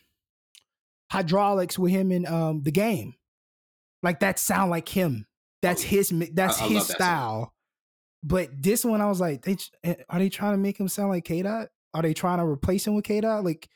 hydraulics 1.12 1.78
with 1.78 1.92
him 1.92 2.12
in 2.12 2.26
um 2.26 2.64
the 2.64 2.72
game. 2.72 3.16
Like 4.02 4.22
that 4.22 4.40
sound 4.40 4.72
like 4.72 4.88
him. 4.88 5.28
That's 5.62 5.84
oh, 5.84 5.88
his 5.88 6.14
that's 6.34 6.62
I, 6.62 6.66
I 6.66 6.68
his 6.70 6.88
style. 6.88 7.54
But 8.24 8.50
this 8.62 8.86
one 8.86 9.02
I 9.02 9.08
was 9.08 9.20
like, 9.20 9.44
they 9.44 9.58
eh, 9.84 9.96
are 10.10 10.20
they 10.20 10.30
trying 10.30 10.54
to 10.54 10.58
make 10.58 10.80
him 10.80 10.88
sound 10.88 11.10
like 11.10 11.26
K 11.26 11.42
Dot? 11.42 11.70
Are 11.94 12.02
they 12.02 12.14
trying 12.14 12.38
to 12.38 12.46
replace 12.46 12.86
him 12.86 12.96
with 12.96 13.06
K 13.06 13.22
Dot? 13.22 13.44
Like 13.44 13.68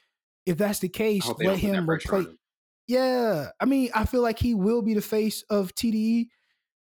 if 0.45 0.57
that's 0.57 0.79
the 0.79 0.89
case, 0.89 1.27
let 1.39 1.57
him 1.57 1.89
replace 1.89 2.27
Yeah. 2.87 3.49
I 3.59 3.65
mean, 3.65 3.89
I 3.93 4.05
feel 4.05 4.21
like 4.21 4.39
he 4.39 4.53
will 4.53 4.81
be 4.81 4.93
the 4.93 5.01
face 5.01 5.43
of 5.49 5.73
TDE, 5.73 6.27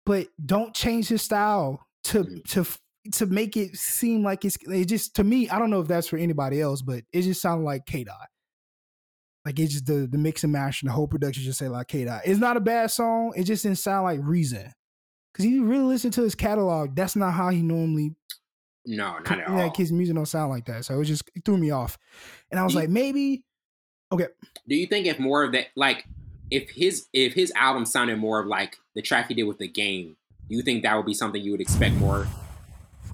but 0.05 0.27
don't 0.43 0.73
change 0.73 1.07
his 1.07 1.21
style 1.21 1.87
to 2.05 2.23
mm-hmm. 2.23 2.37
to 2.49 2.65
to 3.13 3.25
make 3.25 3.57
it 3.57 3.75
seem 3.75 4.23
like 4.23 4.45
it's 4.45 4.57
it 4.63 4.85
just 4.85 5.15
to 5.15 5.23
me, 5.23 5.49
I 5.49 5.57
don't 5.57 5.69
know 5.69 5.81
if 5.81 5.87
that's 5.87 6.07
for 6.07 6.17
anybody 6.17 6.61
else, 6.61 6.81
but 6.81 7.03
it 7.11 7.21
just 7.23 7.41
sounded 7.41 7.65
like 7.65 7.85
K 7.85 8.03
Dot. 8.03 8.27
Like 9.45 9.59
it's 9.59 9.73
just 9.73 9.85
the 9.87 10.07
the 10.11 10.17
mix 10.17 10.43
and 10.43 10.51
mash 10.51 10.81
and 10.81 10.89
the 10.89 10.93
whole 10.93 11.07
production 11.07 11.43
just 11.43 11.57
say 11.57 11.69
like 11.69 11.87
K 11.87 12.05
Dot. 12.05 12.21
It's 12.25 12.39
not 12.39 12.57
a 12.57 12.61
bad 12.61 12.91
song. 12.91 13.33
It 13.35 13.43
just 13.43 13.63
didn't 13.63 13.79
sound 13.79 14.03
like 14.03 14.19
Reason. 14.21 14.71
Cause 15.37 15.45
if 15.45 15.51
you 15.51 15.65
really 15.65 15.83
listen 15.83 16.09
to 16.11 16.23
his 16.23 16.33
catalog, 16.33 16.95
that's 16.95 17.15
not 17.15 17.31
how 17.31 17.49
he 17.49 17.61
normally. 17.61 18.15
No, 18.87 19.19
not 19.19 19.39
at 19.39 19.47
all. 19.47 19.55
Like 19.55 19.75
his 19.75 19.91
music 19.91 20.15
don't 20.15 20.25
sound 20.25 20.49
like 20.49 20.65
that, 20.65 20.85
so 20.85 20.99
it 20.99 21.05
just 21.05 21.29
it 21.35 21.45
threw 21.45 21.57
me 21.57 21.69
off. 21.69 21.99
And 22.49 22.59
I 22.59 22.63
was 22.63 22.73
like, 22.73 22.89
maybe. 22.89 23.43
Okay. 24.11 24.27
Do 24.67 24.75
you 24.75 24.87
think 24.87 25.05
if 25.05 25.19
more 25.19 25.43
of 25.43 25.51
that, 25.51 25.67
like, 25.75 26.05
if 26.49 26.71
his 26.71 27.05
if 27.13 27.33
his 27.33 27.51
album 27.55 27.85
sounded 27.85 28.17
more 28.17 28.39
of 28.39 28.47
like 28.47 28.77
the 28.95 29.03
track 29.03 29.27
he 29.27 29.35
did 29.35 29.43
with 29.43 29.59
the 29.59 29.67
game, 29.67 30.15
do 30.49 30.55
you 30.55 30.63
think 30.63 30.81
that 30.81 30.95
would 30.95 31.05
be 31.05 31.13
something 31.13 31.39
you 31.39 31.51
would 31.51 31.61
expect 31.61 31.93
more? 31.95 32.27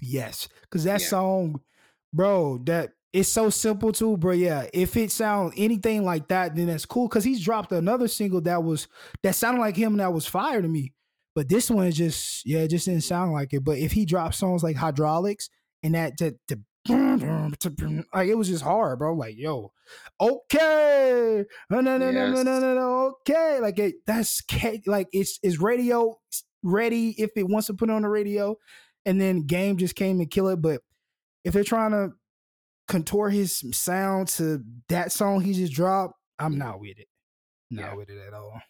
Yes, 0.01 0.47
because 0.61 0.85
that 0.85 1.01
yeah. 1.01 1.07
song, 1.07 1.59
bro, 2.13 2.59
that 2.59 2.93
it's 3.11 3.29
so 3.29 3.49
simple 3.49 3.91
too, 3.91 4.15
bro. 4.15 4.31
Yeah, 4.31 4.67
if 4.73 4.95
it 4.95 5.11
sounds 5.11 5.53
anything 5.57 6.05
like 6.05 6.29
that, 6.29 6.55
then 6.55 6.67
that's 6.67 6.85
cool. 6.85 7.09
Cause 7.09 7.23
he's 7.23 7.43
dropped 7.43 7.73
another 7.73 8.07
single 8.07 8.39
that 8.41 8.63
was 8.63 8.87
that 9.23 9.35
sounded 9.35 9.59
like 9.59 9.75
him 9.75 9.97
that 9.97 10.13
was 10.13 10.25
fire 10.25 10.61
to 10.61 10.67
me. 10.69 10.93
But 11.35 11.49
this 11.49 11.69
one 11.69 11.87
is 11.87 11.97
just 11.97 12.45
yeah, 12.45 12.59
it 12.59 12.69
just 12.69 12.85
didn't 12.85 13.01
sound 13.01 13.33
like 13.33 13.53
it. 13.53 13.63
But 13.63 13.77
if 13.79 13.91
he 13.91 14.05
drops 14.05 14.37
songs 14.37 14.63
like 14.63 14.75
Hydraulics 14.75 15.49
and 15.81 15.95
that 15.95 16.17
to, 16.17 16.35
to 16.47 16.59
like 16.89 18.27
it 18.27 18.35
was 18.35 18.49
just 18.49 18.63
hard, 18.63 18.99
bro. 18.99 19.13
Like, 19.13 19.37
yo, 19.37 19.71
okay, 20.19 21.45
no, 21.69 21.81
no, 21.81 21.97
no, 21.97 22.11
no, 22.11 22.31
no, 22.31 22.43
no, 22.43 22.59
no, 22.59 23.15
okay. 23.21 23.59
Like 23.61 23.79
it, 23.79 23.95
that's 24.05 24.41
like 24.85 25.07
it's 25.13 25.39
is 25.43 25.59
radio 25.59 26.17
ready 26.61 27.15
if 27.17 27.31
it 27.35 27.47
wants 27.47 27.67
to 27.67 27.73
put 27.73 27.89
on 27.89 28.01
the 28.01 28.09
radio, 28.09 28.57
and 29.05 29.19
then 29.19 29.45
game 29.47 29.77
just 29.77 29.95
came 29.95 30.19
and 30.19 30.29
kill 30.29 30.49
it. 30.49 30.61
But 30.61 30.81
if 31.43 31.53
they're 31.53 31.63
trying 31.63 31.91
to 31.91 32.11
contour 32.87 33.29
his 33.29 33.63
sound 33.71 34.27
to 34.27 34.61
that 34.89 35.11
song 35.11 35.41
he 35.41 35.53
just 35.53 35.73
dropped, 35.73 36.15
I'm 36.37 36.57
not 36.57 36.81
with 36.81 36.99
it. 36.99 37.07
Not 37.71 37.81
yeah. 37.81 37.95
with 37.95 38.09
it 38.09 38.17
at 38.27 38.33
all. 38.33 38.61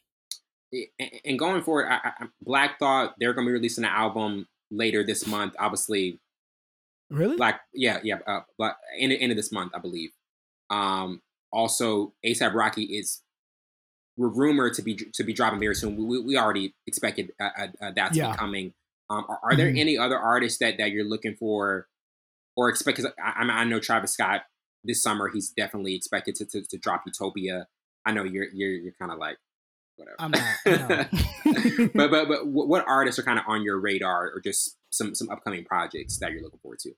And 1.26 1.38
going 1.38 1.62
forward, 1.62 1.88
I, 1.90 2.00
I, 2.04 2.26
Black 2.42 2.80
Thought 2.80 3.16
they're 3.20 3.34
going 3.34 3.46
to 3.46 3.50
be 3.50 3.54
releasing 3.54 3.84
an 3.84 3.92
album 3.92 4.48
later 4.72 5.04
this 5.04 5.28
month. 5.28 5.56
Obviously, 5.60 6.20
really 7.10 7.38
Black, 7.38 7.62
yeah, 7.74 8.00
yeah, 8.04 8.20
uh, 8.26 8.42
but 8.58 8.78
end, 8.98 9.14
end 9.14 9.32
of 9.32 9.36
this 9.36 9.52
month, 9.52 9.72
I 9.76 9.80
believe. 9.80 10.12
Um, 10.70 11.22
also, 11.52 12.14
ASAP 12.26 12.54
Rocky 12.54 12.84
is 12.84 13.22
rumored 14.18 14.74
to 14.76 14.82
be 14.82 14.96
to 14.96 15.24
be 15.24 15.34
dropping 15.34 15.60
very 15.60 15.76
soon. 15.76 15.96
We, 15.96 16.20
we 16.20 16.38
already 16.38 16.74
expected 16.88 17.32
uh, 17.40 17.50
uh, 17.58 17.68
uh 17.82 17.92
that 17.96 18.14
to 18.14 18.20
yeah. 18.20 18.32
be 18.32 18.38
coming. 18.38 18.74
Um, 19.10 19.26
are, 19.28 19.40
are, 19.44 19.56
there 19.56 19.68
mm-hmm. 19.68 19.78
any 19.78 19.98
other 19.98 20.18
artists 20.18 20.60
that, 20.60 20.78
that 20.78 20.92
you're 20.92 21.04
looking 21.04 21.36
for 21.36 21.88
or 22.56 22.70
expect? 22.70 22.98
Because 22.98 23.12
I, 23.24 23.44
I 23.44 23.64
know 23.66 23.80
Travis 23.80 24.14
Scott 24.14 24.44
this 24.84 25.02
summer 25.02 25.30
he's 25.30 25.50
definitely 25.50 25.96
expected 25.96 26.36
to, 26.36 26.46
to, 26.46 26.62
to 26.64 26.78
drop 26.78 27.04
Utopia. 27.06 27.68
I 28.06 28.12
know 28.12 28.24
you're 28.24 28.48
you're 28.54 28.72
you're 28.72 28.94
kind 29.00 29.12
of 29.12 29.20
like 29.20 29.38
whatever. 29.96 30.16
I'm 30.20 30.32
not. 30.32 31.92
but 31.94 32.12
but 32.12 32.28
but 32.28 32.48
what 32.48 32.86
artists 32.88 33.20
are 33.20 33.24
kind 33.24 33.40
of 33.40 33.46
on 33.48 33.64
your 33.64 33.80
radar 33.80 34.32
or 34.34 34.42
just 34.42 34.78
some 34.92 35.16
some 35.16 35.30
upcoming 35.30 35.66
projects 35.66 36.18
that 36.20 36.32
you're 36.32 36.42
looking 36.42 36.60
forward 36.60 36.80
to? 36.80 36.92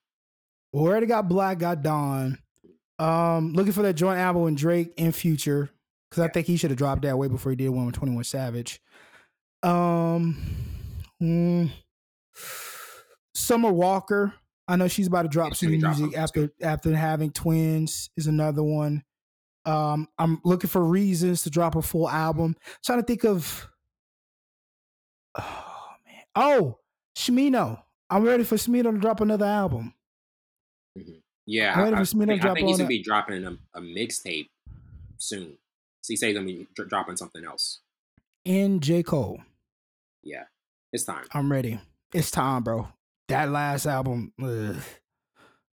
We 0.73 0.81
already 0.81 1.05
got 1.05 1.29
6LACK, 1.29 1.59
got 1.59 1.81
Don. 1.83 2.37
Um, 2.99 3.53
looking 3.53 3.71
for 3.71 3.81
that 3.83 3.93
joint 3.93 4.19
album 4.19 4.43
with 4.43 4.57
Drake 4.57 4.93
in 4.97 5.11
Future 5.11 5.69
because 6.09 6.21
yeah. 6.21 6.25
I 6.25 6.31
think 6.31 6.47
he 6.47 6.57
should 6.57 6.71
have 6.71 6.77
dropped 6.77 7.03
that 7.03 7.17
way 7.17 7.27
before 7.27 7.51
he 7.51 7.55
did 7.55 7.69
one 7.69 7.85
with 7.85 7.95
Twenty 7.95 8.13
One 8.13 8.23
Savage. 8.23 8.81
Um, 9.63 10.37
mm, 11.21 11.71
Summer 13.33 13.71
Walker. 13.71 14.33
I 14.67 14.75
know 14.75 14.87
she's 14.87 15.07
about 15.07 15.23
to 15.23 15.27
drop 15.27 15.55
some 15.55 15.71
music 15.71 16.17
after 16.17 16.51
after 16.61 16.95
having 16.95 17.31
twins 17.31 18.09
is 18.17 18.27
another 18.27 18.63
one. 18.63 19.03
Um, 19.65 20.07
I'm 20.17 20.41
looking 20.43 20.69
for 20.69 20.83
reasons 20.83 21.43
to 21.43 21.49
drop 21.49 21.75
a 21.75 21.81
full 21.81 22.09
album. 22.09 22.55
trying 22.83 22.99
to 22.99 23.05
think 23.05 23.23
of 23.23 23.67
oh 25.37 25.87
man. 26.05 26.23
Oh, 26.35 26.79
Smino. 27.17 27.81
I'm 28.09 28.23
ready 28.23 28.43
for 28.43 28.55
Smino 28.55 28.91
to 28.91 28.99
drop 28.99 29.21
another 29.21 29.45
album. 29.45 29.93
Mm-hmm. 30.97 31.11
Yeah, 31.47 31.73
I, 31.75 32.01
I, 32.01 32.03
think, 32.03 32.45
I 32.45 32.53
think 32.53 32.67
he's 32.67 32.77
gonna 32.77 32.87
be 32.87 33.03
dropping 33.03 33.45
a, 33.45 33.51
a 33.75 33.81
mixtape 33.81 34.49
soon. 35.17 35.57
So 36.01 36.11
he 36.11 36.15
says 36.15 36.27
he's 36.27 36.35
gonna 36.35 36.45
be 36.45 36.67
dr- 36.75 36.89
dropping 36.89 37.17
something 37.17 37.43
else. 37.45 37.81
In 38.45 38.79
J 38.79 39.03
Cole. 39.03 39.39
Yeah, 40.23 40.43
it's 40.91 41.03
time. 41.03 41.25
I'm 41.33 41.51
ready. 41.51 41.79
It's 42.13 42.31
time, 42.31 42.63
bro. 42.63 42.87
That 43.27 43.49
last 43.49 43.85
album, 43.85 44.33
ugh, 44.41 44.75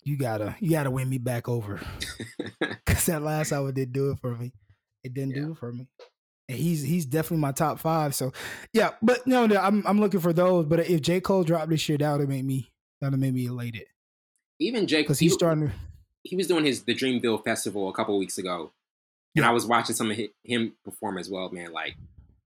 you 0.04 0.16
gotta 0.16 0.56
you 0.60 0.70
gotta 0.70 0.90
win 0.90 1.08
me 1.08 1.18
back 1.18 1.48
over. 1.48 1.80
Cause 2.86 3.06
that 3.06 3.22
last 3.22 3.52
album 3.52 3.74
didn't 3.74 3.92
do 3.92 4.10
it 4.10 4.18
for 4.18 4.36
me. 4.36 4.52
It 5.04 5.14
didn't 5.14 5.30
yeah. 5.30 5.42
do 5.42 5.52
it 5.52 5.58
for 5.58 5.72
me. 5.72 5.88
And 6.48 6.58
he's 6.58 6.82
he's 6.82 7.06
definitely 7.06 7.38
my 7.38 7.52
top 7.52 7.78
five. 7.78 8.14
So 8.14 8.32
yeah, 8.72 8.90
but 9.00 9.26
no, 9.26 9.46
no, 9.46 9.56
I'm 9.56 9.86
I'm 9.86 10.00
looking 10.00 10.20
for 10.20 10.32
those. 10.32 10.66
But 10.66 10.80
if 10.80 11.00
J 11.02 11.20
Cole 11.20 11.44
dropped 11.44 11.70
this 11.70 11.80
shit, 11.80 12.00
that 12.00 12.18
would 12.18 12.28
make 12.28 12.44
me 12.44 12.72
that 13.00 13.10
would 13.10 13.20
make 13.20 13.34
me 13.34 13.46
elated. 13.46 13.86
Even 14.58 14.86
J 14.86 15.02
because 15.02 15.18
he's 15.18 15.34
starting. 15.34 15.68
To, 15.68 15.74
he 16.22 16.36
was 16.36 16.46
doing 16.46 16.64
his 16.64 16.82
the 16.82 16.94
Dreamville 16.94 17.44
Festival 17.44 17.88
a 17.88 17.92
couple 17.92 18.18
weeks 18.18 18.38
ago, 18.38 18.72
and 19.36 19.44
yeah. 19.44 19.50
I 19.50 19.52
was 19.52 19.66
watching 19.66 19.94
some 19.94 20.10
of 20.10 20.18
him 20.44 20.74
perform 20.84 21.18
as 21.18 21.28
well. 21.28 21.50
Man, 21.50 21.72
like 21.72 21.96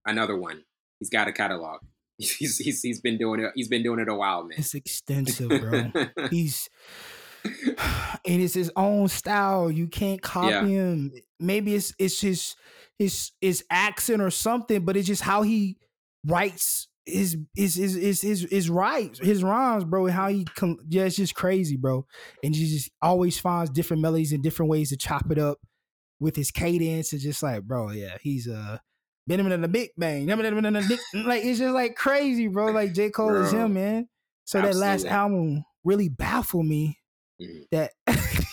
another 0.04 0.36
one. 0.36 0.64
He's 0.98 1.10
got 1.10 1.28
a 1.28 1.32
catalog. 1.32 1.80
He's 2.18 2.56
he's 2.56 2.80
he's 2.80 3.00
been 3.02 3.18
doing 3.18 3.40
it. 3.40 3.52
He's 3.54 3.68
been 3.68 3.82
doing 3.82 4.00
it 4.00 4.08
a 4.08 4.14
while, 4.14 4.42
man. 4.42 4.56
It's 4.58 4.72
extensive, 4.72 5.50
bro. 5.50 5.90
he's 6.30 6.70
and 8.24 8.42
it's 8.42 8.54
his 8.54 8.70
own 8.76 9.08
style. 9.08 9.70
You 9.70 9.86
can't 9.86 10.22
copy 10.22 10.48
yeah. 10.48 10.64
him. 10.64 11.12
Maybe 11.38 11.74
it's 11.74 11.94
it's 11.98 12.20
his 12.20 12.54
his 12.98 13.32
his 13.40 13.64
accent 13.70 14.22
or 14.22 14.30
something, 14.30 14.84
but 14.84 14.96
it's 14.96 15.06
just 15.06 15.22
how 15.22 15.42
he 15.42 15.78
writes 16.26 16.88
his 17.04 17.36
his 17.54 17.76
his 17.76 17.94
his 17.94 18.22
his, 18.22 18.46
his 18.50 18.70
rhymes, 18.70 19.18
his 19.18 19.42
rhymes, 19.42 19.84
bro, 19.84 20.06
and 20.06 20.14
how 20.14 20.28
he 20.28 20.44
come. 20.56 20.78
Yeah, 20.88 21.04
it's 21.04 21.16
just 21.16 21.34
crazy, 21.34 21.76
bro. 21.76 22.06
And 22.42 22.54
he 22.54 22.66
just 22.66 22.90
always 23.00 23.38
finds 23.38 23.70
different 23.70 24.02
melodies 24.02 24.32
and 24.32 24.42
different 24.42 24.70
ways 24.70 24.90
to 24.90 24.96
chop 24.96 25.30
it 25.30 25.38
up 25.38 25.58
with 26.18 26.36
his 26.36 26.50
cadence. 26.50 27.12
It's 27.12 27.22
just 27.22 27.42
like, 27.42 27.62
bro, 27.62 27.90
yeah, 27.90 28.16
he's 28.20 28.48
uh 28.48 28.78
Benjamin 29.26 29.52
and 29.52 29.64
the 29.64 29.68
Big 29.68 29.90
Bang. 29.96 30.26
Like 31.14 31.44
it's 31.44 31.58
just 31.58 31.74
like 31.74 31.96
crazy, 31.96 32.48
bro. 32.48 32.72
Like 32.72 32.92
J. 32.92 33.10
Cole 33.10 33.28
bro, 33.28 33.42
is 33.42 33.52
him, 33.52 33.74
man. 33.74 34.08
So 34.44 34.58
absolutely. 34.58 34.80
that 34.80 34.86
last 34.86 35.06
album 35.06 35.64
really 35.84 36.08
baffled 36.08 36.66
me 36.66 36.98
mm-hmm. 37.40 37.62
that 37.72 37.92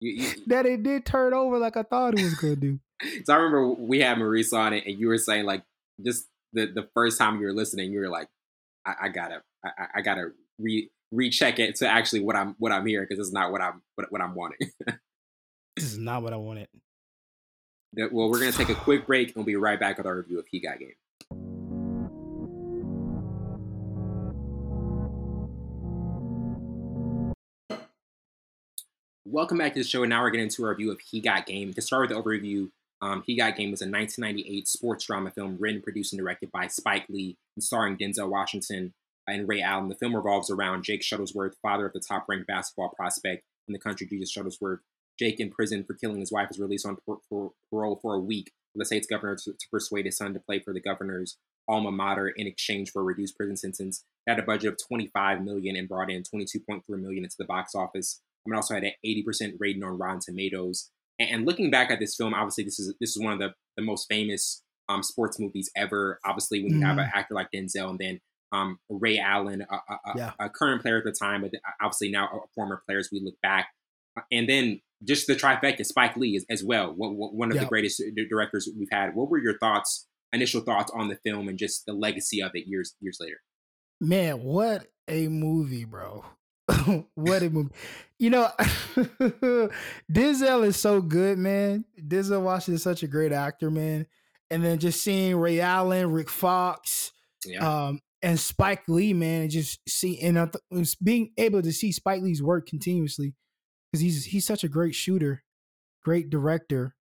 you, 0.00 0.12
you, 0.12 0.30
that 0.46 0.66
it 0.66 0.82
did 0.82 1.04
turn 1.06 1.34
over 1.34 1.58
like 1.58 1.76
I 1.76 1.82
thought 1.82 2.18
it 2.18 2.22
was 2.22 2.34
gonna 2.34 2.56
do. 2.56 2.80
So 3.24 3.32
I 3.32 3.36
remember 3.36 3.68
we 3.68 4.00
had 4.00 4.18
Maurice 4.18 4.52
on 4.52 4.72
it, 4.72 4.84
and 4.84 4.98
you 4.98 5.06
were 5.06 5.18
saying 5.18 5.46
like 5.46 5.62
just 6.04 6.26
the 6.52 6.66
the 6.66 6.88
first 6.94 7.16
time 7.16 7.38
you 7.38 7.46
were 7.46 7.52
listening, 7.52 7.92
you 7.92 8.00
were 8.00 8.08
like, 8.08 8.28
I, 8.84 8.94
I 9.02 9.08
gotta, 9.08 9.42
I, 9.64 9.70
I, 9.96 10.00
gotta 10.00 10.32
re 10.58 10.90
recheck 11.12 11.60
it 11.60 11.76
to 11.76 11.88
actually 11.88 12.20
what 12.20 12.34
I'm 12.34 12.56
what 12.58 12.72
I'm 12.72 12.84
hearing 12.86 13.06
because 13.08 13.24
it's 13.24 13.32
not 13.32 13.52
what 13.52 13.60
I'm 13.60 13.82
what, 13.94 14.10
what 14.10 14.20
I'm 14.20 14.34
wanting. 14.34 14.58
this 15.76 15.84
is 15.84 15.98
not 15.98 16.24
what 16.24 16.32
I 16.32 16.36
wanted. 16.36 16.66
Well, 17.96 18.30
we're 18.30 18.40
gonna 18.40 18.50
take 18.50 18.68
a 18.68 18.74
quick 18.74 19.06
break 19.06 19.28
and 19.28 19.36
we'll 19.36 19.44
be 19.44 19.54
right 19.54 19.78
back 19.78 19.98
with 19.98 20.06
our 20.06 20.16
review 20.16 20.40
of 20.40 20.46
He 20.50 20.58
Got 20.60 20.80
Game. 20.80 21.57
Welcome 29.30 29.58
back 29.58 29.74
to 29.74 29.80
the 29.80 29.86
show. 29.86 30.02
And 30.02 30.08
now 30.08 30.22
we're 30.22 30.30
getting 30.30 30.46
into 30.46 30.64
a 30.64 30.70
review 30.70 30.90
of 30.90 31.00
He 31.00 31.20
Got 31.20 31.44
Game. 31.44 31.74
To 31.74 31.82
start 31.82 32.08
with 32.08 32.16
the 32.16 32.22
overview, 32.22 32.70
um, 33.02 33.22
He 33.26 33.36
Got 33.36 33.56
Game 33.56 33.70
was 33.70 33.82
a 33.82 33.84
1998 33.84 34.66
sports 34.66 35.04
drama 35.04 35.30
film 35.30 35.58
written, 35.60 35.82
produced, 35.82 36.14
and 36.14 36.18
directed 36.18 36.50
by 36.50 36.66
Spike 36.66 37.04
Lee 37.10 37.36
and 37.54 37.62
starring 37.62 37.98
Denzel 37.98 38.30
Washington 38.30 38.94
and 39.26 39.46
Ray 39.46 39.60
Allen. 39.60 39.90
The 39.90 39.96
film 39.96 40.16
revolves 40.16 40.48
around 40.48 40.84
Jake 40.84 41.02
Shuttlesworth, 41.02 41.56
father 41.60 41.84
of 41.84 41.92
the 41.92 42.00
top 42.00 42.24
ranked 42.26 42.46
basketball 42.46 42.88
prospect 42.96 43.44
in 43.66 43.74
the 43.74 43.78
country, 43.78 44.06
Jesus 44.06 44.34
Shuttlesworth. 44.34 44.78
Jake, 45.18 45.40
in 45.40 45.50
prison 45.50 45.84
for 45.84 45.92
killing 45.92 46.20
his 46.20 46.32
wife, 46.32 46.48
is 46.50 46.58
released 46.58 46.86
on 46.86 46.96
par- 47.04 47.18
par- 47.30 47.50
parole 47.70 47.98
for 48.00 48.14
a 48.14 48.20
week 48.20 48.52
the 48.78 48.84
state's 48.84 49.06
governor 49.06 49.36
to, 49.36 49.52
to, 49.52 49.68
persuade 49.70 50.06
his 50.06 50.16
son 50.16 50.32
to 50.34 50.40
play 50.40 50.60
for 50.60 50.72
the 50.72 50.80
governor's 50.80 51.36
alma 51.68 51.90
mater 51.90 52.28
in 52.28 52.46
exchange 52.46 52.90
for 52.90 53.02
a 53.02 53.04
reduced 53.04 53.36
prison 53.36 53.56
sentence. 53.56 54.04
Had 54.26 54.38
a 54.38 54.42
budget 54.42 54.72
of 54.72 54.78
25 54.86 55.42
million 55.42 55.76
and 55.76 55.88
brought 55.88 56.10
in 56.10 56.22
22.3 56.22 56.82
million 56.88 57.24
into 57.24 57.36
the 57.38 57.44
box 57.44 57.74
office. 57.74 58.20
I 58.48 58.50
mean, 58.50 58.56
also 58.56 58.74
had 58.74 58.84
an 58.84 58.92
80% 59.04 59.54
rating 59.58 59.84
on 59.84 59.98
Rotten 59.98 60.20
Tomatoes. 60.20 60.90
And, 61.18 61.30
and, 61.30 61.46
looking 61.46 61.70
back 61.70 61.90
at 61.90 61.98
this 61.98 62.16
film, 62.16 62.34
obviously 62.34 62.64
this 62.64 62.78
is 62.78 62.94
this 63.00 63.16
is 63.16 63.22
one 63.22 63.32
of 63.32 63.38
the, 63.38 63.52
the 63.76 63.82
most 63.82 64.06
famous 64.08 64.62
um, 64.88 65.02
sports 65.02 65.38
movies 65.38 65.70
ever. 65.76 66.18
Obviously, 66.24 66.62
when 66.62 66.72
you 66.72 66.78
mm-hmm. 66.78 66.88
have 66.88 66.98
an 66.98 67.10
actor 67.14 67.34
like 67.34 67.48
Denzel 67.54 67.90
and 67.90 67.98
then 67.98 68.20
um, 68.52 68.78
Ray 68.88 69.18
Allen, 69.18 69.64
a, 69.68 69.74
a, 69.74 69.98
yeah. 70.16 70.32
a, 70.38 70.48
current 70.48 70.82
player 70.82 70.98
at 70.98 71.04
the 71.04 71.12
time, 71.12 71.42
but 71.42 71.50
obviously 71.82 72.10
now 72.10 72.26
a 72.26 72.48
former 72.54 72.82
player 72.86 72.98
as 72.98 73.10
we 73.12 73.20
look 73.22 73.34
back. 73.42 73.68
Uh, 74.16 74.22
and 74.32 74.48
then 74.48 74.80
just 75.04 75.26
the 75.26 75.34
trifecta, 75.34 75.84
Spike 75.84 76.16
Lee 76.16 76.36
as, 76.36 76.44
as 76.50 76.64
well, 76.64 76.92
one 76.96 77.52
of 77.52 77.58
the 77.58 77.66
greatest 77.66 78.02
directors 78.28 78.68
we've 78.76 78.88
had. 78.90 79.14
What 79.14 79.30
were 79.30 79.38
your 79.38 79.58
thoughts, 79.58 80.06
initial 80.32 80.60
thoughts 80.60 80.90
on 80.94 81.08
the 81.08 81.18
film 81.24 81.48
and 81.48 81.58
just 81.58 81.86
the 81.86 81.92
legacy 81.92 82.42
of 82.42 82.52
it 82.54 82.66
years 82.66 82.94
years 83.00 83.18
later? 83.20 83.40
Man, 84.00 84.42
what 84.42 84.86
a 85.08 85.28
movie, 85.28 85.84
bro! 85.84 86.24
what 87.14 87.42
a 87.42 87.50
movie. 87.50 87.70
You 88.18 88.30
know, 88.30 88.50
Denzel 90.12 90.66
is 90.66 90.76
so 90.76 91.00
good, 91.00 91.38
man. 91.38 91.84
Denzel 92.00 92.42
Washington 92.42 92.74
is 92.74 92.82
such 92.82 93.02
a 93.02 93.08
great 93.08 93.32
actor, 93.32 93.70
man. 93.70 94.06
And 94.50 94.64
then 94.64 94.78
just 94.78 95.02
seeing 95.02 95.36
Ray 95.36 95.60
Allen, 95.60 96.10
Rick 96.10 96.30
Fox, 96.30 97.12
yeah. 97.44 97.86
um, 97.86 98.00
and 98.22 98.38
Spike 98.38 98.82
Lee, 98.88 99.12
man, 99.12 99.42
and 99.42 99.50
just 99.50 99.80
see 99.88 100.18
and 100.20 100.38
uh, 100.38 100.48
being 101.02 101.32
able 101.36 101.62
to 101.62 101.72
see 101.72 101.92
Spike 101.92 102.22
Lee's 102.22 102.42
work 102.42 102.66
continuously 102.66 103.34
because 103.90 104.00
he's 104.02 104.24
he's 104.24 104.46
such 104.46 104.64
a 104.64 104.68
great 104.68 104.94
shooter, 104.94 105.44
great 106.02 106.30
director, 106.30 106.96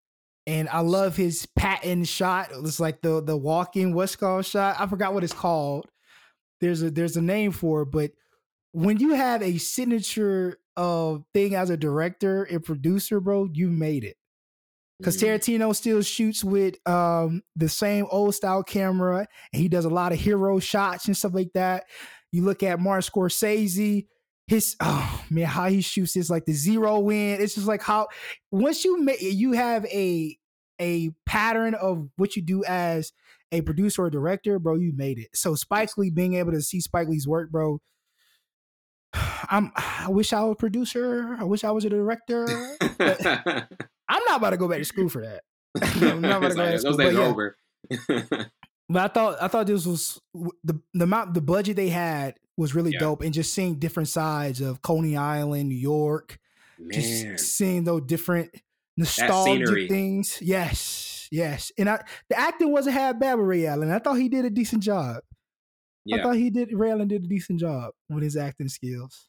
and 0.47 0.70
I 0.70 0.80
love 0.80 1.16
his 1.16 1.45
patent 1.45 2.07
shot. 2.07 2.49
It's 2.51 2.80
like 2.80 3.01
the 3.01 3.22
the 3.22 3.38
walking 3.38 3.93
what's 3.93 4.16
called 4.16 4.45
shot. 4.45 4.78
I 4.80 4.88
forgot 4.88 5.14
what 5.14 5.24
it's 5.24 5.34
called. 5.34 5.86
There's 6.61 6.82
a 6.82 6.89
there's 6.89 7.18
a 7.18 7.22
name 7.22 7.51
for 7.51 7.84
it, 7.84 7.91
but 7.91 8.11
when 8.74 8.97
you 8.99 9.13
have 9.13 9.41
a 9.41 9.57
signature 9.57 10.59
uh 10.76 11.17
thing 11.34 11.55
as 11.55 11.69
a 11.69 11.78
director 11.78 12.43
and 12.43 12.63
producer, 12.63 13.19
bro, 13.19 13.47
you 13.53 13.69
made 13.69 14.03
it. 14.03 14.17
Because 14.99 15.17
mm-hmm. 15.17 15.28
Tarantino 15.28 15.76
still 15.76 16.01
shoots 16.01 16.43
with 16.43 16.76
um 16.88 17.43
the 17.55 17.69
same 17.69 18.05
old 18.11 18.36
style 18.36 18.63
camera, 18.63 19.28
and 19.53 19.61
he 19.61 19.69
does 19.69 19.86
a 19.86 19.89
lot 19.89 20.11
of 20.11 20.19
hero 20.19 20.59
shots 20.59 21.05
and 21.07 21.15
stuff 21.15 21.34
like 21.34 21.53
that. 21.53 21.86
You 22.32 22.43
look 22.43 22.63
at 22.63 22.80
Martin 22.80 23.09
Scorsese, 23.09 24.07
his 24.47 24.76
oh 24.82 25.24
man, 25.30 25.45
how 25.45 25.69
he 25.69 25.82
shoots 25.82 26.15
is 26.15 26.30
like 26.30 26.45
the 26.45 26.53
zero 26.53 27.09
in. 27.09 27.41
It's 27.41 27.55
just 27.55 27.67
like 27.67 27.84
how 27.84 28.07
once 28.51 28.84
you 28.84 29.01
make 29.01 29.21
you 29.21 29.53
have 29.53 29.86
a 29.86 30.38
a 30.82 31.11
pattern 31.28 31.76
of 31.76 32.09
what 32.17 32.36
you 32.36 32.41
do 32.41 32.63
as 32.65 33.13
a 33.51 33.61
producer 33.61 34.03
or 34.03 34.09
director, 34.09 34.57
bro, 34.57 34.76
you 34.76 34.91
made 34.95 35.19
it. 35.19 35.28
So 35.36 35.53
Spike 35.53 35.95
Lee 35.95 36.09
being 36.09 36.34
able 36.34 36.51
to 36.51 36.61
see 36.61 36.82
Spike 36.82 37.07
Lee's 37.07 37.28
work, 37.28 37.51
bro, 37.51 37.80
I'm 39.49 39.72
I 39.76 40.07
wish 40.09 40.34
I 40.34 40.43
was 40.43 40.53
a 40.53 40.55
producer. 40.55 41.36
I 41.39 41.43
wish 41.43 41.64
I 41.64 41.72
was 41.72 41.86
a 41.86 41.89
director. 41.89 42.45
I'm 42.82 44.22
not 44.28 44.38
about 44.38 44.51
to 44.51 44.57
go 44.57 44.68
back 44.68 44.80
to 44.80 44.86
school 44.86 45.09
for 45.09 45.22
that. 45.22 45.43
I'm 46.01 46.22
not 46.22 46.38
about 46.43 46.49
to 46.49 46.55
go 46.55 46.64
back 46.64 46.74
to 46.74 46.80
school. 46.80 46.97
Those 46.97 47.05
days 47.05 47.18
yeah. 47.18 47.26
over. 47.26 47.57
but 48.89 49.01
I 49.03 49.07
thought 49.07 49.38
I 49.41 49.47
thought 49.47 49.68
this 49.68 49.86
was 49.86 50.20
the 50.64 50.80
the 50.93 51.03
amount 51.03 51.34
the 51.34 51.41
budget 51.41 51.76
they 51.76 51.89
had 51.89 52.36
was 52.57 52.76
really 52.76 52.91
yeah. 52.91 52.99
dope, 52.99 53.22
and 53.22 53.34
just 53.34 53.53
seeing 53.53 53.76
different 53.76 54.09
sides 54.09 54.61
of 54.61 54.82
Coney 54.82 55.18
Island, 55.18 55.70
New 55.70 55.76
York, 55.76 56.39
Man. 56.80 56.91
just 56.91 57.55
seeing 57.55 57.84
those 57.84 58.01
different 58.01 58.51
nostalgic 58.97 59.89
things. 59.89 60.38
Yes, 60.41 61.28
yes, 61.32 61.72
and 61.78 61.89
I 61.89 62.03
the 62.30 62.39
acting 62.39 62.72
wasn't 62.72 62.95
half 62.95 63.20
bad 63.20 63.36
with 63.36 63.47
Ray 63.47 63.66
Allen. 63.66 63.91
I 63.91 63.99
thought 63.99 64.16
he 64.16 64.30
did 64.30 64.45
a 64.45 64.49
decent 64.49 64.84
job. 64.84 65.24
Yeah. 66.06 66.18
I 66.18 66.24
thought 66.24 66.36
he 66.36 66.49
did. 66.49 66.74
Ray 66.74 66.91
Allen 66.91 67.08
did 67.08 67.24
a 67.24 67.28
decent 67.28 67.60
job 67.60 67.91
with 68.10 68.24
his 68.24 68.36
acting 68.36 68.68
skills. 68.68 69.28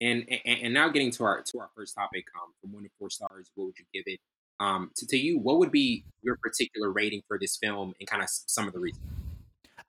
And, 0.00 0.26
and 0.28 0.58
and 0.62 0.74
now 0.74 0.88
getting 0.88 1.10
to 1.12 1.24
our 1.24 1.42
to 1.42 1.58
our 1.60 1.70
first 1.74 1.94
topic, 1.94 2.24
um, 2.34 2.52
from 2.60 2.72
one 2.72 2.82
to 2.82 2.90
four 2.98 3.10
stars, 3.10 3.50
what 3.54 3.66
would 3.66 3.78
you 3.78 3.84
give 3.94 4.04
it? 4.06 4.20
Um, 4.60 4.90
to, 4.96 5.06
to 5.06 5.16
you, 5.16 5.38
what 5.38 5.58
would 5.58 5.70
be 5.70 6.04
your 6.22 6.36
particular 6.42 6.90
rating 6.90 7.22
for 7.26 7.38
this 7.38 7.56
film, 7.56 7.94
and 7.98 8.08
kind 8.08 8.22
of 8.22 8.28
some 8.28 8.66
of 8.66 8.74
the 8.74 8.80
reasons? 8.80 9.04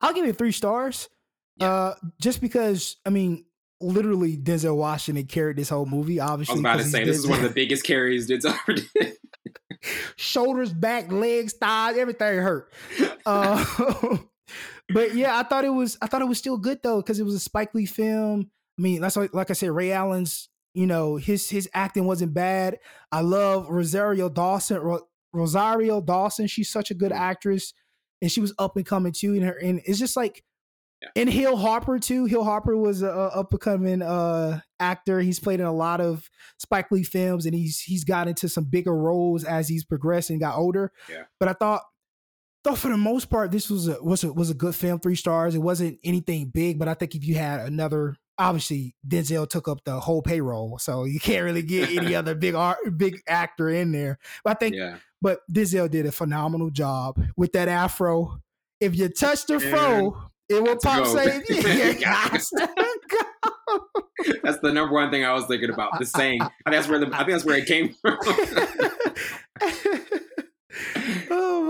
I'll 0.01 0.13
give 0.13 0.25
it 0.25 0.37
three 0.37 0.51
stars. 0.51 1.09
Yeah. 1.57 1.67
Uh, 1.67 1.95
just 2.21 2.39
because 2.39 2.97
I 3.05 3.09
mean, 3.09 3.45
literally 3.81 4.37
Denzel 4.37 4.75
Washington 4.75 5.25
carried 5.25 5.57
this 5.57 5.69
whole 5.69 5.85
movie. 5.85 6.19
Obviously, 6.19 6.53
I 6.53 6.55
was 6.55 6.59
about 6.61 6.77
to 6.77 6.83
say 6.83 7.03
this 7.03 7.17
is 7.17 7.27
one 7.27 7.39
of 7.39 7.43
the 7.43 7.53
biggest 7.53 7.83
carries 7.83 8.29
Denzel 8.29 8.57
ever 8.67 8.79
did. 8.95 9.13
Shoulders, 10.15 10.73
back, 10.73 11.11
legs, 11.11 11.53
thighs, 11.53 11.97
everything 11.97 12.39
hurt. 12.39 12.71
Uh, 13.27 13.65
but 14.93 15.15
yeah, 15.15 15.37
I 15.37 15.43
thought 15.43 15.65
it 15.65 15.69
was 15.69 15.97
I 16.01 16.07
thought 16.07 16.21
it 16.21 16.27
was 16.27 16.37
still 16.37 16.57
good 16.57 16.79
though 16.83 17.01
because 17.01 17.19
it 17.19 17.23
was 17.23 17.35
a 17.35 17.39
Spike 17.39 17.73
Lee 17.73 17.85
film. 17.85 18.51
I 18.77 18.81
mean, 18.81 19.01
that's 19.01 19.15
like, 19.15 19.33
like 19.33 19.49
I 19.49 19.53
said, 19.53 19.71
Ray 19.71 19.91
Allen's 19.91 20.49
you 20.73 20.85
know 20.85 21.15
his 21.15 21.49
his 21.49 21.69
acting 21.73 22.05
wasn't 22.05 22.33
bad. 22.33 22.77
I 23.11 23.21
love 23.21 23.69
Rosario 23.69 24.29
Dawson. 24.29 24.77
Ro- 24.79 25.07
Rosario 25.33 26.01
Dawson, 26.01 26.47
she's 26.47 26.69
such 26.69 26.91
a 26.91 26.95
good 26.95 27.11
actress, 27.11 27.73
and 28.21 28.31
she 28.31 28.41
was 28.41 28.53
up 28.59 28.75
and 28.77 28.85
coming 28.85 29.13
too. 29.13 29.33
And 29.33 29.43
her 29.43 29.57
and 29.57 29.81
it's 29.85 29.99
just 29.99 30.17
like 30.17 30.43
And 31.15 31.29
Hill 31.29 31.57
Harper 31.57 31.99
too. 31.99 32.25
Hill 32.25 32.43
Harper 32.43 32.75
was 32.75 33.01
a, 33.01 33.07
a 33.07 33.27
up 33.27 33.51
and 33.51 33.61
coming 33.61 34.01
uh, 34.01 34.61
actor. 34.79 35.19
He's 35.19 35.39
played 35.39 35.59
in 35.59 35.65
a 35.65 35.73
lot 35.73 36.01
of 36.01 36.29
Spike 36.57 36.89
Lee 36.91 37.03
films, 37.03 37.45
and 37.45 37.53
he's 37.53 37.79
he's 37.81 38.03
got 38.03 38.27
into 38.27 38.49
some 38.49 38.65
bigger 38.65 38.95
roles 38.95 39.43
as 39.43 39.67
he's 39.67 39.83
progressed 39.83 40.29
and 40.29 40.39
got 40.39 40.57
older. 40.57 40.91
Yeah. 41.09 41.23
But 41.39 41.49
I 41.49 41.53
thought, 41.53 41.81
thought 42.65 42.77
for 42.79 42.89
the 42.89 42.97
most 42.97 43.29
part, 43.29 43.51
this 43.51 43.69
was 43.69 43.87
a 43.87 44.01
was 44.03 44.23
a, 44.23 44.33
was 44.33 44.49
a 44.49 44.53
good 44.55 44.75
film. 44.75 44.99
Three 44.99 45.15
stars. 45.15 45.55
It 45.55 45.59
wasn't 45.59 45.99
anything 46.03 46.47
big, 46.47 46.79
but 46.79 46.87
I 46.87 46.93
think 46.95 47.15
if 47.15 47.23
you 47.25 47.35
had 47.35 47.61
another, 47.61 48.17
obviously 48.37 48.95
Denzel 49.07 49.47
took 49.47 49.67
up 49.67 49.83
the 49.85 49.99
whole 49.99 50.21
payroll, 50.21 50.79
so 50.79 51.03
you 51.05 51.19
can't 51.19 51.43
really 51.43 51.61
get 51.61 51.89
any 51.91 52.15
other 52.15 52.35
big 52.35 52.55
art 52.55 52.77
big 52.97 53.21
actor 53.27 53.69
in 53.69 53.91
there. 53.91 54.17
But 54.43 54.51
I 54.51 54.53
think, 54.55 54.75
Yeah. 54.75 54.97
but 55.21 55.41
Denzel 55.51 55.89
did 55.89 56.05
a 56.07 56.11
phenomenal 56.11 56.71
job 56.71 57.21
with 57.37 57.53
that 57.53 57.67
afro. 57.67 58.41
If 58.81 58.97
you 58.97 59.07
touch 59.09 59.45
the 59.45 59.59
fro, 59.59 60.17
it 60.49 60.61
will 60.61 60.75
pop 60.77 61.05
say, 61.07 61.41
"You 61.49 61.99
Got 61.99 62.01
got 62.01 62.41
to 62.41 62.69
go." 63.09 63.79
That's 64.43 64.59
the 64.59 64.73
number 64.73 64.93
one 64.93 65.11
thing 65.11 65.23
I 65.23 65.33
was 65.33 65.45
thinking 65.45 65.69
about. 65.69 65.97
The 65.99 66.05
saying. 66.05 66.41
I 66.41 66.45
think 66.45 66.53
that's 66.67 66.87
where 66.87 66.99
the 66.99 67.07
I 67.13 67.17
think 67.19 67.29
that's 67.31 67.45
where 67.45 67.57
it 67.57 67.67
came 67.67 67.93
from. 68.01 68.17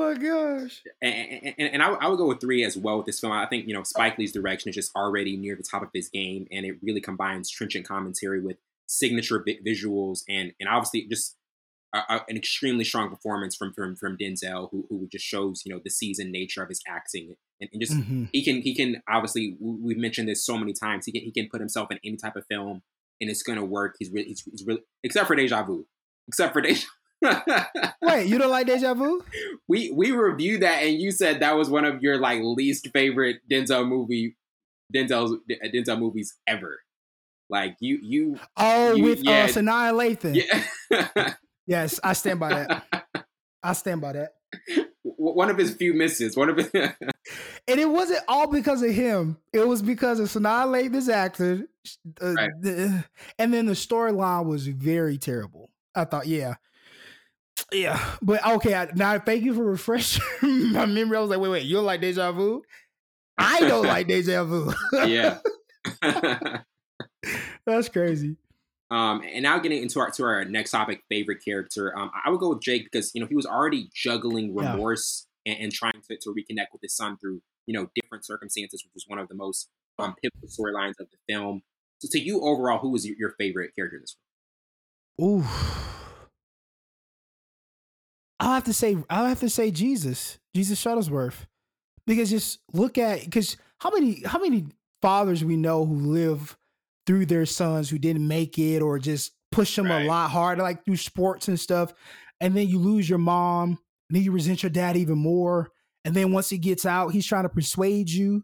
oh 0.06 0.14
my 0.14 0.18
gosh. 0.18 0.82
and, 1.02 1.54
and, 1.58 1.70
and 1.74 1.84
I, 1.84 1.90
I 1.94 2.08
would 2.08 2.18
go 2.18 2.28
with 2.28 2.42
three 2.42 2.64
as 2.64 2.78
well 2.78 2.98
with 2.98 3.06
this 3.06 3.20
film. 3.20 3.34
I 3.34 3.46
think 3.46 3.68
you 3.68 3.74
know 3.74 3.84
Spike 3.84 4.18
Lee's 4.18 4.32
direction 4.34 4.70
is 4.70 4.76
just 4.76 4.96
already 4.96 5.38
near 5.38 5.56
the 5.56 5.64
top 5.64 5.82
of 5.84 5.90
his 5.94 6.10
game, 6.10 6.48
and 6.52 6.66
it 6.66 6.78
really 6.82 7.02
combines 7.02 7.50
trenchant 7.50 7.88
commentary 7.88 8.42
with 8.42 8.58
signature 8.88 9.44
vi- 9.46 9.60
visuals, 9.66 10.20
and 10.30 10.54
and 10.60 10.70
obviously 10.70 11.08
just 11.10 11.36
a, 11.94 12.00
a- 12.10 12.26
an 12.30 12.38
extremely 12.38 12.84
strong 12.84 13.10
performance 13.10 13.56
from 13.56 13.74
from 13.74 13.96
from 13.96 14.18
Denzel, 14.18 14.70
who 14.72 14.86
who 14.90 15.08
just 15.12 15.26
shows 15.26 15.64
you 15.66 15.74
know 15.74 15.82
the 15.84 15.90
seasoned 15.90 16.32
nature 16.32 16.62
of 16.64 16.70
his 16.70 16.82
acting, 16.88 17.36
and, 17.62 17.70
and 17.74 17.82
just 17.82 17.94
Mhm. 17.94 18.30
he 18.32 18.44
can 18.44 18.62
he 18.62 18.76
can 18.76 19.02
obviously 19.10 19.58
we- 19.60 19.78
we've 19.82 19.98
mentioned 19.98 20.28
this 20.28 20.46
so 20.46 20.58
many 20.58 20.74
times. 20.74 21.06
He 21.06 21.12
can 21.12 21.22
he 21.22 21.32
can 21.32 21.50
put 21.50 21.60
himself 21.62 21.90
in 21.92 22.00
any 22.04 22.18
type 22.18 22.36
of 22.36 22.46
film, 22.48 22.82
and 23.22 23.30
it's 23.30 23.44
gonna 23.44 23.66
work. 23.66 23.96
He's 24.00 24.12
really 24.12 24.28
he's, 24.28 24.44
he's 24.50 24.64
really 24.66 24.82
except 25.04 25.28
for 25.28 25.36
Deja 25.36 25.64
Vu, 25.64 25.86
except 26.28 26.54
for 26.54 26.62
Deja. 26.68 26.86
Wait, 28.02 28.28
you 28.28 28.38
don't 28.38 28.50
like 28.52 28.68
Deja 28.68 28.94
Vu? 28.94 29.24
we 29.68 29.92
we 29.92 30.12
reviewed 30.12 30.62
that 30.62 30.84
and 30.84 31.00
you 31.00 31.12
said 31.12 31.40
that 31.42 31.56
was 31.56 31.70
one 31.70 31.86
of 31.86 32.02
your 32.02 32.18
like 32.18 32.40
least 32.44 32.90
favorite 32.94 33.38
Denzel 33.50 33.88
movie 33.88 34.38
Denzel 34.94 35.38
Denzel 35.74 36.00
movies 36.00 36.36
ever. 36.48 36.80
Like 37.50 37.76
you 37.80 38.00
you 38.02 38.40
Oh, 38.58 38.94
You- 38.94 39.04
with 39.04 39.24
yeah. 39.24 39.46
uh, 39.46 39.48
Sanaa 39.48 39.94
Lathan. 39.94 40.36
yeah 40.92 41.34
Yes, 41.68 42.00
I 42.04 42.14
stand 42.14 42.40
by 42.40 42.50
that. 42.50 43.08
I 43.64 43.74
stand 43.74 44.00
by 44.02 44.14
that. 44.14 44.34
one 45.02 45.50
of 45.50 45.58
his 45.58 45.74
few 45.74 45.96
misses. 45.96 46.38
One 46.38 46.50
of 46.50 46.58
his 46.58 46.70
And 46.74 47.80
it 47.80 47.90
wasn't 47.90 48.20
all 48.28 48.46
because 48.48 48.84
of 48.84 48.92
him. 48.92 49.38
It 49.52 49.68
was 49.68 49.82
because 49.82 50.20
of 50.20 50.28
Sanaa 50.28 50.68
Lathan's 50.68 51.10
actor. 51.10 51.64
Uh, 52.22 52.34
Right. 52.34 52.52
the- 52.62 53.04
and 53.40 53.52
then 53.52 53.66
the 53.66 53.74
storyline 53.74 54.46
was 54.46 54.68
very 54.68 55.18
terrible. 55.18 55.72
I 55.96 56.06
thought, 56.06 56.28
yeah. 56.28 56.56
Yeah. 57.72 58.04
But 58.22 58.46
okay, 58.46 58.74
I, 58.76 58.90
now 58.96 59.18
thank 59.20 59.44
you 59.44 59.54
for 59.54 59.64
refreshing 59.64 60.24
my 60.72 60.86
memory. 60.86 61.18
I 61.18 61.22
was 61.22 61.30
like, 61.30 61.40
wait, 61.40 61.50
wait, 61.50 61.64
you 61.66 61.76
don't 61.76 61.86
like 61.86 62.02
Deja 62.02 62.32
Vu? 62.32 62.62
I 63.38 63.60
don't 63.62 63.86
like 63.88 64.08
Deja 64.08 64.44
Vu. 64.44 64.74
yeah. 65.06 65.40
That's 67.66 67.90
crazy. 67.90 68.38
Um, 68.92 69.24
and 69.28 69.42
now 69.44 69.58
getting 69.60 69.82
into 69.82 70.00
our 70.00 70.12
to 70.12 70.24
our 70.24 70.46
next 70.46 70.72
topic, 70.72 71.02
favorite 71.10 71.44
character. 71.44 71.98
Um, 71.98 72.12
I 72.24 72.30
would 72.30 72.40
go 72.40 72.50
with 72.50 72.62
Jake 72.62 72.84
because 72.92 73.12
you 73.16 73.22
know 73.22 73.28
he 73.28 73.36
was 73.36 73.46
already 73.46 73.90
juggling 73.96 74.56
Yeah. 74.56 74.72
remorse 74.74 75.28
and, 75.46 75.58
and 75.60 75.72
trying 75.72 75.94
to, 76.10 76.18
to 76.18 76.30
reconnect 76.30 76.68
with 76.72 76.82
his 76.84 76.96
son 76.96 77.18
through 77.18 77.42
you 77.66 77.74
know 77.74 77.88
different 77.96 78.26
circumstances, 78.26 78.84
which 78.86 78.94
was 78.94 79.06
one 79.08 79.18
of 79.18 79.28
the 79.28 79.34
most 79.36 79.70
um, 79.98 80.14
pivotal 80.22 80.48
storylines 80.48 81.00
of 81.00 81.08
the 81.12 81.18
film. 81.34 81.64
So, 82.00 82.08
to 82.12 82.20
you 82.20 82.42
overall, 82.42 82.78
who 82.78 82.92
was 82.92 83.08
your, 83.08 83.16
your 83.18 83.34
favorite 83.40 83.72
character 83.76 83.98
in 83.98 84.04
this 84.04 84.16
Ooh. 85.22 85.44
I'll 88.46 88.54
have 88.54 88.64
to 88.66 88.74
say 88.74 88.96
I'll 89.10 89.26
have 89.26 89.40
to 89.40 89.50
say 89.50 89.72
Jesus. 89.72 90.38
Jesus 90.56 90.82
Shuttlesworth. 90.82 91.46
Because 92.06 92.30
just 92.30 92.60
look 92.72 93.00
at 93.00 93.26
because 93.26 93.58
how 93.80 93.90
many 93.90 94.22
how 94.24 94.40
many 94.40 94.68
fathers 95.02 95.44
we 95.44 95.58
know 95.58 95.84
who 95.84 95.96
live 95.96 96.56
through 97.08 97.26
their 97.26 97.48
sons 97.48 97.90
who 97.90 97.98
didn't 97.98 98.28
make 98.28 98.58
it 98.60 98.82
or 98.82 99.00
just 99.00 99.32
push 99.52 99.76
them 99.76 99.88
Right. 99.88 100.06
a 100.06 100.08
lot 100.08 100.30
harder, 100.30 100.62
like 100.62 100.86
through 100.86 100.98
sports 100.98 101.48
and 101.48 101.60
stuff. 101.60 101.94
And 102.40 102.56
then 102.56 102.68
you 102.68 102.78
lose 102.78 103.10
your 103.10 103.18
mom, 103.20 103.80
and 104.10 104.16
then 104.16 104.22
you 104.22 104.32
resent 104.32 104.62
your 104.62 104.70
dad 104.70 104.96
even 104.98 105.18
more. 105.18 105.70
And 106.04 106.14
then 106.14 106.32
once 106.32 106.50
he 106.50 106.58
gets 106.60 106.86
out, 106.86 107.10
he's 107.10 107.26
trying 107.26 107.44
to 107.44 107.50
persuade 107.50 108.10
you. 108.10 108.44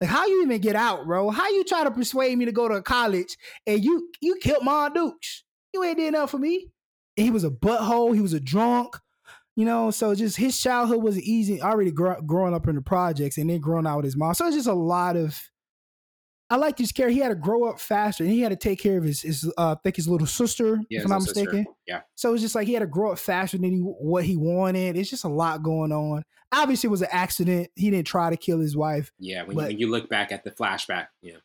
Like, 0.00 0.08
how 0.08 0.26
you 0.26 0.42
even 0.44 0.60
get 0.60 0.76
out, 0.76 1.04
bro? 1.04 1.28
How 1.30 1.48
you 1.50 1.64
try 1.64 1.84
to 1.84 1.90
persuade 1.90 2.36
me 2.38 2.46
to 2.46 2.52
go 2.52 2.68
to 2.68 2.80
college 2.80 3.36
and 3.66 3.84
you 3.84 4.10
you 4.22 4.36
killed 4.36 4.64
my 4.64 4.88
Dukes? 4.88 5.44
You 5.74 5.84
ain't 5.84 5.98
did 5.98 6.08
enough 6.08 6.30
for 6.30 6.38
me. 6.38 6.68
And 7.18 7.24
he 7.26 7.30
was 7.30 7.44
a 7.44 7.50
butthole. 7.50 8.14
He 8.14 8.20
was 8.22 8.32
a 8.32 8.40
drunk. 8.40 8.96
You 9.56 9.66
know, 9.66 9.90
so 9.90 10.14
just 10.14 10.36
his 10.38 10.58
childhood 10.60 11.02
was 11.02 11.20
easy. 11.20 11.60
Already 11.60 11.90
gr- 11.90 12.20
growing 12.24 12.54
up 12.54 12.66
in 12.68 12.74
the 12.74 12.80
projects 12.82 13.36
and 13.36 13.50
then 13.50 13.60
growing 13.60 13.86
out 13.86 13.96
with 13.96 14.06
his 14.06 14.16
mom. 14.16 14.32
So 14.34 14.46
it's 14.46 14.56
just 14.56 14.68
a 14.68 14.72
lot 14.72 15.16
of. 15.16 15.38
I 16.48 16.56
like 16.56 16.76
this 16.76 16.92
character. 16.92 17.14
He 17.14 17.20
had 17.20 17.30
to 17.30 17.34
grow 17.34 17.64
up 17.64 17.80
faster, 17.80 18.24
and 18.24 18.32
he 18.32 18.40
had 18.42 18.50
to 18.50 18.56
take 18.56 18.78
care 18.78 18.98
of 18.98 19.04
his, 19.04 19.22
his 19.22 19.50
uh, 19.56 19.72
I 19.72 19.76
think 19.82 19.96
his 19.96 20.06
little 20.06 20.26
sister, 20.26 20.80
Yeah, 20.90 20.98
if 21.00 21.04
I'm 21.06 21.10
not 21.10 21.20
little 21.20 21.34
sister. 21.34 21.50
mistaken. 21.50 21.74
Yeah. 21.86 22.00
So 22.14 22.34
it's 22.34 22.42
just 22.42 22.54
like 22.54 22.66
he 22.66 22.74
had 22.74 22.80
to 22.80 22.86
grow 22.86 23.12
up 23.12 23.18
faster 23.18 23.56
than 23.56 23.72
he, 23.72 23.78
what 23.78 24.24
he 24.24 24.36
wanted. 24.36 24.96
It's 24.98 25.08
just 25.08 25.24
a 25.24 25.28
lot 25.28 25.62
going 25.62 25.92
on. 25.92 26.22
Obviously, 26.54 26.88
it 26.88 26.90
was 26.90 27.00
an 27.00 27.08
accident. 27.10 27.68
He 27.74 27.90
didn't 27.90 28.06
try 28.06 28.28
to 28.28 28.36
kill 28.36 28.58
his 28.60 28.76
wife. 28.76 29.10
Yeah, 29.18 29.44
when, 29.44 29.56
But- 29.56 29.62
you, 29.62 29.68
when 29.68 29.78
you 29.78 29.90
look 29.90 30.10
back 30.10 30.30
at 30.32 30.44
the 30.44 30.50
flashback, 30.50 31.06
yeah, 31.22 31.36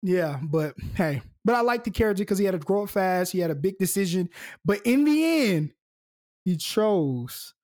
Yeah, 0.00 0.38
but 0.40 0.74
hey, 0.94 1.22
but 1.44 1.56
I 1.56 1.62
like 1.62 1.82
the 1.82 1.90
character 1.90 2.22
because 2.22 2.38
he 2.38 2.44
had 2.44 2.52
to 2.52 2.58
grow 2.58 2.84
up 2.84 2.90
fast. 2.90 3.32
He 3.32 3.40
had 3.40 3.50
a 3.50 3.56
big 3.56 3.78
decision, 3.78 4.28
but 4.64 4.80
in 4.84 5.04
the 5.04 5.24
end, 5.24 5.72
he 6.44 6.56
chose 6.56 7.54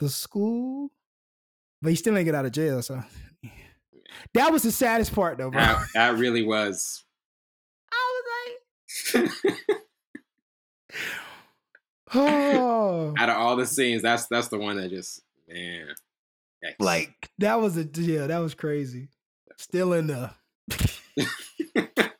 the 0.00 0.08
school. 0.08 0.90
But 1.80 1.90
he 1.90 1.96
still 1.96 2.16
ain't 2.16 2.26
get 2.26 2.34
out 2.34 2.46
of 2.46 2.52
jail. 2.52 2.80
So 2.82 3.02
that 4.34 4.52
was 4.52 4.62
the 4.62 4.70
saddest 4.70 5.14
part, 5.14 5.38
though, 5.38 5.50
bro. 5.50 5.60
really 6.16 6.44
was. 6.44 7.04
I 7.92 8.22
was 9.14 9.24
like, 9.24 9.30
oh, 12.14 13.14
Out 13.18 13.28
of 13.28 13.36
all 13.36 13.56
the 13.56 13.62
oh. 13.62 13.66
scenes, 13.66 14.02
that's 14.02 14.26
that's 14.26 14.48
the 14.48 14.58
one 14.58 14.76
that 14.76 14.90
just 14.90 15.22
man. 15.48 15.88
yikes. 16.64 16.74
like 16.78 17.30
that 17.38 17.60
was 17.60 17.76
a 17.76 17.84
yeah, 17.94 18.28
that 18.28 18.38
was 18.38 18.54
crazy. 18.54 19.08
Still 19.56 19.92
in 19.92 20.06
the 20.06 20.30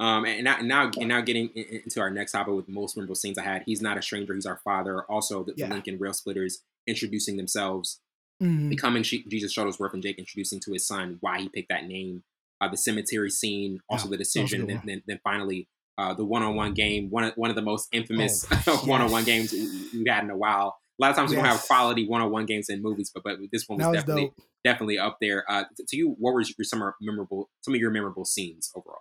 Um, 0.00 0.24
and 0.26 0.44
now, 0.44 0.58
now, 0.62 0.90
and 0.98 1.08
now 1.08 1.20
getting 1.20 1.48
in- 1.50 1.64
in- 1.64 1.80
into 1.84 2.00
our 2.00 2.10
next 2.10 2.32
topic 2.32 2.54
with 2.54 2.68
most 2.68 2.96
memorable 2.96 3.14
scenes 3.16 3.36
I 3.38 3.42
had. 3.42 3.62
He's 3.66 3.82
not 3.82 3.98
a 3.98 4.02
stranger. 4.02 4.34
He's 4.34 4.46
our 4.46 4.58
father. 4.64 5.02
Also, 5.04 5.42
the, 5.42 5.52
the 5.54 5.60
Yeah. 5.62 5.70
Lincoln 5.70 5.98
Rail 5.98 6.12
Splitters 6.12 6.62
introducing 6.86 7.36
themselves, 7.36 8.00
Mhm. 8.42 8.68
becoming 8.70 9.02
Jesus 9.02 9.52
Shuttlesworth 9.54 9.92
and 9.94 10.02
Jake 10.02 10.18
introducing 10.18 10.60
to 10.60 10.72
his 10.72 10.86
son 10.86 11.16
why 11.20 11.40
he 11.40 11.48
picked 11.48 11.68
that 11.70 11.86
name. 11.86 12.22
Uh, 12.60 12.68
the 12.68 12.76
cemetery 12.76 13.30
scene, 13.30 13.80
also 13.88 14.04
the 14.08 14.10
that 14.16 14.18
was 14.20 14.28
a 14.28 14.38
decision, 14.40 14.66
then, 14.66 14.82
then, 14.84 15.02
then 15.06 15.20
finally 15.24 15.68
uh, 15.96 16.14
the 16.14 16.24
one-on-one 16.24 16.74
game. 16.74 17.10
One 17.10 17.24
of, 17.24 17.32
one 17.34 17.50
of 17.50 17.56
the 17.56 17.62
most 17.62 17.88
infamous 17.90 18.46
Oh, 18.68 18.76
one-on-one 18.86 19.24
yes. 19.26 19.50
games 19.50 19.52
we- 19.52 19.98
we've 19.98 20.06
had 20.08 20.22
in 20.22 20.30
a 20.30 20.36
while. 20.36 20.78
A 21.00 21.02
lot 21.02 21.10
of 21.10 21.16
times 21.16 21.30
we 21.30 21.36
don't 21.36 21.44
have 21.44 21.60
quality 21.62 22.06
one-on-one 22.06 22.46
games 22.46 22.68
in 22.68 22.80
movies, 22.82 23.10
but 23.12 23.24
but 23.24 23.38
this 23.52 23.68
one 23.68 23.78
was, 23.78 23.86
was 23.88 23.96
definitely 23.96 24.22
dope. 24.26 24.34
definitely 24.64 24.98
up 24.98 25.18
there. 25.20 25.44
Uh, 25.50 25.64
to, 25.76 25.84
to 25.88 25.96
you, 25.96 26.14
what 26.18 26.34
were 26.34 26.40
your 26.42 26.64
some 26.64 26.92
memorable 27.00 27.50
some 27.62 27.74
of 27.74 27.80
your 27.80 27.90
memorable 27.90 28.24
scenes 28.24 28.70
overall? 28.76 29.00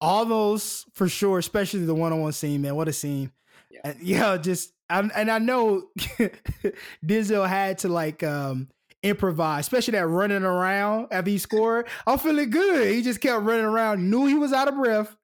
All 0.00 0.24
those 0.24 0.86
for 0.94 1.08
sure, 1.08 1.38
especially 1.38 1.84
the 1.84 1.94
one-on-one 1.94 2.32
scene, 2.32 2.62
man. 2.62 2.74
What 2.74 2.88
a 2.88 2.92
scene! 2.92 3.32
Yeah. 3.70 3.80
And, 3.84 3.96
yeah, 4.00 4.36
just 4.36 4.72
I, 4.88 5.00
and 5.00 5.30
I 5.30 5.38
know 5.38 5.84
Denzel 7.06 7.48
had 7.48 7.78
to 7.78 7.88
like 7.88 8.22
um 8.22 8.68
improvise, 9.02 9.60
especially 9.60 9.92
that 9.92 10.06
running 10.06 10.42
around 10.42 11.08
after 11.10 11.30
he 11.30 11.38
scored. 11.38 11.88
I'm 12.06 12.18
feeling 12.18 12.50
good. 12.50 12.92
He 12.92 13.02
just 13.02 13.20
kept 13.20 13.42
running 13.42 13.64
around, 13.64 14.10
knew 14.10 14.26
he 14.26 14.34
was 14.34 14.52
out 14.52 14.68
of 14.68 14.74
breath. 14.76 15.16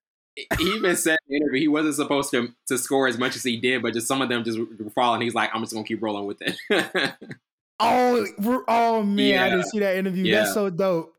he 0.59 0.65
even 0.65 0.97
said 0.97 1.19
in 1.29 1.31
the 1.31 1.37
interview 1.37 1.61
he 1.61 1.69
wasn't 1.69 1.95
supposed 1.95 2.31
to 2.33 2.53
to 2.69 2.79
score 2.79 3.09
as 3.09 3.19
much 3.19 3.37
as 3.37 3.43
he 3.43 3.57
did, 3.57 3.83
but 3.83 3.95
just 3.95 4.07
some 4.07 4.23
of 4.23 4.29
them 4.29 4.45
just 4.45 4.59
were 4.59 4.91
falling. 4.91 5.23
He's 5.23 5.35
like, 5.35 5.51
I'm 5.55 5.63
just 5.63 5.73
gonna 5.73 5.85
keep 5.85 6.03
rolling 6.03 6.27
with 6.27 6.43
it. 6.43 7.15
Oh, 7.79 8.27
oh 8.69 9.03
man, 9.03 9.43
I 9.43 9.51
didn't 9.51 9.67
see 9.67 9.81
that 9.81 9.97
interview. 9.97 10.25
Yeah. 10.25 10.41
That's 10.41 10.55
so 10.55 10.71
dope. 10.71 11.15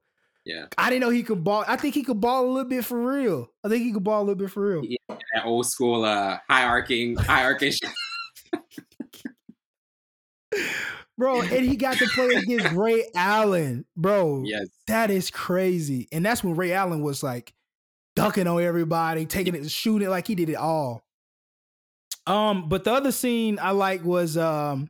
Yeah, 0.47 0.67
I 0.77 0.89
didn't 0.89 1.01
know 1.01 1.09
he 1.09 1.23
could 1.23 1.43
ball. 1.43 1.65
I 1.67 1.75
think 1.75 1.93
he 1.93 2.03
could 2.03 2.21
ball 2.21 2.45
a 2.45 2.47
little 2.47 2.69
bit 2.69 2.85
for 2.85 2.99
real. 2.99 3.51
I 3.63 3.69
think 3.69 3.83
he 3.83 3.91
could 3.91 4.03
ball 4.03 4.21
a 4.21 4.23
little 4.23 4.35
bit 4.35 4.49
for 4.49 4.65
real. 4.65 4.85
Yeah. 4.85 4.97
that 5.33 5.45
old 5.45 5.65
school 5.67 6.05
uh 6.05 6.37
hierarchy 6.49 7.15
hierarchy. 7.19 7.73
Bro, 11.17 11.41
and 11.41 11.65
he 11.65 11.75
got 11.75 11.97
to 11.97 12.05
play 12.07 12.27
against 12.29 12.71
Ray 12.73 13.03
Allen. 13.15 13.85
Bro, 13.95 14.43
yes, 14.45 14.67
that 14.85 15.09
is 15.11 15.29
crazy. 15.31 16.07
And 16.11 16.25
that's 16.25 16.43
when 16.43 16.55
Ray 16.55 16.71
Allen 16.71 17.01
was 17.01 17.23
like 17.23 17.53
ducking 18.15 18.47
on 18.47 18.61
everybody, 18.61 19.25
taking 19.25 19.55
it, 19.55 19.69
shooting 19.69 20.07
it 20.07 20.11
like 20.11 20.27
he 20.27 20.35
did 20.35 20.49
it 20.49 20.55
all. 20.55 21.03
Um, 22.25 22.69
but 22.69 22.83
the 22.83 22.93
other 22.93 23.11
scene 23.11 23.57
I 23.61 23.71
like 23.71 24.03
was 24.05 24.37
um 24.37 24.89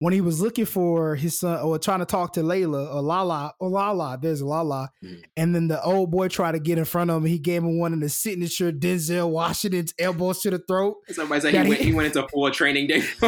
when 0.00 0.12
he 0.12 0.20
was 0.20 0.40
looking 0.40 0.64
for 0.64 1.16
his 1.16 1.40
son 1.40 1.60
or 1.60 1.78
trying 1.78 1.98
to 1.98 2.04
talk 2.04 2.32
to 2.34 2.40
Layla 2.40 2.94
or 2.94 3.02
Lala 3.02 3.54
or 3.58 3.68
Lala, 3.68 4.18
there's 4.20 4.42
Lala, 4.42 4.90
mm. 5.02 5.22
and 5.36 5.54
then 5.54 5.68
the 5.68 5.82
old 5.82 6.10
boy 6.10 6.28
tried 6.28 6.52
to 6.52 6.60
get 6.60 6.78
in 6.78 6.84
front 6.84 7.10
of 7.10 7.16
him. 7.18 7.24
He 7.24 7.38
gave 7.38 7.62
him 7.62 7.78
one 7.78 7.92
of 7.92 8.00
the 8.00 8.08
signature 8.08 8.72
Denzel 8.72 9.30
Washington's 9.30 9.94
elbows 9.98 10.40
to 10.42 10.50
the 10.50 10.58
throat. 10.58 10.96
Somebody 11.08 11.40
said 11.40 11.54
he 11.54 11.68
went, 11.68 11.80
he 11.80 11.92
went 11.92 12.06
into 12.06 12.24
a 12.24 12.28
full 12.28 12.50
training 12.50 12.86
day. 12.86 13.02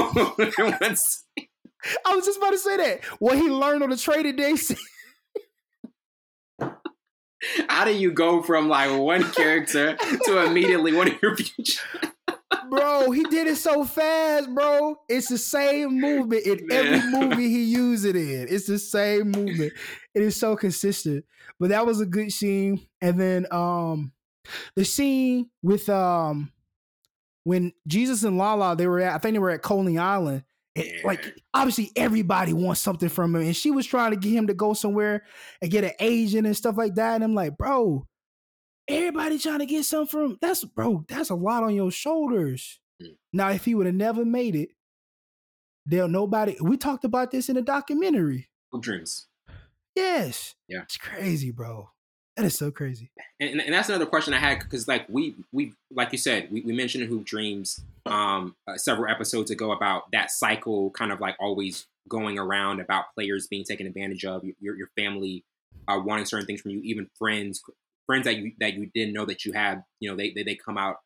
I 2.07 2.15
was 2.15 2.27
just 2.27 2.39
about 2.39 2.51
to 2.51 2.59
say 2.59 2.77
that. 2.77 3.05
What 3.19 3.39
he 3.39 3.49
learned 3.49 3.83
on 3.83 3.91
the 3.91 3.97
training 3.97 4.37
day. 4.37 4.55
How 7.69 7.87
do 7.87 7.97
you 7.97 8.13
go 8.13 8.43
from 8.43 8.69
like 8.69 8.91
one 8.99 9.25
character 9.33 9.97
to 10.25 10.45
immediately 10.45 10.93
one 10.93 11.09
of 11.09 11.23
your 11.23 11.35
future? 11.37 11.81
Bro, 12.71 13.11
he 13.11 13.23
did 13.25 13.47
it 13.47 13.57
so 13.57 13.85
fast, 13.85 14.55
bro. 14.55 14.97
It's 15.09 15.29
the 15.29 15.39
same 15.39 16.01
movement 16.01 16.47
in 16.47 16.67
Man. 16.67 16.87
every 16.87 17.11
movie 17.21 17.49
he 17.49 17.65
used 17.65 18.05
it 18.05 18.17
in. 18.17 18.47
It's 18.49 18.67
the 18.67 18.79
same 18.79 19.31
movement. 19.31 19.73
It 20.15 20.23
is 20.23 20.37
so 20.37 20.57
consistent. 20.57 21.25
But 21.59 21.71
that 21.71 21.87
was 21.87 22.01
a 22.01 22.07
good 22.07 22.33
scene. 22.33 22.87
And 23.01 23.21
then 23.21 23.47
um 23.51 24.13
the 24.77 24.85
scene 24.85 25.51
with 25.63 25.89
um 25.89 26.53
when 27.45 27.73
Jesus 27.87 28.23
and 28.23 28.39
Lala, 28.39 28.77
they 28.77 28.87
were 28.87 29.01
at, 29.01 29.15
I 29.15 29.19
think 29.19 29.35
they 29.35 29.39
were 29.39 29.51
at 29.51 29.63
Coney 29.63 29.99
Island. 29.99 30.45
And 30.77 30.89
like 31.05 31.35
obviously 31.53 31.91
everybody 31.97 32.53
wants 32.53 32.81
something 32.81 33.09
from 33.09 33.35
him. 33.35 33.43
And 33.43 33.57
she 33.57 33.71
was 33.71 33.87
trying 33.87 34.13
to 34.13 34.17
get 34.17 34.33
him 34.33 34.47
to 34.47 34.55
go 34.55 34.73
somewhere 34.75 35.25
and 35.61 35.71
get 35.71 35.85
an 35.85 35.93
agent 36.01 36.47
and 36.47 36.57
stuff 36.57 36.77
like 36.77 36.95
that. 36.95 37.17
And 37.17 37.25
I'm 37.25 37.35
like, 37.35 37.57
bro, 37.57 38.07
Everybody 38.91 39.39
trying 39.39 39.61
to 39.61 39.67
get 39.67 39.85
something 39.85 40.07
from 40.09 40.39
that's 40.41 40.65
bro, 40.65 41.05
that's 41.09 41.31
a 41.31 41.35
lot 41.35 41.63
on 41.63 41.75
your 41.75 41.91
shoulders. 41.91 42.81
Mm. 43.03 43.17
Now, 43.33 43.51
if 43.51 43.65
he 43.65 43.75
would 43.75 43.87
have 43.87 43.95
never 43.95 44.25
made 44.25 44.57
it, 44.57 44.71
there 45.87 46.07
nobody 46.09 46.57
we 46.61 46.77
talked 46.77 47.05
about 47.05 47.31
this 47.31 47.49
in 47.49 47.57
a 47.57 47.63
documentary. 47.63 48.49
Dreams. 48.79 49.27
Yes. 49.97 50.55
Yeah. 50.69 50.83
It's 50.83 50.97
crazy, 50.97 51.51
bro. 51.51 51.91
That 52.37 52.47
is 52.47 52.57
so 52.57 52.71
crazy. 52.71 53.11
And, 53.41 53.61
and 53.61 53.75
that's 53.75 53.89
another 53.89 54.07
question 54.07 54.33
I 54.33 54.39
had 54.39 54.61
because, 54.61 54.87
like 54.87 55.07
we 55.09 55.35
we 55.53 55.75
like 55.91 56.13
you 56.13 56.19
said, 56.19 56.49
we, 56.51 56.61
we 56.61 56.73
mentioned 56.73 57.09
Hoop 57.09 57.25
Dreams 57.25 57.85
um 58.07 58.55
uh, 58.67 58.77
several 58.77 59.11
episodes 59.11 59.51
ago 59.51 59.73
about 59.73 60.11
that 60.13 60.31
cycle, 60.31 60.91
kind 60.91 61.13
of 61.13 61.21
like 61.21 61.37
always 61.41 61.87
going 62.09 62.39
around 62.39 62.81
about 62.81 63.07
players 63.15 63.47
being 63.47 63.65
taken 63.65 63.87
advantage 63.87 64.25
of, 64.25 64.45
your 64.61 64.77
your 64.77 64.91
family 64.97 65.45
uh, 65.89 66.01
wanting 66.03 66.25
certain 66.25 66.47
things 66.47 66.61
from 66.61 66.71
you, 66.71 66.81
even 66.83 67.09
friends 67.19 67.63
friends 68.11 68.25
that 68.25 68.37
you 68.39 68.51
that 68.59 68.75
you 68.75 68.91
didn't 68.93 69.15
know 69.15 69.25
that 69.25 69.45
you 69.45 69.53
had, 69.53 69.85
you 70.01 70.11
know, 70.11 70.17
they 70.17 70.33
they, 70.35 70.43
they 70.43 70.57
come 70.57 70.77
out 70.77 70.97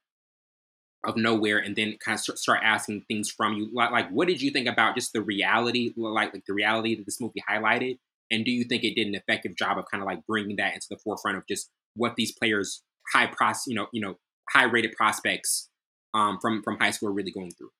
of 1.05 1.18
nowhere 1.18 1.59
and 1.59 1.76
then 1.76 1.98
kind 2.02 2.18
of 2.18 2.39
start 2.39 2.60
asking 2.62 3.05
things 3.09 3.31
from 3.31 3.52
you. 3.52 3.68
Like, 3.74 3.90
like, 3.90 4.09
what 4.09 4.26
did 4.26 4.40
you 4.40 4.51
think 4.51 4.66
about 4.66 4.94
just 4.94 5.12
the 5.12 5.20
reality, 5.20 5.93
like 5.98 6.32
like 6.32 6.44
the 6.47 6.55
reality 6.55 6.94
that 6.97 7.05
this 7.05 7.20
movie 7.20 7.43
highlighted? 7.47 7.98
And 8.31 8.43
do 8.43 8.51
you 8.51 8.64
think 8.64 8.85
it 8.85 8.94
did 8.94 9.06
an 9.06 9.14
effective 9.14 9.55
job 9.55 9.76
of 9.76 9.85
kind 9.90 10.02
of 10.02 10.06
like 10.06 10.26
bringing 10.26 10.56
that 10.56 10.72
into 10.72 10.86
the 10.89 10.97
forefront 10.97 11.36
of 11.36 11.47
just 11.47 11.68
what 11.94 12.16
these 12.16 12.32
players, 12.32 12.82
high 13.12 13.26
pros, 13.26 13.64
you 13.66 13.74
know, 13.74 13.89
you 13.93 14.01
know, 14.01 14.14
high 14.48 14.64
rated 14.64 14.97
prospects 14.97 15.68
um, 16.14 16.39
from 16.40 16.62
from 16.62 16.78
high 16.78 16.90
school 16.90 17.10
are 17.10 17.12
really 17.12 17.32
going 17.32 17.51
through? 17.51 17.70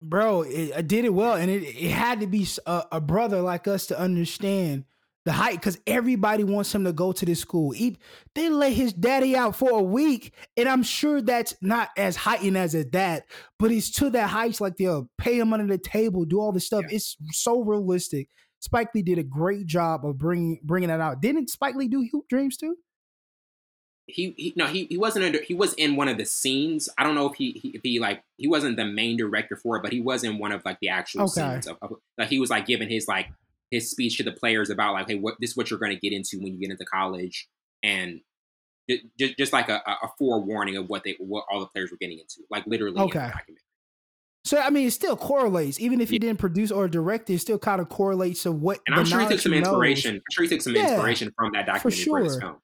Bro, 0.00 0.42
it, 0.42 0.72
I 0.76 0.82
did 0.82 1.04
it 1.04 1.14
well, 1.14 1.34
and 1.34 1.50
it, 1.50 1.64
it 1.64 1.90
had 1.90 2.20
to 2.20 2.28
be 2.28 2.46
a, 2.64 2.84
a 2.92 3.00
brother 3.00 3.40
like 3.40 3.66
us 3.66 3.86
to 3.86 3.98
understand 3.98 4.84
the 5.26 5.32
height 5.32 5.54
because 5.54 5.78
everybody 5.88 6.44
wants 6.44 6.72
him 6.72 6.84
to 6.84 6.92
go 6.92 7.10
to 7.10 7.26
this 7.26 7.40
school. 7.40 7.72
He, 7.72 7.98
they 8.36 8.48
let 8.48 8.72
his 8.72 8.92
daddy 8.92 9.34
out 9.34 9.56
for 9.56 9.70
a 9.70 9.82
week, 9.82 10.32
and 10.56 10.68
I'm 10.68 10.84
sure 10.84 11.20
that's 11.20 11.56
not 11.60 11.90
as 11.96 12.14
heightened 12.14 12.56
as 12.56 12.72
his 12.72 12.86
dad, 12.86 13.24
but 13.58 13.72
it's 13.72 13.90
to 13.96 14.08
that 14.10 14.30
height. 14.30 14.60
Like 14.60 14.76
they'll 14.76 15.10
pay 15.18 15.36
him 15.38 15.52
under 15.52 15.66
the 15.66 15.82
table, 15.82 16.24
do 16.24 16.40
all 16.40 16.52
this 16.52 16.64
stuff. 16.64 16.84
Yeah. 16.88 16.94
It's 16.96 17.16
so 17.32 17.60
realistic. 17.60 18.28
Spike 18.60 18.94
Lee 18.94 19.02
did 19.02 19.18
a 19.18 19.24
great 19.24 19.66
job 19.66 20.06
of 20.06 20.16
bringing 20.16 20.60
bringing 20.62 20.88
that 20.90 21.00
out. 21.00 21.20
Didn't 21.20 21.50
Spike 21.50 21.74
Lee 21.74 21.88
do 21.88 22.08
Hoop 22.12 22.28
Dreams 22.28 22.56
too? 22.56 22.76
He, 24.06 24.32
he 24.36 24.52
no 24.54 24.66
he, 24.66 24.84
he 24.84 24.96
wasn't 24.96 25.24
under 25.24 25.42
he 25.42 25.54
was 25.54 25.74
in 25.74 25.96
one 25.96 26.06
of 26.06 26.18
the 26.18 26.24
scenes. 26.24 26.88
I 26.96 27.02
don't 27.02 27.16
know 27.16 27.28
if 27.28 27.34
he, 27.34 27.50
he 27.60 27.68
if 27.70 27.80
he 27.82 27.98
like 27.98 28.22
he 28.36 28.46
wasn't 28.46 28.76
the 28.76 28.84
main 28.84 29.16
director 29.16 29.56
for 29.56 29.76
it, 29.76 29.82
but 29.82 29.92
he 29.92 30.00
was 30.00 30.22
in 30.22 30.38
one 30.38 30.52
of 30.52 30.62
like 30.64 30.78
the 30.78 30.90
actual 30.90 31.22
okay. 31.22 31.32
scenes 31.32 31.66
of, 31.66 31.78
of 31.82 31.94
like 32.16 32.28
he 32.28 32.38
was 32.38 32.48
like 32.48 32.66
giving 32.66 32.88
his 32.88 33.08
like 33.08 33.26
his 33.70 33.90
speech 33.90 34.16
to 34.18 34.22
the 34.22 34.32
players 34.32 34.70
about 34.70 34.94
like, 34.94 35.08
hey, 35.08 35.16
what 35.16 35.34
this 35.40 35.50
is 35.50 35.56
what 35.56 35.70
you're 35.70 35.78
going 35.78 35.92
to 35.92 36.00
get 36.00 36.12
into 36.12 36.38
when 36.38 36.52
you 36.52 36.60
get 36.60 36.70
into 36.70 36.84
college, 36.84 37.48
and 37.82 38.20
just, 39.18 39.38
just 39.38 39.52
like 39.52 39.68
a, 39.68 39.82
a 39.86 40.08
forewarning 40.18 40.76
of 40.76 40.88
what 40.88 41.04
they 41.04 41.16
what 41.18 41.44
all 41.50 41.60
the 41.60 41.66
players 41.66 41.90
were 41.90 41.98
getting 42.00 42.18
into, 42.18 42.42
like 42.50 42.66
literally. 42.66 43.00
Okay. 43.00 43.30
So 44.44 44.58
I 44.58 44.70
mean, 44.70 44.86
it 44.86 44.92
still 44.92 45.16
correlates, 45.16 45.80
even 45.80 46.00
if 46.00 46.08
he 46.08 46.20
didn't 46.20 46.38
produce 46.38 46.70
or 46.70 46.86
direct 46.86 47.28
it, 47.30 47.34
it 47.34 47.38
still 47.40 47.58
kind 47.58 47.80
of 47.80 47.88
correlates 47.88 48.44
to 48.44 48.52
what. 48.52 48.78
And 48.86 48.94
I'm 48.94 49.04
sure 49.04 49.20
he 49.20 49.26
took 49.26 49.40
some 49.40 49.52
inspiration. 49.52 50.16
I'm 50.16 50.22
sure 50.30 50.44
he 50.44 50.48
took 50.48 50.62
some 50.62 50.76
yeah, 50.76 50.92
inspiration 50.92 51.32
from 51.36 51.52
that 51.52 51.66
documentary 51.66 51.90
for, 51.90 52.24
sure. 52.30 52.30
for 52.30 52.40
film 52.40 52.56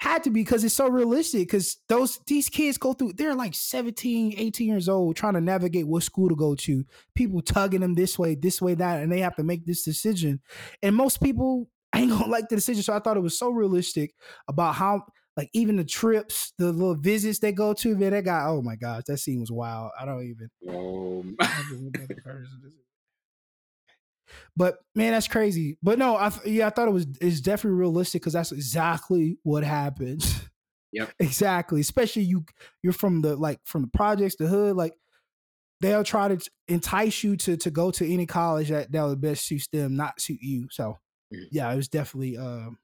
had 0.00 0.22
to 0.24 0.30
be 0.30 0.40
because 0.40 0.62
it's 0.64 0.74
so 0.74 0.88
realistic 0.88 1.40
because 1.40 1.78
those 1.88 2.20
these 2.26 2.48
kids 2.48 2.78
go 2.78 2.92
through 2.92 3.12
they're 3.14 3.34
like 3.34 3.54
17 3.54 4.34
18 4.36 4.68
years 4.68 4.88
old 4.88 5.16
trying 5.16 5.34
to 5.34 5.40
navigate 5.40 5.88
what 5.88 6.02
school 6.02 6.28
to 6.28 6.36
go 6.36 6.54
to. 6.54 6.84
People 7.14 7.42
tugging 7.42 7.80
them 7.80 7.94
this 7.94 8.18
way 8.18 8.34
this 8.34 8.62
way 8.62 8.74
that 8.74 9.02
and 9.02 9.10
they 9.10 9.20
have 9.20 9.36
to 9.36 9.42
make 9.42 9.66
this 9.66 9.82
decision. 9.82 10.40
And 10.82 10.94
most 10.94 11.20
people 11.20 11.68
ain't 11.94 12.10
gonna 12.10 12.26
like 12.26 12.48
the 12.48 12.56
decision 12.56 12.82
so 12.82 12.92
i 12.92 12.98
thought 12.98 13.16
it 13.16 13.20
was 13.20 13.38
so 13.38 13.48
realistic 13.48 14.12
about 14.46 14.74
how 14.74 15.02
like 15.38 15.48
even 15.54 15.76
the 15.76 15.84
trips 15.84 16.52
the 16.58 16.70
little 16.70 16.94
visits 16.94 17.38
they 17.38 17.50
go 17.50 17.72
to 17.72 17.96
man 17.96 18.10
that 18.10 18.24
guy 18.24 18.44
oh 18.46 18.60
my 18.60 18.76
gosh 18.76 19.04
that 19.06 19.16
scene 19.16 19.40
was 19.40 19.50
wild. 19.50 19.90
I 19.98 20.04
don't 20.04 20.22
even 20.22 20.50
um. 20.68 21.36
But 24.56 24.78
man, 24.94 25.12
that's 25.12 25.28
crazy. 25.28 25.78
But 25.82 25.98
no, 25.98 26.16
I 26.16 26.32
yeah, 26.44 26.66
I 26.66 26.70
thought 26.70 26.88
it 26.88 26.92
was 26.92 27.06
it's 27.20 27.40
definitely 27.40 27.78
realistic 27.78 28.22
because 28.22 28.32
that's 28.32 28.52
exactly 28.52 29.38
what 29.42 29.64
happens. 29.64 30.40
Yep. 30.92 31.12
exactly. 31.18 31.80
Especially 31.80 32.22
you 32.22 32.44
you're 32.82 32.92
from 32.92 33.20
the 33.20 33.36
like 33.36 33.60
from 33.64 33.82
the 33.82 33.88
projects, 33.88 34.36
the 34.36 34.46
hood, 34.46 34.76
like 34.76 34.94
they'll 35.80 36.04
try 36.04 36.28
to 36.28 36.50
entice 36.66 37.22
you 37.22 37.36
to 37.36 37.56
to 37.56 37.70
go 37.70 37.90
to 37.90 38.12
any 38.12 38.26
college 38.26 38.68
that 38.70 38.90
that 38.92 39.04
would 39.04 39.20
best 39.20 39.46
suit 39.46 39.66
them, 39.72 39.96
not 39.96 40.20
suit 40.20 40.40
you. 40.40 40.68
So 40.70 40.98
mm-hmm. 41.32 41.44
yeah, 41.50 41.72
it 41.72 41.76
was 41.76 41.88
definitely 41.88 42.36
um 42.36 42.78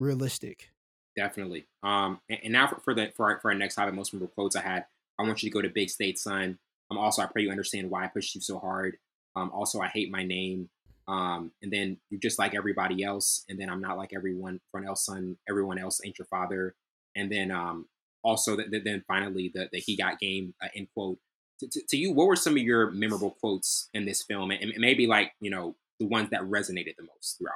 realistic. 0.00 0.70
Definitely. 1.16 1.66
Um 1.82 2.20
and, 2.28 2.40
and 2.44 2.52
now 2.52 2.68
for, 2.68 2.80
for, 2.80 2.94
the 2.94 3.12
for 3.16 3.30
our, 3.30 3.40
for 3.40 3.50
our 3.50 3.56
next 3.56 3.74
topic, 3.76 3.94
most 3.94 4.12
memorable 4.12 4.32
quotes 4.34 4.56
I 4.56 4.62
had, 4.62 4.86
I 5.18 5.22
want 5.22 5.42
you 5.42 5.50
to 5.50 5.54
go 5.54 5.62
to 5.62 5.68
Big 5.68 5.90
State 5.90 6.18
Son. 6.18 6.58
Um 6.90 6.98
also 6.98 7.22
I 7.22 7.26
pray 7.26 7.42
you 7.42 7.50
understand 7.50 7.90
why 7.90 8.04
I 8.04 8.08
pushed 8.08 8.34
you 8.34 8.40
so 8.40 8.58
hard. 8.58 8.98
Um, 9.36 9.50
also, 9.52 9.80
I 9.80 9.88
hate 9.88 10.10
my 10.10 10.24
name. 10.24 10.68
Um, 11.08 11.50
and 11.62 11.72
then 11.72 11.98
you're 12.10 12.20
just 12.20 12.38
like 12.38 12.54
everybody 12.54 13.02
else. 13.02 13.44
And 13.48 13.60
then 13.60 13.68
I'm 13.68 13.80
not 13.80 13.96
like 13.96 14.12
everyone, 14.14 14.60
front 14.70 14.86
else 14.86 15.06
son, 15.06 15.36
everyone 15.48 15.78
else 15.78 16.00
ain't 16.04 16.18
your 16.18 16.26
father. 16.26 16.74
And 17.16 17.30
then 17.30 17.50
um, 17.50 17.86
also, 18.22 18.56
the, 18.56 18.64
the, 18.70 18.80
then 18.80 19.04
finally, 19.06 19.50
the, 19.54 19.68
the 19.72 19.78
he 19.78 19.96
got 19.96 20.18
game 20.20 20.54
uh, 20.62 20.68
end 20.76 20.88
quote. 20.94 21.18
To, 21.60 21.68
to, 21.68 21.82
to, 21.88 21.96
you, 21.96 22.12
what 22.12 22.26
were 22.26 22.36
some 22.36 22.54
of 22.54 22.62
your 22.62 22.90
memorable 22.90 23.36
quotes 23.40 23.88
in 23.94 24.04
this 24.04 24.22
film? 24.22 24.50
And, 24.50 24.62
and, 24.62 24.74
maybe 24.78 25.06
like, 25.06 25.32
you 25.40 25.50
know, 25.50 25.76
the 26.00 26.06
ones 26.06 26.30
that 26.30 26.42
resonated 26.42 26.96
the 26.96 27.06
most 27.14 27.38
throughout? 27.38 27.54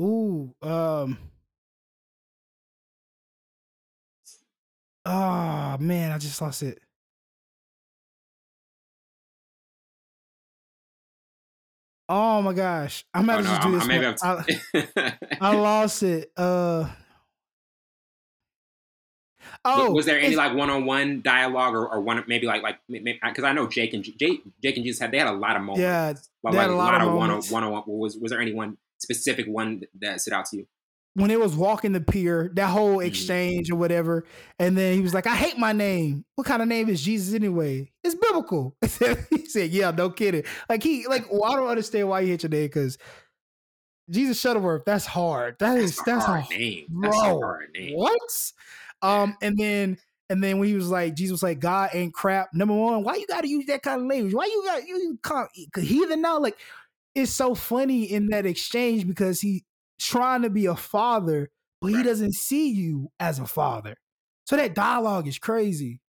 Ooh, 0.00 0.54
um, 0.62 1.18
oh 5.04 5.76
man, 5.78 6.12
I 6.12 6.18
just 6.18 6.40
lost 6.40 6.62
it. 6.62 6.80
Oh 12.12 12.42
my 12.42 12.52
gosh. 12.52 13.04
I 13.14 13.22
might 13.22 13.38
oh, 13.38 13.42
just 13.42 13.62
no, 13.62 13.70
do 13.70 13.78
this. 13.78 13.86
Maybe 13.86 14.04
I, 14.04 15.16
I 15.40 15.54
lost 15.54 16.02
it. 16.02 16.32
Uh 16.36 16.88
Oh, 19.64 19.92
was 19.92 20.06
there 20.06 20.18
any 20.18 20.36
like 20.36 20.54
one-on-one 20.54 21.20
dialogue 21.22 21.74
or, 21.74 21.86
or 21.86 22.00
one 22.00 22.24
maybe 22.26 22.46
like 22.46 22.62
like 22.62 22.78
because 22.88 23.44
I 23.44 23.52
know 23.52 23.68
Jake 23.68 23.92
and 23.92 24.02
Jake, 24.02 24.42
Jake 24.62 24.76
and 24.76 24.84
Jesus 24.84 25.00
had 25.00 25.12
they 25.12 25.18
had 25.18 25.28
a 25.28 25.32
lot 25.32 25.56
of 25.56 25.62
moments. 25.62 25.82
Yeah, 25.82 26.14
like, 26.42 26.54
had 26.54 26.70
a 26.70 26.74
lot, 26.74 26.92
lot 26.92 27.02
of, 27.02 27.08
of 27.08 27.50
one-on-one. 27.50 27.82
Was 27.86 28.16
was 28.16 28.30
there 28.30 28.40
any 28.40 28.54
one 28.54 28.78
specific 28.98 29.46
one 29.46 29.82
that 30.00 30.20
stood 30.20 30.32
out 30.32 30.46
to 30.46 30.58
you? 30.58 30.66
When 31.20 31.30
it 31.30 31.38
was 31.38 31.54
walking 31.54 31.92
the 31.92 32.00
pier, 32.00 32.50
that 32.54 32.68
whole 32.68 33.00
exchange 33.00 33.70
or 33.70 33.76
whatever, 33.76 34.24
and 34.58 34.76
then 34.76 34.94
he 34.94 35.00
was 35.00 35.14
like, 35.14 35.26
"I 35.26 35.36
hate 35.36 35.58
my 35.58 35.72
name. 35.72 36.24
What 36.36 36.46
kind 36.46 36.62
of 36.62 36.68
name 36.68 36.88
is 36.88 37.02
Jesus 37.02 37.34
anyway? 37.34 37.92
It's 38.02 38.14
biblical." 38.14 38.76
he 39.30 39.46
said, 39.46 39.70
"Yeah, 39.70 39.90
no 39.90 40.10
kidding." 40.10 40.44
Like 40.68 40.82
he, 40.82 41.06
like 41.06 41.30
well, 41.30 41.44
I 41.44 41.56
don't 41.56 41.68
understand 41.68 42.08
why 42.08 42.20
you 42.20 42.28
hate 42.28 42.42
your 42.42 42.50
name 42.50 42.66
because 42.66 42.98
Jesus 44.10 44.42
Shuttlesworth. 44.42 44.84
That's 44.84 45.06
hard. 45.06 45.56
That 45.58 45.74
that's 45.74 45.92
is 45.92 46.00
that's 46.04 46.24
hard 46.24 46.44
a, 46.50 46.58
name, 46.58 46.86
bro. 46.88 47.10
That's 47.10 47.22
a 47.22 47.38
hard 47.38 47.70
name. 47.74 47.96
What? 47.96 48.52
Um, 49.02 49.36
and 49.40 49.56
then 49.56 49.98
and 50.28 50.42
then 50.42 50.58
when 50.58 50.68
he 50.68 50.74
was 50.74 50.88
like, 50.88 51.14
Jesus 51.14 51.32
was 51.32 51.42
like, 51.42 51.60
God 51.60 51.90
ain't 51.92 52.14
crap. 52.14 52.50
Number 52.54 52.74
one, 52.74 53.02
why 53.02 53.16
you 53.16 53.26
got 53.26 53.42
to 53.42 53.48
use 53.48 53.66
that 53.66 53.82
kind 53.82 54.00
of 54.00 54.06
language? 54.06 54.34
Why 54.34 54.46
you 54.46 54.62
got 54.64 54.86
you 54.86 55.18
can't 55.22 55.50
heathen 55.76 56.22
now? 56.22 56.38
Like 56.38 56.56
it's 57.14 57.32
so 57.32 57.54
funny 57.54 58.04
in 58.04 58.28
that 58.28 58.46
exchange 58.46 59.06
because 59.06 59.40
he 59.40 59.64
trying 60.00 60.42
to 60.42 60.50
be 60.50 60.66
a 60.66 60.74
father, 60.74 61.50
but 61.80 61.88
he 61.88 62.02
doesn't 62.02 62.34
see 62.34 62.70
you 62.70 63.10
as 63.20 63.38
a 63.38 63.46
father. 63.46 63.96
So 64.46 64.56
that 64.56 64.74
dialogue 64.74 65.28
is 65.28 65.38
crazy 65.38 66.00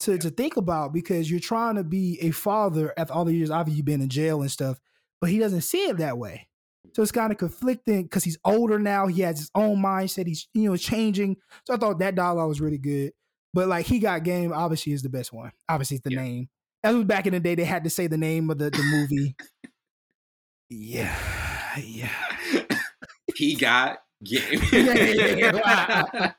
to 0.00 0.18
to 0.18 0.30
think 0.30 0.56
about 0.56 0.92
because 0.92 1.30
you're 1.30 1.40
trying 1.40 1.76
to 1.76 1.84
be 1.84 2.18
a 2.20 2.30
father 2.30 2.92
after 2.96 3.12
all 3.12 3.24
the 3.24 3.32
years 3.32 3.50
obviously 3.50 3.76
you've 3.76 3.86
been 3.86 4.00
in 4.00 4.08
jail 4.08 4.40
and 4.40 4.50
stuff, 4.50 4.78
but 5.20 5.30
he 5.30 5.38
doesn't 5.38 5.62
see 5.62 5.86
it 5.88 5.98
that 5.98 6.18
way. 6.18 6.48
So 6.94 7.02
it's 7.02 7.12
kind 7.12 7.32
of 7.32 7.38
conflicting 7.38 8.04
because 8.04 8.24
he's 8.24 8.38
older 8.44 8.78
now. 8.78 9.06
He 9.06 9.22
has 9.22 9.38
his 9.38 9.50
own 9.54 9.82
mindset. 9.82 10.26
He's 10.26 10.48
you 10.54 10.70
know 10.70 10.76
changing. 10.76 11.36
So 11.66 11.74
I 11.74 11.76
thought 11.76 11.98
that 11.98 12.14
dialogue 12.14 12.48
was 12.48 12.60
really 12.60 12.78
good. 12.78 13.12
But 13.52 13.68
like 13.68 13.86
he 13.86 13.98
got 13.98 14.24
game, 14.24 14.52
obviously 14.52 14.92
is 14.92 15.02
the 15.02 15.08
best 15.08 15.32
one. 15.32 15.52
Obviously, 15.68 15.96
it's 15.96 16.04
the 16.04 16.12
yeah. 16.12 16.22
name. 16.22 16.48
As 16.82 16.94
was 16.94 17.04
back 17.04 17.26
in 17.26 17.32
the 17.32 17.40
day, 17.40 17.54
they 17.54 17.64
had 17.64 17.84
to 17.84 17.90
say 17.90 18.06
the 18.06 18.18
name 18.18 18.50
of 18.50 18.58
the, 18.58 18.68
the 18.68 18.82
movie. 18.82 19.36
yeah, 20.68 21.16
yeah. 21.78 22.33
He 23.36 23.54
got 23.54 23.98
game. 24.22 24.60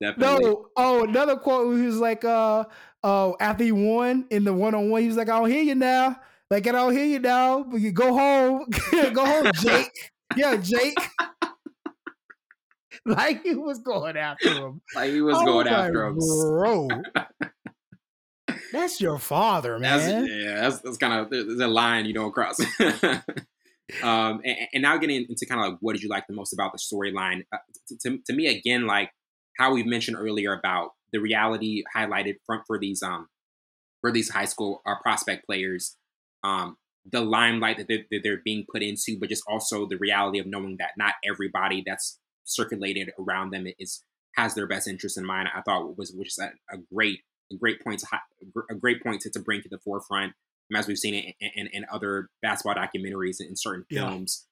Definitely. 0.00 0.46
No, 0.46 0.66
oh, 0.76 1.04
another 1.04 1.36
quote. 1.36 1.76
He 1.76 1.84
was 1.84 1.98
like, 1.98 2.24
uh, 2.24 2.64
oh, 3.02 3.36
after 3.38 3.64
he 3.64 3.72
won 3.72 4.26
in 4.30 4.44
the 4.44 4.52
one 4.52 4.74
on 4.74 4.90
one, 4.90 5.02
he 5.02 5.08
was 5.08 5.16
like, 5.16 5.28
I 5.28 5.38
don't 5.38 5.50
hear 5.50 5.62
you 5.62 5.74
now. 5.74 6.16
Like, 6.50 6.66
I 6.66 6.72
don't 6.72 6.92
hear 6.92 7.04
you 7.04 7.18
now. 7.18 7.62
But 7.64 7.80
you 7.80 7.92
go 7.92 8.12
home, 8.14 8.64
go 9.12 9.26
home, 9.26 9.50
Jake. 9.56 10.12
yeah, 10.36 10.56
Jake. 10.56 10.96
like 13.06 13.42
he 13.42 13.54
was 13.54 13.80
going 13.80 14.16
after 14.16 14.52
him. 14.52 14.80
Like 14.94 15.10
he 15.10 15.20
was 15.20 15.36
oh 15.36 15.44
going 15.44 15.68
after 15.68 16.06
him, 16.06 16.18
bro. 16.18 16.88
that's 18.72 19.00
your 19.02 19.18
father, 19.18 19.78
man. 19.78 19.98
That's, 19.98 20.30
yeah, 20.30 20.60
that's, 20.62 20.80
that's 20.80 20.96
kind 20.96 21.12
of 21.20 21.30
there's 21.30 21.60
a 21.60 21.68
line 21.68 22.06
you 22.06 22.14
don't 22.14 22.32
cross. 22.32 22.58
Um, 24.02 24.40
and, 24.44 24.56
and, 24.72 24.82
now 24.82 24.96
getting 24.96 25.26
into 25.28 25.46
kind 25.46 25.60
of 25.60 25.72
like 25.72 25.78
what 25.80 25.92
did 25.94 26.02
you 26.02 26.08
like 26.08 26.26
the 26.26 26.34
most 26.34 26.52
about 26.52 26.72
the 26.72 26.78
storyline? 26.78 27.44
Uh, 27.52 27.58
to, 28.00 28.18
to, 28.26 28.32
me, 28.32 28.46
again, 28.46 28.86
like 28.86 29.10
how 29.58 29.72
we 29.72 29.82
mentioned 29.82 30.16
earlier 30.18 30.52
about 30.52 30.90
the 31.12 31.18
reality 31.18 31.82
highlighted 31.94 32.36
front 32.46 32.62
for 32.66 32.78
these 32.78 33.02
um 33.02 33.28
for 34.00 34.10
these 34.10 34.30
high 34.30 34.44
school 34.44 34.80
uh, 34.86 34.94
prospect 35.02 35.46
players, 35.46 35.96
um, 36.42 36.76
the 37.10 37.20
limelight 37.20 37.76
that 37.78 37.88
they're, 37.88 38.04
that 38.10 38.20
they're 38.22 38.40
being 38.44 38.64
put 38.72 38.82
into, 38.82 39.18
but 39.18 39.28
just 39.28 39.42
also 39.46 39.86
the 39.86 39.98
reality 39.98 40.38
of 40.38 40.46
knowing 40.46 40.76
that 40.78 40.92
not 40.96 41.14
everybody 41.28 41.82
that's 41.86 42.18
circulated 42.44 43.10
around 43.18 43.50
them 43.50 43.66
is 43.78 44.02
has 44.36 44.54
their 44.54 44.66
best 44.66 44.88
interest 44.88 45.18
in 45.18 45.24
mind. 45.24 45.48
I 45.54 45.60
thought 45.62 45.96
was 45.98 46.10
is 46.10 46.38
a, 46.38 46.74
a 46.74 46.78
great 46.92 47.20
a 47.52 47.56
great 47.56 47.82
point 47.82 48.00
to 48.00 48.06
a 48.70 48.74
great 48.74 49.02
point 49.02 49.22
to, 49.22 49.30
to 49.30 49.40
bring 49.40 49.62
to 49.62 49.68
the 49.68 49.78
forefront 49.78 50.32
as 50.76 50.86
we've 50.86 50.98
seen 50.98 51.14
it 51.14 51.34
in, 51.40 51.50
in, 51.54 51.66
in 51.72 51.86
other 51.92 52.28
basketball 52.42 52.74
documentaries 52.74 53.40
and 53.40 53.50
in 53.50 53.56
certain 53.56 53.84
yeah. 53.90 54.08
films. 54.08 54.46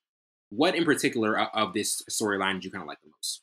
What 0.50 0.74
in 0.74 0.84
particular 0.84 1.38
of 1.38 1.74
this 1.74 2.02
storyline 2.10 2.54
did 2.54 2.64
you 2.64 2.70
kind 2.70 2.82
of 2.82 2.88
like 2.88 2.98
the 3.02 3.10
most? 3.10 3.42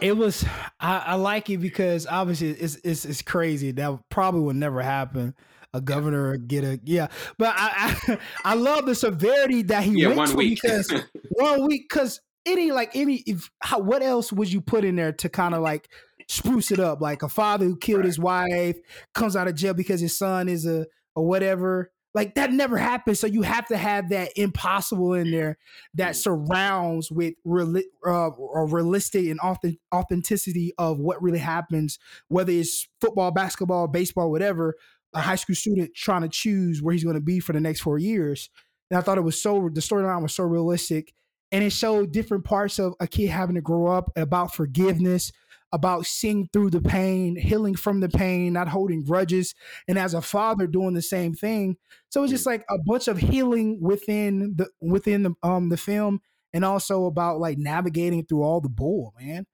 It 0.00 0.16
was 0.16 0.44
I, 0.80 0.98
I, 0.98 1.14
like 1.14 1.50
it 1.50 1.58
because 1.58 2.06
obviously 2.06 2.50
it's, 2.50 2.76
it's 2.76 3.04
it's 3.04 3.22
crazy 3.22 3.70
that 3.72 4.00
probably 4.08 4.40
would 4.40 4.56
never 4.56 4.82
happen. 4.82 5.34
A 5.72 5.80
governor 5.80 6.36
get 6.36 6.64
a 6.64 6.80
yeah, 6.84 7.08
but 7.38 7.52
I 7.56 7.96
I, 8.08 8.18
I 8.52 8.54
love 8.54 8.86
the 8.86 8.94
severity 8.94 9.62
that 9.62 9.82
he 9.82 10.00
yeah, 10.00 10.08
went 10.08 10.18
one 10.18 10.28
to 10.28 10.36
week. 10.36 10.60
because 10.62 10.92
one 11.30 11.66
week 11.66 11.86
because 11.88 12.20
it 12.44 12.58
ain't 12.58 12.74
like 12.74 12.94
any 12.94 13.16
if 13.26 13.50
how 13.60 13.80
what 13.80 14.02
else 14.02 14.32
would 14.32 14.52
you 14.52 14.60
put 14.60 14.84
in 14.84 14.96
there 14.96 15.12
to 15.12 15.28
kind 15.28 15.54
of 15.54 15.62
like 15.62 15.88
spruce 16.28 16.70
it 16.70 16.80
up 16.80 17.00
like 17.00 17.22
a 17.22 17.28
father 17.28 17.66
who 17.66 17.76
killed 17.76 18.00
right. 18.00 18.06
his 18.06 18.18
wife 18.18 18.76
comes 19.14 19.36
out 19.36 19.48
of 19.48 19.54
jail 19.54 19.74
because 19.74 20.00
his 20.00 20.16
son 20.16 20.48
is 20.48 20.64
a 20.66 20.86
or 21.14 21.26
whatever 21.26 21.90
like 22.14 22.36
that 22.36 22.52
never 22.52 22.78
happens. 22.78 23.18
So 23.18 23.26
you 23.26 23.42
have 23.42 23.66
to 23.66 23.76
have 23.76 24.10
that 24.10 24.30
impossible 24.36 25.14
in 25.14 25.30
there 25.30 25.58
that 25.94 26.14
surrounds 26.16 27.10
with 27.10 27.34
real, 27.44 27.76
uh, 28.06 28.30
realistic 28.66 29.26
and 29.26 29.40
authentic, 29.40 29.80
authenticity 29.92 30.72
of 30.78 30.98
what 31.00 31.20
really 31.20 31.40
happens, 31.40 31.98
whether 32.28 32.52
it's 32.52 32.88
football, 33.00 33.32
basketball, 33.32 33.88
baseball, 33.88 34.30
whatever. 34.30 34.76
A 35.16 35.20
high 35.20 35.36
school 35.36 35.54
student 35.54 35.94
trying 35.94 36.22
to 36.22 36.28
choose 36.28 36.82
where 36.82 36.92
he's 36.92 37.04
going 37.04 37.14
to 37.14 37.20
be 37.20 37.38
for 37.38 37.52
the 37.52 37.60
next 37.60 37.82
four 37.82 37.98
years. 37.98 38.50
And 38.90 38.98
I 38.98 39.00
thought 39.00 39.18
it 39.18 39.22
was 39.22 39.40
so 39.40 39.70
the 39.72 39.80
storyline 39.80 40.22
was 40.22 40.34
so 40.34 40.42
realistic, 40.42 41.14
and 41.52 41.62
it 41.62 41.70
showed 41.70 42.10
different 42.10 42.44
parts 42.44 42.80
of 42.80 42.94
a 42.98 43.06
kid 43.06 43.30
having 43.30 43.54
to 43.54 43.60
grow 43.60 43.86
up 43.86 44.10
about 44.16 44.54
forgiveness, 44.54 45.30
about 45.74 46.06
seeing 46.06 46.48
through 46.52 46.70
the 46.70 46.80
pain, 46.80 47.34
healing 47.34 47.74
from 47.74 47.98
the 47.98 48.08
pain, 48.08 48.52
not 48.52 48.68
holding 48.68 49.02
grudges, 49.02 49.56
and 49.88 49.98
as 49.98 50.14
a 50.14 50.22
father 50.22 50.68
doing 50.68 50.94
the 50.94 51.02
same 51.02 51.34
thing. 51.34 51.76
So 52.10 52.22
it's 52.22 52.30
just 52.30 52.46
like 52.46 52.64
a 52.70 52.78
bunch 52.78 53.08
of 53.08 53.18
healing 53.18 53.80
within 53.82 54.54
the 54.54 54.68
within 54.80 55.24
the 55.24 55.34
um 55.42 55.70
the 55.70 55.76
film, 55.76 56.20
and 56.52 56.64
also 56.64 57.06
about 57.06 57.40
like 57.40 57.58
navigating 57.58 58.24
through 58.24 58.44
all 58.44 58.60
the 58.60 58.68
bull, 58.68 59.12
man. 59.20 59.46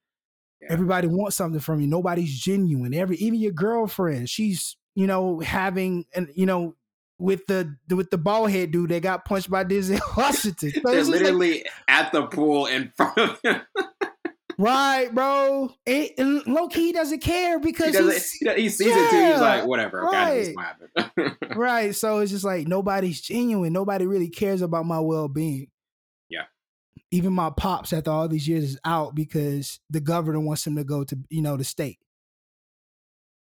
Yeah. 0.60 0.68
Everybody 0.72 1.08
wants 1.08 1.36
something 1.36 1.58
from 1.58 1.80
you. 1.80 1.86
Nobody's 1.86 2.38
genuine. 2.38 2.92
Every 2.92 3.16
even 3.16 3.40
your 3.40 3.52
girlfriend, 3.52 4.28
she's 4.28 4.76
you 4.94 5.06
know 5.06 5.40
having 5.40 6.04
and 6.14 6.28
you 6.34 6.44
know 6.44 6.76
with 7.18 7.46
the 7.46 7.76
with 7.88 8.10
the 8.10 8.18
ball 8.18 8.46
head 8.46 8.72
dude 8.72 8.90
that 8.90 9.02
got 9.02 9.24
punched 9.24 9.48
by 9.48 9.64
Denzel 9.64 10.00
Washington. 10.18 10.72
So 10.74 10.80
They're 10.84 11.04
literally 11.04 11.52
like, 11.52 11.66
at 11.88 12.12
the 12.12 12.26
pool 12.26 12.66
in 12.66 12.92
front 12.94 13.16
of 13.16 13.40
him. 13.42 13.62
Right, 14.60 15.12
bro. 15.14 15.72
It, 15.86 16.18
low 16.18 16.68
key 16.68 16.92
doesn't 16.92 17.20
care 17.20 17.58
because 17.58 17.96
he, 17.96 18.50
he 18.54 18.68
sees 18.68 18.88
yeah, 18.88 19.06
it 19.06 19.10
too. 19.10 19.32
He's 19.32 19.40
like, 19.40 19.66
whatever. 19.66 20.02
Right. 20.02 20.54
right. 21.56 21.94
So 21.94 22.18
it's 22.18 22.30
just 22.30 22.44
like 22.44 22.68
nobody's 22.68 23.22
genuine. 23.22 23.72
Nobody 23.72 24.06
really 24.06 24.28
cares 24.28 24.60
about 24.60 24.84
my 24.84 25.00
well 25.00 25.28
being. 25.28 25.68
Yeah. 26.28 26.44
Even 27.10 27.32
my 27.32 27.48
pops 27.48 27.94
after 27.94 28.10
all 28.10 28.28
these 28.28 28.46
years 28.46 28.64
is 28.64 28.78
out 28.84 29.14
because 29.14 29.80
the 29.88 30.00
governor 30.00 30.40
wants 30.40 30.66
him 30.66 30.76
to 30.76 30.84
go 30.84 31.04
to 31.04 31.18
you 31.30 31.40
know 31.40 31.56
the 31.56 31.64
state. 31.64 31.98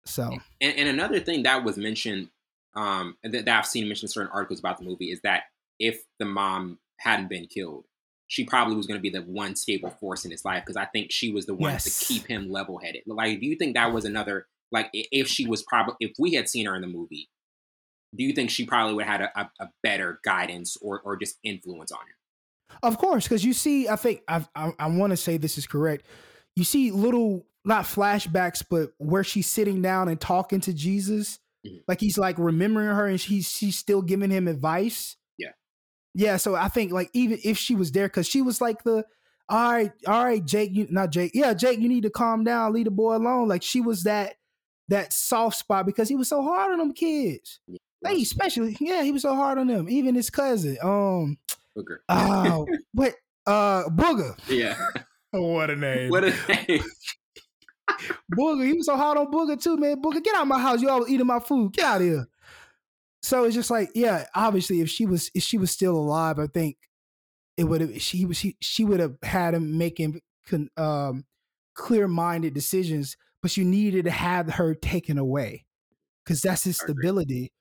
So 0.06 0.38
and, 0.62 0.76
and 0.78 0.88
another 0.88 1.20
thing 1.20 1.44
that 1.44 1.66
was 1.66 1.78
mentioned, 1.78 2.30
um, 2.76 3.18
that, 3.24 3.44
that 3.44 3.60
I've 3.60 3.66
seen 3.66 3.90
mentioned 3.90 4.08
in 4.08 4.14
certain 4.14 4.32
articles 4.34 4.60
about 4.60 4.78
the 4.78 4.86
movie 4.86 5.12
is 5.12 5.20
that 5.22 5.44
if 5.80 6.02
the 6.18 6.26
mom 6.26 6.80
hadn't 6.98 7.28
been 7.28 7.48
killed, 7.48 7.84
she 8.30 8.46
probably 8.46 8.76
was 8.76 8.86
going 8.86 8.98
to 8.98 9.02
be 9.02 9.10
the 9.10 9.24
one 9.24 9.56
stable 9.56 9.90
force 9.90 10.24
in 10.24 10.30
his 10.30 10.46
life 10.46 10.64
because 10.64 10.78
I 10.78 10.86
think 10.86 11.12
she 11.12 11.32
was 11.32 11.48
the 11.48 11.56
one 11.56 11.72
yes. 11.72 11.84
to 11.84 12.06
keep 12.06 12.28
him 12.28 12.50
level 12.52 12.78
headed. 12.78 13.02
Like, 13.08 13.40
do 13.40 13.48
you 13.48 13.56
think 13.56 13.76
that 13.76 13.92
was 13.92 14.06
another 14.06 14.46
like 14.72 14.90
if 14.94 15.28
she 15.28 15.48
was 15.48 15.64
probably 15.64 15.96
if 16.00 16.12
we 16.20 16.36
had 16.36 16.48
seen 16.48 16.68
her 16.68 16.76
in 16.76 16.82
the 16.82 16.88
movie, 16.88 17.28
do 18.16 18.24
you 18.24 18.34
think 18.34 18.52
she 18.52 18.68
probably 18.68 18.94
would 18.94 19.06
have 19.06 19.22
had 19.22 19.30
a, 19.36 19.40
a, 19.42 19.52
a 19.66 19.70
better 19.82 20.20
guidance 20.24 20.78
or 20.80 21.02
or 21.04 21.18
just 21.18 21.38
influence 21.44 21.92
on 21.92 22.02
him? 22.02 22.78
Of 22.84 23.00
course, 23.00 23.24
because 23.24 23.44
you 23.44 23.54
see, 23.54 23.90
I 23.90 23.96
think 23.96 24.22
I 24.28 24.46
I, 24.56 24.74
I 24.78 24.88
want 24.88 25.10
to 25.10 25.18
say 25.18 25.38
this 25.38 25.58
is 25.58 25.66
correct. 25.66 26.06
You 26.56 26.64
see 26.64 26.92
little 26.92 27.48
not 27.66 27.86
flashbacks, 27.86 28.64
but 28.70 28.92
where 29.00 29.24
she's 29.24 29.48
sitting 29.48 29.82
down 29.82 30.08
and 30.08 30.22
talking 30.22 30.62
to 30.62 30.74
Jesus, 30.74 31.40
mm-hmm. 31.66 31.78
like 31.88 32.00
he's 32.00 32.20
like 32.20 32.38
remembering 32.38 32.96
her 32.96 33.08
and 33.08 33.20
she's 33.20 33.50
she's 33.50 33.76
still 33.76 34.04
giving 34.04 34.30
him 34.30 34.48
advice 34.48 35.16
yeah, 36.14 36.38
so 36.38 36.56
I 36.56 36.68
think 36.68 36.92
like 36.92 37.10
even 37.14 37.40
if 37.44 37.58
she 37.58 37.76
was 37.76 37.92
there, 37.92 38.08
because 38.08 38.28
she 38.28 38.42
was 38.42 38.62
like 38.62 38.84
the 38.84 39.06
all 39.48 39.72
right, 39.72 39.92
all 40.08 40.24
right, 40.24 40.46
Jake, 40.46 40.72
you 40.74 40.88
not 40.90 41.12
Jake, 41.12 41.32
yeah, 41.34 41.54
Jake, 41.54 41.80
you 41.80 41.90
need 41.90 42.04
to 42.04 42.10
calm 42.10 42.44
down, 42.44 42.74
leave 42.74 42.86
the 42.86 42.92
boy 42.92 43.16
alone. 43.16 43.48
Like 43.48 43.64
she 43.64 43.82
was 43.82 44.04
that 44.04 44.36
that 44.90 45.14
soft 45.14 45.58
spot 45.58 45.86
because 45.86 46.10
he 46.10 46.16
was 46.16 46.30
so 46.30 46.44
hard 46.44 46.72
on 46.72 46.80
them 46.80 46.94
kids. 46.94 47.60
Yeah. 47.68 47.78
Especially, 48.12 48.78
yeah, 48.80 49.04
he 49.04 49.12
was 49.12 49.24
so 49.24 49.36
hard 49.36 49.58
on 49.58 49.68
them. 49.68 49.90
Even 49.90 50.16
his 50.16 50.30
cousin, 50.30 50.78
um, 50.82 51.38
Booger. 51.78 51.98
Oh, 52.10 52.64
uh, 52.64 52.78
what? 52.94 53.16
Uh, 53.46 53.84
Booger. 53.90 54.38
Yeah. 54.50 54.78
what 55.32 55.70
a 55.70 55.76
name. 55.76 56.10
What 56.10 56.24
a 56.24 56.30
name. 56.30 56.84
Booger, 58.36 58.66
he 58.66 58.74
was 58.74 58.86
so 58.86 58.96
hard 58.96 59.18
on 59.18 59.32
Booger 59.32 59.62
too, 59.62 59.78
man. 59.78 60.02
Booger, 60.02 60.24
get 60.24 60.36
out 60.36 60.44
of 60.44 60.48
my 60.48 60.60
house. 60.60 60.82
You 60.82 60.90
always 60.90 61.12
eating 61.12 61.28
my 61.28 61.40
food. 61.40 61.74
Get 61.74 61.86
out 61.86 62.02
of 62.02 62.08
here. 62.08 62.28
So 63.22 63.44
it's 63.44 63.56
just 63.56 63.72
like, 63.72 63.90
yeah, 63.96 64.26
obviously, 64.36 64.82
if 64.82 64.90
she 64.90 65.06
was 65.06 65.30
if 65.36 65.44
she 65.44 65.58
was 65.58 65.72
still 65.72 65.96
alive, 65.96 66.40
I 66.40 66.48
think 66.48 66.78
it 67.58 67.66
would 67.66 67.82
have 67.82 68.02
she 68.02 68.26
was 68.26 68.38
she 68.38 68.56
she 68.62 68.86
would 68.86 69.00
have 69.00 69.18
had 69.24 69.54
him 69.54 69.78
making 69.78 70.22
um, 70.78 71.26
clear 71.76 72.08
minded 72.08 72.54
decisions, 72.54 73.18
but 73.42 73.58
you 73.58 73.66
needed 73.66 74.06
to 74.06 74.12
have 74.12 74.52
her 74.56 74.74
taken 74.74 75.18
away 75.18 75.66
because 76.26 76.42
that's 76.42 76.64
his 76.64 76.78
stability. 76.78 77.52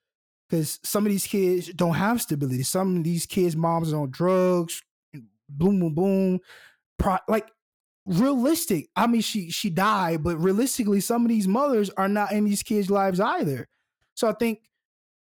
Because 0.49 0.79
some 0.83 1.05
of 1.05 1.11
these 1.11 1.27
kids 1.27 1.67
don't 1.73 1.95
have 1.95 2.21
stability. 2.21 2.63
Some 2.63 2.97
of 2.97 3.03
these 3.03 3.25
kids' 3.25 3.55
moms 3.55 3.93
are 3.93 4.01
on 4.01 4.11
drugs, 4.11 4.81
boom, 5.49 5.79
boom, 5.79 5.95
boom. 5.95 6.39
Pro- 6.97 7.19
like 7.27 7.49
realistic. 8.05 8.89
I 8.95 9.07
mean, 9.07 9.21
she 9.21 9.51
she 9.51 9.69
died, 9.69 10.23
but 10.23 10.37
realistically, 10.37 11.01
some 11.01 11.23
of 11.23 11.29
these 11.29 11.47
mothers 11.47 11.89
are 11.91 12.09
not 12.09 12.31
in 12.31 12.45
these 12.45 12.63
kids' 12.63 12.89
lives 12.89 13.19
either. 13.19 13.67
So 14.15 14.29
I 14.29 14.33
think 14.33 14.59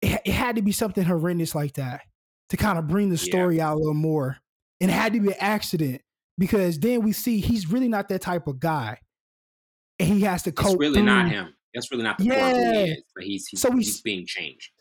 it, 0.06 0.22
it 0.26 0.32
had 0.32 0.56
to 0.58 0.62
be 0.62 0.72
something 0.72 1.04
horrendous 1.04 1.56
like 1.56 1.74
that 1.74 2.02
to 2.50 2.58
kind 2.58 2.78
of 2.78 2.88
bring 2.88 3.10
the 3.10 3.18
story 3.18 3.58
yeah. 3.58 3.70
out 3.70 3.76
a 3.76 3.80
little 3.80 3.94
more. 3.94 4.38
And 4.80 4.92
it 4.92 4.94
had 4.94 5.14
to 5.14 5.20
be 5.20 5.30
an 5.30 5.36
accident 5.40 6.02
because 6.38 6.80
then 6.80 7.02
we 7.02 7.12
see 7.12 7.40
he's 7.40 7.72
really 7.72 7.88
not 7.88 8.10
that 8.10 8.22
type 8.22 8.48
of 8.48 8.60
guy. 8.60 9.00
And 10.00 10.10
he 10.10 10.22
has 10.22 10.44
to 10.44 10.52
cope. 10.52 10.74
It's 10.74 10.80
really 10.80 10.96
through. 10.96 11.06
not 11.06 11.30
him. 11.30 11.54
That's 11.74 11.92
really 11.92 12.04
not 12.04 12.18
the 12.18 12.26
yeah. 12.26 12.54
he 12.54 12.92
is, 12.92 13.04
but 13.16 13.24
he's, 13.24 13.48
he's, 13.48 13.62
so 13.62 13.70
we, 13.70 13.84
he's 13.84 14.02
being 14.02 14.26
changed. 14.26 14.72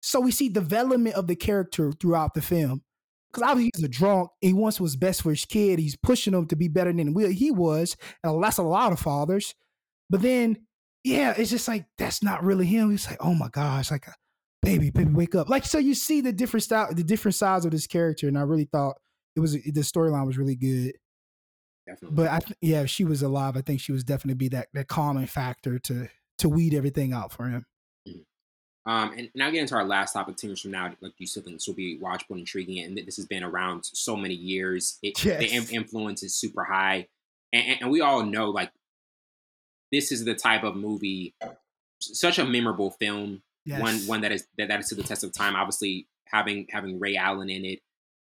So 0.00 0.20
we 0.20 0.30
see 0.30 0.48
development 0.48 1.16
of 1.16 1.26
the 1.26 1.36
character 1.36 1.92
throughout 1.92 2.34
the 2.34 2.42
film. 2.42 2.82
Because 3.32 3.50
obviously 3.50 3.70
he's 3.74 3.84
a 3.84 3.88
drunk. 3.88 4.30
He 4.40 4.52
wants 4.52 4.80
what's 4.80 4.96
best 4.96 5.22
for 5.22 5.30
his 5.30 5.44
kid. 5.44 5.78
He's 5.78 5.96
pushing 5.96 6.34
him 6.34 6.46
to 6.46 6.56
be 6.56 6.68
better 6.68 6.92
than 6.92 7.14
he 7.32 7.50
was. 7.50 7.96
And 8.22 8.42
that's 8.42 8.58
a 8.58 8.62
lot 8.62 8.92
of 8.92 9.00
fathers. 9.00 9.54
But 10.10 10.22
then, 10.22 10.58
yeah, 11.04 11.34
it's 11.36 11.50
just 11.50 11.68
like 11.68 11.86
that's 11.98 12.22
not 12.22 12.44
really 12.44 12.66
him. 12.66 12.90
He's 12.90 13.08
like, 13.08 13.18
oh 13.20 13.34
my 13.34 13.48
gosh, 13.48 13.90
like, 13.90 14.08
uh, 14.08 14.12
baby, 14.62 14.90
baby, 14.90 15.12
wake 15.12 15.34
up. 15.34 15.48
Like, 15.48 15.64
so 15.64 15.78
you 15.78 15.94
see 15.94 16.20
the 16.20 16.32
different 16.32 16.64
style, 16.64 16.92
the 16.92 17.04
different 17.04 17.34
sides 17.34 17.64
of 17.64 17.70
this 17.70 17.86
character, 17.86 18.28
and 18.28 18.36
I 18.38 18.42
really 18.42 18.64
thought 18.70 18.96
it 19.34 19.40
was 19.40 19.52
the 19.52 19.72
storyline 19.80 20.26
was 20.26 20.38
really 20.38 20.56
good. 20.56 20.92
Definitely. 21.86 22.16
But 22.16 22.28
I, 22.30 22.38
th- 22.40 22.58
yeah, 22.60 22.80
if 22.82 22.90
she 22.90 23.04
was 23.04 23.22
alive, 23.22 23.56
I 23.56 23.60
think 23.60 23.80
she 23.80 23.92
was 23.92 24.02
definitely 24.02 24.34
be 24.34 24.48
that 24.48 24.68
that 24.74 24.88
calming 24.88 25.26
factor 25.26 25.78
to 25.80 26.08
to 26.38 26.48
weed 26.48 26.74
everything 26.74 27.12
out 27.12 27.32
for 27.32 27.48
him. 27.48 27.64
Um, 28.88 29.14
and 29.18 29.30
now 29.34 29.50
get 29.50 29.62
into 29.62 29.74
our 29.74 29.84
last 29.84 30.12
topic, 30.12 30.36
two 30.36 30.46
years 30.46 30.60
from 30.60 30.70
now. 30.70 30.84
Like, 31.00 31.00
do 31.00 31.12
you 31.18 31.26
still 31.26 31.42
think 31.42 31.56
this 31.56 31.66
will 31.66 31.74
be 31.74 31.98
watchable, 31.98 32.30
and 32.30 32.40
intriguing? 32.40 32.84
And 32.84 32.96
this 32.96 33.16
has 33.16 33.26
been 33.26 33.42
around 33.42 33.84
so 33.84 34.14
many 34.16 34.34
years. 34.34 34.98
It, 35.02 35.14
Yes. 35.24 35.40
The 35.40 35.52
in- 35.52 35.68
influence 35.82 36.22
is 36.22 36.34
super 36.36 36.62
high, 36.64 37.08
and, 37.52 37.66
and- 37.66 37.82
and 37.82 37.90
we 37.90 38.00
all 38.00 38.22
know 38.24 38.50
like 38.50 38.70
this 39.92 40.10
is 40.12 40.24
the 40.24 40.34
type 40.34 40.62
of 40.64 40.76
movie, 40.76 41.34
such 42.00 42.38
a 42.38 42.44
memorable 42.44 42.90
film. 42.92 43.42
Yes. 43.66 43.80
One 43.80 43.96
one 44.06 44.20
that 44.22 44.32
is 44.32 44.46
that, 44.58 44.68
that 44.68 44.80
is 44.80 44.88
to 44.88 44.94
the 44.94 45.02
test 45.02 45.24
of 45.24 45.32
time. 45.32 45.54
Obviously, 45.54 46.06
having 46.26 46.66
having 46.70 46.98
Ray 46.98 47.16
Allen 47.16 47.50
in 47.50 47.64
it 47.64 47.80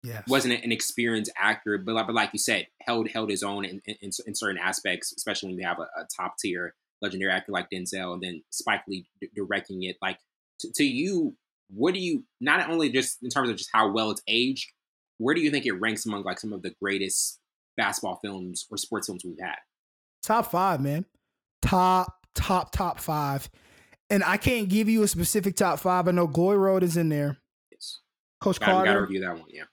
yes. 0.04 0.24
wasn't 0.28 0.64
an 0.64 0.72
experienced 0.72 1.32
actor, 1.38 1.78
but 1.78 1.96
like, 1.96 2.08
but 2.08 2.16
like 2.16 2.30
you 2.34 2.40
said, 2.40 2.68
held 2.82 3.10
held 3.10 3.30
his 3.30 3.44
own 3.44 3.66
in, 3.66 3.82
in, 3.86 4.12
in 4.26 4.36
certain 4.36 4.58
aspects, 4.58 5.14
especially 5.18 5.50
when 5.50 5.60
you 5.60 5.68
have 5.68 5.80
a, 5.80 5.90
a 6.00 6.08
top 6.16 6.36
tier 6.40 6.76
legendary 7.02 7.32
actor 7.32 7.52
like 7.52 7.68
Denzel, 7.70 8.14
and 8.14 8.22
then 8.22 8.44
Spike 8.52 8.84
Lee 8.88 9.06
d- 9.20 9.30
directing 9.36 9.84
it. 9.84 9.98
Like 10.02 10.20
to, 10.60 10.72
to 10.76 10.84
you, 10.84 11.36
what 11.70 11.94
do 11.94 12.00
you 12.00 12.24
not 12.40 12.70
only 12.70 12.92
just 12.92 13.18
in 13.24 13.30
terms 13.30 13.50
of 13.50 13.58
just 13.58 13.72
how 13.74 13.92
well 13.92 14.12
it's 14.12 14.22
aged, 14.28 14.72
where 15.18 15.34
do 15.36 15.42
you 15.42 15.52
think 15.52 15.66
it 15.66 15.74
ranks 15.74 16.06
among 16.06 16.24
like 16.24 16.40
some 16.40 16.54
of 16.54 16.62
the 16.62 16.74
greatest 16.82 17.40
basketball 17.76 18.20
films 18.24 18.68
or 18.70 18.78
sports 18.78 19.08
films 19.08 19.24
we've 19.26 19.36
had? 19.42 19.58
top 20.24 20.50
five, 20.50 20.82
man. 20.82 21.06
Top, 21.62 22.26
top, 22.34 22.72
top 22.72 23.00
five. 23.00 23.50
And 24.14 24.24
I 24.24 24.38
can't 24.38 24.70
give 24.70 24.88
you 24.88 25.02
a 25.02 25.08
specific 25.08 25.56
top 25.56 25.80
five. 25.80 26.08
I 26.08 26.12
know 26.12 26.28
Glory 26.28 26.60
Road 26.60 26.84
is 26.84 26.98
in 26.98 27.10
there. 27.10 27.40
Yes, 27.72 28.02
Coach 28.40 28.60
gotta, 28.60 28.72
we 28.72 28.78
gotta 28.78 28.90
Carter. 28.90 29.02
review 29.02 29.22
that 29.22 29.40
one. 29.40 29.48
Yeah, 29.50 29.64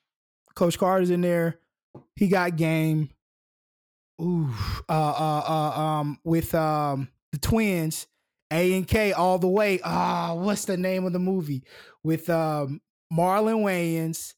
Coach 0.54 0.78
Carter's 0.78 1.10
in 1.10 1.20
there. 1.20 1.58
He 2.16 2.28
got 2.28 2.56
game. 2.56 3.10
Ooh, 4.18 4.48
uh, 4.88 4.92
uh, 4.92 5.42
uh, 5.46 5.80
um, 5.80 6.18
with 6.24 6.54
um 6.54 7.08
the 7.32 7.38
twins, 7.38 8.06
A 8.50 8.74
and 8.78 8.88
K 8.88 9.12
all 9.12 9.38
the 9.38 9.46
way. 9.46 9.78
Ah, 9.84 10.32
what's 10.34 10.64
the 10.64 10.78
name 10.78 11.04
of 11.04 11.12
the 11.12 11.18
movie 11.18 11.62
with 12.02 12.30
um 12.30 12.80
Marlon 13.12 13.62
Wayans 13.62 14.32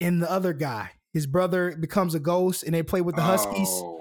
and 0.00 0.22
the 0.22 0.30
other 0.30 0.54
guy? 0.54 0.92
His 1.12 1.26
brother 1.26 1.76
becomes 1.76 2.14
a 2.14 2.20
ghost, 2.20 2.62
and 2.62 2.74
they 2.74 2.82
play 2.82 3.02
with 3.02 3.16
the 3.16 3.22
Huskies. 3.22 3.68
Oh, 3.70 3.95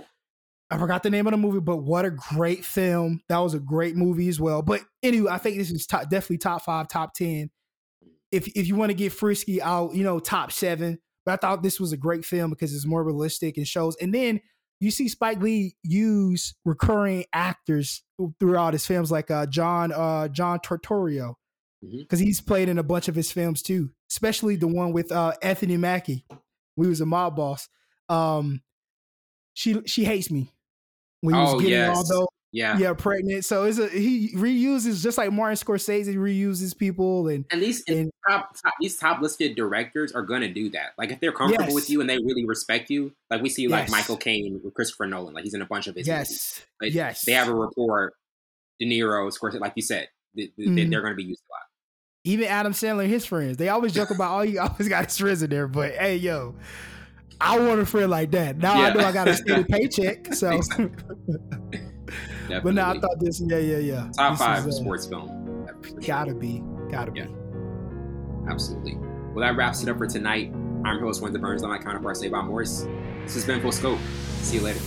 I 0.72 0.78
forgot 0.78 1.04
the 1.04 1.12
name 1.12 1.28
of 1.28 1.32
the 1.32 1.38
movie, 1.38 1.60
but 1.60 1.78
what 1.78 2.06
a 2.06 2.12
great 2.12 2.66
film! 2.66 3.22
That 3.30 3.38
was 3.38 3.54
a 3.54 3.60
great 3.60 3.96
movie 3.96 4.28
as 4.30 4.40
well. 4.40 4.62
But 4.62 4.82
anyway, 5.04 5.30
I 5.32 5.38
think 5.38 5.58
this 5.58 5.70
is 5.70 5.86
top, 5.86 6.04
definitely 6.04 6.40
top 6.40 6.64
five, 6.64 6.88
top 6.88 7.14
ten. 7.14 7.52
If 8.32 8.48
if 8.48 8.68
you 8.68 8.76
want 8.76 8.90
to 8.90 8.96
get 8.96 9.14
frisky, 9.14 9.62
I'll 9.62 9.92
you 9.94 10.04
know 10.04 10.20
top 10.20 10.52
seven. 10.52 11.00
But 11.26 11.34
I 11.34 11.38
thought 11.38 11.64
this 11.64 11.80
was 11.80 11.92
a 11.92 11.98
great 11.98 12.26
film 12.26 12.50
because 12.50 12.74
it's 12.74 12.86
more 12.86 13.04
realistic 13.04 13.58
and 13.58 13.68
shows. 13.68 13.96
And 14.00 14.14
then 14.14 14.42
you 14.80 14.92
see 14.92 15.08
Spike 15.08 15.40
Lee 15.40 15.76
use 15.84 16.56
recurring 16.66 17.26
actors 17.34 18.04
throughout 18.40 18.74
his 18.74 18.86
films, 18.86 19.12
like 19.12 19.30
uh, 19.30 19.46
John 19.46 19.92
uh, 19.92 20.28
John 20.30 20.60
Turturro, 20.60 21.36
because 21.82 22.20
he's 22.20 22.42
played 22.42 22.70
in 22.70 22.80
a 22.80 22.84
bunch 22.84 23.08
of 23.08 23.16
his 23.16 23.32
films 23.32 23.62
too, 23.62 23.92
especially 24.12 24.56
the 24.56 24.68
one 24.68 24.94
with 24.94 25.12
uh, 25.12 25.34
Anthony 25.44 25.78
Mackie. 25.78 26.26
We 26.76 26.88
was 26.88 27.02
a 27.02 27.06
mob 27.06 27.36
boss. 27.36 27.70
Um, 28.10 28.62
she 29.54 29.82
she 29.86 30.06
hates 30.06 30.32
me 30.32 30.52
when 31.26 31.36
he 31.36 31.42
was 31.42 31.54
Oh, 31.54 31.60
getting 31.60 31.90
all 31.90 32.08
those 32.08 32.28
yeah. 32.52 32.78
yeah 32.78 32.94
pregnant. 32.94 33.44
So 33.44 33.66
it's 33.66 33.78
a 33.80 33.90
he 33.90 34.32
reuses 34.36 35.04
just 35.04 35.18
like 35.18 35.32
Martin 35.32 35.58
Scorsese 35.58 36.16
reuses 36.16 36.78
people 36.78 37.28
and 37.28 37.44
And 37.52 37.62
these 37.62 37.84
and 37.88 37.98
and 37.98 38.12
top, 38.30 38.56
top 38.64 38.74
these 38.80 38.98
top 38.98 39.22
listed 39.22 39.56
directors 39.56 40.14
are 40.14 40.22
gonna 40.22 40.48
do 40.54 40.70
that. 40.70 40.92
Like 40.98 41.12
if 41.12 41.20
they're 41.20 41.34
comfortable 41.34 41.74
with 41.76 41.90
you 41.90 42.00
and 42.02 42.10
they 42.10 42.18
really 42.18 42.46
respect 42.46 42.90
you, 42.90 43.12
like 43.30 43.42
we 43.42 43.50
see 43.50 43.68
like 43.68 43.84
Yes. 43.84 43.92
Michael 43.92 44.18
Caine 44.18 44.62
with 44.64 44.74
Christopher 44.74 45.06
Nolan, 45.08 45.34
like 45.34 45.44
he's 45.44 45.54
in 45.54 45.62
a 45.62 45.66
bunch 45.66 45.88
of 45.88 45.96
his 45.96 46.08
movies. 46.08 46.30
yes 46.30 46.66
Like, 46.82 46.94
yes 46.94 47.26
They 47.26 47.34
have 47.34 47.48
a 47.50 47.54
rapport. 47.54 48.14
De 48.80 48.86
Niro, 48.86 49.32
Scorsese, 49.38 49.60
like 49.62 49.74
you 49.78 49.82
said, 49.82 50.10
they, 50.36 50.52
Mhm. 50.60 50.90
they're 50.90 51.02
gonna 51.02 51.16
be 51.16 51.24
used 51.24 51.42
a 51.50 51.52
lot. 51.54 51.62
even 52.26 52.46
Adam 52.48 52.74
Sandler 52.74 53.04
and 53.04 53.10
his 53.14 53.26
friends. 53.26 53.56
They 53.58 53.70
always 53.70 53.94
joke 53.94 54.10
about, 54.12 54.38
oh, 54.40 54.42
you 54.42 54.60
always 54.62 54.88
got 54.90 55.06
his 55.06 55.18
friends 55.18 55.44
in 55.44 55.50
there. 55.50 55.68
But 55.68 55.94
hey, 55.94 56.16
yo, 56.18 56.56
I 57.42 57.60
want 57.60 57.80
a 57.80 57.86
friend 57.86 58.10
like 58.10 58.32
that. 58.32 58.58
Now 58.58 58.74
I 58.82 58.94
know 58.94 59.02
I 59.02 59.12
got 59.12 59.28
a 59.28 59.36
steady 59.36 59.64
paycheck. 59.66 60.34
So, 60.34 60.60
but 62.64 62.74
now 62.74 62.92
I 62.92 63.00
thought 63.00 63.20
this, 63.20 63.42
yeah, 63.46 63.58
yeah, 63.58 63.78
yeah. 63.78 64.10
top 64.18 64.34
This 64.34 64.40
five 64.40 64.68
is, 64.68 64.80
uh, 64.80 64.82
sports 64.84 65.06
film. 65.06 65.66
ever, 65.70 65.78
for 65.82 65.88
sure. 65.90 66.00
Gotta 66.02 66.34
be, 66.34 66.64
gotta 66.90 67.12
Yeah. 67.16 67.26
be. 67.26 67.36
Absolutely. 68.50 68.96
Well, 68.96 69.40
that 69.46 69.56
wraps 69.58 69.84
it 69.84 69.90
up 69.90 69.98
for 69.98 70.08
tonight. 70.08 70.52
I'm 70.86 70.98
your 70.98 71.02
host, 71.08 71.22
Wendy 71.22 71.40
Burns. 71.40 71.64
I'm 71.64 71.70
my 71.70 71.78
counterpart, 71.80 72.18
Savon 72.18 72.46
Morris. 72.48 72.88
This 73.24 73.34
has 73.34 73.46
been 73.46 73.60
Full 73.62 73.72
Scope. 73.72 74.00
See 74.42 74.58
you 74.58 74.62
later. 74.64 74.80